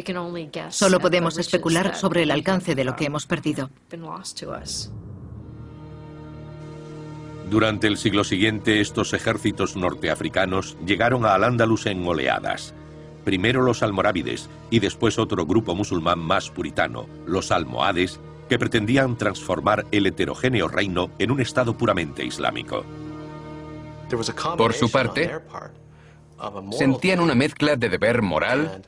Solo 0.70 1.00
podemos 1.00 1.38
especular 1.38 1.96
sobre 1.96 2.22
el 2.22 2.30
alcance 2.30 2.74
de 2.74 2.84
lo 2.84 2.94
que 2.94 3.06
hemos 3.06 3.26
perdido. 3.26 3.70
Durante 7.50 7.86
el 7.86 7.98
siglo 7.98 8.24
siguiente, 8.24 8.80
estos 8.80 9.12
ejércitos 9.12 9.76
norteafricanos 9.76 10.76
llegaron 10.86 11.26
a 11.26 11.34
Al-Ándalus 11.34 11.86
en 11.86 12.06
oleadas 12.06 12.74
primero 13.24 13.62
los 13.62 13.82
almorávides 13.82 14.48
y 14.70 14.80
después 14.80 15.18
otro 15.18 15.46
grupo 15.46 15.74
musulmán 15.74 16.18
más 16.18 16.50
puritano, 16.50 17.06
los 17.26 17.50
almohades, 17.50 18.20
que 18.48 18.58
pretendían 18.58 19.16
transformar 19.16 19.86
el 19.92 20.06
heterogéneo 20.06 20.68
reino 20.68 21.10
en 21.18 21.30
un 21.30 21.40
estado 21.40 21.76
puramente 21.76 22.24
islámico. 22.24 22.84
Por 24.58 24.74
su 24.74 24.90
parte, 24.90 25.30
sentían 26.76 27.20
una 27.20 27.34
mezcla 27.34 27.76
de 27.76 27.88
deber 27.88 28.20
moral 28.20 28.82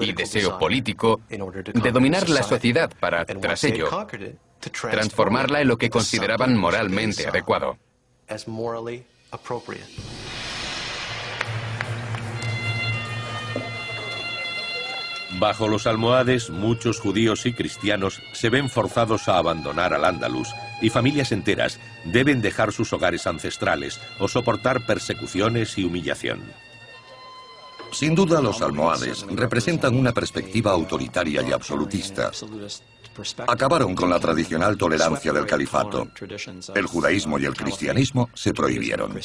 y 0.00 0.12
deseo 0.12 0.58
político 0.58 1.20
de 1.28 1.92
dominar 1.92 2.28
la 2.28 2.42
sociedad 2.42 2.92
para, 2.98 3.24
tras 3.24 3.64
ello, 3.64 3.88
transformarla 4.90 5.60
en 5.60 5.68
lo 5.68 5.78
que 5.78 5.90
consideraban 5.90 6.56
moralmente 6.56 7.26
adecuado. 7.26 7.78
Bajo 15.38 15.66
los 15.66 15.86
almohades, 15.86 16.50
muchos 16.50 17.00
judíos 17.00 17.44
y 17.46 17.52
cristianos 17.52 18.22
se 18.32 18.50
ven 18.50 18.68
forzados 18.68 19.28
a 19.28 19.38
abandonar 19.38 19.92
al 19.92 20.04
Andalus 20.04 20.48
y 20.80 20.90
familias 20.90 21.32
enteras 21.32 21.80
deben 22.04 22.40
dejar 22.40 22.72
sus 22.72 22.92
hogares 22.92 23.26
ancestrales 23.26 24.00
o 24.20 24.28
soportar 24.28 24.86
persecuciones 24.86 25.76
y 25.78 25.84
humillación. 25.84 26.40
Sin 27.90 28.14
duda, 28.14 28.40
los 28.40 28.60
almohades 28.60 29.24
representan 29.28 29.96
una 29.96 30.12
perspectiva 30.12 30.72
autoritaria 30.72 31.42
y 31.42 31.52
absolutista. 31.52 32.30
Acabaron 33.46 33.94
con 33.94 34.10
la 34.10 34.18
tradicional 34.18 34.76
tolerancia 34.76 35.32
del 35.32 35.46
califato. 35.46 36.08
El 36.74 36.86
judaísmo 36.86 37.38
y 37.38 37.44
el 37.44 37.54
cristianismo 37.54 38.30
se 38.34 38.52
prohibieron. 38.52 39.16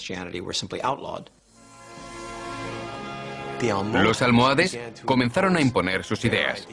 Los 3.94 4.22
almohades 4.22 4.78
comenzaron 5.06 5.58
a 5.58 5.62
imponer 5.62 6.04
sus 6.04 6.24
ideas. 6.26 6.68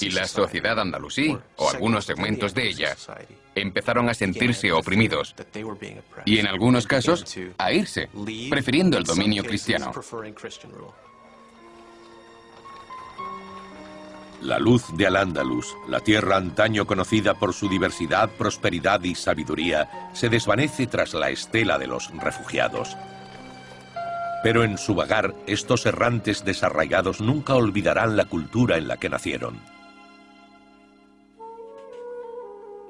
Y 0.00 0.10
la 0.10 0.26
sociedad 0.26 0.78
andalusí, 0.78 1.36
o 1.56 1.70
algunos 1.70 2.04
segmentos 2.06 2.54
de 2.54 2.68
ella, 2.68 2.96
empezaron 3.54 4.08
a 4.08 4.14
sentirse 4.14 4.72
oprimidos 4.72 5.34
y 6.24 6.38
en 6.38 6.46
algunos 6.46 6.86
casos 6.86 7.24
a 7.58 7.72
irse, 7.72 8.08
prefiriendo 8.48 8.96
el 8.96 9.04
dominio 9.04 9.44
cristiano. 9.44 9.92
La 14.40 14.58
luz 14.58 14.84
de 14.96 15.06
Al-Ándalus, 15.06 15.76
la 15.86 16.00
tierra 16.00 16.36
antaño 16.36 16.84
conocida 16.84 17.34
por 17.34 17.54
su 17.54 17.68
diversidad, 17.68 18.28
prosperidad 18.30 19.00
y 19.04 19.14
sabiduría, 19.14 20.10
se 20.14 20.28
desvanece 20.28 20.88
tras 20.88 21.14
la 21.14 21.30
estela 21.30 21.78
de 21.78 21.86
los 21.86 22.10
refugiados. 22.18 22.96
Pero 24.42 24.64
en 24.64 24.78
su 24.78 24.94
vagar, 24.94 25.34
estos 25.46 25.86
errantes 25.86 26.44
desarraigados 26.44 27.20
nunca 27.20 27.54
olvidarán 27.54 28.16
la 28.16 28.24
cultura 28.24 28.76
en 28.76 28.88
la 28.88 28.96
que 28.96 29.08
nacieron. 29.08 29.60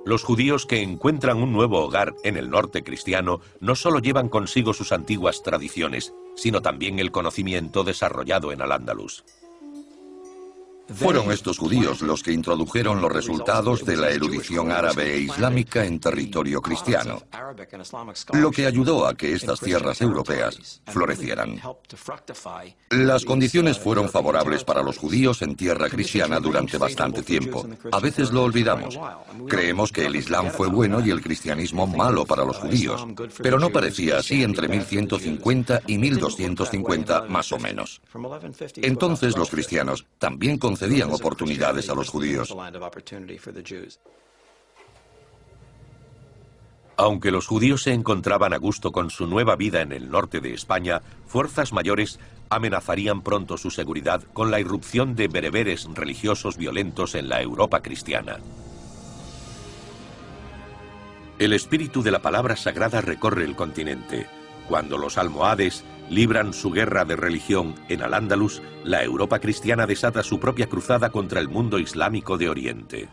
Los 0.05 0.25
judíos 0.25 0.67
que 0.67 0.83
encuentran 0.83 1.41
un 1.43 1.53
nuevo 1.53 1.81
hogar 1.81 2.15
en 2.25 2.37
el 2.37 2.51
norte 2.51 2.83
cristiano 2.83 3.41
no 3.61 3.77
solo 3.77 4.01
llevan 4.01 4.29
consigo 4.29 4.75
sus 4.75 4.91
antiguas 4.91 5.43
tradiciones, 5.45 6.13
sino 6.35 6.61
también 6.61 6.99
el 6.99 7.13
conocimiento 7.13 7.85
desarrollado 7.85 8.51
en 8.51 8.63
Al-Ándalus. 8.63 9.25
Fueron 10.95 11.31
estos 11.31 11.59
judíos 11.59 12.03
los 12.03 12.23
que 12.23 12.33
introdujeron 12.33 13.01
los 13.01 13.13
resultados 13.13 13.85
de 13.85 13.97
la 13.97 14.11
erudición 14.11 14.71
árabe 14.71 15.15
e 15.15 15.21
islámica 15.21 15.85
en 15.85 15.99
territorio 15.99 16.61
cristiano, 16.61 17.23
lo 18.33 18.51
que 18.51 18.67
ayudó 18.67 19.07
a 19.07 19.15
que 19.15 19.33
estas 19.33 19.61
tierras 19.61 20.01
europeas 20.01 20.83
florecieran. 20.87 21.61
Las 22.91 23.25
condiciones 23.25 23.79
fueron 23.79 24.09
favorables 24.09 24.65
para 24.65 24.83
los 24.83 24.99
judíos 24.99 25.43
en 25.43 25.57
tierra 25.57 25.89
cristiana 25.89 26.41
durante 26.41 26.79
bastante 26.79 27.23
tiempo. 27.23 27.67
A 27.91 28.01
veces 28.01 28.33
lo 28.33 28.45
olvidamos. 28.45 28.99
Creemos 29.49 29.93
que 29.93 30.07
el 30.07 30.17
Islam 30.17 30.51
fue 30.51 30.69
bueno 30.69 31.05
y 31.05 31.11
el 31.11 31.21
cristianismo 31.21 31.87
malo 31.87 32.25
para 32.25 32.45
los 32.45 32.59
judíos, 32.59 33.07
pero 33.43 33.59
no 33.59 33.71
parecía 33.71 34.19
así 34.19 34.43
entre 34.43 34.69
1150 34.69 35.83
y 35.87 35.99
1250 35.99 37.23
más 37.29 37.53
o 37.53 37.59
menos. 37.59 38.01
Entonces 38.77 39.37
los 39.37 39.51
cristianos 39.51 40.07
también 40.19 40.59
oportunidades 41.11 41.89
a 41.89 41.95
los 41.95 42.09
judíos. 42.09 42.55
Aunque 46.97 47.31
los 47.31 47.47
judíos 47.47 47.83
se 47.83 47.93
encontraban 47.93 48.53
a 48.53 48.59
gusto 48.59 48.93
con 48.93 49.11
su 49.11 49.27
nueva 49.27 49.57
vida 49.57 49.81
en 49.81 49.93
el 49.93 50.11
norte 50.11 50.41
de 50.41 50.53
España, 50.55 51.01
fuerzas 51.27 51.73
mayores 51.73 52.21
amenazarían 52.51 53.23
pronto 53.23 53.57
su 53.57 53.71
seguridad 53.71 54.23
con 54.33 54.51
la 54.51 54.61
irrupción 54.61 55.17
de 55.17 55.29
bereberes 55.29 55.89
religiosos 55.95 56.57
violentos 56.57 57.15
en 57.15 57.29
la 57.29 57.41
Europa 57.41 57.81
cristiana. 57.81 58.39
El 61.39 61.55
espíritu 61.55 62.03
de 62.03 62.11
la 62.11 62.21
palabra 62.21 62.57
sagrada 62.57 63.01
recorre 63.01 63.45
el 63.45 63.57
continente. 63.57 64.27
Cuando 64.69 64.97
los 64.99 65.19
almohades 65.19 65.83
libran 66.13 66.53
su 66.53 66.71
guerra 66.71 67.07
de 67.07 67.17
religión 67.17 67.75
en 67.89 68.03
Al-Ándalus, 68.03 68.61
la 68.85 69.03
Europa 69.03 69.39
cristiana 69.39 69.87
desata 69.87 70.23
su 70.23 70.39
propia 70.39 70.69
cruzada 70.69 71.11
contra 71.11 71.41
el 71.41 71.49
mundo 71.49 71.79
islámico 71.79 72.37
de 72.37 72.51
Oriente. 72.51 73.09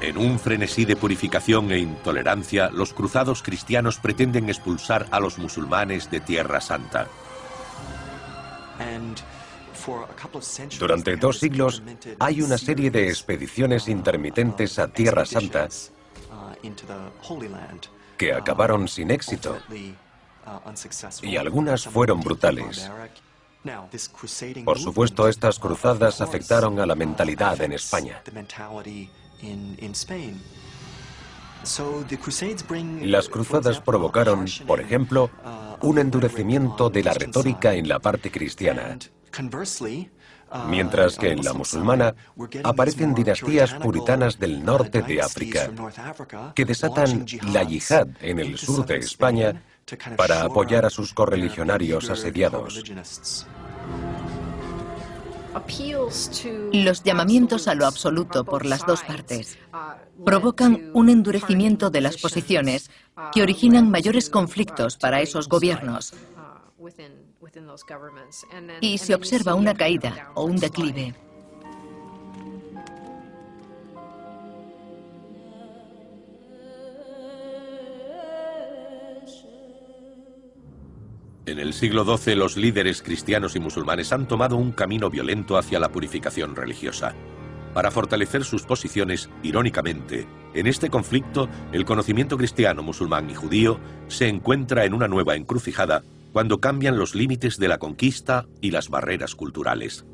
En 0.00 0.16
un 0.16 0.38
frenesí 0.38 0.84
de 0.84 0.96
purificación 0.96 1.70
e 1.70 1.78
intolerancia, 1.78 2.70
los 2.70 2.92
cruzados 2.94 3.42
cristianos 3.42 3.98
pretenden 3.98 4.48
expulsar 4.48 5.06
a 5.10 5.20
los 5.20 5.38
musulmanes 5.38 6.10
de 6.10 6.20
Tierra 6.20 6.60
Santa. 6.60 7.06
Durante 10.78 11.16
dos 11.16 11.38
siglos 11.38 11.82
hay 12.18 12.40
una 12.40 12.56
serie 12.56 12.90
de 12.90 13.08
expediciones 13.08 13.86
intermitentes 13.86 14.78
a 14.78 14.88
Tierra 14.88 15.24
Santa 15.24 15.68
que 18.18 18.32
acabaron 18.32 18.88
sin 18.88 19.10
éxito 19.10 19.58
y 21.22 21.36
algunas 21.36 21.84
fueron 21.84 22.20
brutales. 22.20 22.90
Por 24.64 24.78
supuesto, 24.78 25.28
estas 25.28 25.58
cruzadas 25.58 26.20
afectaron 26.20 26.80
a 26.80 26.86
la 26.86 26.94
mentalidad 26.94 27.60
en 27.60 27.72
España. 27.72 28.22
Las 33.02 33.28
cruzadas 33.28 33.80
provocaron, 33.80 34.46
por 34.66 34.80
ejemplo, 34.80 35.30
un 35.80 35.98
endurecimiento 35.98 36.90
de 36.90 37.04
la 37.04 37.14
retórica 37.14 37.74
en 37.74 37.88
la 37.88 38.00
parte 38.00 38.30
cristiana. 38.32 38.98
Mientras 40.68 41.16
que 41.16 41.30
en 41.30 41.44
la 41.44 41.52
musulmana 41.52 42.14
aparecen 42.62 43.14
dinastías 43.14 43.74
puritanas 43.74 44.38
del 44.38 44.64
norte 44.64 45.02
de 45.02 45.22
África 45.22 45.70
que 46.54 46.64
desatan 46.64 47.26
la 47.52 47.62
yihad 47.62 48.08
en 48.20 48.38
el 48.38 48.58
sur 48.58 48.84
de 48.86 48.96
España 48.96 49.62
para 50.16 50.42
apoyar 50.42 50.84
a 50.84 50.90
sus 50.90 51.12
correligionarios 51.12 52.10
asediados. 52.10 52.82
Los 56.72 57.02
llamamientos 57.02 57.68
a 57.68 57.74
lo 57.74 57.86
absoluto 57.86 58.44
por 58.44 58.64
las 58.64 58.86
dos 58.86 59.02
partes 59.02 59.58
provocan 60.24 60.90
un 60.94 61.10
endurecimiento 61.10 61.90
de 61.90 62.00
las 62.00 62.16
posiciones 62.16 62.90
que 63.32 63.42
originan 63.42 63.90
mayores 63.90 64.30
conflictos 64.30 64.96
para 64.96 65.20
esos 65.20 65.48
gobiernos 65.48 66.14
y 68.80 68.98
se 68.98 69.14
observa 69.14 69.54
una 69.54 69.74
caída 69.74 70.30
o 70.34 70.44
un 70.44 70.56
declive. 70.56 71.14
En 81.44 81.58
el 81.58 81.74
siglo 81.74 82.04
XII 82.04 82.36
los 82.36 82.56
líderes 82.56 83.02
cristianos 83.02 83.56
y 83.56 83.60
musulmanes 83.60 84.12
han 84.12 84.26
tomado 84.26 84.56
un 84.56 84.72
camino 84.72 85.10
violento 85.10 85.58
hacia 85.58 85.80
la 85.80 85.90
purificación 85.90 86.56
religiosa. 86.56 87.14
Para 87.74 87.90
fortalecer 87.90 88.44
sus 88.44 88.62
posiciones, 88.62 89.28
irónicamente, 89.42 90.26
en 90.54 90.66
este 90.66 90.88
conflicto 90.88 91.48
el 91.72 91.84
conocimiento 91.84 92.38
cristiano, 92.38 92.82
musulmán 92.82 93.28
y 93.28 93.34
judío 93.34 93.80
se 94.08 94.28
encuentra 94.28 94.84
en 94.84 94.94
una 94.94 95.08
nueva 95.08 95.34
encrucijada 95.36 96.02
cuando 96.32 96.60
cambian 96.60 96.98
los 96.98 97.14
límites 97.14 97.58
de 97.58 97.68
la 97.68 97.78
conquista 97.78 98.46
y 98.60 98.70
las 98.70 98.88
barreras 98.88 99.34
culturales. 99.34 100.06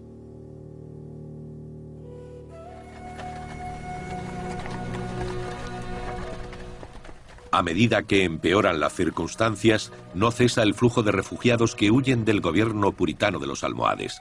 A 7.50 7.62
medida 7.62 8.02
que 8.02 8.24
empeoran 8.24 8.78
las 8.78 8.94
circunstancias, 8.94 9.90
no 10.14 10.30
cesa 10.30 10.62
el 10.62 10.74
flujo 10.74 11.02
de 11.02 11.12
refugiados 11.12 11.74
que 11.74 11.90
huyen 11.90 12.24
del 12.24 12.40
gobierno 12.40 12.92
puritano 12.92 13.38
de 13.38 13.46
los 13.46 13.64
almohades. 13.64 14.20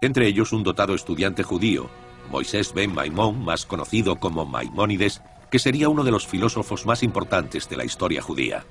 Entre 0.00 0.26
ellos 0.26 0.52
un 0.52 0.64
dotado 0.64 0.94
estudiante 0.94 1.42
judío, 1.42 1.88
Moisés 2.30 2.74
ben 2.74 2.92
Maimón, 2.92 3.44
más 3.44 3.66
conocido 3.66 4.16
como 4.16 4.46
Maimónides, 4.46 5.22
que 5.50 5.60
sería 5.60 5.88
uno 5.88 6.02
de 6.02 6.10
los 6.10 6.26
filósofos 6.26 6.86
más 6.86 7.04
importantes 7.04 7.68
de 7.68 7.76
la 7.76 7.84
historia 7.84 8.20
judía. 8.20 8.64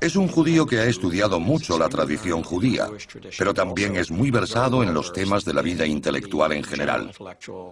Es 0.00 0.14
un 0.14 0.28
judío 0.28 0.64
que 0.64 0.78
ha 0.78 0.84
estudiado 0.84 1.40
mucho 1.40 1.76
la 1.76 1.88
tradición 1.88 2.44
judía, 2.44 2.88
pero 3.36 3.52
también 3.52 3.96
es 3.96 4.12
muy 4.12 4.30
versado 4.30 4.84
en 4.84 4.94
los 4.94 5.12
temas 5.12 5.44
de 5.44 5.52
la 5.52 5.60
vida 5.60 5.84
intelectual 5.86 6.52
en 6.52 6.62
general, 6.62 7.10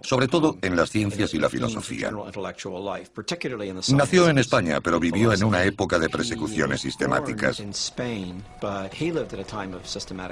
sobre 0.01 0.27
todo 0.27 0.57
en 0.61 0.75
las 0.75 0.89
ciencias 0.89 1.33
y 1.33 1.37
la 1.37 1.49
filosofía. 1.49 2.11
Nació 3.93 4.29
en 4.29 4.37
España, 4.39 4.81
pero 4.81 4.99
vivió 4.99 5.31
en 5.31 5.43
una 5.43 5.63
época 5.63 5.99
de 5.99 6.09
persecuciones 6.09 6.81
sistemáticas. 6.81 7.63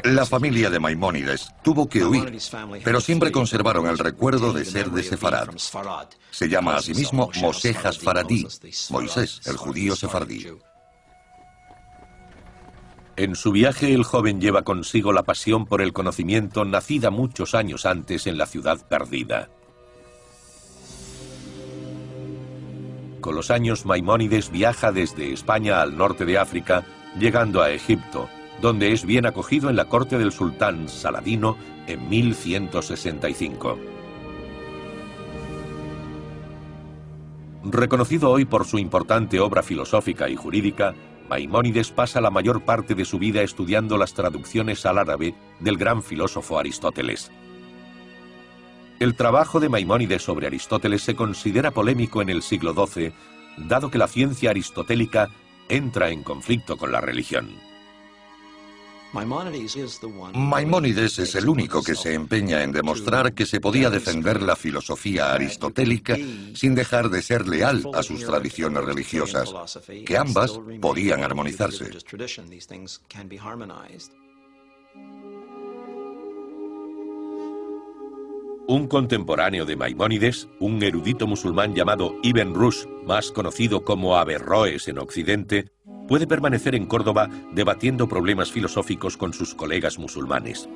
La 0.03 0.25
familia 0.25 0.69
de 0.69 0.79
Maimónides 0.79 1.47
tuvo 1.63 1.87
que 1.87 2.03
huir, 2.03 2.37
pero 2.83 2.99
siempre 2.99 3.31
conservaron 3.31 3.87
el 3.87 3.97
recuerdo 3.97 4.51
de 4.51 4.65
ser 4.65 4.91
de 4.91 5.01
Sefarad. 5.01 5.47
Se 6.31 6.49
llama 6.49 6.75
a 6.75 6.81
sí 6.81 6.93
mismo 6.93 7.31
Mosejas 7.39 7.97
Faradí, 7.99 8.45
Moisés, 8.89 9.39
el 9.45 9.55
judío 9.55 9.95
sefardí. 9.95 10.45
En 13.17 13.35
su 13.35 13.53
viaje 13.53 13.93
el 13.93 14.03
joven 14.03 14.41
lleva 14.41 14.63
consigo 14.63 15.13
la 15.13 15.23
pasión 15.23 15.65
por 15.65 15.81
el 15.81 15.93
conocimiento 15.93 16.65
nacida 16.65 17.11
muchos 17.11 17.55
años 17.55 17.85
antes 17.85 18.27
en 18.27 18.37
la 18.37 18.45
ciudad 18.45 18.85
perdida. 18.89 19.47
Con 23.21 23.35
los 23.35 23.51
años 23.51 23.85
Maimónides 23.85 24.51
viaja 24.51 24.91
desde 24.91 25.31
España 25.31 25.81
al 25.81 25.97
norte 25.97 26.25
de 26.25 26.37
África, 26.37 26.83
llegando 27.17 27.61
a 27.61 27.71
Egipto, 27.71 28.27
donde 28.61 28.91
es 28.91 29.05
bien 29.05 29.25
acogido 29.25 29.69
en 29.69 29.77
la 29.77 29.85
corte 29.85 30.17
del 30.17 30.33
sultán 30.33 30.89
Saladino 30.89 31.55
en 31.87 32.09
1165. 32.09 33.79
Reconocido 37.63 38.29
hoy 38.29 38.45
por 38.45 38.65
su 38.65 38.77
importante 38.77 39.39
obra 39.39 39.63
filosófica 39.63 40.29
y 40.29 40.35
jurídica, 40.35 40.93
Maimónides 41.29 41.91
pasa 41.91 42.21
la 42.21 42.29
mayor 42.29 42.61
parte 42.63 42.93
de 42.93 43.05
su 43.05 43.17
vida 43.17 43.41
estudiando 43.41 43.97
las 43.97 44.13
traducciones 44.13 44.85
al 44.85 44.99
árabe 44.99 45.33
del 45.59 45.77
gran 45.77 46.03
filósofo 46.03 46.59
Aristóteles. 46.59 47.31
El 48.99 49.15
trabajo 49.15 49.59
de 49.59 49.69
Maimónides 49.69 50.23
sobre 50.23 50.47
Aristóteles 50.47 51.01
se 51.01 51.15
considera 51.15 51.71
polémico 51.71 52.21
en 52.21 52.29
el 52.29 52.41
siglo 52.41 52.73
XII, 52.73 53.11
dado 53.57 53.89
que 53.91 53.97
la 53.97 54.07
ciencia 54.07 54.51
aristotélica 54.51 55.29
entra 55.67 56.09
en 56.11 56.23
conflicto 56.23 56.77
con 56.77 56.91
la 56.91 57.01
religión. 57.01 57.49
Maimónides 60.33 61.19
es 61.19 61.35
el 61.35 61.47
único 61.47 61.81
que 61.81 61.95
se 61.95 62.13
empeña 62.13 62.63
en 62.63 62.73
demostrar 62.73 63.33
que 63.33 63.45
se 63.45 63.61
podía 63.61 63.89
defender 63.89 64.41
la 64.41 64.57
filosofía 64.57 65.31
aristotélica 65.31 66.17
sin 66.53 66.75
dejar 66.75 67.09
de 67.09 67.21
ser 67.21 67.47
leal 67.47 67.83
a 67.93 68.03
sus 68.03 68.25
tradiciones 68.25 68.83
religiosas, 68.83 69.53
que 70.05 70.17
ambas 70.17 70.59
podían 70.81 71.23
armonizarse. 71.23 71.91
Un 78.67 78.87
contemporáneo 78.87 79.63
de 79.63 79.75
Maimónides, 79.75 80.49
un 80.59 80.81
erudito 80.81 81.27
musulmán 81.27 81.75
llamado 81.75 82.15
Ibn 82.23 82.53
Rushd, 82.53 82.87
más 83.05 83.31
conocido 83.31 83.85
como 83.85 84.17
Averroes 84.17 84.87
en 84.87 84.97
Occidente, 84.97 85.74
puede 86.07 86.27
permanecer 86.27 86.75
en 86.75 86.85
Córdoba 86.85 87.29
debatiendo 87.51 88.07
problemas 88.07 88.51
filosóficos 88.51 89.17
con 89.17 89.33
sus 89.33 89.53
colegas 89.53 89.97
musulmanes. 89.97 90.67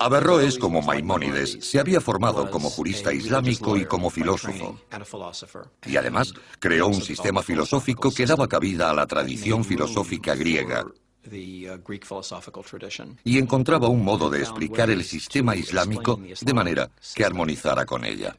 Averroes, 0.00 0.58
como 0.58 0.80
Maimónides, 0.80 1.58
se 1.60 1.80
había 1.80 2.00
formado 2.00 2.50
como 2.50 2.70
jurista 2.70 3.12
islámico 3.12 3.76
y 3.76 3.84
como 3.84 4.10
filósofo. 4.10 4.78
Y 5.86 5.96
además 5.96 6.32
creó 6.60 6.86
un 6.86 7.00
sistema 7.00 7.42
filosófico 7.42 8.12
que 8.12 8.24
daba 8.24 8.46
cabida 8.46 8.90
a 8.90 8.94
la 8.94 9.06
tradición 9.06 9.64
filosófica 9.64 10.36
griega. 10.36 10.86
Y 13.24 13.38
encontraba 13.38 13.88
un 13.88 14.04
modo 14.04 14.30
de 14.30 14.38
explicar 14.38 14.88
el 14.88 15.02
sistema 15.02 15.56
islámico 15.56 16.20
de 16.40 16.54
manera 16.54 16.90
que 17.14 17.24
armonizara 17.24 17.84
con 17.84 18.04
ella. 18.04 18.36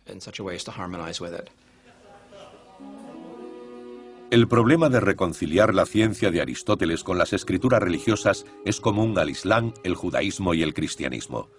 El 4.32 4.48
problema 4.48 4.90
de 4.90 5.00
reconciliar 5.00 5.74
la 5.74 5.88
ciencia 5.88 6.30
de 6.30 6.40
Aristóteles 6.40 7.04
con 7.04 7.18
las 7.18 7.34
escrituras 7.34 7.82
religiosas 7.82 8.46
es 8.64 8.80
común 8.80 9.18
al 9.18 9.32
Islam, 9.32 9.74
el 9.84 9.96
judaísmo 9.96 10.54
y 10.54 10.62
el 10.62 10.76
cristianismo. 10.76 11.50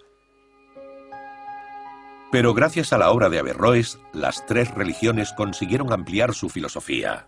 Pero 2.31 2.53
gracias 2.53 2.93
a 2.93 2.97
la 2.97 3.11
obra 3.11 3.27
de 3.29 3.39
Averroes, 3.39 3.99
las 4.13 4.45
tres 4.45 4.73
religiones 4.73 5.33
consiguieron 5.33 5.91
ampliar 5.91 6.33
su 6.33 6.47
filosofía. 6.47 7.27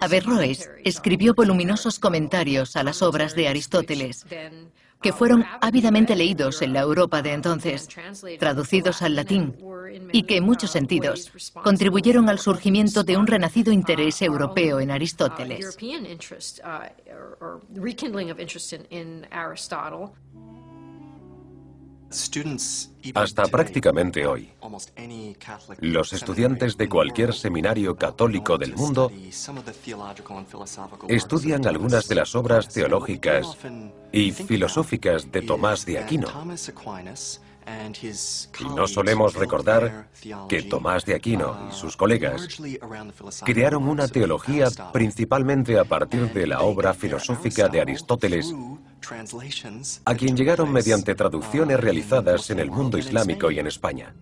Averroes 0.00 0.70
escribió 0.84 1.32
voluminosos 1.32 1.98
comentarios 1.98 2.76
a 2.76 2.84
las 2.84 3.00
obras 3.00 3.34
de 3.34 3.48
Aristóteles, 3.48 4.26
que 5.00 5.12
fueron 5.12 5.44
ávidamente 5.60 6.16
leídos 6.16 6.62
en 6.62 6.72
la 6.72 6.80
Europa 6.80 7.22
de 7.22 7.32
entonces, 7.32 7.88
traducidos 8.38 9.02
al 9.02 9.14
latín, 9.14 9.56
y 10.12 10.24
que 10.24 10.36
en 10.36 10.44
muchos 10.44 10.70
sentidos 10.70 11.32
contribuyeron 11.62 12.28
al 12.28 12.38
surgimiento 12.38 13.04
de 13.04 13.16
un 13.16 13.26
renacido 13.26 13.72
interés 13.72 14.20
europeo 14.22 14.80
en 14.80 14.90
Aristóteles. 14.90 15.76
Hasta 23.14 23.44
prácticamente 23.44 24.26
hoy, 24.26 24.50
los 25.80 26.12
estudiantes 26.12 26.76
de 26.76 26.88
cualquier 26.88 27.34
seminario 27.34 27.96
católico 27.96 28.56
del 28.56 28.74
mundo 28.74 29.12
estudian 31.08 31.66
algunas 31.66 32.08
de 32.08 32.14
las 32.14 32.34
obras 32.34 32.68
teológicas 32.68 33.56
y 34.10 34.32
filosóficas 34.32 35.30
de 35.30 35.42
Tomás 35.42 35.84
de 35.84 35.98
Aquino. 35.98 36.28
Y 38.60 38.64
no 38.74 38.86
solemos 38.86 39.34
recordar 39.34 40.08
que 40.48 40.62
Tomás 40.62 41.04
de 41.04 41.14
Aquino 41.14 41.68
y 41.70 41.74
sus 41.74 41.96
colegas 41.96 42.60
crearon 43.44 43.88
una 43.88 44.08
teología 44.08 44.68
principalmente 44.92 45.78
a 45.78 45.84
partir 45.84 46.32
de 46.32 46.46
la 46.46 46.60
obra 46.60 46.94
filosófica 46.94 47.68
de 47.68 47.80
Aristóteles, 47.80 48.54
a 50.04 50.14
quien 50.14 50.36
llegaron 50.36 50.72
mediante 50.72 51.14
traducciones 51.14 51.80
realizadas 51.80 52.50
en 52.50 52.58
el 52.58 52.70
mundo 52.70 52.98
islámico 52.98 53.50
y 53.50 53.58
en 53.58 53.66
España. 53.66 54.14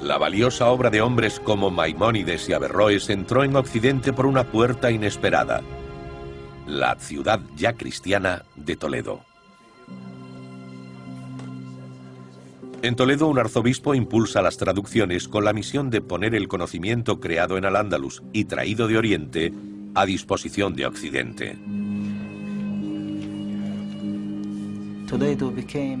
La 0.00 0.16
valiosa 0.16 0.68
obra 0.70 0.90
de 0.90 1.00
hombres 1.00 1.40
como 1.40 1.70
Maimónides 1.70 2.48
y 2.48 2.52
Averroes 2.52 3.10
entró 3.10 3.42
en 3.42 3.56
Occidente 3.56 4.12
por 4.12 4.26
una 4.26 4.44
puerta 4.44 4.92
inesperada, 4.92 5.60
la 6.66 6.94
ciudad 7.00 7.40
ya 7.56 7.72
cristiana 7.72 8.44
de 8.54 8.76
Toledo. 8.76 9.27
En 12.80 12.94
Toledo, 12.94 13.26
un 13.26 13.38
arzobispo 13.38 13.94
impulsa 13.94 14.40
las 14.40 14.56
traducciones 14.56 15.26
con 15.26 15.44
la 15.44 15.52
misión 15.52 15.90
de 15.90 16.00
poner 16.00 16.34
el 16.36 16.46
conocimiento 16.46 17.18
creado 17.18 17.58
en 17.58 17.64
Al-Ándalus 17.64 18.22
y 18.32 18.44
traído 18.44 18.86
de 18.86 18.96
Oriente 18.96 19.52
a 19.94 20.06
disposición 20.06 20.74
de 20.74 20.86
Occidente. 20.86 21.58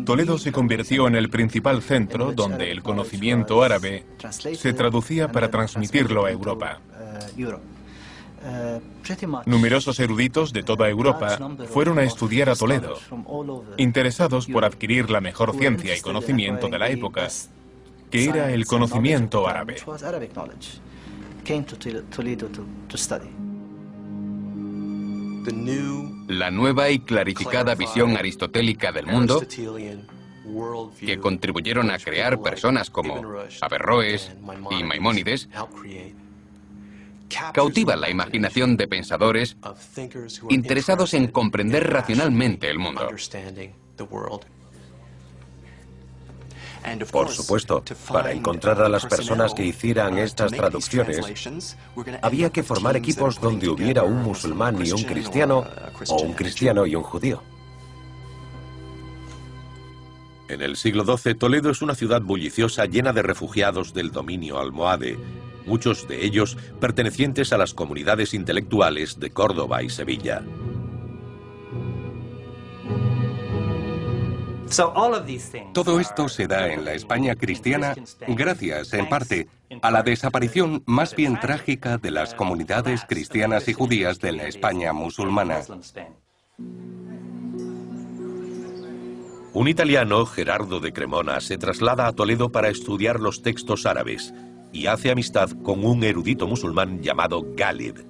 Toledo 0.04 0.38
se 0.38 0.52
convirtió 0.52 1.08
en 1.08 1.16
el 1.16 1.30
principal 1.30 1.82
centro 1.82 2.32
donde 2.32 2.70
el 2.70 2.82
conocimiento 2.82 3.62
árabe 3.62 4.04
se 4.30 4.72
traducía 4.72 5.32
para 5.32 5.50
transmitirlo 5.50 6.26
a 6.26 6.30
Europa. 6.30 6.80
Numerosos 9.46 9.98
eruditos 10.00 10.52
de 10.52 10.62
toda 10.62 10.88
Europa 10.88 11.38
fueron 11.70 11.98
a 11.98 12.02
estudiar 12.02 12.48
a 12.50 12.54
Toledo, 12.54 12.98
interesados 13.76 14.46
por 14.46 14.64
adquirir 14.64 15.10
la 15.10 15.20
mejor 15.20 15.56
ciencia 15.56 15.96
y 15.96 16.00
conocimiento 16.00 16.68
de 16.68 16.78
la 16.78 16.88
época, 16.88 17.28
que 18.10 18.24
era 18.24 18.52
el 18.52 18.66
conocimiento 18.66 19.48
árabe. 19.48 19.76
La 26.28 26.50
nueva 26.50 26.90
y 26.90 26.98
clarificada 26.98 27.74
visión 27.74 28.16
aristotélica 28.16 28.92
del 28.92 29.06
mundo 29.06 29.42
que 30.98 31.18
contribuyeron 31.18 31.90
a 31.90 31.98
crear 31.98 32.40
personas 32.40 32.90
como 32.90 33.22
Averroes 33.60 34.32
y 34.70 34.82
Maimónides 34.82 35.48
cautiva 37.52 37.96
la 37.96 38.10
imaginación 38.10 38.76
de 38.76 38.88
pensadores 38.88 39.56
interesados 40.48 41.14
en 41.14 41.28
comprender 41.28 41.90
racionalmente 41.90 42.70
el 42.70 42.78
mundo. 42.78 43.08
Por 47.10 47.28
supuesto, 47.28 47.82
para 48.10 48.32
encontrar 48.32 48.80
a 48.82 48.88
las 48.88 49.04
personas 49.06 49.52
que 49.52 49.64
hicieran 49.64 50.18
estas 50.18 50.52
traducciones, 50.52 51.76
había 52.22 52.50
que 52.50 52.62
formar 52.62 52.96
equipos 52.96 53.40
donde 53.40 53.68
hubiera 53.68 54.04
un 54.04 54.22
musulmán 54.22 54.84
y 54.84 54.92
un 54.92 55.02
cristiano, 55.02 55.66
o 56.08 56.22
un 56.22 56.32
cristiano 56.34 56.86
y 56.86 56.94
un 56.94 57.02
judío. 57.02 57.42
En 60.48 60.62
el 60.62 60.76
siglo 60.76 61.04
XII, 61.04 61.34
Toledo 61.34 61.70
es 61.70 61.82
una 61.82 61.94
ciudad 61.94 62.22
bulliciosa 62.22 62.86
llena 62.86 63.12
de 63.12 63.22
refugiados 63.22 63.92
del 63.92 64.10
dominio 64.10 64.58
almohade, 64.58 65.18
muchos 65.68 66.08
de 66.08 66.24
ellos 66.24 66.56
pertenecientes 66.80 67.52
a 67.52 67.58
las 67.58 67.74
comunidades 67.74 68.34
intelectuales 68.34 69.20
de 69.20 69.30
Córdoba 69.30 69.82
y 69.82 69.90
Sevilla. 69.90 70.42
Todo 75.72 76.00
esto 76.00 76.28
se 76.28 76.46
da 76.46 76.72
en 76.72 76.84
la 76.84 76.92
España 76.92 77.34
cristiana 77.36 77.94
gracias, 78.26 78.92
en 78.92 79.08
parte, 79.08 79.48
a 79.82 79.90
la 79.90 80.02
desaparición 80.02 80.82
más 80.86 81.14
bien 81.16 81.40
trágica 81.40 81.96
de 81.98 82.10
las 82.10 82.34
comunidades 82.34 83.04
cristianas 83.08 83.68
y 83.68 83.72
judías 83.72 84.18
de 84.18 84.32
la 84.32 84.44
España 84.44 84.92
musulmana. 84.92 85.60
Un 89.54 89.66
italiano, 89.66 90.26
Gerardo 90.26 90.80
de 90.80 90.92
Cremona, 90.92 91.40
se 91.40 91.56
traslada 91.56 92.06
a 92.06 92.12
Toledo 92.12 92.50
para 92.50 92.68
estudiar 92.68 93.18
los 93.18 93.42
textos 93.42 93.86
árabes 93.86 94.34
y 94.72 94.86
hace 94.86 95.10
amistad 95.10 95.50
con 95.62 95.84
un 95.84 96.04
erudito 96.04 96.46
musulmán 96.46 97.02
llamado 97.02 97.44
Ghalib. 97.56 98.04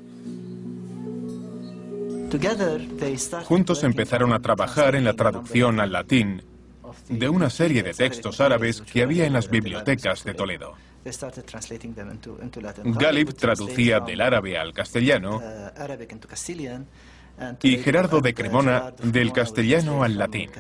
Juntos 3.45 3.85
empezaron 3.85 4.33
a 4.33 4.41
trabajar 4.41 4.95
en 4.95 5.05
la 5.05 5.15
traducción 5.15 5.81
al 5.81 5.93
latín 5.93 6.43
de 7.09 7.29
una 7.29 7.51
serie 7.51 7.83
de 7.83 7.95
textos 7.95 8.41
árabes 8.41 8.83
que 8.83 9.03
había 9.03 9.27
en 9.27 9.33
las 9.33 9.49
bibliotecas 9.49 10.25
de 10.25 10.35
Toledo. 10.35 10.75
Galib 12.85 13.35
traducía 13.35 14.01
del 14.01 14.21
árabe 14.21 14.59
al 14.59 14.73
castellano 14.73 15.41
y 17.63 17.79
Gerardo 17.79 18.21
de 18.21 18.35
Cremona 18.35 18.93
del 19.03 19.33
castellano 19.33 20.03
al 20.03 20.19
latín. 20.19 20.51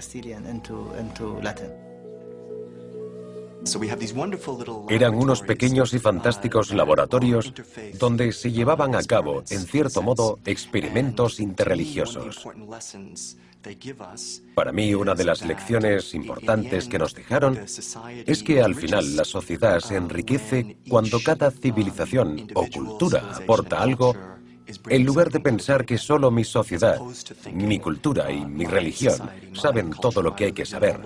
Eran 4.88 5.14
unos 5.14 5.42
pequeños 5.42 5.94
y 5.94 5.98
fantásticos 5.98 6.72
laboratorios 6.72 7.52
donde 7.98 8.32
se 8.32 8.52
llevaban 8.52 8.94
a 8.94 9.02
cabo, 9.02 9.42
en 9.50 9.60
cierto 9.66 10.02
modo, 10.02 10.38
experimentos 10.44 11.40
interreligiosos. 11.40 12.46
Para 14.54 14.72
mí, 14.72 14.94
una 14.94 15.14
de 15.14 15.24
las 15.24 15.44
lecciones 15.44 16.14
importantes 16.14 16.88
que 16.88 16.98
nos 16.98 17.14
dejaron 17.14 17.58
es 17.58 18.42
que 18.42 18.62
al 18.62 18.74
final 18.74 19.16
la 19.16 19.24
sociedad 19.24 19.80
se 19.80 19.96
enriquece 19.96 20.78
cuando 20.88 21.20
cada 21.20 21.50
civilización 21.50 22.48
o 22.54 22.66
cultura 22.68 23.32
aporta 23.34 23.82
algo 23.82 24.14
en 24.88 25.04
lugar 25.04 25.30
de 25.30 25.40
pensar 25.40 25.84
que 25.84 25.96
solo 25.96 26.30
mi 26.30 26.44
sociedad, 26.44 27.00
mi 27.52 27.78
cultura 27.78 28.30
y 28.30 28.44
mi 28.44 28.66
religión 28.66 29.30
saben 29.54 29.90
todo 29.90 30.22
lo 30.22 30.36
que 30.36 30.46
hay 30.46 30.52
que 30.52 30.66
saber. 30.66 31.00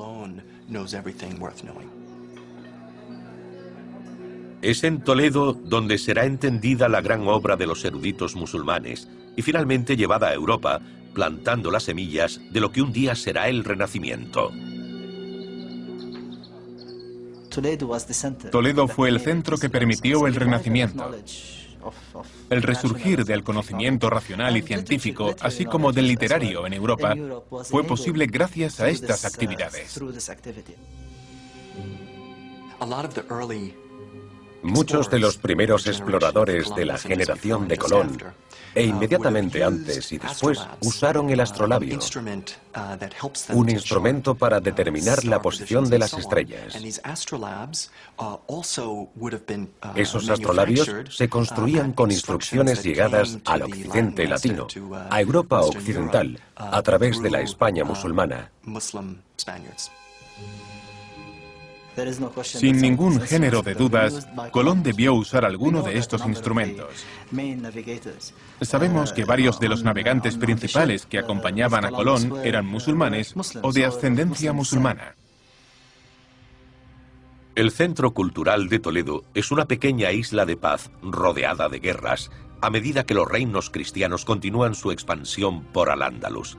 Es 4.63 4.85
en 4.85 5.03
Toledo 5.03 5.55
donde 5.55 5.99
será 5.99 6.25
entendida 6.25 6.89
la 6.89 7.01
gran 7.01 7.27
obra 7.27 7.57
de 7.57 7.67
los 7.67 7.85
eruditos 7.85 8.37
musulmanes 8.37 9.09
y 9.37 9.43
finalmente 9.43 9.97
llevada 9.97 10.29
a 10.29 10.35
Europa, 10.35 10.81
plantando 11.13 11.73
las 11.73 11.83
semillas 11.83 12.41
de 12.53 12.61
lo 12.61 12.71
que 12.71 12.81
un 12.81 12.93
día 12.93 13.17
será 13.17 13.49
el 13.49 13.65
Renacimiento. 13.65 14.53
Toledo 18.51 18.87
fue 18.87 19.09
el 19.09 19.19
centro 19.19 19.59
que 19.59 19.69
permitió 19.69 20.29
el 20.29 20.37
Renacimiento. 20.37 21.11
El 22.49 22.63
resurgir 22.63 23.25
del 23.25 23.43
conocimiento 23.43 24.11
racional 24.11 24.57
y 24.57 24.63
científico, 24.63 25.35
así 25.41 25.65
como 25.65 25.93
del 25.93 26.07
literario 26.07 26.69
en 26.69 26.75
Europa, 26.75 27.17
fue 27.65 27.83
posible 27.83 28.27
gracias 28.27 28.79
a 28.79 28.89
estas 28.89 29.25
actividades. 29.25 30.01
Muchos 34.63 35.11
de 35.11 35.19
los 35.19 35.37
primeros 35.37 35.87
exploradores 35.87 36.75
de 36.75 36.85
la 36.85 36.99
generación 36.99 37.69
de 37.69 37.77
Colón 37.77 38.19
e 38.75 38.85
inmediatamente 38.85 39.63
antes 39.63 40.13
y 40.13 40.19
después 40.19 40.61
usaron 40.81 41.31
el 41.31 41.41
astrolabio, 41.41 41.99
un 43.51 43.69
instrumento 43.69 44.35
para 44.35 44.61
determinar 44.61 45.25
la 45.25 45.43
posición 45.43 45.89
de 45.91 45.99
las 45.99 46.15
estrellas. 46.15 46.79
Esos 49.95 50.29
astrolabios 50.31 50.91
se 51.11 51.29
construían 51.29 51.93
con 51.93 52.11
instrucciones 52.11 52.83
llegadas 52.83 53.39
al 53.45 53.63
occidente 53.63 54.27
latino, 54.27 54.67
a 55.11 55.21
Europa 55.21 55.61
occidental, 55.61 56.41
a 56.57 56.83
través 56.83 57.21
de 57.21 57.31
la 57.31 57.41
España 57.41 57.85
musulmana. 57.85 58.51
Sin 62.43 62.81
ningún 62.81 63.21
género 63.21 63.63
de 63.63 63.75
dudas, 63.75 64.27
Colón 64.51 64.83
debió 64.83 65.15
usar 65.15 65.45
alguno 65.45 65.83
de 65.83 65.99
estos 65.99 66.25
instrumentos. 66.27 67.05
Sabemos 68.61 69.13
que 69.13 69.25
varios 69.25 69.61
de 69.61 69.69
los 69.69 69.83
navegantes 69.83 70.37
principales 70.37 71.07
que 71.07 71.19
acompañaban 71.19 71.85
a 71.85 71.91
Colón 71.91 72.35
eran 72.45 72.67
musulmanes 72.67 73.35
o 73.63 73.73
de 73.73 73.85
ascendencia 73.85 74.53
musulmana. 74.53 75.17
El 77.55 77.71
Centro 77.71 78.13
Cultural 78.13 78.71
de 78.71 78.79
Toledo 78.79 79.25
es 79.35 79.51
una 79.51 79.67
pequeña 79.67 80.11
isla 80.11 80.47
de 80.47 80.57
paz 80.57 80.91
rodeada 81.03 81.69
de 81.69 81.81
guerras 81.81 82.31
a 82.63 82.71
medida 82.71 83.05
que 83.05 83.13
los 83.13 83.29
reinos 83.29 83.69
cristianos 83.69 84.25
continúan 84.25 84.75
su 84.75 84.91
expansión 84.91 85.65
por 85.65 85.91
Al-Ándalus. 85.91 86.57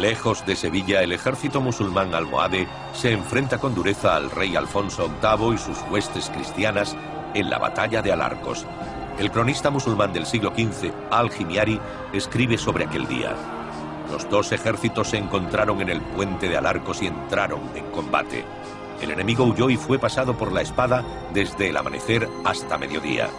Lejos 0.00 0.46
de 0.46 0.54
Sevilla, 0.54 1.02
el 1.02 1.10
ejército 1.10 1.60
musulmán 1.60 2.14
almohade 2.14 2.68
se 2.92 3.10
enfrenta 3.10 3.58
con 3.58 3.74
dureza 3.74 4.14
al 4.14 4.30
rey 4.30 4.54
Alfonso 4.54 5.10
VIII 5.20 5.54
y 5.54 5.58
sus 5.58 5.76
huestes 5.90 6.30
cristianas 6.30 6.96
en 7.34 7.50
la 7.50 7.58
batalla 7.58 8.00
de 8.00 8.12
Alarcos. 8.12 8.64
El 9.18 9.32
cronista 9.32 9.70
musulmán 9.70 10.12
del 10.12 10.24
siglo 10.24 10.52
XV, 10.56 10.92
Al-Jimiari, 11.10 11.80
escribe 12.12 12.56
sobre 12.56 12.84
aquel 12.84 13.08
día. 13.08 13.34
Los 14.12 14.30
dos 14.30 14.52
ejércitos 14.52 15.08
se 15.08 15.16
encontraron 15.16 15.80
en 15.80 15.88
el 15.88 16.00
puente 16.00 16.48
de 16.48 16.56
Alarcos 16.56 17.02
y 17.02 17.08
entraron 17.08 17.62
en 17.74 17.90
combate. 17.90 18.44
El 19.02 19.10
enemigo 19.10 19.42
huyó 19.42 19.68
y 19.68 19.76
fue 19.76 19.98
pasado 19.98 20.38
por 20.38 20.52
la 20.52 20.62
espada 20.62 21.04
desde 21.34 21.70
el 21.70 21.76
amanecer 21.76 22.28
hasta 22.44 22.78
mediodía. 22.78 23.30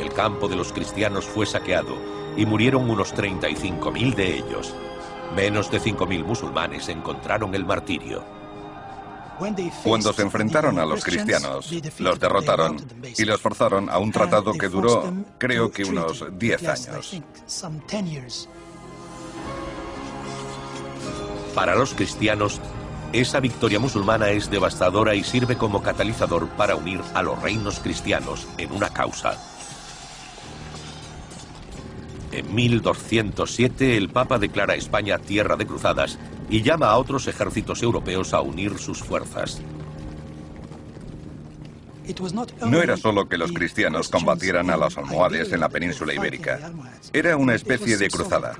El 0.00 0.12
campo 0.12 0.46
de 0.46 0.54
los 0.54 0.72
cristianos 0.72 1.24
fue 1.24 1.44
saqueado 1.44 1.96
y 2.36 2.46
murieron 2.46 2.88
unos 2.88 3.12
35.000 3.16 4.14
de 4.14 4.36
ellos. 4.36 4.76
Menos 5.34 5.70
de 5.70 5.80
5.000 5.80 6.24
musulmanes 6.24 6.88
encontraron 6.88 7.54
el 7.54 7.64
martirio. 7.64 8.24
Cuando 9.82 10.12
se 10.12 10.22
enfrentaron 10.22 10.78
a 10.78 10.84
los 10.84 11.04
cristianos, 11.04 11.70
los 11.98 12.20
derrotaron 12.20 12.76
y 13.16 13.24
los 13.24 13.40
forzaron 13.40 13.90
a 13.90 13.98
un 13.98 14.12
tratado 14.12 14.52
que 14.52 14.68
duró, 14.68 15.12
creo 15.38 15.70
que 15.70 15.84
unos 15.84 16.24
10 16.38 16.68
años. 16.68 17.20
Para 21.54 21.74
los 21.74 21.94
cristianos, 21.94 22.60
esa 23.12 23.40
victoria 23.40 23.78
musulmana 23.78 24.30
es 24.30 24.50
devastadora 24.50 25.14
y 25.14 25.22
sirve 25.22 25.56
como 25.56 25.82
catalizador 25.82 26.48
para 26.50 26.74
unir 26.74 27.00
a 27.14 27.22
los 27.22 27.40
reinos 27.40 27.80
cristianos 27.80 28.46
en 28.58 28.72
una 28.72 28.90
causa. 28.90 29.53
En 32.34 32.52
1207 32.52 33.96
el 33.96 34.08
Papa 34.08 34.40
declara 34.40 34.72
a 34.72 34.76
España 34.76 35.18
tierra 35.18 35.54
de 35.54 35.66
cruzadas 35.66 36.18
y 36.50 36.62
llama 36.62 36.88
a 36.88 36.96
otros 36.96 37.28
ejércitos 37.28 37.80
europeos 37.80 38.34
a 38.34 38.40
unir 38.40 38.76
sus 38.78 38.98
fuerzas. 38.98 39.62
No 42.66 42.82
era 42.82 42.96
solo 42.96 43.28
que 43.28 43.38
los 43.38 43.52
cristianos 43.52 44.08
combatieran 44.08 44.68
a 44.70 44.76
los 44.76 44.98
almohades 44.98 45.52
en 45.52 45.60
la 45.60 45.68
península 45.68 46.12
ibérica. 46.12 46.72
Era 47.12 47.36
una 47.36 47.54
especie 47.54 47.96
de 47.96 48.08
cruzada. 48.08 48.56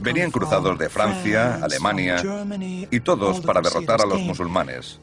Venían 0.00 0.30
cruzados 0.30 0.78
de 0.78 0.88
Francia, 0.88 1.56
Alemania 1.56 2.22
y 2.90 3.00
todos 3.00 3.40
para 3.40 3.60
derrotar 3.60 4.00
a 4.00 4.06
los 4.06 4.20
musulmanes, 4.20 5.00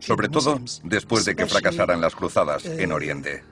sobre 0.00 0.30
todo 0.30 0.58
después 0.82 1.26
de 1.26 1.36
que 1.36 1.44
fracasaran 1.44 2.00
las 2.00 2.14
cruzadas 2.14 2.64
en 2.64 2.90
Oriente. 2.90 3.44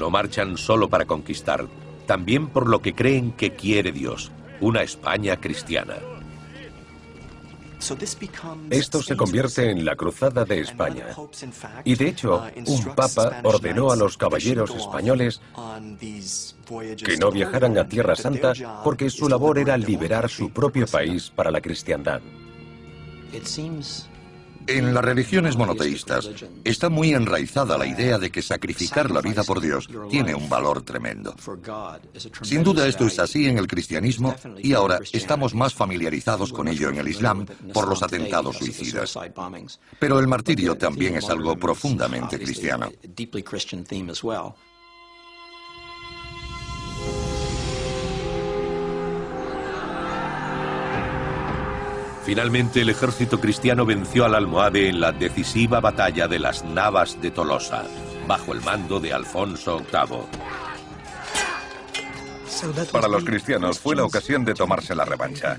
No 0.00 0.08
marchan 0.08 0.56
solo 0.56 0.88
para 0.88 1.04
conquistar, 1.04 1.66
también 2.06 2.48
por 2.48 2.66
lo 2.66 2.80
que 2.80 2.94
creen 2.94 3.32
que 3.32 3.54
quiere 3.54 3.92
Dios, 3.92 4.32
una 4.58 4.80
España 4.82 5.36
cristiana. 5.36 5.96
Esto 8.70 9.02
se 9.02 9.14
convierte 9.14 9.70
en 9.70 9.84
la 9.84 9.96
Cruzada 9.96 10.46
de 10.46 10.60
España. 10.60 11.04
Y 11.84 11.96
de 11.96 12.08
hecho, 12.08 12.42
un 12.66 12.84
papa 12.94 13.42
ordenó 13.44 13.92
a 13.92 13.96
los 13.96 14.16
caballeros 14.16 14.74
españoles 14.74 15.42
que 17.04 17.16
no 17.18 17.30
viajaran 17.30 17.76
a 17.76 17.86
Tierra 17.86 18.16
Santa 18.16 18.54
porque 18.82 19.10
su 19.10 19.28
labor 19.28 19.58
era 19.58 19.76
liberar 19.76 20.30
su 20.30 20.48
propio 20.50 20.86
país 20.86 21.28
para 21.28 21.50
la 21.50 21.60
cristiandad. 21.60 22.22
En 24.66 24.94
las 24.94 25.04
religiones 25.04 25.56
monoteístas 25.56 26.28
está 26.64 26.88
muy 26.88 27.12
enraizada 27.12 27.78
la 27.78 27.86
idea 27.86 28.18
de 28.18 28.30
que 28.30 28.42
sacrificar 28.42 29.10
la 29.10 29.20
vida 29.20 29.42
por 29.42 29.60
Dios 29.60 29.88
tiene 30.10 30.34
un 30.34 30.48
valor 30.48 30.82
tremendo. 30.82 31.34
Sin 32.42 32.62
duda 32.62 32.86
esto 32.86 33.06
es 33.06 33.18
así 33.18 33.46
en 33.46 33.58
el 33.58 33.66
cristianismo 33.66 34.34
y 34.58 34.72
ahora 34.72 35.00
estamos 35.12 35.54
más 35.54 35.74
familiarizados 35.74 36.52
con 36.52 36.68
ello 36.68 36.88
en 36.88 36.98
el 36.98 37.08
Islam 37.08 37.46
por 37.72 37.88
los 37.88 38.02
atentados 38.02 38.56
suicidas. 38.56 39.18
Pero 39.98 40.18
el 40.18 40.28
martirio 40.28 40.76
también 40.76 41.16
es 41.16 41.28
algo 41.28 41.56
profundamente 41.56 42.38
cristiano. 42.38 42.90
Finalmente, 52.30 52.82
el 52.82 52.88
ejército 52.90 53.40
cristiano 53.40 53.84
venció 53.84 54.24
al 54.24 54.36
almohade 54.36 54.88
en 54.88 55.00
la 55.00 55.10
decisiva 55.10 55.80
batalla 55.80 56.28
de 56.28 56.38
las 56.38 56.64
Navas 56.64 57.20
de 57.20 57.32
Tolosa, 57.32 57.82
bajo 58.28 58.52
el 58.52 58.60
mando 58.60 59.00
de 59.00 59.12
Alfonso 59.12 59.80
VIII. 59.80 60.20
Para 62.92 63.08
los 63.08 63.24
cristianos 63.24 63.80
fue 63.80 63.96
la 63.96 64.04
ocasión 64.04 64.44
de 64.44 64.54
tomarse 64.54 64.94
la 64.94 65.04
revancha. 65.04 65.58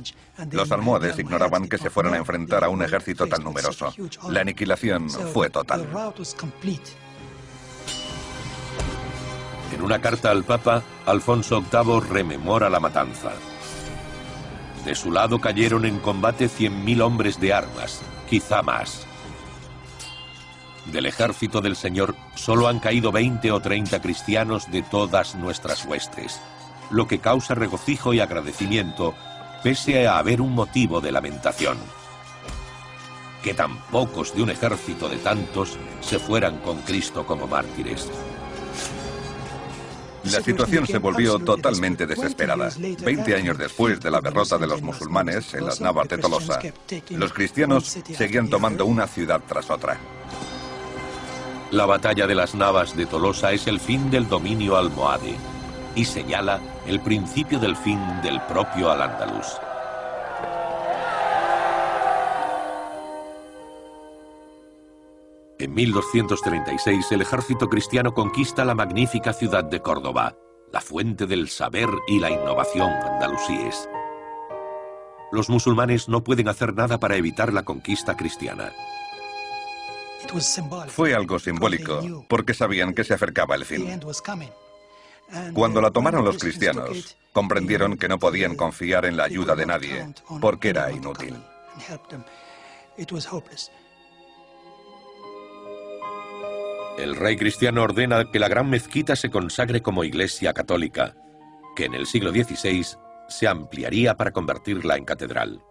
Los 0.50 0.72
almohades 0.72 1.20
ignoraban 1.20 1.68
que 1.68 1.78
se 1.78 1.90
fueran 1.90 2.14
a 2.14 2.18
enfrentar 2.20 2.64
a 2.64 2.70
un 2.70 2.82
ejército 2.82 3.28
tan 3.28 3.44
numeroso. 3.44 3.94
La 4.30 4.40
aniquilación 4.40 5.10
fue 5.10 5.50
total. 5.50 5.86
En 9.74 9.82
una 9.82 10.00
carta 10.00 10.32
al 10.32 10.46
Papa, 10.46 10.82
Alfonso 11.06 11.62
VIII 11.70 12.00
rememora 12.00 12.70
la 12.70 12.80
matanza. 12.80 13.34
De 14.86 14.96
su 14.96 15.12
lado 15.12 15.40
cayeron 15.40 15.86
en 15.86 16.00
combate 16.00 16.50
100.000 16.50 17.02
hombres 17.02 17.40
de 17.40 17.54
armas, 17.54 18.02
quizá 18.30 18.62
más. 18.64 19.06
Del 20.88 21.06
ejército 21.06 21.62
del 21.62 21.76
Señor 21.76 22.16
solo 22.36 22.68
han 22.68 22.80
caído 22.80 23.12
20 23.12 23.52
o 23.52 23.60
30 23.60 24.02
cristianos 24.02 24.72
de 24.72 24.82
todas 24.82 25.36
nuestras 25.36 25.86
huestes, 25.86 26.42
lo 26.90 27.08
que 27.08 27.20
causa 27.20 27.54
regocijo 27.54 28.14
y 28.14 28.20
agradecimiento, 28.20 29.14
pese 29.64 30.08
a 30.08 30.18
haber 30.18 30.42
un 30.42 30.54
motivo 30.54 31.00
de 31.00 31.12
lamentación. 31.12 31.78
Que 33.44 33.54
tan 33.54 33.78
pocos 33.92 34.36
de 34.36 34.42
un 34.42 34.50
ejército 34.50 35.08
de 35.08 35.18
tantos 35.18 35.78
se 36.02 36.18
fueran 36.18 36.58
con 36.58 36.82
Cristo 36.82 37.26
como 37.26 37.48
mártires. 37.48 38.10
La 40.24 40.42
situación 40.42 40.86
se 40.86 41.00
volvió 41.00 41.40
totalmente 41.40 42.06
desesperada. 42.06 42.70
Veinte 43.04 43.36
años 43.36 43.58
después 43.58 44.00
de 44.00 44.12
la 44.12 44.22
derrota 44.22 44.58
de 44.58 44.68
los 44.68 44.82
musulmanes 44.82 45.54
en 45.54 45.66
las 45.66 45.82
navas 45.82 46.08
de 46.08 46.18
Tolosa, 46.18 46.60
los 47.10 47.34
cristianos 47.34 47.98
seguían 48.16 48.50
tomando 48.50 48.86
una 48.86 49.08
ciudad 49.08 49.42
tras 49.48 49.70
otra. 49.70 49.98
La 51.72 51.86
batalla 51.86 52.28
de 52.28 52.36
las 52.36 52.54
Navas 52.54 52.98
de 52.98 53.06
Tolosa 53.06 53.54
es 53.54 53.66
el 53.66 53.80
fin 53.80 54.12
del 54.12 54.28
dominio 54.28 54.76
almohade 54.76 55.36
y 55.96 56.04
señala 56.04 56.60
el 56.86 57.00
principio 57.00 57.60
del 57.60 57.78
fin 57.78 58.00
del 58.22 58.42
propio 58.42 58.92
Al-Ándalus. 58.92 59.48
En 65.62 65.76
1236 65.76 67.12
el 67.12 67.22
ejército 67.22 67.70
cristiano 67.70 68.16
conquista 68.16 68.66
la 68.66 68.74
magnífica 68.74 69.32
ciudad 69.32 69.64
de 69.64 69.80
Córdoba, 69.80 70.36
la 70.72 70.82
fuente 70.82 71.28
del 71.28 71.50
saber 71.50 71.88
y 72.08 72.20
la 72.20 72.32
innovación 72.32 72.90
andalusíes. 72.90 73.88
Los 75.32 75.50
musulmanes 75.50 76.10
no 76.10 76.24
pueden 76.24 76.48
hacer 76.48 76.74
nada 76.74 77.00
para 77.00 77.16
evitar 77.16 77.54
la 77.54 77.62
conquista 77.62 78.18
cristiana. 78.18 78.74
Fue 80.88 81.14
algo 81.14 81.38
simbólico, 81.38 82.26
porque 82.28 82.56
sabían 82.56 82.96
que 82.96 83.04
se 83.04 83.14
acercaba 83.14 83.54
el 83.54 83.64
fin. 83.64 84.02
Cuando 85.54 85.80
la 85.80 85.92
tomaron 85.92 86.26
los 86.26 86.40
cristianos, 86.40 87.18
comprendieron 87.34 87.98
que 87.98 88.08
no 88.08 88.18
podían 88.18 88.56
confiar 88.56 89.06
en 89.06 89.16
la 89.16 89.26
ayuda 89.26 89.56
de 89.56 89.68
nadie, 89.68 90.12
porque 90.42 90.70
era 90.70 90.92
inútil. 90.92 91.36
El 97.02 97.16
rey 97.16 97.36
cristiano 97.36 97.82
ordena 97.82 98.30
que 98.30 98.38
la 98.38 98.48
gran 98.48 98.70
mezquita 98.70 99.16
se 99.16 99.32
consagre 99.32 99.82
como 99.82 100.04
iglesia 100.04 100.54
católica, 100.54 101.16
que 101.76 101.86
en 101.86 101.96
el 101.96 102.06
siglo 102.06 102.30
XVI 102.30 102.86
se 103.28 103.48
ampliaría 103.48 104.16
para 104.16 104.30
convertirla 104.30 104.98
en 104.98 105.06
catedral. 105.06 105.64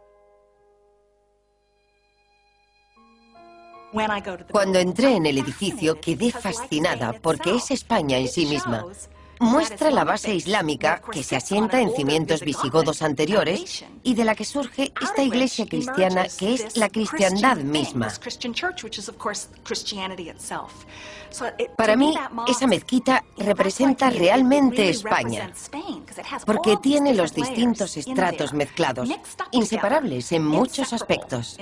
Cuando 4.50 4.80
entré 4.80 5.14
en 5.14 5.26
el 5.26 5.38
edificio 5.38 6.00
quedé 6.00 6.32
fascinada 6.32 7.12
porque 7.12 7.54
es 7.54 7.70
España 7.70 8.18
en 8.18 8.26
sí 8.26 8.46
misma. 8.46 8.84
Muestra 9.40 9.90
la 9.90 10.04
base 10.04 10.34
islámica 10.34 11.00
que 11.10 11.22
se 11.22 11.34
asienta 11.34 11.80
en 11.80 11.90
cimientos 11.94 12.42
visigodos 12.42 13.00
anteriores 13.00 13.84
y 14.02 14.14
de 14.14 14.24
la 14.24 14.34
que 14.34 14.44
surge 14.44 14.92
esta 15.00 15.22
iglesia 15.22 15.66
cristiana 15.66 16.26
que 16.38 16.54
es 16.54 16.76
la 16.76 16.90
cristiandad 16.90 17.56
misma. 17.56 18.08
Para 21.76 21.96
mí, 21.96 22.14
esa 22.46 22.66
mezquita 22.66 23.24
representa 23.38 24.10
realmente 24.10 24.90
España, 24.90 25.50
porque 26.44 26.76
tiene 26.76 27.14
los 27.14 27.32
distintos 27.32 27.96
estratos 27.96 28.52
mezclados, 28.52 29.08
inseparables 29.52 30.32
en 30.32 30.46
muchos 30.46 30.92
aspectos 30.92 31.58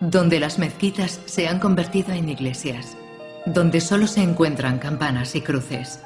donde 0.00 0.40
las 0.40 0.58
mezquitas 0.58 1.20
se 1.26 1.46
han 1.46 1.58
convertido 1.60 2.12
en 2.14 2.30
iglesias, 2.30 2.96
donde 3.46 3.80
solo 3.80 4.06
se 4.06 4.22
encuentran 4.22 4.78
campanas 4.78 5.34
y 5.34 5.40
cruces. 5.40 6.00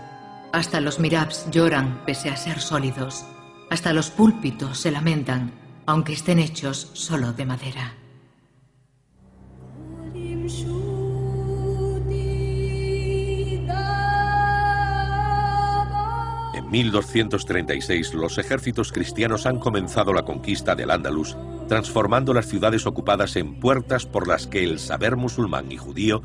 Hasta 0.53 0.81
los 0.81 1.01
mirabs 1.01 1.51
lloran 1.51 2.05
pese 2.07 2.31
a 2.31 2.37
ser 2.37 2.61
sólidos, 2.61 3.25
hasta 3.71 3.93
los 3.93 4.11
púlpitos 4.11 4.79
se 4.79 4.91
lamentan, 4.91 5.53
aunque 5.87 6.13
estén 6.13 6.39
hechos 6.39 6.91
solo 6.93 7.33
de 7.33 7.45
madera. 7.45 7.95
En 16.55 16.71
1236 16.71 18.15
los 18.15 18.39
ejércitos 18.39 18.93
cristianos 18.93 19.47
han 19.47 19.59
comenzado 19.59 20.13
la 20.13 20.25
conquista 20.25 20.77
del 20.77 20.91
Andalus, 20.91 21.37
transformando 21.69 22.33
las 22.33 22.47
ciudades 22.47 22.87
ocupadas 22.87 23.35
en 23.37 23.59
puertas 23.59 24.07
por 24.07 24.29
las 24.29 24.47
que 24.47 24.63
el 24.63 24.79
saber 24.79 25.17
musulmán 25.17 25.73
y 25.73 25.77
judío 25.77 26.23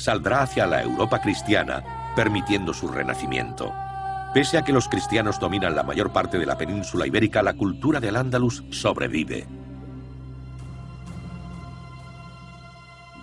saldrá 0.00 0.42
hacia 0.42 0.66
la 0.66 0.82
Europa 0.82 1.20
cristiana, 1.20 1.84
permitiendo 2.16 2.72
su 2.72 2.88
renacimiento. 2.88 3.72
Pese 4.32 4.58
a 4.58 4.62
que 4.62 4.72
los 4.72 4.88
cristianos 4.88 5.38
dominan 5.38 5.74
la 5.74 5.82
mayor 5.82 6.12
parte 6.12 6.38
de 6.38 6.46
la 6.46 6.56
península 6.56 7.06
ibérica, 7.06 7.42
la 7.42 7.54
cultura 7.54 8.00
del 8.00 8.16
Andalus 8.16 8.64
sobrevive. 8.70 9.46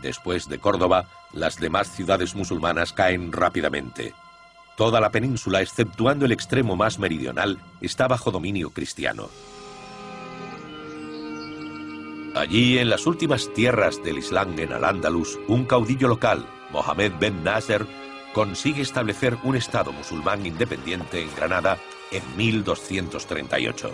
Después 0.01 0.47
de 0.47 0.59
Córdoba, 0.59 1.07
las 1.33 1.57
demás 1.57 1.89
ciudades 1.89 2.35
musulmanas 2.35 2.93
caen 2.93 3.31
rápidamente. 3.31 4.13
Toda 4.75 5.01
la 5.01 5.09
península, 5.09 5.61
exceptuando 5.61 6.25
el 6.25 6.31
extremo 6.31 6.75
más 6.75 6.99
meridional, 6.99 7.57
está 7.81 8.07
bajo 8.07 8.29
dominio 8.29 8.69
cristiano. 8.69 9.29
Allí, 12.35 12.77
en 12.77 12.91
las 12.91 13.07
últimas 13.07 13.51
tierras 13.55 14.03
del 14.03 14.19
Islam 14.19 14.59
en 14.59 14.71
Al-Ándalus, 14.71 15.39
un 15.47 15.65
caudillo 15.65 16.07
local, 16.07 16.45
Mohamed 16.71 17.13
Ben 17.19 17.43
Nasser, 17.43 17.85
consigue 18.33 18.81
establecer 18.81 19.37
un 19.43 19.55
Estado 19.55 19.91
musulmán 19.91 20.45
independiente 20.45 21.21
en 21.21 21.35
Granada 21.35 21.77
en 22.11 22.23
1238. 22.37 23.91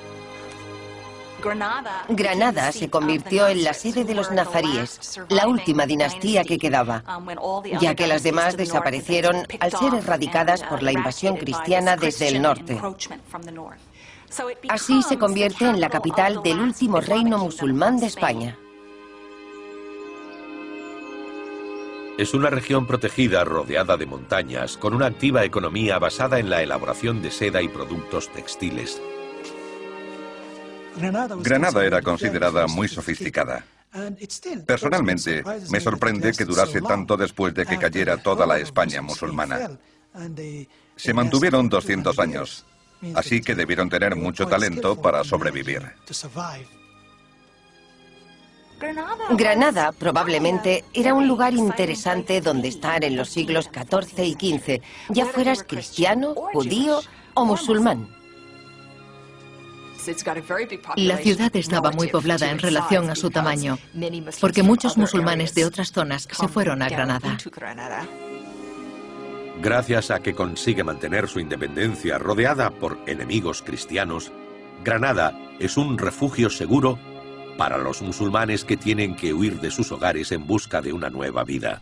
Granada 2.09 2.71
se 2.71 2.89
convirtió 2.89 3.47
en 3.47 3.63
la 3.63 3.73
sede 3.73 4.05
de 4.05 4.15
los 4.15 4.31
nazaríes, 4.31 5.19
la 5.29 5.47
última 5.47 5.85
dinastía 5.85 6.43
que 6.43 6.57
quedaba, 6.57 7.03
ya 7.79 7.95
que 7.95 8.07
las 8.07 8.23
demás 8.23 8.55
desaparecieron 8.55 9.45
al 9.59 9.71
ser 9.71 9.93
erradicadas 9.93 10.63
por 10.63 10.81
la 10.81 10.93
invasión 10.93 11.35
cristiana 11.35 11.97
desde 11.97 12.29
el 12.29 12.41
norte. 12.41 12.79
Así 14.69 15.03
se 15.03 15.17
convierte 15.17 15.65
en 15.65 15.81
la 15.81 15.89
capital 15.89 16.41
del 16.43 16.59
último 16.59 17.01
reino 17.01 17.37
musulmán 17.37 17.99
de 17.99 18.07
España. 18.07 18.57
Es 22.17 22.35
una 22.35 22.51
región 22.51 22.85
protegida 22.85 23.43
rodeada 23.43 23.97
de 23.97 24.05
montañas, 24.05 24.77
con 24.77 24.93
una 24.93 25.07
activa 25.07 25.43
economía 25.43 25.97
basada 25.97 26.37
en 26.37 26.49
la 26.49 26.61
elaboración 26.61 27.23
de 27.23 27.31
seda 27.31 27.61
y 27.61 27.67
productos 27.67 28.31
textiles. 28.31 29.01
Granada 31.41 31.83
era 31.83 32.03
considerada 32.03 32.67
muy 32.67 32.87
sofisticada. 32.87 33.65
Personalmente, 34.67 35.43
me 35.71 35.79
sorprende 35.79 36.33
que 36.33 36.45
durase 36.45 36.81
tanto 36.81 37.17
después 37.17 37.53
de 37.55 37.65
que 37.65 37.79
cayera 37.79 38.17
toda 38.17 38.45
la 38.45 38.59
España 38.59 39.01
musulmana. 39.01 39.71
Se 40.95 41.13
mantuvieron 41.15 41.67
200 41.67 42.19
años, 42.19 42.65
así 43.15 43.41
que 43.41 43.55
debieron 43.55 43.89
tener 43.89 44.15
mucho 44.15 44.45
talento 44.45 45.01
para 45.01 45.23
sobrevivir. 45.23 45.81
Granada 49.31 49.91
probablemente 49.91 50.83
era 50.93 51.13
un 51.13 51.27
lugar 51.27 51.53
interesante 51.53 52.41
donde 52.41 52.67
estar 52.67 53.03
en 53.03 53.15
los 53.15 53.29
siglos 53.29 53.69
XIV 53.73 54.23
y 54.23 54.33
XV, 54.33 54.81
ya 55.09 55.25
fueras 55.25 55.63
cristiano, 55.63 56.35
judío 56.35 56.99
o 57.33 57.45
musulmán. 57.45 58.07
La 60.97 61.17
ciudad 61.17 61.55
estaba 61.55 61.91
muy 61.91 62.07
poblada 62.09 62.51
en 62.51 62.59
relación 62.59 63.09
a 63.09 63.15
su 63.15 63.29
tamaño, 63.29 63.77
porque 64.41 64.61
muchos 64.61 64.97
musulmanes 64.97 65.55
de 65.55 65.65
otras 65.65 65.93
zonas 65.93 66.27
se 66.29 66.47
fueron 66.49 66.81
a 66.81 66.89
Granada. 66.89 67.37
Gracias 69.61 70.11
a 70.11 70.19
que 70.19 70.33
consigue 70.33 70.83
mantener 70.83 71.29
su 71.29 71.39
independencia 71.39 72.17
rodeada 72.17 72.69
por 72.71 72.99
enemigos 73.07 73.61
cristianos, 73.61 74.31
Granada 74.83 75.39
es 75.59 75.77
un 75.77 75.97
refugio 75.97 76.49
seguro 76.49 76.99
para 77.57 77.77
los 77.77 78.01
musulmanes 78.01 78.65
que 78.65 78.77
tienen 78.77 79.15
que 79.15 79.33
huir 79.33 79.59
de 79.59 79.71
sus 79.71 79.91
hogares 79.91 80.31
en 80.31 80.45
busca 80.47 80.81
de 80.81 80.93
una 80.93 81.09
nueva 81.09 81.43
vida. 81.43 81.81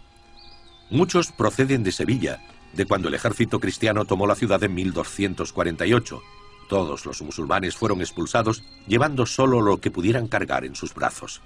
Muchos 0.89 1.31
proceden 1.31 1.83
de 1.83 1.91
Sevilla 1.91 2.41
de 2.73 2.85
cuando 2.85 3.07
el 3.07 3.13
ejército 3.13 3.59
cristiano 3.59 4.05
tomó 4.05 4.27
la 4.27 4.35
ciudad 4.35 4.63
en 4.63 4.73
1248. 4.73 6.21
Todos 6.69 7.05
los 7.05 7.21
musulmanes 7.21 7.75
fueron 7.75 8.01
expulsados, 8.01 8.63
llevando 8.87 9.25
solo 9.25 9.61
lo 9.61 9.79
que 9.79 9.91
pudieran 9.91 10.27
cargar 10.27 10.63
en 10.63 10.75
sus 10.75 10.93
brazos. 10.93 11.41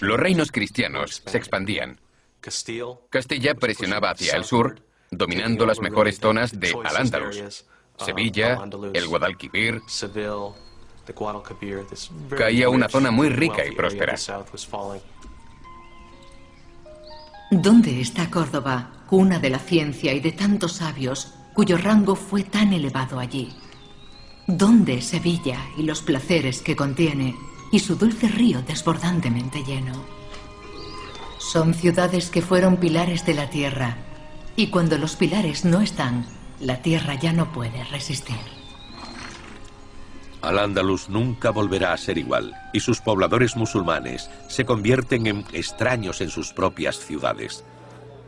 Los 0.00 0.18
reinos 0.18 0.52
cristianos 0.52 1.22
se 1.24 1.36
expandían. 1.36 2.00
Castilla 3.10 3.54
presionaba 3.54 4.10
hacia 4.10 4.36
el 4.36 4.44
sur, 4.44 4.80
dominando 5.10 5.66
las 5.66 5.80
mejores 5.80 6.18
zonas 6.20 6.58
de 6.58 6.74
Al-Ándalus, 6.84 7.64
Sevilla, 7.98 8.58
el 8.92 9.06
Guadalquivir. 9.06 9.82
Caía 12.36 12.68
una 12.68 12.88
zona 12.88 13.10
muy 13.10 13.28
rica 13.28 13.64
y 13.66 13.72
próspera. 13.72 14.16
¿Dónde 17.50 18.00
está 18.00 18.28
Córdoba, 18.28 18.90
cuna 19.06 19.38
de 19.38 19.50
la 19.50 19.60
ciencia 19.60 20.12
y 20.12 20.20
de 20.20 20.32
tantos 20.32 20.72
sabios, 20.74 21.32
cuyo 21.54 21.78
rango 21.78 22.16
fue 22.16 22.42
tan 22.42 22.72
elevado 22.72 23.20
allí? 23.20 23.54
¿Dónde 24.48 25.00
Sevilla 25.00 25.58
y 25.76 25.82
los 25.82 26.02
placeres 26.02 26.60
que 26.60 26.76
contiene 26.76 27.36
y 27.70 27.78
su 27.78 27.96
dulce 27.96 28.28
río 28.28 28.62
desbordantemente 28.62 29.62
lleno? 29.64 30.04
Son 31.38 31.74
ciudades 31.74 32.30
que 32.30 32.42
fueron 32.42 32.78
pilares 32.78 33.24
de 33.24 33.34
la 33.34 33.48
tierra 33.48 33.96
y 34.56 34.68
cuando 34.68 34.98
los 34.98 35.14
pilares 35.14 35.64
no 35.64 35.80
están, 35.80 36.26
la 36.60 36.82
tierra 36.82 37.14
ya 37.14 37.32
no 37.32 37.52
puede 37.52 37.84
resistir. 37.84 38.55
Al-Ándalus 40.46 41.08
nunca 41.08 41.50
volverá 41.50 41.92
a 41.92 41.96
ser 41.96 42.18
igual 42.18 42.54
y 42.72 42.78
sus 42.78 43.00
pobladores 43.00 43.56
musulmanes 43.56 44.30
se 44.46 44.64
convierten 44.64 45.26
en 45.26 45.44
extraños 45.52 46.20
en 46.20 46.30
sus 46.30 46.52
propias 46.52 47.00
ciudades. 47.00 47.64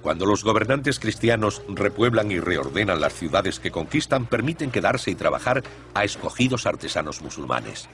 Cuando 0.02 0.26
los 0.26 0.42
gobernantes 0.42 0.98
cristianos 0.98 1.62
repueblan 1.68 2.32
y 2.32 2.40
reordenan 2.40 3.00
las 3.00 3.12
ciudades 3.12 3.60
que 3.60 3.70
conquistan, 3.70 4.26
permiten 4.26 4.72
quedarse 4.72 5.12
y 5.12 5.14
trabajar 5.14 5.62
a 5.94 6.02
escogidos 6.02 6.66
artesanos 6.66 7.22
musulmanes. 7.22 7.88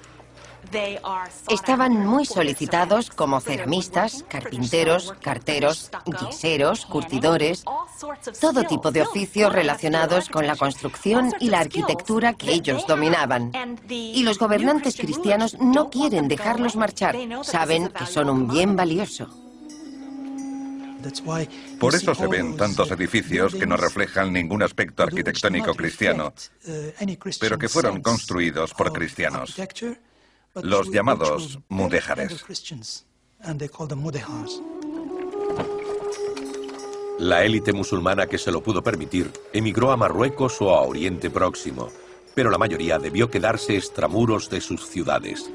Estaban 1.48 2.06
muy 2.06 2.26
solicitados 2.26 3.10
como 3.10 3.40
ceramistas, 3.40 4.24
carpinteros, 4.28 5.14
carteros, 5.20 5.90
guiseros, 6.06 6.86
curtidores, 6.86 7.64
todo 8.40 8.64
tipo 8.64 8.90
de 8.90 9.02
oficios 9.02 9.52
relacionados 9.52 10.28
con 10.28 10.46
la 10.46 10.56
construcción 10.56 11.32
y 11.40 11.50
la 11.50 11.60
arquitectura 11.60 12.34
que 12.34 12.52
ellos 12.52 12.86
dominaban. 12.86 13.52
Y 13.88 14.22
los 14.22 14.38
gobernantes 14.38 14.96
cristianos 14.96 15.56
no 15.60 15.90
quieren 15.90 16.28
dejarlos 16.28 16.76
marchar, 16.76 17.16
saben 17.42 17.88
que 17.88 18.06
son 18.06 18.30
un 18.30 18.48
bien 18.48 18.76
valioso. 18.76 19.28
Por 21.78 21.94
eso 21.94 22.14
se 22.14 22.26
ven 22.26 22.56
tantos 22.56 22.90
edificios 22.90 23.54
que 23.54 23.66
no 23.66 23.76
reflejan 23.76 24.32
ningún 24.32 24.62
aspecto 24.62 25.02
arquitectónico 25.02 25.74
cristiano, 25.74 26.32
pero 27.38 27.58
que 27.58 27.68
fueron 27.68 28.00
construidos 28.00 28.72
por 28.72 28.92
cristianos 28.92 29.54
los 30.62 30.90
llamados 30.90 31.58
mudéjares. 31.68 32.44
La 37.18 37.44
élite 37.44 37.72
musulmana 37.72 38.26
que 38.26 38.38
se 38.38 38.50
lo 38.50 38.62
pudo 38.62 38.82
permitir 38.82 39.30
emigró 39.52 39.92
a 39.92 39.96
Marruecos 39.96 40.60
o 40.60 40.74
a 40.74 40.82
Oriente 40.82 41.30
Próximo, 41.30 41.90
pero 42.34 42.50
la 42.50 42.58
mayoría 42.58 42.98
debió 42.98 43.30
quedarse 43.30 43.76
extramuros 43.76 44.50
de 44.50 44.60
sus 44.60 44.86
ciudades. 44.88 45.50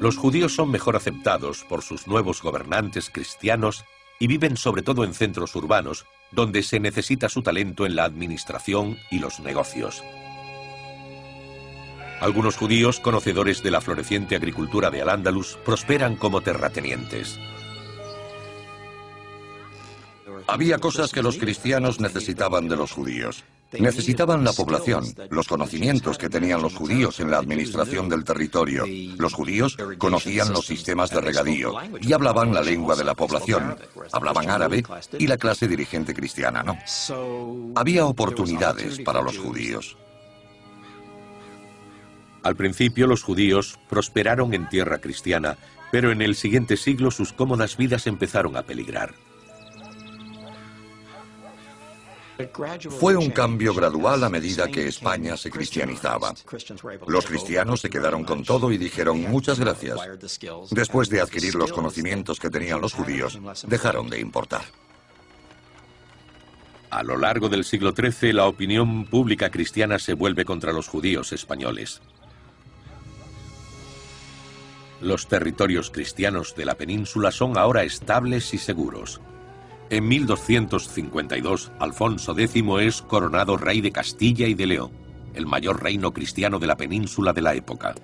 Los 0.00 0.16
judíos 0.16 0.54
son 0.54 0.70
mejor 0.70 0.94
aceptados 0.94 1.64
por 1.68 1.82
sus 1.82 2.06
nuevos 2.06 2.40
gobernantes 2.40 3.10
cristianos 3.10 3.84
y 4.20 4.28
viven 4.28 4.56
sobre 4.56 4.82
todo 4.82 5.02
en 5.02 5.12
centros 5.12 5.56
urbanos, 5.56 6.06
donde 6.30 6.62
se 6.62 6.80
necesita 6.80 7.28
su 7.28 7.42
talento 7.42 7.86
en 7.86 7.96
la 7.96 8.04
administración 8.04 8.96
y 9.10 9.18
los 9.18 9.40
negocios. 9.40 10.02
Algunos 12.20 12.56
judíos, 12.56 12.98
conocedores 12.98 13.62
de 13.62 13.70
la 13.70 13.80
floreciente 13.80 14.34
agricultura 14.34 14.90
de 14.90 15.02
Al-Ándalus, 15.02 15.58
prosperan 15.64 16.16
como 16.16 16.40
terratenientes. 16.40 17.38
Había 20.48 20.78
cosas 20.78 21.12
que 21.12 21.22
los 21.22 21.38
cristianos 21.38 22.00
necesitaban 22.00 22.68
de 22.68 22.76
los 22.76 22.92
judíos. 22.92 23.44
Necesitaban 23.72 24.44
la 24.44 24.52
población, 24.52 25.04
los 25.30 25.46
conocimientos 25.46 26.16
que 26.16 26.30
tenían 26.30 26.62
los 26.62 26.74
judíos 26.74 27.20
en 27.20 27.30
la 27.30 27.38
administración 27.38 28.08
del 28.08 28.24
territorio. 28.24 28.84
Los 29.18 29.34
judíos 29.34 29.76
conocían 29.98 30.52
los 30.52 30.66
sistemas 30.66 31.10
de 31.10 31.20
regadío 31.20 31.74
y 32.00 32.12
hablaban 32.12 32.54
la 32.54 32.62
lengua 32.62 32.96
de 32.96 33.04
la 33.04 33.14
población. 33.14 33.76
Hablaban 34.12 34.48
árabe 34.48 34.82
y 35.18 35.26
la 35.26 35.36
clase 35.36 35.68
dirigente 35.68 36.14
cristiana 36.14 36.62
no. 36.62 36.78
Había 37.74 38.06
oportunidades 38.06 39.00
para 39.00 39.20
los 39.20 39.36
judíos. 39.36 39.98
Al 42.42 42.56
principio 42.56 43.06
los 43.06 43.22
judíos 43.22 43.78
prosperaron 43.90 44.54
en 44.54 44.68
tierra 44.68 44.98
cristiana, 44.98 45.58
pero 45.92 46.10
en 46.10 46.22
el 46.22 46.34
siguiente 46.36 46.78
siglo 46.78 47.10
sus 47.10 47.34
cómodas 47.34 47.76
vidas 47.76 48.06
empezaron 48.06 48.56
a 48.56 48.62
peligrar. 48.62 49.12
Fue 53.00 53.16
un 53.16 53.30
cambio 53.30 53.74
gradual 53.74 54.22
a 54.22 54.28
medida 54.28 54.68
que 54.68 54.86
España 54.86 55.36
se 55.36 55.50
cristianizaba. 55.50 56.34
Los 57.06 57.26
cristianos 57.26 57.80
se 57.80 57.90
quedaron 57.90 58.24
con 58.24 58.44
todo 58.44 58.70
y 58.70 58.78
dijeron 58.78 59.22
muchas 59.22 59.58
gracias. 59.58 59.98
Después 60.70 61.08
de 61.08 61.20
adquirir 61.20 61.56
los 61.56 61.72
conocimientos 61.72 62.38
que 62.38 62.50
tenían 62.50 62.80
los 62.80 62.92
judíos, 62.92 63.38
dejaron 63.66 64.08
de 64.08 64.20
importar. 64.20 64.62
A 66.90 67.02
lo 67.02 67.16
largo 67.18 67.48
del 67.48 67.64
siglo 67.64 67.92
XIII, 67.92 68.32
la 68.32 68.46
opinión 68.46 69.04
pública 69.06 69.50
cristiana 69.50 69.98
se 69.98 70.14
vuelve 70.14 70.44
contra 70.44 70.72
los 70.72 70.88
judíos 70.88 71.32
españoles. 71.32 72.00
Los 75.00 75.28
territorios 75.28 75.90
cristianos 75.90 76.54
de 76.56 76.64
la 76.64 76.76
península 76.76 77.30
son 77.30 77.58
ahora 77.58 77.82
estables 77.82 78.54
y 78.54 78.58
seguros. 78.58 79.20
En 79.90 80.06
1252, 80.06 81.72
Alfonso 81.78 82.38
X 82.38 82.62
es 82.80 83.00
coronado 83.00 83.56
rey 83.56 83.80
de 83.80 83.90
Castilla 83.90 84.46
y 84.46 84.52
de 84.52 84.66
León, 84.66 84.90
el 85.32 85.46
mayor 85.46 85.82
reino 85.82 86.12
cristiano 86.12 86.58
de 86.58 86.66
la 86.66 86.76
península 86.76 87.32
de 87.32 87.40
la 87.40 87.54
época. 87.54 87.94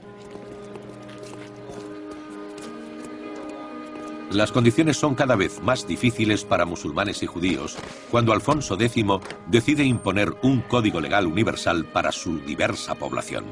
Las 4.31 4.51
condiciones 4.51 4.97
son 4.97 5.15
cada 5.15 5.37
vez 5.37 5.63
más 5.63 5.87
difíciles 5.87 6.45
para 6.45 6.65
musulmanes 6.65 7.23
y 7.23 7.27
judíos 7.27 7.77
cuando 8.11 8.33
Alfonso 8.33 8.81
X 8.81 9.05
decide 9.47 9.85
imponer 9.85 10.35
un 10.43 10.63
código 10.63 11.03
legal 11.03 11.27
universal 11.27 11.85
para 11.85 12.11
su 12.13 12.39
diversa 12.41 12.95
población. 12.95 13.45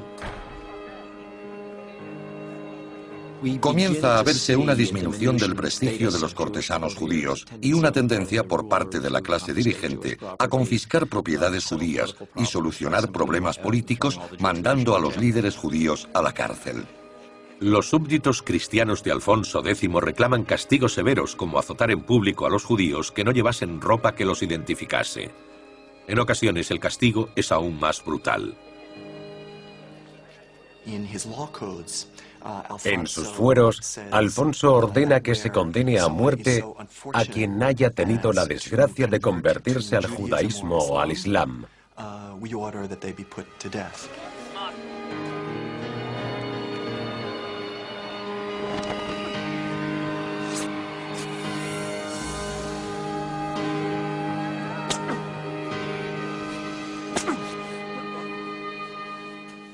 Comienza 3.59 4.19
a 4.19 4.23
verse 4.23 4.57
una 4.57 4.75
disminución 4.75 5.37
del 5.37 5.57
prestigio 5.57 6.11
de 6.11 6.21
los 6.21 6.35
cortesanos 6.35 6.95
judíos 6.95 7.45
y 7.61 7.73
una 7.73 7.91
tendencia 7.91 8.45
por 8.45 8.69
parte 8.69 9.01
de 9.01 9.11
la 9.11 9.21
clase 9.21 9.53
dirigente 9.53 10.19
a 10.39 10.49
confiscar 10.49 11.07
propiedades 11.09 11.67
judías 11.67 12.15
y 12.37 12.47
solucionar 12.47 13.11
problemas 13.11 13.59
políticos 13.59 14.21
mandando 14.39 14.95
a 14.95 15.01
los 15.01 15.17
líderes 15.17 15.57
judíos 15.57 16.09
a 16.15 16.23
la 16.23 16.33
cárcel. 16.33 16.87
Los 17.59 17.91
súbditos 17.91 18.43
cristianos 18.43 19.05
de 19.05 19.13
Alfonso 19.13 19.65
X 19.65 19.89
reclaman 19.93 20.45
castigos 20.45 20.95
severos 20.95 21.37
como 21.37 21.59
azotar 21.59 21.91
en 21.91 22.03
público 22.03 22.47
a 22.47 22.51
los 22.51 22.65
judíos 22.65 23.13
que 23.13 23.25
no 23.25 23.33
llevasen 23.33 23.81
ropa 23.81 24.15
que 24.15 24.25
los 24.25 24.43
identificase. 24.43 25.31
En 26.09 26.19
ocasiones 26.19 26.71
el 26.71 26.81
castigo 26.81 27.29
es 27.37 27.53
aún 27.53 27.79
más 27.79 28.05
brutal. 28.05 28.57
En 32.85 33.07
sus 33.07 33.29
fueros, 33.29 33.99
Alfonso 34.11 34.75
ordena 34.75 35.21
que 35.21 35.35
se 35.35 35.51
condene 35.51 35.99
a 35.99 36.09
muerte 36.09 36.65
a 37.13 37.25
quien 37.25 37.63
haya 37.63 37.91
tenido 37.91 38.33
la 38.33 38.47
desgracia 38.47 39.07
de 39.07 39.21
convertirse 39.21 39.97
al 39.97 40.07
judaísmo 40.07 40.79
o 40.79 40.99
al 40.99 41.13
islam. 41.13 41.67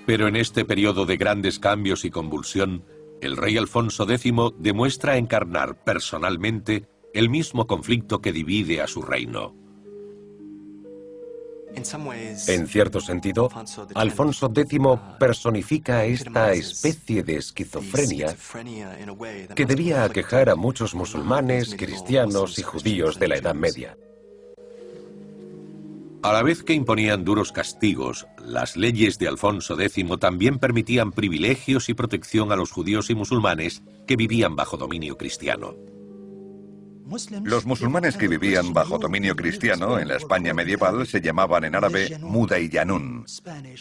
Pero 0.09 0.27
en 0.27 0.37
este 0.37 0.65
periodo 0.65 1.05
de 1.05 1.19
grandes 1.19 1.59
cambios 1.59 2.07
y 2.07 2.11
convulsión, 2.11 2.83
el 3.21 3.37
rey 3.37 3.59
Alfonso 3.59 4.11
X 4.11 4.33
demuestra 4.57 5.19
encarnar 5.19 5.85
personalmente 5.85 6.89
el 7.13 7.29
mismo 7.29 7.67
conflicto 7.67 8.23
que 8.23 8.33
divide 8.33 8.81
a 8.81 8.87
su 8.87 9.03
reino. 9.03 9.55
En 11.75 12.67
cierto 12.67 13.03
sentido, 13.03 13.51
Alfonso 13.95 14.51
X 14.57 14.81
personifica 15.21 16.07
esta 16.07 16.55
especie 16.55 17.23
de 17.23 17.37
esquizofrenia 17.37 18.35
que 19.55 19.67
debía 19.67 20.05
aquejar 20.05 20.49
a 20.49 20.57
muchos 20.57 20.95
musulmanes, 20.95 21.75
cristianos 21.75 22.59
y 22.59 22.63
judíos 22.63 23.19
de 23.19 23.29
la 23.29 23.37
Edad 23.37 23.55
Media. 23.55 23.95
A 26.23 26.33
la 26.33 26.43
vez 26.43 26.65
que 26.65 26.73
imponían 26.73 27.25
duros 27.25 27.53
castigos, 27.53 28.27
las 28.45 28.77
leyes 28.77 29.19
de 29.19 29.29
Alfonso 29.29 29.81
X 29.81 30.05
también 30.19 30.59
permitían 30.59 31.13
privilegios 31.13 31.89
y 31.89 31.95
protección 31.95 32.51
a 32.51 32.57
los 32.57 32.73
judíos 32.73 33.09
y 33.11 33.15
musulmanes 33.15 33.83
que 34.07 34.17
vivían 34.17 34.57
bajo 34.57 34.77
dominio 34.77 35.17
cristiano. 35.17 35.77
Los 37.45 37.65
musulmanes 37.65 38.17
que 38.17 38.29
vivían 38.29 38.75
bajo 38.75 38.99
dominio 38.99 39.35
cristiano 39.35 39.99
en 39.99 40.09
la 40.09 40.17
España 40.17 40.53
medieval 40.53 41.07
se 41.07 41.21
llamaban 41.21 41.65
en 41.65 41.75
árabe 41.75 42.19
Mudayyanun, 42.21 43.25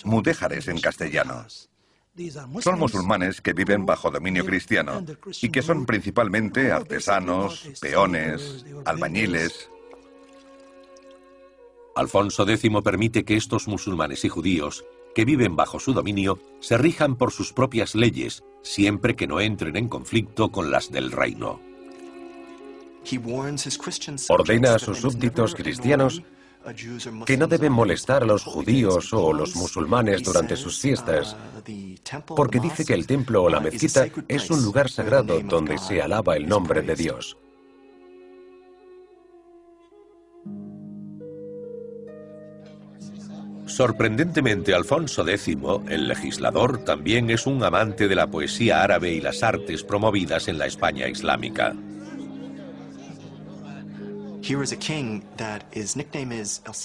mudéjares 0.05 0.68
en 0.68 0.80
castellano. 0.80 1.45
Son 2.61 2.80
musulmanes 2.80 3.41
que 3.41 3.53
viven 3.53 3.85
bajo 3.85 4.09
dominio 4.11 4.45
cristiano 4.45 5.03
y 5.41 5.49
que 5.49 5.61
son 5.61 5.85
principalmente 5.85 6.72
artesanos, 6.72 7.69
peones, 7.81 8.65
albañiles. 8.85 9.69
Alfonso 11.98 12.48
X 12.48 12.69
permite 12.84 13.26
que 13.26 13.36
estos 13.36 13.68
musulmanes 13.68 14.24
y 14.24 14.30
judíos, 14.30 14.86
que 15.15 15.26
viven 15.26 15.56
bajo 15.56 15.80
su 15.80 15.94
dominio, 15.94 16.40
se 16.60 16.78
rijan 16.78 17.15
por 17.15 17.32
sus 17.32 17.53
propias 17.53 17.95
leyes, 17.95 18.44
siempre 18.61 19.15
que 19.15 19.26
no 19.26 19.40
entren 19.40 19.76
en 19.76 19.88
conflicto 19.88 20.52
con 20.52 20.69
las 20.69 20.91
del 20.91 21.11
reino. 21.11 21.60
Ordena 24.30 24.76
a 24.76 24.80
sus 24.80 24.99
súbditos 24.99 25.56
cristianos 25.56 26.22
que 27.26 27.38
no 27.38 27.48
deben 27.48 27.72
molestar 27.72 28.24
a 28.24 28.26
los 28.26 28.44
judíos 28.44 29.14
o 29.14 29.34
los 29.34 29.56
musulmanes 29.56 30.22
durante 30.22 30.56
sus 30.56 30.80
fiestas, 30.80 31.36
porque 32.28 32.60
dice 32.60 32.86
que 32.86 32.94
el 32.94 33.07
templo 33.07 33.44
o 33.44 33.49
la 33.49 33.60
mezquita 33.60 34.07
es 34.28 34.52
un 34.52 34.64
lugar 34.64 34.90
sagrado 34.90 35.40
donde 35.41 35.78
se 35.78 36.02
alaba 36.02 36.36
el 36.36 36.48
nombre 36.48 36.82
de 36.82 36.95
Dios. 36.95 37.38
Sorprendentemente, 43.68 44.73
Alfonso 44.73 45.27
X, 45.27 45.57
el 45.89 46.07
legislador, 46.07 46.84
también 46.85 47.30
es 47.30 47.45
un 47.45 47.64
amante 47.64 48.07
de 48.07 48.15
la 48.15 48.27
poesía 48.27 48.81
árabe 48.81 49.11
y 49.11 49.22
las 49.22 49.44
artes 49.44 49.84
promovidas 49.84 50.48
en 50.48 50.57
la 50.57 50.65
España 50.65 51.07
islámica. 51.07 51.76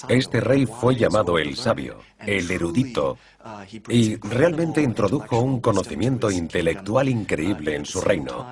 Este 0.08 0.40
rey 0.40 0.66
fue 0.66 0.96
llamado 0.96 1.38
el 1.38 1.56
sabio, 1.56 1.98
el 2.18 2.50
erudito, 2.50 3.18
uh, 3.44 3.92
y 3.92 4.16
realmente 4.16 4.82
introdujo 4.82 5.38
un 5.40 5.60
conocimiento 5.60 6.30
intelectual 6.30 7.08
increíble 7.08 7.76
en 7.76 7.86
su 7.86 8.00
reino. 8.00 8.46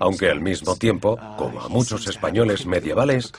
Aunque 0.00 0.28
al 0.28 0.40
mismo 0.40 0.74
tiempo, 0.76 1.12
uh, 1.12 1.36
como 1.36 1.60
a 1.60 1.68
muchos 1.68 2.08
españoles 2.08 2.66
medievales, 2.66 3.32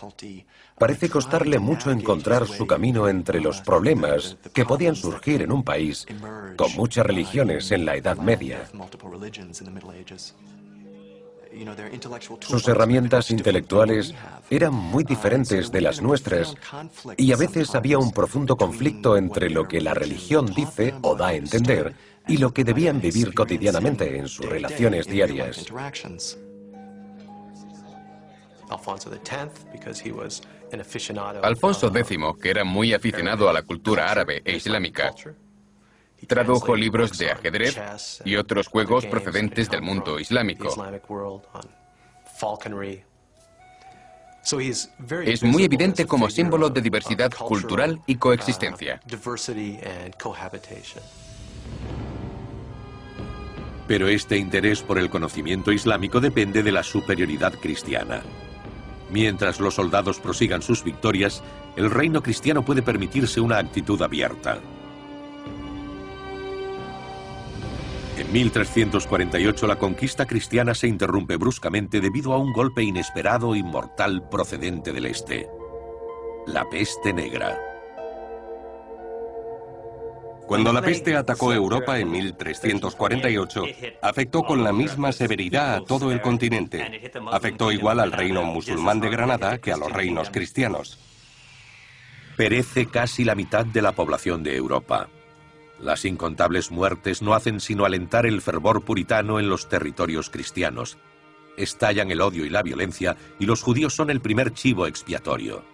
parece 0.83 1.09
costarle 1.09 1.59
mucho 1.59 1.91
encontrar 1.91 2.45
su 2.45 2.67
camino 2.67 3.07
entre 3.07 3.39
los 3.39 3.61
problemas 3.61 4.35
que 4.53 4.65
podían 4.65 4.97
surgir 4.97 5.41
en 5.41 5.53
un 5.53 5.63
país 5.63 6.05
con 6.57 6.75
muchas 6.75 7.05
religiones 7.05 7.71
en 7.71 7.85
la 7.85 7.95
Edad 7.95 8.17
Media. 8.17 8.65
Sus 12.41 12.67
herramientas 12.67 13.31
intelectuales 13.31 14.13
eran 14.49 14.73
muy 14.73 15.05
diferentes 15.05 15.71
de 15.71 15.79
las 15.79 16.01
nuestras 16.01 16.53
y 17.15 17.31
a 17.31 17.37
veces 17.37 17.73
había 17.75 17.97
un 17.97 18.11
profundo 18.11 18.57
conflicto 18.57 19.15
entre 19.15 19.49
lo 19.49 19.65
que 19.65 19.79
la 19.79 19.93
religión 19.93 20.47
dice 20.47 20.95
o 21.01 21.15
da 21.15 21.27
a 21.27 21.33
entender 21.33 21.95
y 22.27 22.35
lo 22.39 22.53
que 22.53 22.65
debían 22.65 22.99
vivir 22.99 23.33
cotidianamente 23.33 24.17
en 24.17 24.27
sus 24.27 24.47
relaciones 24.47 25.07
diarias. 25.07 25.65
Alfonso 28.73 29.11
X, 29.13 30.41
que 32.39 32.49
era 32.49 32.63
muy 32.63 32.93
aficionado 32.93 33.49
a 33.49 33.53
la 33.53 33.61
cultura 33.61 34.09
árabe 34.09 34.41
e 34.45 34.55
islámica, 34.55 35.13
Tradujo 36.27 36.75
libros 36.75 37.17
de 37.17 37.31
ajedrez 37.31 38.21
y 38.25 38.35
otros 38.35 38.67
juegos 38.67 39.05
procedentes 39.05 39.69
del 39.69 39.81
mundo 39.81 40.19
islámico. 40.19 40.69
Es 45.25 45.43
muy 45.43 45.63
evidente 45.63 46.05
como 46.05 46.29
símbolo 46.29 46.69
de 46.69 46.81
diversidad 46.81 47.31
cultural 47.31 48.01
y 48.07 48.15
coexistencia. 48.15 48.99
Pero 53.87 54.07
este 54.07 54.37
interés 54.37 54.81
por 54.81 54.97
el 54.97 55.09
conocimiento 55.09 55.71
islámico 55.71 56.19
depende 56.19 56.63
de 56.63 56.71
la 56.71 56.83
superioridad 56.83 57.53
cristiana. 57.53 58.23
Mientras 59.13 59.59
los 59.59 59.75
soldados 59.75 60.19
prosigan 60.19 60.63
sus 60.63 60.83
victorias, 60.83 61.43
el 61.75 61.91
reino 61.91 62.23
cristiano 62.23 62.65
puede 62.65 62.81
permitirse 62.81 63.39
una 63.39 63.59
actitud 63.59 64.01
abierta. 64.01 64.59
En 68.17 68.33
1348 68.33 69.67
la 69.67 69.77
conquista 69.77 70.25
cristiana 70.25 70.73
se 70.73 70.87
interrumpe 70.87 71.37
bruscamente 71.37 72.01
debido 72.01 72.33
a 72.33 72.39
un 72.39 72.53
golpe 72.53 72.81
inesperado 72.81 73.55
y 73.55 73.61
mortal 73.61 74.27
procedente 74.29 74.91
del 74.91 75.05
este. 75.05 75.47
La 76.47 76.67
peste 76.67 77.13
negra. 77.13 77.72
Cuando 80.47 80.73
la 80.73 80.81
peste 80.81 81.15
atacó 81.15 81.53
Europa 81.53 81.99
en 81.99 82.11
1348, 82.11 83.63
afectó 84.01 84.43
con 84.43 84.63
la 84.63 84.73
misma 84.73 85.11
severidad 85.11 85.75
a 85.75 85.83
todo 85.83 86.11
el 86.11 86.21
continente. 86.21 87.11
Afectó 87.31 87.71
igual 87.71 87.99
al 87.99 88.11
reino 88.11 88.43
musulmán 88.43 88.99
de 88.99 89.09
Granada 89.09 89.57
que 89.57 89.71
a 89.71 89.77
los 89.77 89.91
reinos 89.91 90.29
cristianos. 90.29 90.99
Perece 92.35 92.87
casi 92.87 93.23
la 93.23 93.35
mitad 93.35 93.65
de 93.65 93.81
la 93.81 93.93
población 93.93 94.43
de 94.43 94.55
Europa. 94.55 95.07
Las 95.79 96.05
incontables 96.05 96.71
muertes 96.71 97.21
no 97.21 97.33
hacen 97.33 97.59
sino 97.59 97.85
alentar 97.85 98.25
el 98.25 98.41
fervor 98.41 98.83
puritano 98.83 99.39
en 99.39 99.49
los 99.49 99.69
territorios 99.69 100.29
cristianos. 100.29 100.97
Estallan 101.57 102.11
el 102.11 102.21
odio 102.21 102.45
y 102.45 102.49
la 102.49 102.63
violencia 102.63 103.15
y 103.39 103.45
los 103.45 103.61
judíos 103.61 103.93
son 103.93 104.09
el 104.09 104.21
primer 104.21 104.53
chivo 104.53 104.87
expiatorio. 104.87 105.72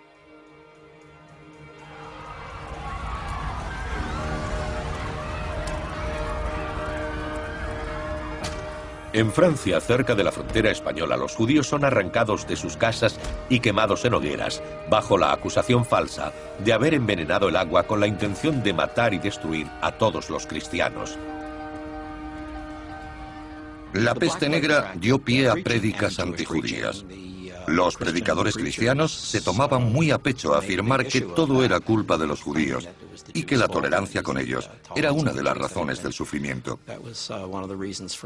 En 9.12 9.32
Francia, 9.32 9.82
cerca 9.82 10.14
de 10.14 10.24
la 10.24 10.32
frontera 10.32 10.70
española, 10.70 11.18
los 11.18 11.36
judíos 11.36 11.68
son 11.68 11.84
arrancados 11.84 12.48
de 12.48 12.56
sus 12.56 12.78
casas 12.78 13.20
y 13.50 13.60
quemados 13.60 14.06
en 14.06 14.14
hogueras, 14.14 14.62
bajo 14.88 15.18
la 15.18 15.34
acusación 15.34 15.84
falsa 15.84 16.32
de 16.64 16.74
haber 16.74 16.94
envenenado 16.94 17.50
el 17.50 17.56
agua 17.56 17.84
con 17.88 18.00
la 18.00 18.08
intención 18.08 18.62
de 18.62 18.74
matar 18.74 19.16
y 19.16 19.18
destruir 19.18 19.66
a 19.82 19.94
todos 19.94 20.30
los 20.30 20.46
cristianos. 20.46 21.18
La 23.94 24.14
peste 24.14 24.48
negra 24.48 24.94
dio 24.96 25.18
pie 25.18 25.50
a 25.50 25.56
prédicas 25.56 26.20
antijudías. 26.20 27.04
Los 27.70 27.98
predicadores 27.98 28.56
cristianos 28.56 29.12
se 29.12 29.42
tomaban 29.42 29.84
muy 29.92 30.10
a 30.10 30.18
pecho 30.18 30.56
afirmar 30.56 31.06
que 31.06 31.22
todo 31.22 31.64
era 31.64 31.80
culpa 31.80 32.18
de 32.18 32.26
los 32.26 32.42
judíos 32.42 32.88
y 33.32 33.44
que 33.44 33.58
la 33.58 33.68
tolerancia 33.68 34.24
con 34.24 34.40
ellos 34.40 34.68
era 34.96 35.12
una 35.12 35.32
de 35.32 35.44
las 35.44 35.56
razones 35.56 36.02
del 36.02 36.12
sufrimiento. 36.12 36.80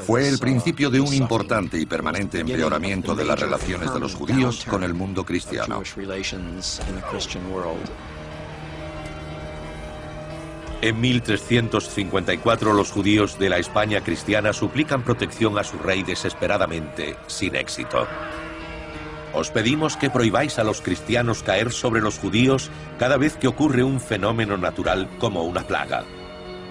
Fue 0.06 0.30
el 0.30 0.40
principio 0.40 0.90
de 0.90 1.02
un 1.02 1.14
importante 1.14 1.78
y 1.78 1.86
permanente 1.86 2.40
empeoramiento 2.40 3.16
de 3.16 3.26
las 3.26 3.38
relaciones 3.38 3.94
de 3.94 4.00
los 4.00 4.16
judíos 4.16 4.64
con 4.64 4.82
el 4.82 4.94
mundo 4.94 5.26
cristiano. 5.26 5.84
En 10.82 11.00
1354 11.02 12.74
los 12.74 12.92
judíos 12.92 13.38
de 13.40 13.50
la 13.50 13.58
España 13.58 14.02
cristiana 14.02 14.54
suplican 14.54 15.04
protección 15.04 15.58
a 15.58 15.66
su 15.66 15.78
rey 15.78 16.04
desesperadamente, 16.04 17.18
sin 17.28 17.56
éxito. 17.56 18.08
Os 19.34 19.50
pedimos 19.50 19.98
que 19.98 20.12
prohibáis 20.12 20.60
a 20.60 20.64
los 20.64 20.82
cristianos 20.82 21.42
caer 21.42 21.72
sobre 21.72 22.02
los 22.02 22.20
judíos 22.20 22.70
cada 23.00 23.18
vez 23.18 23.36
que 23.36 23.48
ocurre 23.48 23.84
un 23.84 24.00
fenómeno 24.00 24.58
natural 24.58 25.10
como 25.18 25.44
una 25.44 25.66
plaga. 25.66 26.04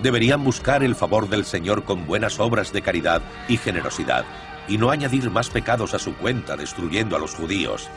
Deberían 0.02 0.44
buscar 0.44 0.84
el 0.84 0.94
favor 0.94 1.28
del 1.28 1.44
Señor 1.44 1.84
con 1.84 2.06
buenas 2.06 2.38
obras 2.38 2.72
de 2.72 2.82
caridad 2.82 3.20
y 3.48 3.56
generosidad, 3.56 4.24
y 4.68 4.78
no 4.78 4.90
añadir 4.90 5.28
más 5.30 5.50
pecados 5.50 5.92
a 5.94 5.98
su 5.98 6.14
cuenta 6.14 6.56
destruyendo 6.56 7.16
a 7.16 7.18
los 7.18 7.34
judíos. 7.34 7.88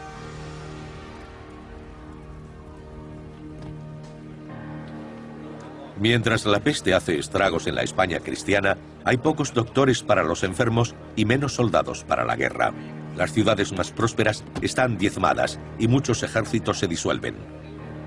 Mientras 6.00 6.46
la 6.46 6.60
peste 6.60 6.94
hace 6.94 7.20
estragos 7.20 7.68
en 7.68 7.76
la 7.76 7.84
España 7.84 8.20
cristiana, 8.20 8.78
hay 9.06 9.18
pocos 9.18 9.54
doctores 9.54 10.04
para 10.04 10.24
los 10.24 10.44
enfermos 10.44 10.96
y 11.16 11.26
menos 11.26 11.54
soldados 11.54 12.04
para 12.04 12.26
la 12.26 12.36
guerra. 12.36 12.74
Las 13.16 13.32
ciudades 13.32 13.72
más 13.72 13.92
prósperas 13.92 14.44
están 14.62 14.98
diezmadas 14.98 15.60
y 15.80 15.88
muchos 15.88 16.24
ejércitos 16.24 16.80
se 16.80 16.88
disuelven. 16.88 17.36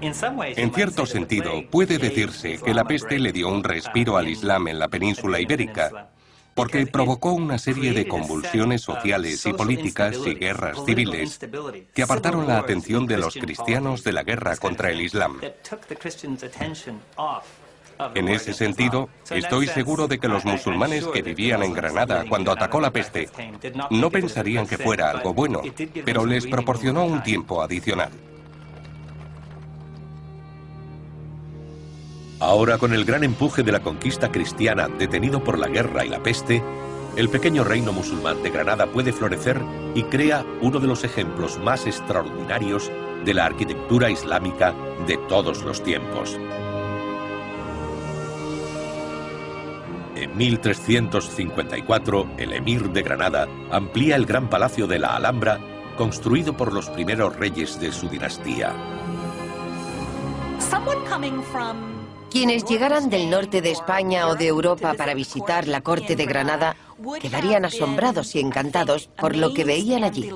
En 0.00 0.72
cierto 0.72 1.06
sentido, 1.06 1.68
puede 1.70 1.98
decirse 1.98 2.58
que 2.64 2.74
la 2.74 2.84
peste 2.84 3.18
le 3.18 3.32
dio 3.32 3.48
un 3.48 3.64
respiro 3.64 4.16
al 4.16 4.28
Islam 4.28 4.68
en 4.68 4.78
la 4.78 4.88
península 4.88 5.40
ibérica, 5.40 6.10
porque 6.54 6.86
provocó 6.86 7.32
una 7.32 7.58
serie 7.58 7.92
de 7.92 8.06
convulsiones 8.06 8.82
sociales 8.82 9.44
y 9.46 9.52
políticas 9.52 10.16
y 10.24 10.34
guerras 10.34 10.78
civiles 10.84 11.40
que 11.94 12.02
apartaron 12.02 12.46
la 12.46 12.58
atención 12.58 13.06
de 13.06 13.16
los 13.16 13.34
cristianos 13.34 14.04
de 14.04 14.12
la 14.12 14.22
guerra 14.22 14.56
contra 14.56 14.90
el 14.90 15.00
Islam. 15.00 15.40
En 18.14 18.28
ese 18.28 18.52
sentido, 18.52 19.08
estoy 19.30 19.66
seguro 19.66 20.06
de 20.06 20.18
que 20.18 20.28
los 20.28 20.44
musulmanes 20.44 21.06
que 21.06 21.22
vivían 21.22 21.62
en 21.62 21.72
Granada 21.72 22.24
cuando 22.28 22.52
atacó 22.52 22.80
la 22.80 22.92
peste 22.92 23.28
no 23.90 24.10
pensarían 24.10 24.66
que 24.66 24.78
fuera 24.78 25.10
algo 25.10 25.34
bueno, 25.34 25.62
pero 26.04 26.24
les 26.24 26.46
proporcionó 26.46 27.04
un 27.04 27.22
tiempo 27.22 27.60
adicional. 27.60 28.10
Ahora, 32.40 32.78
con 32.78 32.94
el 32.94 33.04
gran 33.04 33.24
empuje 33.24 33.64
de 33.64 33.72
la 33.72 33.80
conquista 33.80 34.30
cristiana 34.30 34.88
detenido 34.88 35.42
por 35.42 35.58
la 35.58 35.66
guerra 35.66 36.04
y 36.04 36.08
la 36.08 36.22
peste, 36.22 36.62
el 37.16 37.28
pequeño 37.28 37.64
reino 37.64 37.92
musulmán 37.92 38.44
de 38.44 38.50
Granada 38.50 38.86
puede 38.86 39.12
florecer 39.12 39.60
y 39.96 40.04
crea 40.04 40.44
uno 40.62 40.78
de 40.78 40.86
los 40.86 41.02
ejemplos 41.02 41.58
más 41.58 41.84
extraordinarios 41.84 42.92
de 43.24 43.34
la 43.34 43.46
arquitectura 43.46 44.08
islámica 44.08 44.72
de 45.08 45.16
todos 45.28 45.62
los 45.62 45.82
tiempos. 45.82 46.38
1354, 50.38 52.30
el 52.38 52.52
emir 52.52 52.90
de 52.90 53.02
Granada 53.02 53.48
amplía 53.72 54.14
el 54.14 54.24
gran 54.24 54.48
palacio 54.48 54.86
de 54.86 55.00
la 55.00 55.16
Alhambra, 55.16 55.58
construido 55.96 56.56
por 56.56 56.72
los 56.72 56.88
primeros 56.90 57.34
reyes 57.36 57.80
de 57.80 57.90
su 57.90 58.08
dinastía. 58.08 58.72
Quienes 62.30 62.64
llegaran 62.64 63.08
del 63.08 63.30
norte 63.30 63.62
de 63.62 63.70
España 63.70 64.28
o 64.28 64.36
de 64.36 64.46
Europa 64.46 64.94
para 64.94 65.14
visitar 65.14 65.66
la 65.66 65.80
corte 65.80 66.14
de 66.14 66.26
Granada 66.26 66.76
quedarían 67.20 67.64
asombrados 67.64 68.34
y 68.34 68.40
encantados 68.40 69.08
por 69.18 69.36
lo 69.36 69.54
que 69.54 69.64
veían 69.64 70.04
allí. 70.04 70.30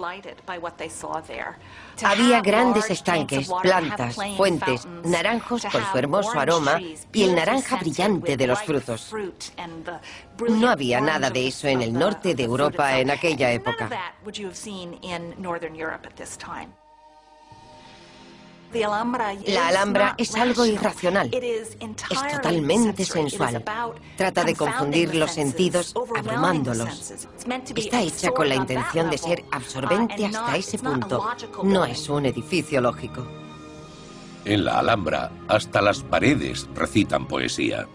Había 2.02 2.40
grandes 2.40 2.90
estanques, 2.90 3.50
plantas, 3.62 4.16
fuentes, 4.36 4.86
naranjos 5.04 5.64
con 5.70 5.84
su 5.84 5.98
hermoso 5.98 6.38
aroma 6.38 6.80
y 6.80 7.22
el 7.22 7.34
naranja 7.34 7.76
brillante 7.76 8.36
de 8.36 8.46
los 8.46 8.62
frutos. 8.62 9.12
No 10.48 10.70
había 10.70 11.00
nada 11.00 11.30
de 11.30 11.48
eso 11.48 11.68
en 11.68 11.82
el 11.82 11.92
norte 11.92 12.34
de 12.34 12.44
Europa 12.44 12.98
en 12.98 13.10
aquella 13.10 13.50
época. 13.52 13.90
La 19.46 19.68
Alhambra 19.68 20.14
es 20.18 20.34
algo 20.34 20.64
irracional. 20.66 21.30
Es 21.32 21.76
totalmente 22.32 23.04
sensual. 23.04 23.64
Trata 24.16 24.44
de 24.44 24.54
confundir 24.54 25.14
los 25.14 25.32
sentidos 25.32 25.94
abrumándolos. 26.16 27.12
Está 27.76 28.02
hecha 28.02 28.30
con 28.30 28.48
la 28.48 28.54
intención 28.54 29.10
de 29.10 29.18
ser 29.18 29.44
absorbente 29.50 30.26
hasta 30.26 30.56
ese 30.56 30.78
punto. 30.78 31.28
No 31.62 31.84
es 31.84 32.08
un 32.08 32.26
edificio 32.26 32.80
lógico. 32.80 33.26
En 34.44 34.64
la 34.64 34.78
Alhambra, 34.80 35.30
hasta 35.48 35.80
las 35.80 36.02
paredes 36.02 36.68
recitan 36.74 37.28
poesía. 37.28 37.86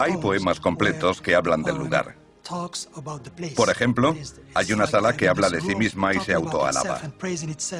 Hay 0.00 0.16
poemas 0.16 0.58
completos 0.58 1.20
que 1.20 1.34
hablan 1.34 1.62
del 1.62 1.76
lugar. 1.76 2.23
Por 3.56 3.70
ejemplo, 3.70 4.14
hay 4.54 4.72
una 4.72 4.86
sala 4.86 5.16
que 5.16 5.28
habla 5.28 5.48
de 5.48 5.60
sí 5.60 5.74
misma 5.74 6.14
y 6.14 6.20
se 6.20 6.34
autoalaba. 6.34 7.00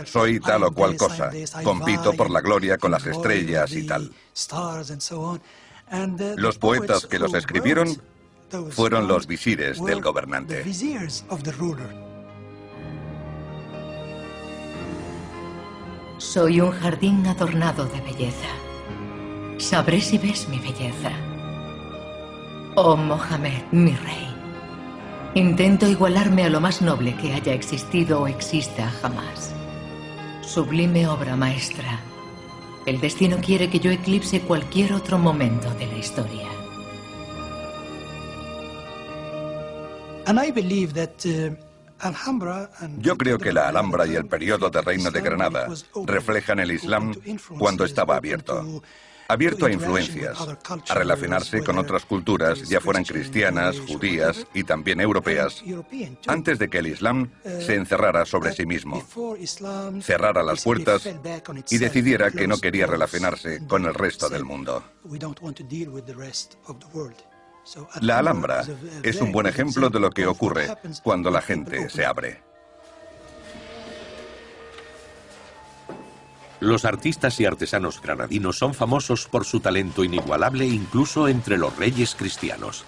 Soy 0.04 0.40
tal 0.40 0.64
o 0.64 0.72
cual 0.72 0.96
cosa, 0.96 1.30
compito 1.62 2.12
por 2.14 2.30
la 2.30 2.40
gloria 2.40 2.78
con 2.78 2.90
las 2.90 3.06
estrellas 3.06 3.72
y 3.72 3.86
tal. 3.86 4.10
Los 6.36 6.58
poetas 6.58 7.06
que 7.06 7.18
los 7.18 7.34
escribieron 7.34 8.00
fueron 8.70 9.06
los 9.06 9.26
visires 9.26 9.82
del 9.84 10.00
gobernante. 10.00 10.64
Soy 16.18 16.60
un 16.60 16.70
jardín 16.70 17.26
adornado 17.26 17.84
de 17.86 18.00
belleza. 18.00 18.48
Sabré 19.58 20.00
si 20.00 20.16
ves 20.16 20.48
mi 20.48 20.58
belleza. 20.58 21.10
Oh 22.76 22.96
Mohamed, 22.96 23.62
mi 23.72 23.94
rey. 23.94 24.34
Intento 25.35 25.89
igualarme 25.89 26.44
a 26.44 26.48
lo 26.48 26.61
más 26.61 26.81
noble 26.81 27.16
que 27.16 27.32
haya 27.32 27.55
existido 27.55 28.23
o 28.23 28.28
exista 28.28 28.89
jamás. 29.02 29.52
Sublime 30.43 31.09
obra 31.09 31.35
maestra. 31.35 31.98
El 32.86 33.01
destino 33.01 33.39
quiere 33.44 33.69
que 33.69 33.81
yo 33.81 33.90
eclipse 33.90 34.43
cualquier 34.43 34.93
otro 34.93 35.19
momento 35.19 35.74
de 35.74 35.86
la 35.89 35.98
historia. 35.98 36.47
Uh, 40.28 42.12
yo 42.98 43.16
creo 43.16 43.36
que 43.36 43.52
la 43.52 43.69
Alhambra 43.69 44.06
y 44.06 44.15
el 44.15 44.27
periodo 44.27 44.70
de 44.70 44.82
reino 44.82 45.11
de 45.11 45.20
Granada 45.20 45.66
reflejan 46.06 46.61
el 46.61 46.70
Islam 46.70 47.12
cuando 47.59 47.85
estaba 47.85 48.16
abierto 48.16 48.82
abierto 49.28 49.66
a 49.66 49.72
influencias, 49.72 50.38
a 50.88 50.94
relacionarse 50.94 51.62
con 51.62 51.78
otras 51.78 52.05
culturas, 52.05 52.68
ya 52.68 52.80
fueran 52.80 53.05
cristianas, 53.05 53.78
judías 53.80 54.46
y 54.55 54.64
también 54.64 55.01
europeas, 55.01 55.62
antes 56.26 56.59
de 56.59 56.68
que 56.68 56.78
el 56.78 56.88
Islam 56.88 57.30
se 57.44 57.74
encerrara 57.74 58.24
sobre 58.24 58.52
sí 58.52 58.66
mismo, 58.66 59.02
cerrara 60.01 60.42
las 60.42 60.62
puertas 60.62 61.09
y 61.70 61.78
decidiera 61.78 62.30
que 62.30 62.46
no 62.46 62.59
quería 62.59 62.86
relacionarse 62.86 63.66
con 63.66 63.86
el 63.86 63.94
resto 63.94 64.28
del 64.28 64.44
mundo. 64.44 64.82
La 68.01 68.18
Alhambra 68.18 68.64
es 69.02 69.20
un 69.20 69.32
buen 69.32 69.46
ejemplo 69.46 69.88
de 69.88 70.01
lo 70.01 70.10
que 70.10 70.26
ocurre 70.26 70.68
cuando 71.02 71.30
la 71.30 71.40
gente 71.40 71.88
se 71.88 72.05
abre. 72.05 72.53
Los 76.64 76.86
artistas 76.86 77.38
y 77.40 77.44
artesanos 77.44 78.00
granadinos 78.00 78.56
son 78.56 78.72
famosos 78.72 79.28
por 79.28 79.44
su 79.44 79.60
talento 79.60 80.02
inigualable 80.02 80.64
incluso 80.64 81.28
entre 81.28 81.58
los 81.58 81.76
reyes 81.76 82.14
cristianos. 82.14 82.86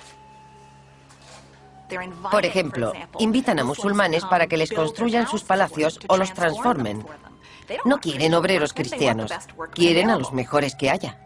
Por 2.30 2.46
ejemplo, 2.46 2.94
invitan 3.18 3.58
a 3.58 3.64
musulmanes 3.64 4.24
para 4.24 4.46
que 4.46 4.56
les 4.56 4.72
construyan 4.72 5.28
sus 5.28 5.42
palacios 5.42 6.00
o 6.08 6.16
los 6.16 6.32
transformen. 6.32 7.04
No 7.84 7.98
quieren 7.98 8.32
obreros 8.32 8.72
cristianos, 8.72 9.30
quieren 9.74 10.08
a 10.08 10.16
los 10.16 10.32
mejores 10.32 10.74
que 10.74 10.88
haya. 10.88 11.18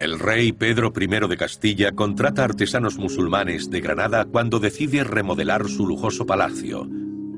El 0.00 0.18
rey 0.18 0.52
Pedro 0.52 0.90
I 0.98 1.28
de 1.28 1.36
Castilla 1.36 1.92
contrata 1.92 2.44
artesanos 2.44 2.96
musulmanes 2.96 3.68
de 3.68 3.82
Granada 3.82 4.24
cuando 4.24 4.58
decide 4.58 5.04
remodelar 5.04 5.68
su 5.68 5.86
lujoso 5.86 6.24
palacio, 6.24 6.88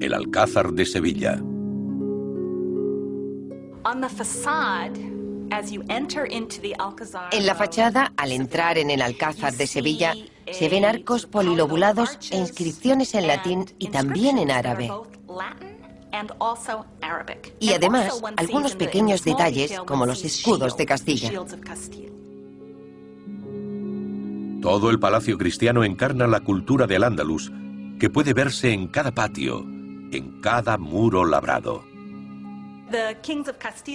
el 0.00 0.14
Alcázar 0.14 0.70
de 0.70 0.86
Sevilla. 0.86 1.42
En 7.30 7.46
la 7.46 7.54
fachada, 7.54 8.12
al 8.16 8.32
entrar 8.32 8.78
en 8.78 8.90
el 8.90 9.00
Alcázar 9.00 9.52
de 9.52 9.68
Sevilla, 9.68 10.12
se 10.50 10.68
ven 10.68 10.84
arcos 10.84 11.26
polilobulados 11.26 12.18
e 12.32 12.36
inscripciones 12.36 13.14
en 13.14 13.28
latín 13.28 13.64
y 13.78 13.86
también 13.88 14.38
en 14.38 14.50
árabe. 14.50 14.90
Y 17.60 17.72
además, 17.74 18.22
algunos 18.36 18.74
pequeños 18.74 19.22
detalles 19.22 19.78
como 19.86 20.04
los 20.04 20.24
escudos 20.24 20.76
de 20.76 20.86
Castilla. 20.86 21.30
Todo 24.62 24.90
el 24.90 24.98
palacio 24.98 25.38
cristiano 25.38 25.84
encarna 25.84 26.26
la 26.26 26.40
cultura 26.40 26.88
del 26.88 27.04
Andalus, 27.04 27.52
que 28.00 28.10
puede 28.10 28.34
verse 28.34 28.72
en 28.72 28.88
cada 28.88 29.12
patio, 29.14 29.60
en 29.60 30.40
cada 30.40 30.76
muro 30.76 31.24
labrado. 31.24 31.95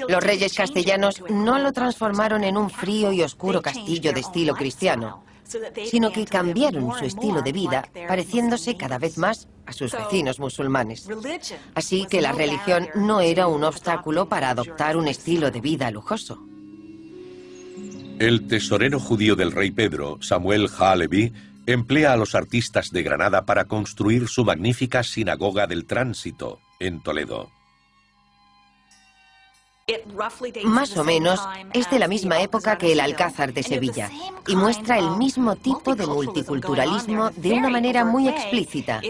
Los 0.08 0.24
reyes 0.24 0.54
castellanos 0.54 1.24
no 1.30 1.60
lo 1.60 1.72
transformaron 1.72 2.44
en 2.44 2.58
un 2.58 2.70
frío 2.70 3.12
y 3.12 3.22
oscuro 3.22 3.62
castillo 3.62 4.12
de 4.12 4.20
estilo 4.20 4.54
cristiano, 4.54 5.24
sino 5.86 6.12
que 6.12 6.26
cambiaron 6.26 6.94
su 6.98 7.06
estilo 7.06 7.42
de 7.42 7.52
vida 7.52 7.88
pareciéndose 8.08 8.76
cada 8.76 8.98
vez 8.98 9.18
más 9.18 9.48
a 9.66 9.74
sus 9.74 9.92
vecinos 9.94 10.40
musulmanes. 10.40 11.08
Así 11.76 12.06
que 12.10 12.22
la 12.22 12.32
religión 12.32 12.90
no 12.96 13.22
era 13.22 13.48
un 13.48 13.64
obstáculo 13.64 14.28
para 14.28 14.50
adoptar 14.50 14.98
un 14.98 15.08
estilo 15.08 15.52
de 15.52 15.62
vida 15.62 15.92
lujoso. 15.92 16.40
El 18.20 18.48
tesorero 18.48 19.00
judío 19.00 19.36
del 19.36 19.52
rey 19.52 19.72
Pedro, 19.72 20.20
Samuel 20.22 20.70
Halevi, 20.78 21.34
emplea 21.66 22.14
a 22.14 22.18
los 22.18 22.36
artistas 22.36 22.92
de 22.92 23.04
Granada 23.04 23.46
para 23.46 23.66
construir 23.66 24.28
su 24.28 24.46
magnífica 24.46 25.04
sinagoga 25.04 25.66
del 25.66 25.86
tránsito 25.86 26.60
en 26.80 27.02
Toledo. 27.02 27.50
Más 30.64 30.95
o 30.95 31.03
menos 31.03 31.40
es 31.74 31.90
de 31.90 31.99
la 31.99 32.08
misma 32.08 32.41
época 32.41 32.78
que 32.78 32.91
el 32.91 32.99
Alcázar 32.99 33.53
de 33.53 33.64
Sevilla 33.64 34.10
y 34.48 34.56
muestra 34.56 34.98
el 34.98 35.18
mismo 35.18 35.56
tipo 35.56 35.95
de 35.95 36.06
multiculturalismo 36.08 37.30
de 37.32 37.53
una 37.53 37.70
manera 37.70 38.06
muy 38.06 38.30
explícita. 38.30 39.02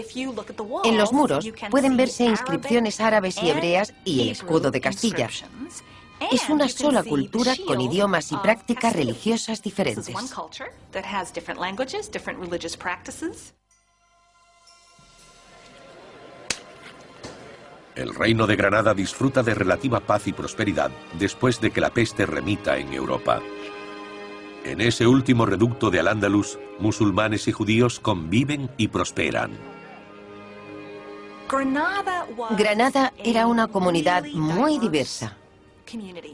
En 0.84 0.96
los 0.96 1.12
muros 1.12 1.48
pueden 1.70 1.96
verse 1.96 2.24
inscripciones 2.24 3.00
árabes 3.00 3.42
y 3.42 3.50
hebreas 3.50 3.94
y 4.04 4.22
el 4.22 4.28
escudo 4.30 4.70
de 4.70 4.80
Castilla. 4.80 5.28
Es 6.30 6.48
una 6.48 6.68
sola 6.68 7.02
cultura 7.02 7.54
con 7.66 7.80
idiomas 7.80 8.30
y 8.32 8.36
prácticas 8.36 8.92
religiosas 8.92 9.62
diferentes. 9.62 10.14
El 17.94 18.14
reino 18.14 18.46
de 18.46 18.56
Granada 18.56 18.94
disfruta 18.94 19.42
de 19.42 19.54
relativa 19.54 20.00
paz 20.00 20.26
y 20.26 20.32
prosperidad 20.32 20.90
después 21.18 21.60
de 21.60 21.70
que 21.70 21.80
la 21.80 21.90
peste 21.90 22.24
remita 22.24 22.78
en 22.78 22.92
Europa. 22.92 23.40
En 24.64 24.80
ese 24.80 25.06
último 25.06 25.44
reducto 25.44 25.90
de 25.90 26.00
Al-Ándalus, 26.00 26.58
musulmanes 26.78 27.48
y 27.48 27.52
judíos 27.52 28.00
conviven 28.00 28.70
y 28.78 28.88
prosperan. 28.88 29.58
Granada 32.56 33.12
era 33.22 33.46
una 33.46 33.66
comunidad 33.66 34.24
muy 34.32 34.78
diversa. 34.78 35.36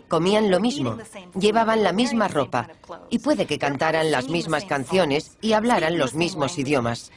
Comían 0.06 0.52
lo 0.52 0.60
mismo, 0.60 0.96
llevaban 1.36 1.82
la 1.82 1.92
misma 1.92 2.28
ropa 2.28 2.68
y 3.10 3.18
puede 3.18 3.46
que 3.46 3.58
cantaran 3.58 4.12
las 4.12 4.28
mismas 4.28 4.64
canciones 4.64 5.36
y 5.40 5.54
hablaran 5.54 5.98
los 5.98 6.14
mismos 6.14 6.56
idiomas. 6.58 7.10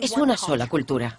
Es 0.00 0.12
una 0.12 0.38
sola 0.38 0.68
cultura. 0.68 1.18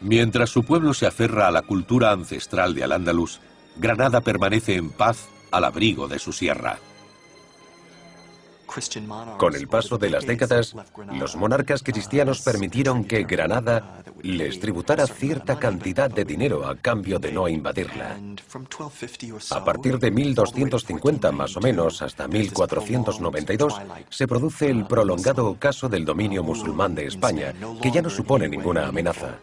Mientras 0.00 0.50
su 0.50 0.64
pueblo 0.64 0.94
se 0.94 1.06
aferra 1.06 1.48
a 1.48 1.50
la 1.50 1.62
cultura 1.62 2.10
ancestral 2.12 2.74
de 2.74 2.84
Al-Ándalus, 2.84 3.40
Granada 3.76 4.20
permanece 4.22 4.76
en 4.76 4.90
paz 4.90 5.28
al 5.50 5.64
abrigo 5.64 6.08
de 6.08 6.18
su 6.18 6.32
sierra. 6.32 6.78
Con 9.36 9.56
el 9.56 9.66
paso 9.66 9.98
de 9.98 10.10
las 10.10 10.24
décadas, 10.24 10.76
los 11.12 11.34
monarcas 11.34 11.82
cristianos 11.82 12.40
permitieron 12.40 13.04
que 13.04 13.24
Granada 13.24 14.04
les 14.22 14.60
tributara 14.60 15.06
cierta 15.08 15.58
cantidad 15.58 16.08
de 16.08 16.24
dinero 16.24 16.64
a 16.66 16.76
cambio 16.76 17.18
de 17.18 17.32
no 17.32 17.48
invadirla. 17.48 18.16
A 19.50 19.64
partir 19.64 19.98
de 19.98 20.10
1250 20.12 21.32
más 21.32 21.56
o 21.56 21.60
menos 21.60 22.00
hasta 22.00 22.28
1492 22.28 23.74
se 24.08 24.28
produce 24.28 24.70
el 24.70 24.86
prolongado 24.86 25.56
caso 25.58 25.88
del 25.88 26.04
dominio 26.04 26.44
musulmán 26.44 26.94
de 26.94 27.06
España, 27.06 27.52
que 27.82 27.90
ya 27.90 28.02
no 28.02 28.10
supone 28.10 28.48
ninguna 28.48 28.86
amenaza. 28.86 29.38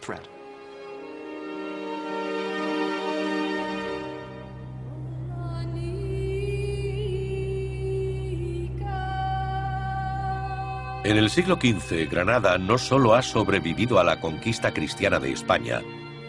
En 11.07 11.15
el 11.15 11.29
siglo 11.29 11.55
XV, 11.55 12.09
Granada 12.11 12.57
no 12.57 12.77
solo 12.77 13.15
ha 13.15 13.21
sobrevivido 13.21 13.97
a 13.97 14.03
la 14.03 14.19
conquista 14.19 14.73
cristiana 14.73 15.21
de 15.21 15.31
España, 15.31 15.81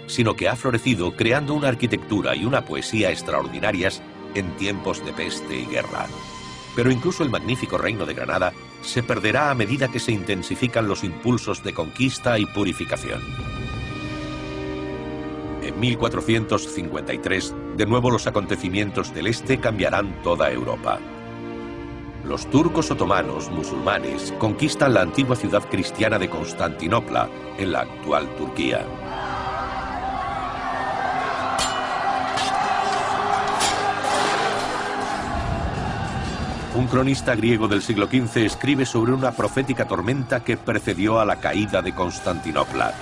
sino 0.06 0.36
que 0.36 0.48
ha 0.48 0.55
florecido 0.55 1.16
creando 1.16 1.55
una 1.55 1.66
arquitectura 1.66 2.36
y 2.36 2.44
una 2.44 2.64
poesía 2.64 3.10
extraordinarias 3.10 4.00
en 4.36 4.55
tiempos 4.55 5.05
de 5.05 5.12
peste 5.12 5.59
y 5.59 5.64
guerra. 5.64 6.06
Pero 6.76 6.92
incluso 6.92 7.24
el 7.24 7.28
magnífico 7.30 7.76
reino 7.76 8.06
de 8.06 8.14
Granada 8.14 8.52
se 8.82 9.02
perderá 9.02 9.50
a 9.50 9.55
medida 9.56 9.88
que 9.88 9.98
se 9.98 10.12
intensifican 10.12 10.86
los 10.86 11.02
impulsos 11.02 11.64
de 11.64 11.74
conquista 11.74 12.38
y 12.38 12.46
purificación. 12.46 13.20
En 15.60 15.80
1453, 15.80 17.55
de 17.76 17.84
nuevo 17.86 18.12
los 18.12 18.28
acontecimientos 18.28 19.12
del 19.12 19.26
Este 19.26 19.59
cambiarán 19.59 20.22
toda 20.22 20.52
Europa. 20.52 21.00
Los 22.24 22.50
turcos 22.50 22.90
otomanos 22.90 23.50
musulmanes 23.50 24.34
conquistan 24.38 24.94
la 24.94 25.02
antigua 25.02 25.36
ciudad 25.36 25.62
cristiana 25.68 26.18
de 26.18 26.28
Constantinopla, 26.28 27.28
en 27.58 27.72
la 27.72 27.80
actual 27.80 28.28
Turquía. 28.36 28.84
Un 36.74 36.86
cronista 36.86 37.34
griego 37.34 37.66
del 37.66 37.82
siglo 37.82 38.06
XV 38.06 38.44
escribe 38.44 38.84
sobre 38.84 39.12
una 39.12 39.32
profética 39.32 39.86
tormenta 39.86 40.44
que 40.44 40.56
precedió 40.56 41.18
a 41.18 41.24
la 41.24 41.36
caída 41.36 41.82
de 41.82 41.94
Constantinopla. 41.94 42.94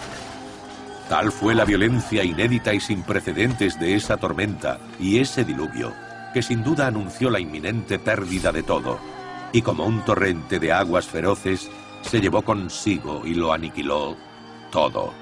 Tal 1.08 1.32
fue 1.32 1.54
la 1.54 1.64
violencia 1.64 2.24
inédita 2.24 2.72
y 2.74 2.80
sin 2.80 3.02
precedentes 3.02 3.78
de 3.78 3.94
esa 3.94 4.16
tormenta 4.16 4.78
y 4.98 5.18
ese 5.18 5.44
diluvio, 5.44 5.92
que 6.32 6.42
sin 6.42 6.62
duda 6.62 6.86
anunció 6.86 7.30
la 7.30 7.40
inminente 7.40 7.98
pérdida 7.98 8.52
de 8.52 8.62
todo, 8.62 8.98
y 9.52 9.62
como 9.62 9.86
un 9.86 10.04
torrente 10.04 10.58
de 10.58 10.72
aguas 10.72 11.06
feroces 11.06 11.70
se 12.02 12.20
llevó 12.20 12.42
consigo 12.42 13.22
y 13.24 13.34
lo 13.34 13.52
aniquiló 13.52 14.16
todo. 14.70 15.12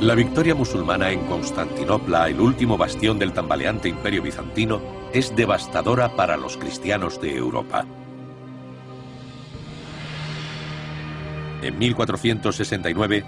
La 0.00 0.14
victoria 0.14 0.54
musulmana 0.54 1.10
en 1.10 1.20
Constantinopla, 1.20 2.28
el 2.28 2.38
último 2.38 2.76
bastión 2.76 3.18
del 3.18 3.32
tambaleante 3.32 3.88
imperio 3.88 4.22
bizantino, 4.22 4.82
es 5.14 5.34
devastadora 5.34 6.14
para 6.14 6.36
los 6.36 6.58
cristianos 6.58 7.18
de 7.18 7.34
Europa. 7.34 7.86
En 11.62 11.78
1469, 11.78 13.24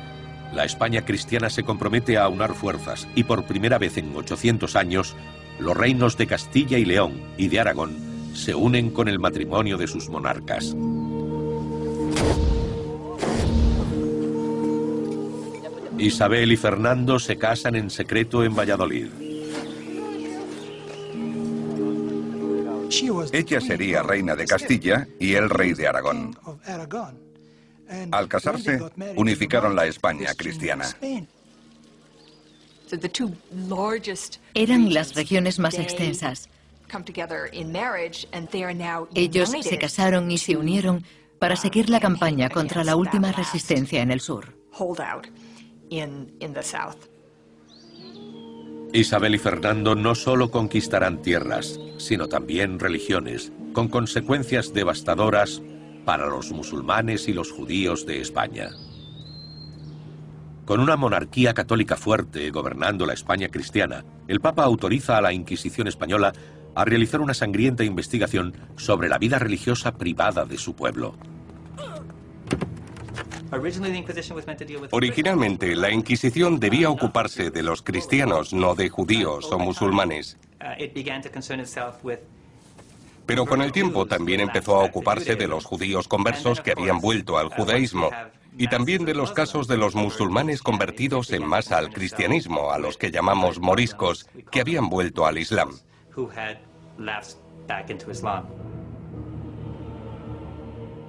la 0.53 0.65
España 0.65 1.05
cristiana 1.05 1.51
se 1.51 1.63
compromete 1.63 2.17
a 2.17 2.25
aunar 2.25 2.55
fuerzas 2.55 3.07
y 3.15 3.25
por 3.25 3.45
primera 3.45 3.79
vez 3.79 3.99
en 3.99 4.15
800 4.15 4.77
años, 4.77 5.17
los 5.59 5.77
reinos 5.77 6.17
de 6.17 6.27
Castilla 6.27 6.79
y 6.79 6.85
León 6.85 7.21
y 7.37 7.49
de 7.49 7.61
Aragón 7.61 8.09
se 8.35 8.55
unen 8.55 8.91
con 8.91 9.09
el 9.09 9.19
matrimonio 9.19 9.77
de 9.77 9.89
sus 9.89 10.09
monarcas. 10.09 10.77
Isabel 15.99 16.53
y 16.53 16.57
Fernando 16.57 17.19
se 17.19 17.37
casan 17.37 17.75
en 17.75 17.91
secreto 17.91 18.45
en 18.45 18.55
Valladolid. 18.55 19.09
Ella 23.33 23.61
sería 23.61 24.03
reina 24.03 24.37
de 24.37 24.47
Castilla 24.47 25.09
y 25.19 25.35
él 25.35 25.51
rey 25.51 25.75
de 25.75 25.89
Aragón. 25.89 26.37
Al 28.11 28.29
casarse, 28.29 28.81
unificaron 29.17 29.75
la 29.75 29.87
España 29.87 30.35
cristiana. 30.35 30.87
Eran 34.55 34.95
las 34.95 35.15
regiones 35.15 35.59
más 35.59 35.75
extensas. 35.79 36.49
Ellos 39.15 39.55
se 39.63 39.79
casaron 39.79 40.31
y 40.31 40.39
se 40.39 40.57
unieron 40.57 41.05
para 41.39 41.57
seguir 41.57 41.91
la 41.91 42.01
campaña 42.01 42.49
contra 42.49 42.85
la 42.85 42.97
última 42.97 43.33
resistencia 43.33 44.03
en 44.03 44.11
el 44.11 44.21
sur. 44.21 44.55
Isabel 48.93 49.35
y 49.35 49.39
Fernando 49.39 49.95
no 49.95 50.15
solo 50.15 50.51
conquistarán 50.51 51.21
tierras, 51.21 51.79
sino 51.99 52.29
también 52.29 52.79
religiones, 52.79 53.53
con 53.75 53.89
consecuencias 53.89 54.73
devastadoras 54.73 55.61
para 56.05 56.27
los 56.27 56.53
musulmanes 56.53 57.29
y 57.29 57.33
los 57.33 57.53
judíos 57.53 58.07
de 58.07 58.21
España. 58.21 58.71
Con 60.65 60.81
una 60.81 60.97
monarquía 60.97 61.55
católica 61.55 61.97
fuerte 61.97 62.51
gobernando 62.51 63.07
la 63.07 63.15
España 63.15 63.49
cristiana, 63.49 64.05
el 64.27 64.41
Papa 64.41 64.65
autoriza 64.65 65.17
a 65.17 65.23
la 65.23 65.33
Inquisición 65.33 65.89
española 65.89 66.33
a 66.75 66.85
realizar 66.85 67.21
una 67.21 67.35
sangrienta 67.35 67.85
investigación 67.85 68.55
sobre 68.77 69.09
la 69.09 69.19
vida 69.19 69.39
religiosa 69.39 69.97
privada 69.97 70.45
de 70.45 70.59
su 70.59 70.77
pueblo. 70.77 71.17
Originalmente, 74.91 75.75
la 75.75 75.91
Inquisición 75.91 76.61
debía 76.61 76.91
ocuparse 76.91 77.51
de 77.51 77.63
los 77.63 77.83
cristianos, 77.83 78.53
no 78.53 78.75
de 78.75 78.91
judíos 78.91 79.51
o 79.51 79.59
musulmanes. 79.59 80.37
Pero 83.29 83.45
con 83.45 83.61
el 83.61 83.73
tiempo 83.73 84.07
también 84.07 84.41
empezó 84.41 84.81
a 84.81 84.85
ocuparse 84.85 85.37
de 85.37 85.47
los 85.47 85.67
judíos 85.67 86.09
conversos 86.09 86.63
que 86.63 86.73
habían 86.73 86.99
vuelto 86.99 87.37
al 87.37 87.51
judaísmo 87.51 88.09
y 88.57 88.69
también 88.69 89.05
de 89.05 89.15
los 89.15 89.33
casos 89.33 89.69
de 89.69 89.77
los 89.77 89.95
musulmanes 89.95 90.63
convertidos 90.63 91.31
en 91.33 91.47
masa 91.47 91.77
al 91.77 91.91
cristianismo, 91.91 92.73
a 92.73 92.79
los 92.79 92.97
que 92.97 93.11
llamamos 93.11 93.61
moriscos, 93.61 94.27
que 94.51 94.63
habían 94.63 94.89
vuelto 94.89 95.27
al 95.27 95.37
Islam. 95.37 95.73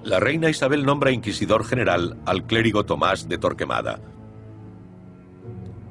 La 0.04 0.20
reina 0.20 0.50
Isabel 0.50 0.86
nombra 0.86 1.12
inquisidor 1.12 1.64
general 1.64 2.18
al 2.26 2.44
clérigo 2.44 2.84
Tomás 2.84 3.30
de 3.30 3.38
Torquemada. 3.38 4.02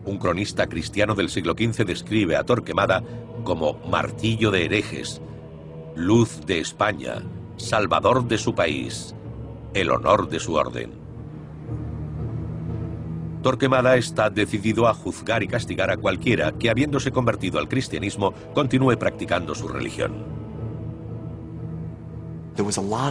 Un 0.05 0.19
cronista 0.19 0.67
cristiano 0.67 1.15
del 1.15 1.31
siglo 1.31 1.55
XV 1.55 1.87
describe 1.87 2.37
a 2.37 2.45
Torquemada 2.45 3.03
como 3.45 3.79
martillo 3.89 4.51
de 4.51 4.67
herejes, 4.67 5.23
luz 5.99 6.47
de 6.47 6.61
España, 6.61 7.25
salvador 7.57 8.29
de 8.29 8.39
su 8.39 8.55
país, 8.55 9.17
el 9.75 9.91
honor 9.91 10.29
de 10.29 10.39
su 10.39 10.55
orden. 10.55 10.93
Torquemada 13.43 13.97
está 13.97 14.31
decidido 14.31 14.87
a 14.87 14.95
juzgar 14.95 15.43
y 15.43 15.49
castigar 15.49 15.91
a 15.91 15.97
cualquiera 15.97 16.53
que, 16.53 16.71
habiéndose 16.71 17.11
convertido 17.11 17.59
al 17.59 17.69
cristianismo, 17.69 18.33
continúe 18.55 18.97
practicando 18.97 19.57
su 19.57 19.67
religión. 19.67 20.25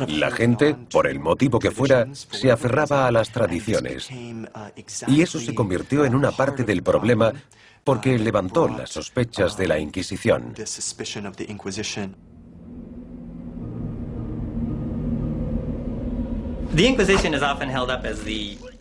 La 0.08 0.32
gente, 0.32 0.76
por 0.90 1.08
el 1.08 1.20
motivo 1.20 1.60
que 1.60 1.72
fuera, 1.72 2.08
se 2.14 2.52
aferraba 2.52 3.06
a 3.06 3.12
las 3.12 3.32
tradiciones. 3.32 4.10
Y 5.08 5.22
eso 5.22 5.40
se 5.40 5.54
convirtió 5.54 6.06
en 6.06 6.16
una 6.16 6.32
parte 6.32 6.64
del 6.64 6.84
problema 6.84 7.34
porque 7.84 8.18
levantó 8.18 8.70
las 8.70 8.92
sospechas 8.92 9.58
de 9.58 9.68
la 9.68 9.78
Inquisición. 9.78 10.54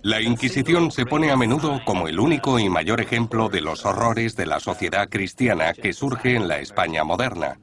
La 0.03 0.21
Inquisición 0.21 0.91
se 0.91 1.07
pone 1.07 1.31
a 1.31 1.37
menudo 1.37 1.81
como 1.85 2.09
el 2.09 2.19
único 2.19 2.59
y 2.59 2.69
mayor 2.69 3.01
ejemplo 3.01 3.49
de 3.49 3.61
los 3.61 3.85
horrores 3.85 4.37
de 4.37 4.47
la 4.47 4.61
sociedad 4.61 5.09
cristiana 5.09 5.73
que 5.73 5.93
surge 5.93 6.35
en 6.35 6.49
la 6.49 6.59
España 6.59 7.05
moderna. 7.05 7.59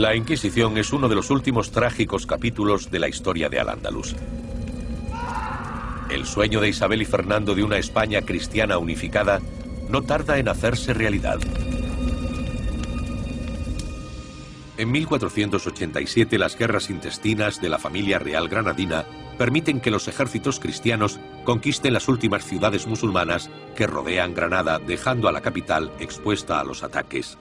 La 0.00 0.16
Inquisición 0.16 0.78
es 0.78 0.94
uno 0.94 1.10
de 1.10 1.14
los 1.14 1.28
últimos 1.28 1.72
trágicos 1.72 2.24
capítulos 2.24 2.90
de 2.90 2.98
la 2.98 3.06
historia 3.06 3.50
de 3.50 3.60
Al-Ándalus. 3.60 4.16
El 6.08 6.24
sueño 6.24 6.62
de 6.62 6.70
Isabel 6.70 7.02
y 7.02 7.04
Fernando 7.04 7.54
de 7.54 7.62
una 7.62 7.76
España 7.76 8.22
cristiana 8.22 8.78
unificada 8.78 9.42
no 9.90 10.00
tarda 10.00 10.38
en 10.38 10.48
hacerse 10.48 10.94
realidad. 10.94 11.38
En 14.78 14.90
1487 14.90 16.38
las 16.38 16.56
guerras 16.56 16.88
intestinas 16.88 17.60
de 17.60 17.68
la 17.68 17.78
familia 17.78 18.18
real 18.18 18.48
granadina 18.48 19.04
permiten 19.36 19.82
que 19.82 19.90
los 19.90 20.08
ejércitos 20.08 20.60
cristianos 20.60 21.20
conquisten 21.44 21.92
las 21.92 22.08
últimas 22.08 22.46
ciudades 22.46 22.86
musulmanas 22.86 23.50
que 23.76 23.86
rodean 23.86 24.32
Granada, 24.32 24.78
dejando 24.78 25.28
a 25.28 25.32
la 25.32 25.42
capital 25.42 25.92
expuesta 26.00 26.58
a 26.58 26.64
los 26.64 26.82
ataques. 26.84 27.36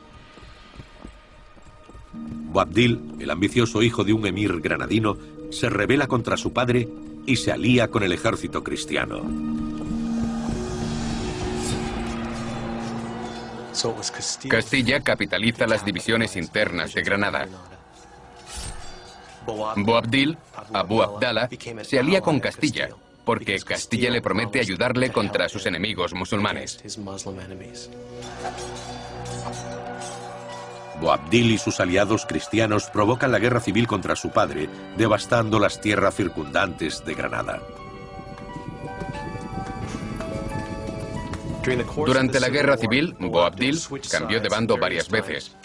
Boabdil, 2.14 3.16
el 3.20 3.30
ambicioso 3.30 3.82
hijo 3.82 4.04
de 4.04 4.14
un 4.14 4.26
emir 4.26 4.60
granadino, 4.62 5.18
se 5.52 5.70
rebela 5.70 6.08
contra 6.08 6.38
su 6.38 6.54
padre 6.54 6.88
y 7.26 7.36
se 7.36 7.52
alía 7.52 7.90
con 7.90 8.04
el 8.04 8.12
ejército 8.12 8.64
cristiano. 8.64 9.22
Castilla 14.50 15.00
capitaliza 15.02 15.68
las 15.68 15.86
divisiones 15.86 16.36
internas 16.36 16.94
de 16.94 17.02
Granada. 17.02 17.48
Boabdil, 19.46 20.38
Abu 20.74 21.02
Abdala, 21.02 21.50
se 21.84 22.00
alía 22.00 22.22
con 22.22 22.40
Castilla, 22.40 22.90
porque 23.26 23.60
Castilla 23.60 24.10
le 24.10 24.22
promete 24.22 24.60
ayudarle 24.60 25.12
contra 25.12 25.48
sus 25.50 25.66
enemigos 25.66 26.14
musulmanes. 26.14 26.82
Boabdil 31.00 31.52
y 31.52 31.58
sus 31.58 31.80
aliados 31.80 32.26
cristianos 32.26 32.90
provocan 32.90 33.32
la 33.32 33.40
guerra 33.40 33.60
civil 33.60 33.88
contra 33.88 34.16
su 34.16 34.32
padre, 34.32 34.70
devastando 34.98 35.60
las 35.60 35.80
tierras 35.82 36.16
circundantes 36.16 37.04
de 37.06 37.16
Granada. 37.16 37.62
Durante 42.06 42.40
la 42.40 42.50
guerra 42.50 42.78
civil, 42.78 43.16
Boabdil 43.20 43.80
cambió 44.10 44.40
de 44.40 44.50
bando 44.50 44.78
varias 44.78 45.10
veces. 45.10 45.56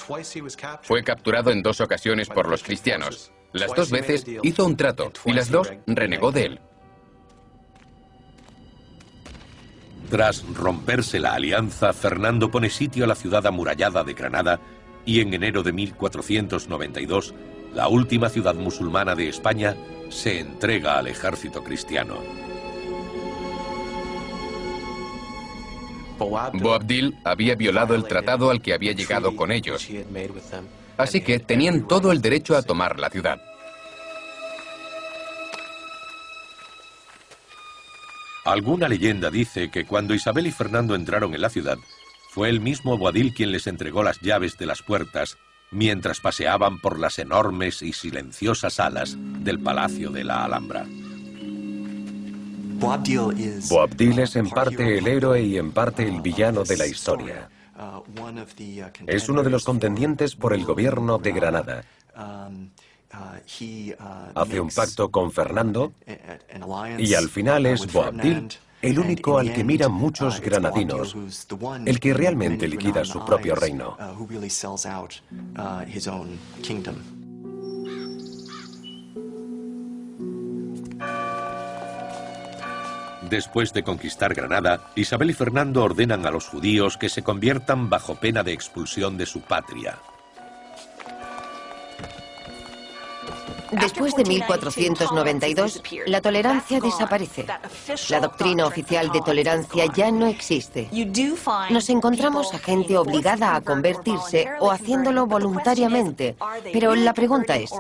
Fue 0.83 1.03
capturado 1.03 1.51
en 1.51 1.63
dos 1.63 1.81
ocasiones 1.81 2.29
por 2.29 2.49
los 2.49 2.63
cristianos. 2.63 3.33
Las 3.53 3.75
dos 3.75 3.91
veces 3.91 4.25
hizo 4.43 4.67
un 4.67 4.77
trato 4.77 5.13
y 5.25 5.33
las 5.33 5.51
dos 5.51 5.73
renegó 5.87 6.33
de 6.33 6.43
él. 6.45 6.61
Tras 10.11 10.45
romperse 10.55 11.19
la 11.19 11.35
alianza, 11.35 11.93
Fernando 11.93 12.51
pone 12.51 12.69
sitio 12.69 13.05
a 13.05 13.09
la 13.09 13.15
ciudad 13.15 13.47
amurallada 13.47 14.05
de 14.05 14.13
Granada 14.13 14.61
y 15.05 15.21
en 15.21 15.35
enero 15.35 15.63
de 15.63 15.73
1492, 15.73 17.35
la 17.75 17.89
última 17.89 18.29
ciudad 18.29 18.55
musulmana 18.55 19.15
de 19.15 19.29
España 19.29 19.77
se 20.11 20.41
entrega 20.41 20.99
al 20.99 21.09
ejército 21.09 21.63
cristiano. 21.63 22.19
Boabdil 26.19 27.17
había 27.25 27.57
violado 27.57 27.95
el 27.95 28.05
tratado 28.05 28.51
al 28.51 28.63
que 28.63 28.73
había 28.73 28.93
llegado 28.93 29.35
con 29.35 29.51
ellos, 29.51 29.89
así 30.97 31.21
que 31.21 31.41
tenían 31.41 31.89
todo 31.89 32.13
el 32.13 32.23
derecho 32.23 32.57
a 32.57 32.63
tomar 32.63 33.01
la 33.01 33.11
ciudad. 33.11 33.41
Alguna 38.45 38.89
leyenda 38.89 39.31
dice 39.31 39.71
que 39.71 39.87
cuando 39.87 40.15
Isabel 40.15 40.47
y 40.47 40.53
Fernando 40.53 40.95
entraron 40.95 41.35
en 41.35 41.41
la 41.41 41.49
ciudad, 41.49 41.79
fue 42.35 42.49
el 42.49 42.61
mismo 42.61 42.99
Boadil 42.99 43.33
quien 43.33 43.53
les 43.53 43.69
entregó 43.69 44.03
las 44.03 44.21
llaves 44.21 44.59
de 44.59 44.67
las 44.67 44.83
puertas 44.83 45.39
mientras 45.71 46.19
paseaban 46.19 46.81
por 46.81 46.99
las 46.99 47.21
enormes 47.21 47.81
y 47.81 47.93
silenciosas 47.93 48.75
salas 48.75 49.17
del 49.17 49.61
Palacio 49.61 50.11
de 50.11 50.25
la 50.25 50.45
Alhambra. 50.45 50.85
Boabdil 53.69 54.19
es 54.19 54.35
en 54.35 54.51
parte 54.51 54.99
el 54.99 55.07
héroe 55.07 55.43
y 55.43 55.59
en 55.59 55.71
parte 55.71 56.09
el 56.09 56.21
villano 56.23 56.65
de 56.65 56.77
la 56.77 56.89
historia. 56.89 57.49
Es 59.07 59.29
uno 59.29 59.45
de 59.45 59.51
los 59.51 59.63
contendientes 59.63 60.35
por 60.35 60.55
el 60.55 60.65
gobierno 60.65 61.19
de 61.19 61.31
Granada. 61.31 61.85
Hace 64.35 64.61
un 64.61 64.71
pacto 64.71 65.09
con 65.09 65.31
Fernando 65.31 65.93
y 66.99 67.15
al 67.15 67.29
final 67.29 67.67
es 67.67 67.93
Boabdil 67.93 68.49
el 68.85 68.99
único 68.99 69.39
al 69.39 69.53
que 69.53 69.65
miran 69.65 69.93
muchos 69.93 70.41
granadinos, 70.41 71.17
el 71.87 71.99
que 72.01 72.13
realmente 72.13 72.69
liquida 72.69 73.05
su 73.05 73.25
propio 73.25 73.55
reino. 73.55 73.97
Después 83.31 83.73
de 83.73 83.83
conquistar 83.83 84.35
Granada, 84.35 84.91
Isabel 84.95 85.31
y 85.31 85.33
Fernando 85.33 85.83
ordenan 85.83 86.27
a 86.27 86.31
los 86.31 86.47
judíos 86.47 86.99
que 86.99 87.09
se 87.09 87.23
conviertan 87.23 87.89
bajo 87.89 88.17
pena 88.17 88.43
de 88.43 88.53
expulsión 88.53 89.17
de 89.17 89.25
su 89.25 89.41
patria. 89.41 89.99
Después 93.81 94.15
de 94.15 94.25
1492, 94.25 95.83
la 96.07 96.21
tolerancia 96.21 96.81
desaparece. 96.81 97.47
La 98.11 98.21
doctrina 98.21 98.67
oficial 98.67 99.11
de 99.11 99.21
tolerancia 99.21 99.87
ya 99.95 100.11
no 100.11 100.27
existe. 100.27 100.89
Nos 101.71 101.91
encontramos 101.91 102.53
a 102.55 102.59
gente 102.59 102.97
obligada 102.97 103.57
a 103.57 103.61
convertirse 103.61 104.49
o 104.61 104.71
haciéndolo 104.71 105.27
voluntariamente. 105.27 106.37
Pero 106.73 106.95
la 106.95 107.15
pregunta 107.15 107.57
es, 107.57 107.71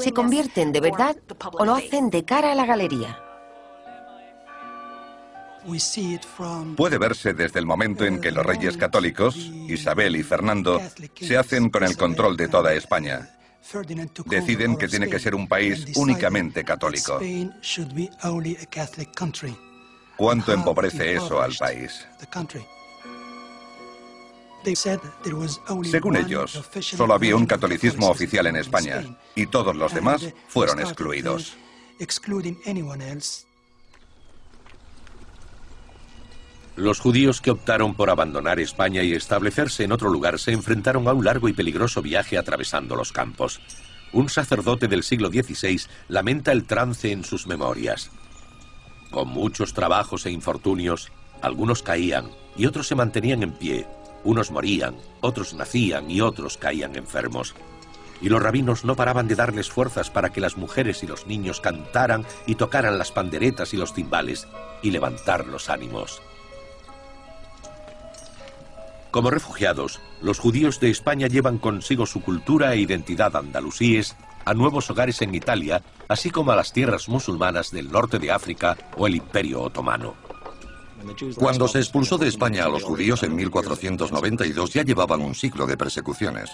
¿se 0.00 0.12
convierten 0.12 0.72
de 0.72 0.80
verdad 0.80 1.16
o 1.52 1.64
lo 1.64 1.74
hacen 1.74 2.10
de 2.10 2.24
cara 2.24 2.52
a 2.52 2.54
la 2.54 2.66
galería? 2.66 3.18
Puede 6.76 6.98
verse 6.98 7.32
desde 7.32 7.58
el 7.58 7.64
momento 7.64 8.04
en 8.04 8.20
que 8.20 8.30
los 8.30 8.44
reyes 8.44 8.76
católicos, 8.76 9.34
Isabel 9.34 10.14
y 10.16 10.22
Fernando, 10.22 10.80
se 11.14 11.38
hacen 11.38 11.70
con 11.70 11.84
el 11.84 11.96
control 11.96 12.36
de 12.36 12.48
toda 12.48 12.74
España 12.74 13.30
deciden 14.26 14.76
que 14.76 14.88
tiene 14.88 15.08
que 15.08 15.18
ser 15.18 15.34
un 15.34 15.48
país 15.48 15.84
únicamente 15.96 16.64
católico. 16.64 17.20
¿Cuánto 20.16 20.52
empobrece 20.52 21.14
eso 21.14 21.42
al 21.42 21.54
país? 21.56 22.06
Según 25.90 26.16
ellos, 26.16 26.62
solo 26.80 27.14
había 27.14 27.36
un 27.36 27.46
catolicismo 27.46 28.08
oficial 28.08 28.46
en 28.46 28.56
España 28.56 29.04
y 29.34 29.46
todos 29.46 29.76
los 29.76 29.92
demás 29.92 30.32
fueron 30.48 30.80
excluidos. 30.80 31.56
Los 36.76 36.98
judíos 36.98 37.40
que 37.40 37.52
optaron 37.52 37.94
por 37.94 38.10
abandonar 38.10 38.58
España 38.58 39.04
y 39.04 39.12
establecerse 39.12 39.84
en 39.84 39.92
otro 39.92 40.10
lugar 40.10 40.40
se 40.40 40.50
enfrentaron 40.50 41.06
a 41.06 41.12
un 41.12 41.24
largo 41.24 41.48
y 41.48 41.52
peligroso 41.52 42.02
viaje 42.02 42.36
atravesando 42.36 42.96
los 42.96 43.12
campos. 43.12 43.60
Un 44.12 44.28
sacerdote 44.28 44.88
del 44.88 45.04
siglo 45.04 45.28
XVI 45.28 45.82
lamenta 46.08 46.50
el 46.50 46.64
trance 46.64 47.12
en 47.12 47.22
sus 47.22 47.46
memorias. 47.46 48.10
Con 49.12 49.28
muchos 49.28 49.72
trabajos 49.72 50.26
e 50.26 50.32
infortunios, 50.32 51.12
algunos 51.42 51.84
caían 51.84 52.30
y 52.56 52.66
otros 52.66 52.88
se 52.88 52.96
mantenían 52.96 53.44
en 53.44 53.52
pie. 53.52 53.86
Unos 54.24 54.50
morían, 54.50 54.96
otros 55.20 55.54
nacían 55.54 56.10
y 56.10 56.22
otros 56.22 56.56
caían 56.56 56.96
enfermos. 56.96 57.54
Y 58.20 58.28
los 58.28 58.42
rabinos 58.42 58.84
no 58.84 58.96
paraban 58.96 59.28
de 59.28 59.36
darles 59.36 59.70
fuerzas 59.70 60.10
para 60.10 60.30
que 60.30 60.40
las 60.40 60.56
mujeres 60.56 61.04
y 61.04 61.06
los 61.06 61.28
niños 61.28 61.60
cantaran 61.60 62.26
y 62.46 62.56
tocaran 62.56 62.98
las 62.98 63.12
panderetas 63.12 63.74
y 63.74 63.76
los 63.76 63.94
timbales 63.94 64.48
y 64.82 64.90
levantar 64.90 65.46
los 65.46 65.70
ánimos. 65.70 66.20
Como 69.14 69.30
refugiados, 69.30 70.00
los 70.22 70.40
judíos 70.40 70.80
de 70.80 70.90
España 70.90 71.28
llevan 71.28 71.58
consigo 71.58 72.04
su 72.04 72.20
cultura 72.20 72.74
e 72.74 72.80
identidad 72.80 73.36
andalusíes 73.36 74.16
a 74.44 74.54
nuevos 74.54 74.90
hogares 74.90 75.22
en 75.22 75.36
Italia, 75.36 75.84
así 76.08 76.30
como 76.30 76.50
a 76.50 76.56
las 76.56 76.72
tierras 76.72 77.08
musulmanas 77.08 77.70
del 77.70 77.92
norte 77.92 78.18
de 78.18 78.32
África 78.32 78.76
o 78.96 79.06
el 79.06 79.14
Imperio 79.14 79.62
Otomano. 79.62 80.16
Cuando 81.36 81.68
se 81.68 81.78
expulsó 81.78 82.18
de 82.18 82.26
España 82.26 82.64
a 82.64 82.68
los 82.68 82.82
judíos 82.82 83.22
en 83.22 83.36
1492 83.36 84.72
ya 84.72 84.82
llevaban 84.82 85.20
un 85.20 85.36
ciclo 85.36 85.64
de 85.64 85.76
persecuciones. 85.76 86.50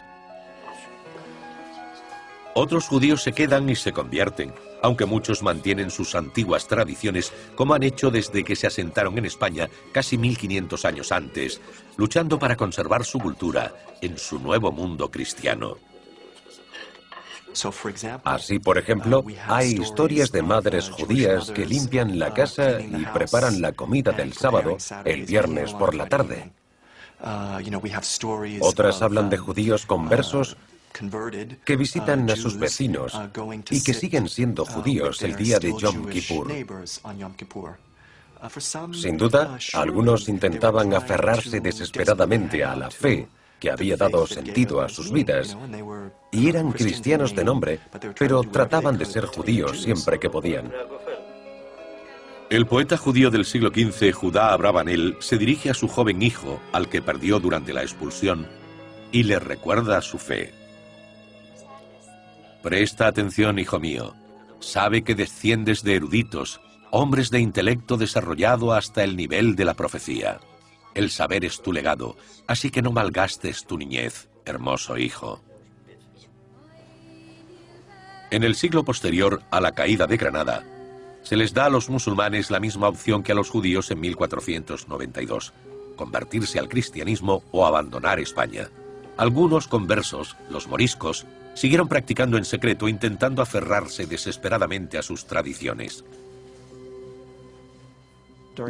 Otros 2.55 2.89
judíos 2.89 3.23
se 3.23 3.33
quedan 3.33 3.69
y 3.69 3.77
se 3.77 3.93
convierten, 3.93 4.53
aunque 4.83 5.07
muchos 5.07 5.43
mantienen 5.43 5.91
sus 5.91 6.15
antiguas 6.15 6.67
tradiciones 6.67 7.33
como 7.55 7.75
han 7.75 7.83
hecho 7.83 8.11
desde 8.11 8.45
que 8.45 8.57
se 8.57 8.67
asentaron 8.67 9.17
en 9.19 9.27
España 9.27 9.69
casi 9.93 10.19
1500 10.19 10.85
años 10.85 11.13
antes, 11.13 11.61
luchando 11.97 12.39
para 12.39 12.57
conservar 12.57 13.05
su 13.05 13.19
cultura 13.21 13.73
en 14.01 14.19
su 14.19 14.39
nuevo 14.39 14.73
mundo 14.73 15.11
cristiano. 15.11 15.77
Así, 18.25 18.59
por 18.59 18.79
ejemplo, 18.79 19.25
hay 19.49 19.73
historias 19.73 20.31
de 20.31 20.43
madres 20.43 20.89
judías 20.89 21.51
que 21.51 21.67
limpian 21.67 22.19
la 22.19 22.33
casa 22.33 22.81
y 22.81 23.05
preparan 23.13 23.61
la 23.61 23.73
comida 23.73 24.13
del 24.13 24.33
sábado 24.33 24.77
el 25.05 25.25
viernes 25.25 25.73
por 25.73 25.95
la 25.95 26.09
tarde. 26.09 26.53
Otras 28.61 29.03
hablan 29.03 29.31
de 29.31 29.37
judíos 29.37 29.85
conversos 29.85 30.57
que 31.65 31.77
visitan 31.77 32.29
a 32.31 32.37
sus 32.37 32.59
vecinos 32.59 33.19
y 33.71 33.83
que 33.83 33.95
siguen 33.95 34.29
siendo 34.29 34.65
judíos 34.65 35.23
el 35.23 35.37
día 35.37 35.59
de 35.59 35.73
Yom 35.77 36.09
Kippur. 36.09 37.79
Sin 38.95 39.17
duda, 39.17 39.59
algunos 39.75 40.29
intentaban 40.29 40.95
aferrarse 40.95 41.61
desesperadamente 41.61 42.65
a 42.65 42.75
la 42.75 42.91
fe 42.91 43.29
que 43.59 43.71
había 43.71 43.97
dado 43.97 44.27
sentido 44.27 44.81
a 44.81 44.89
sus 44.89 45.13
vidas, 45.13 45.57
y 46.33 46.49
eran 46.49 46.73
cristianos 46.73 47.37
de 47.37 47.45
nombre, 47.45 47.81
pero 48.19 48.43
trataban 48.43 48.97
de 48.97 49.05
ser 49.05 49.27
judíos 49.27 49.83
siempre 49.83 50.19
que 50.19 50.31
podían. 50.31 50.73
El 52.49 52.67
poeta 52.67 52.97
judío 52.97 53.31
del 53.31 53.45
siglo 53.45 53.69
XV, 53.69 54.13
Judá 54.13 54.53
Abravanel, 54.53 55.17
se 55.21 55.39
dirige 55.39 55.71
a 55.71 55.75
su 55.75 55.87
joven 55.87 56.23
hijo, 56.23 56.61
al 56.73 56.89
que 56.89 57.03
perdió 57.03 57.39
durante 57.39 57.73
la 57.73 57.83
expulsión, 57.83 58.49
y 59.13 59.23
le 59.25 59.39
recuerda 59.39 60.01
su 60.01 60.19
fe. 60.19 60.60
Presta 62.63 63.07
atención, 63.07 63.59
hijo 63.59 63.81
mío. 63.81 64.15
Sabe 64.61 65.03
que 65.03 65.15
desciendes 65.15 65.83
de 65.83 65.97
eruditos, 65.97 66.61
hombres 66.91 67.31
de 67.31 67.41
intelecto 67.41 67.97
desarrollado 67.97 68.73
hasta 68.75 69.03
el 69.03 69.17
nivel 69.17 69.57
de 69.57 69.65
la 69.65 69.75
profecía. 69.75 70.41
El 70.95 71.11
saber 71.11 71.45
es 71.45 71.63
tu 71.63 71.73
legado, 71.73 72.17
así 72.47 72.71
que 72.71 72.83
no 72.83 72.93
malgastes 72.93 73.65
tu 73.65 73.79
niñez, 73.79 74.29
hermoso 74.45 74.99
hijo. 74.99 75.41
En 78.31 78.45
el 78.45 78.55
siglo 78.55 78.85
posterior 78.85 79.43
a 79.51 79.61
la 79.61 79.73
caída 79.73 80.07
de 80.07 80.17
Granada, 80.17 80.65
se 81.23 81.37
les 81.37 81.55
da 81.55 81.67
a 81.67 81.71
los 81.71 81.89
musulmanes 81.89 82.51
la 82.51 82.61
misma 82.61 82.89
opción 82.89 83.23
que 83.23 83.33
a 83.33 83.35
los 83.35 83.51
judíos 83.51 83.91
en 83.91 84.01
1492, 84.01 85.53
convertirse 85.97 86.59
al 86.59 86.69
cristianismo 86.69 87.43
o 87.53 87.67
abandonar 87.67 88.21
España. 88.21 88.69
Algunos 89.17 89.69
conversos, 89.69 90.37
los 90.49 90.67
moriscos, 90.69 91.27
siguieron 91.55 91.89
practicando 91.89 92.37
en 92.37 92.45
secreto 92.45 92.89
intentando 92.89 93.43
aferrarse 93.43 94.07
desesperadamente 94.07 94.99
a 94.99 95.03
sus 95.03 95.27
tradiciones. 95.27 96.05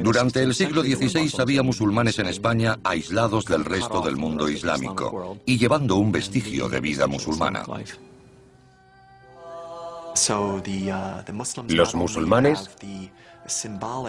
Durante 0.02 0.42
el 0.42 0.54
siglo 0.54 0.82
XVI 0.82 1.32
había 1.40 1.62
musulmanes 1.62 2.18
en 2.18 2.26
España 2.26 2.78
aislados 2.84 3.44
del 3.44 3.64
resto 3.64 4.00
del 4.02 4.16
mundo 4.16 4.48
islámico 4.48 5.38
y 5.46 5.58
llevando 5.58 5.96
un 5.96 6.12
vestigio 6.12 6.68
de 6.68 6.80
vida 6.80 7.06
musulmana. 7.06 7.64
Los 11.68 11.94
musulmanes 11.94 12.70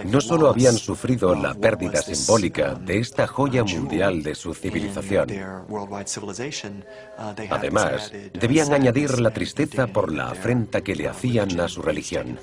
no 0.05 0.21
solo 0.21 0.49
habían 0.49 0.75
sufrido 0.75 1.33
la 1.33 1.53
pérdida 1.53 2.01
simbólica 2.01 2.75
de 2.75 2.99
esta 2.99 3.27
joya 3.27 3.63
mundial 3.63 4.23
de 4.23 4.35
su 4.35 4.53
civilización, 4.53 5.29
además, 7.49 8.11
debían 8.33 8.73
añadir 8.73 9.19
la 9.19 9.31
tristeza 9.31 9.87
por 9.87 10.11
la 10.11 10.29
afrenta 10.29 10.81
que 10.81 10.95
le 10.95 11.07
hacían 11.07 11.59
a 11.59 11.67
su 11.67 11.81
religión. 11.81 12.37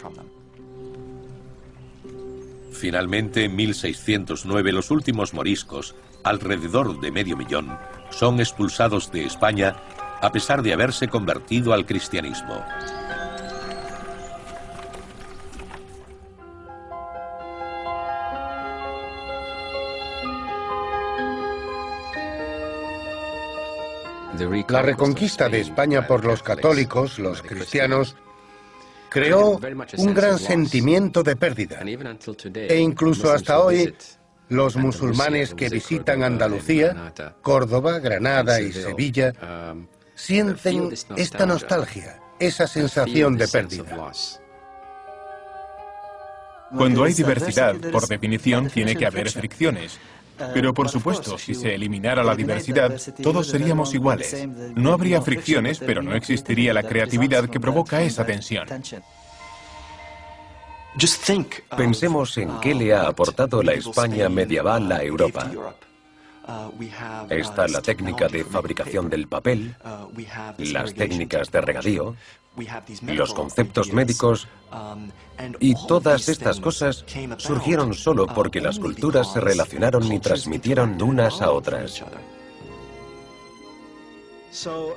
Finalmente, 2.73 3.45
en 3.45 3.57
1609, 3.57 4.73
los 4.73 4.91
últimos 4.91 5.35
moriscos, 5.35 5.95
alrededor 6.23 7.01
de 7.01 7.11
medio 7.11 7.37
millón, 7.37 7.77
son 8.11 8.41
expulsados 8.41 9.11
de 9.11 9.25
España 9.25 9.77
a 10.21 10.33
pesar 10.33 10.63
de 10.63 10.73
haberse 10.73 11.09
convertido 11.09 11.73
al 11.73 11.87
cristianismo. 11.87 12.65
La 24.69 24.83
reconquista 24.83 25.49
de 25.49 25.61
España 25.61 26.07
por 26.07 26.25
los 26.25 26.43
católicos, 26.43 27.19
los 27.19 27.43
cristianos, 27.43 28.17
creó 29.09 29.59
un 29.97 30.15
gran 30.15 30.39
sentimiento 30.39 31.23
de 31.23 31.37
pérdida. 31.37 31.81
E 32.55 32.77
incluso 32.77 33.33
hasta 33.33 33.61
hoy, 33.61 33.95
los 34.49 34.77
musulmanes 34.77 35.55
que 35.55 35.69
visitan 35.69 36.23
Andalucía, 36.23 37.13
Córdoba, 37.43 37.99
Granada 37.99 38.61
y 38.61 38.73
Sevilla, 38.73 39.33
sienten 40.15 40.93
esta 41.17 41.47
nostalgia, 41.47 42.21
esa 42.39 42.67
sensación 42.67 43.37
de 43.37 43.49
pérdida. 43.49 44.13
Cuando 46.77 47.05
hay 47.05 47.15
diversidad, 47.15 47.77
por 47.91 48.07
definición, 48.07 48.69
tiene 48.69 48.95
que 48.95 49.07
haber 49.07 49.31
fricciones. 49.31 49.99
Pero 50.55 50.75
por 50.75 50.89
supuesto, 50.89 51.39
si 51.39 51.55
se 51.55 51.75
eliminara 51.75 52.23
la 52.23 52.35
diversidad, 52.35 53.01
todos 53.23 53.49
seríamos 53.49 53.95
iguales. 53.95 54.47
No 54.75 54.93
habría 54.93 55.21
fricciones, 55.21 55.79
pero 55.79 56.03
no 56.03 56.15
existiría 56.15 56.73
la 56.73 56.83
creatividad 56.83 57.49
que 57.49 57.61
provoca 57.61 58.03
esa 58.03 58.25
tensión. 58.25 58.67
Pensemos 61.77 62.37
en 62.39 62.59
qué 62.61 62.75
le 62.75 62.95
ha 62.95 63.07
aportado 63.07 63.63
la 63.63 63.73
España 63.73 64.29
medieval 64.29 64.91
a 64.91 65.03
Europa. 65.03 65.51
Está 67.29 67.69
la 67.69 67.83
técnica 67.83 68.27
de 68.27 68.43
fabricación 68.43 69.11
del 69.11 69.29
papel, 69.29 69.77
las 70.59 70.95
técnicas 70.95 71.51
de 71.51 71.61
regadío, 71.61 72.17
los 73.03 73.35
conceptos 73.35 73.93
médicos 73.93 74.49
y 75.61 75.75
todas 75.87 76.29
estas 76.29 76.59
cosas 76.59 77.05
surgieron 77.37 77.93
solo 77.93 78.27
porque 78.27 78.61
las 78.61 78.79
culturas 78.79 79.33
se 79.33 79.41
relacionaron 79.41 80.11
y 80.11 80.19
transmitieron 80.21 81.01
unas 81.03 81.43
a 81.43 81.51
otras. 81.51 82.03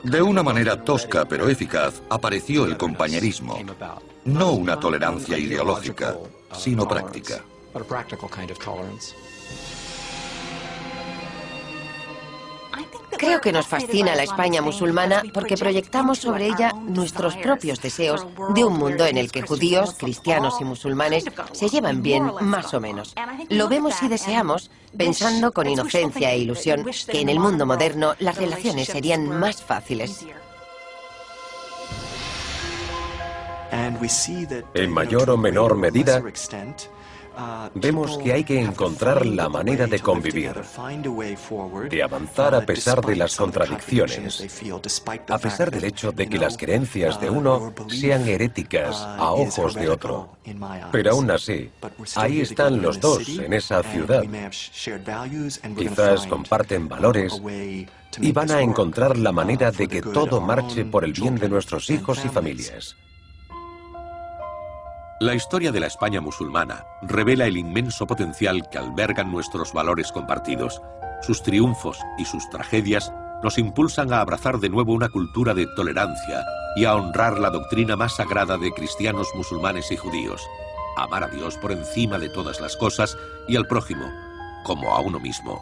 De 0.03 0.21
una 0.21 0.43
manera 0.43 0.81
tosca 0.81 1.25
pero 1.25 1.49
eficaz 1.49 2.01
apareció 2.09 2.65
el 2.65 2.77
compañerismo, 2.77 3.59
no 4.23 4.53
una 4.53 4.79
tolerancia 4.79 5.37
ideológica, 5.37 6.17
sino 6.53 6.87
práctica. 6.87 7.43
Creo 13.22 13.39
que 13.39 13.52
nos 13.52 13.68
fascina 13.68 14.15
la 14.15 14.23
España 14.23 14.64
musulmana 14.64 15.22
porque 15.31 15.56
proyectamos 15.56 16.18
sobre 16.18 16.48
ella 16.48 16.73
nuestros 16.73 17.38
propios 17.38 17.80
deseos 17.80 18.26
de 18.56 18.65
un 18.65 18.80
mundo 18.80 19.06
en 19.06 19.15
el 19.15 19.31
que 19.31 19.43
judíos, 19.43 19.93
cristianos 19.93 20.60
y 20.60 20.64
musulmanes 20.64 21.26
se 21.52 21.69
llevan 21.69 22.02
bien 22.02 22.31
más 22.41 22.73
o 22.73 22.81
menos. 22.81 23.14
Lo 23.49 23.68
vemos 23.69 24.02
y 24.02 24.07
deseamos 24.07 24.72
pensando 24.98 25.52
con 25.52 25.69
inocencia 25.69 26.31
e 26.31 26.39
ilusión 26.39 26.84
que 26.84 27.22
en 27.22 27.30
el 27.30 27.39
mundo 27.39 27.68
moderno 27.68 28.15
las 28.18 28.38
relaciones 28.38 28.88
serían 28.88 29.30
más 29.30 29.61
fáciles. 29.61 30.26
En 34.73 34.91
mayor 34.91 35.30
o 35.30 35.38
menor 35.38 35.77
medida, 35.77 36.23
vemos 37.75 38.17
que 38.17 38.33
hay 38.33 38.43
que 38.43 38.59
encontrar 38.59 39.25
la 39.25 39.49
manera 39.49 39.87
de 39.87 39.99
convivir, 39.99 40.53
de 41.89 42.03
avanzar 42.03 42.55
a 42.55 42.61
pesar 42.65 43.01
de 43.01 43.15
las 43.15 43.35
contradicciones, 43.35 44.43
a 45.27 45.37
pesar 45.37 45.71
del 45.71 45.83
hecho 45.85 46.11
de 46.11 46.27
que 46.27 46.37
las 46.37 46.57
creencias 46.57 47.19
de 47.19 47.29
uno 47.29 47.73
sean 47.87 48.27
heréticas 48.27 48.95
a 49.01 49.31
ojos 49.31 49.75
de 49.75 49.89
otro. 49.89 50.37
Pero 50.91 51.11
aún 51.11 51.31
así, 51.31 51.69
ahí 52.15 52.41
están 52.41 52.81
los 52.81 52.99
dos 52.99 53.27
en 53.27 53.53
esa 53.53 53.83
ciudad. 53.83 54.23
Quizás 55.77 56.27
comparten 56.27 56.87
valores 56.87 57.41
y 58.19 58.31
van 58.31 58.51
a 58.51 58.61
encontrar 58.61 59.17
la 59.17 59.31
manera 59.31 59.71
de 59.71 59.87
que 59.87 60.01
todo 60.01 60.41
marche 60.41 60.85
por 60.85 61.05
el 61.05 61.13
bien 61.13 61.35
de 61.35 61.49
nuestros 61.49 61.89
hijos 61.89 62.23
y 62.25 62.29
familias. 62.29 62.95
La 65.22 65.35
historia 65.35 65.72
de 65.72 65.80
la 65.80 65.85
España 65.85 66.19
musulmana 66.19 66.84
revela 67.03 67.45
el 67.45 67.56
inmenso 67.56 68.07
potencial 68.07 68.68
que 68.72 68.80
albergan 68.80 69.31
nuestros 69.31 69.72
valores 69.72 70.11
compartidos, 70.11 70.81
Sus 71.22 71.43
triunfos 71.43 71.99
y 72.18 72.26
sus 72.26 72.49
tragedias 72.49 73.14
nos 73.43 73.60
impulsan 73.60 74.11
a 74.14 74.22
abrazar 74.22 74.57
de 74.57 74.69
nuevo 74.69 74.93
una 74.93 75.10
cultura 75.10 75.53
de 75.53 75.68
tolerancia 75.76 76.43
y 76.76 76.85
a 76.85 76.95
honrar 76.95 77.38
la 77.38 77.52
doctrina 77.52 77.95
más 77.95 78.15
sagrada 78.15 78.57
de 78.57 78.72
cristianos, 78.72 79.27
musulmanes 79.35 79.91
y 79.91 79.98
judíos, 79.98 80.41
amar 80.98 81.26
a 81.26 81.27
Dios 81.27 81.56
por 81.57 81.72
encima 81.72 82.18
de 82.18 82.30
todas 82.30 82.60
las 82.60 82.76
cosas 82.76 83.15
y 83.48 83.57
al 83.57 83.68
prójimo 83.68 84.07
como 84.64 84.95
a 84.95 85.02
uno 85.02 85.19
mismo. 85.19 85.61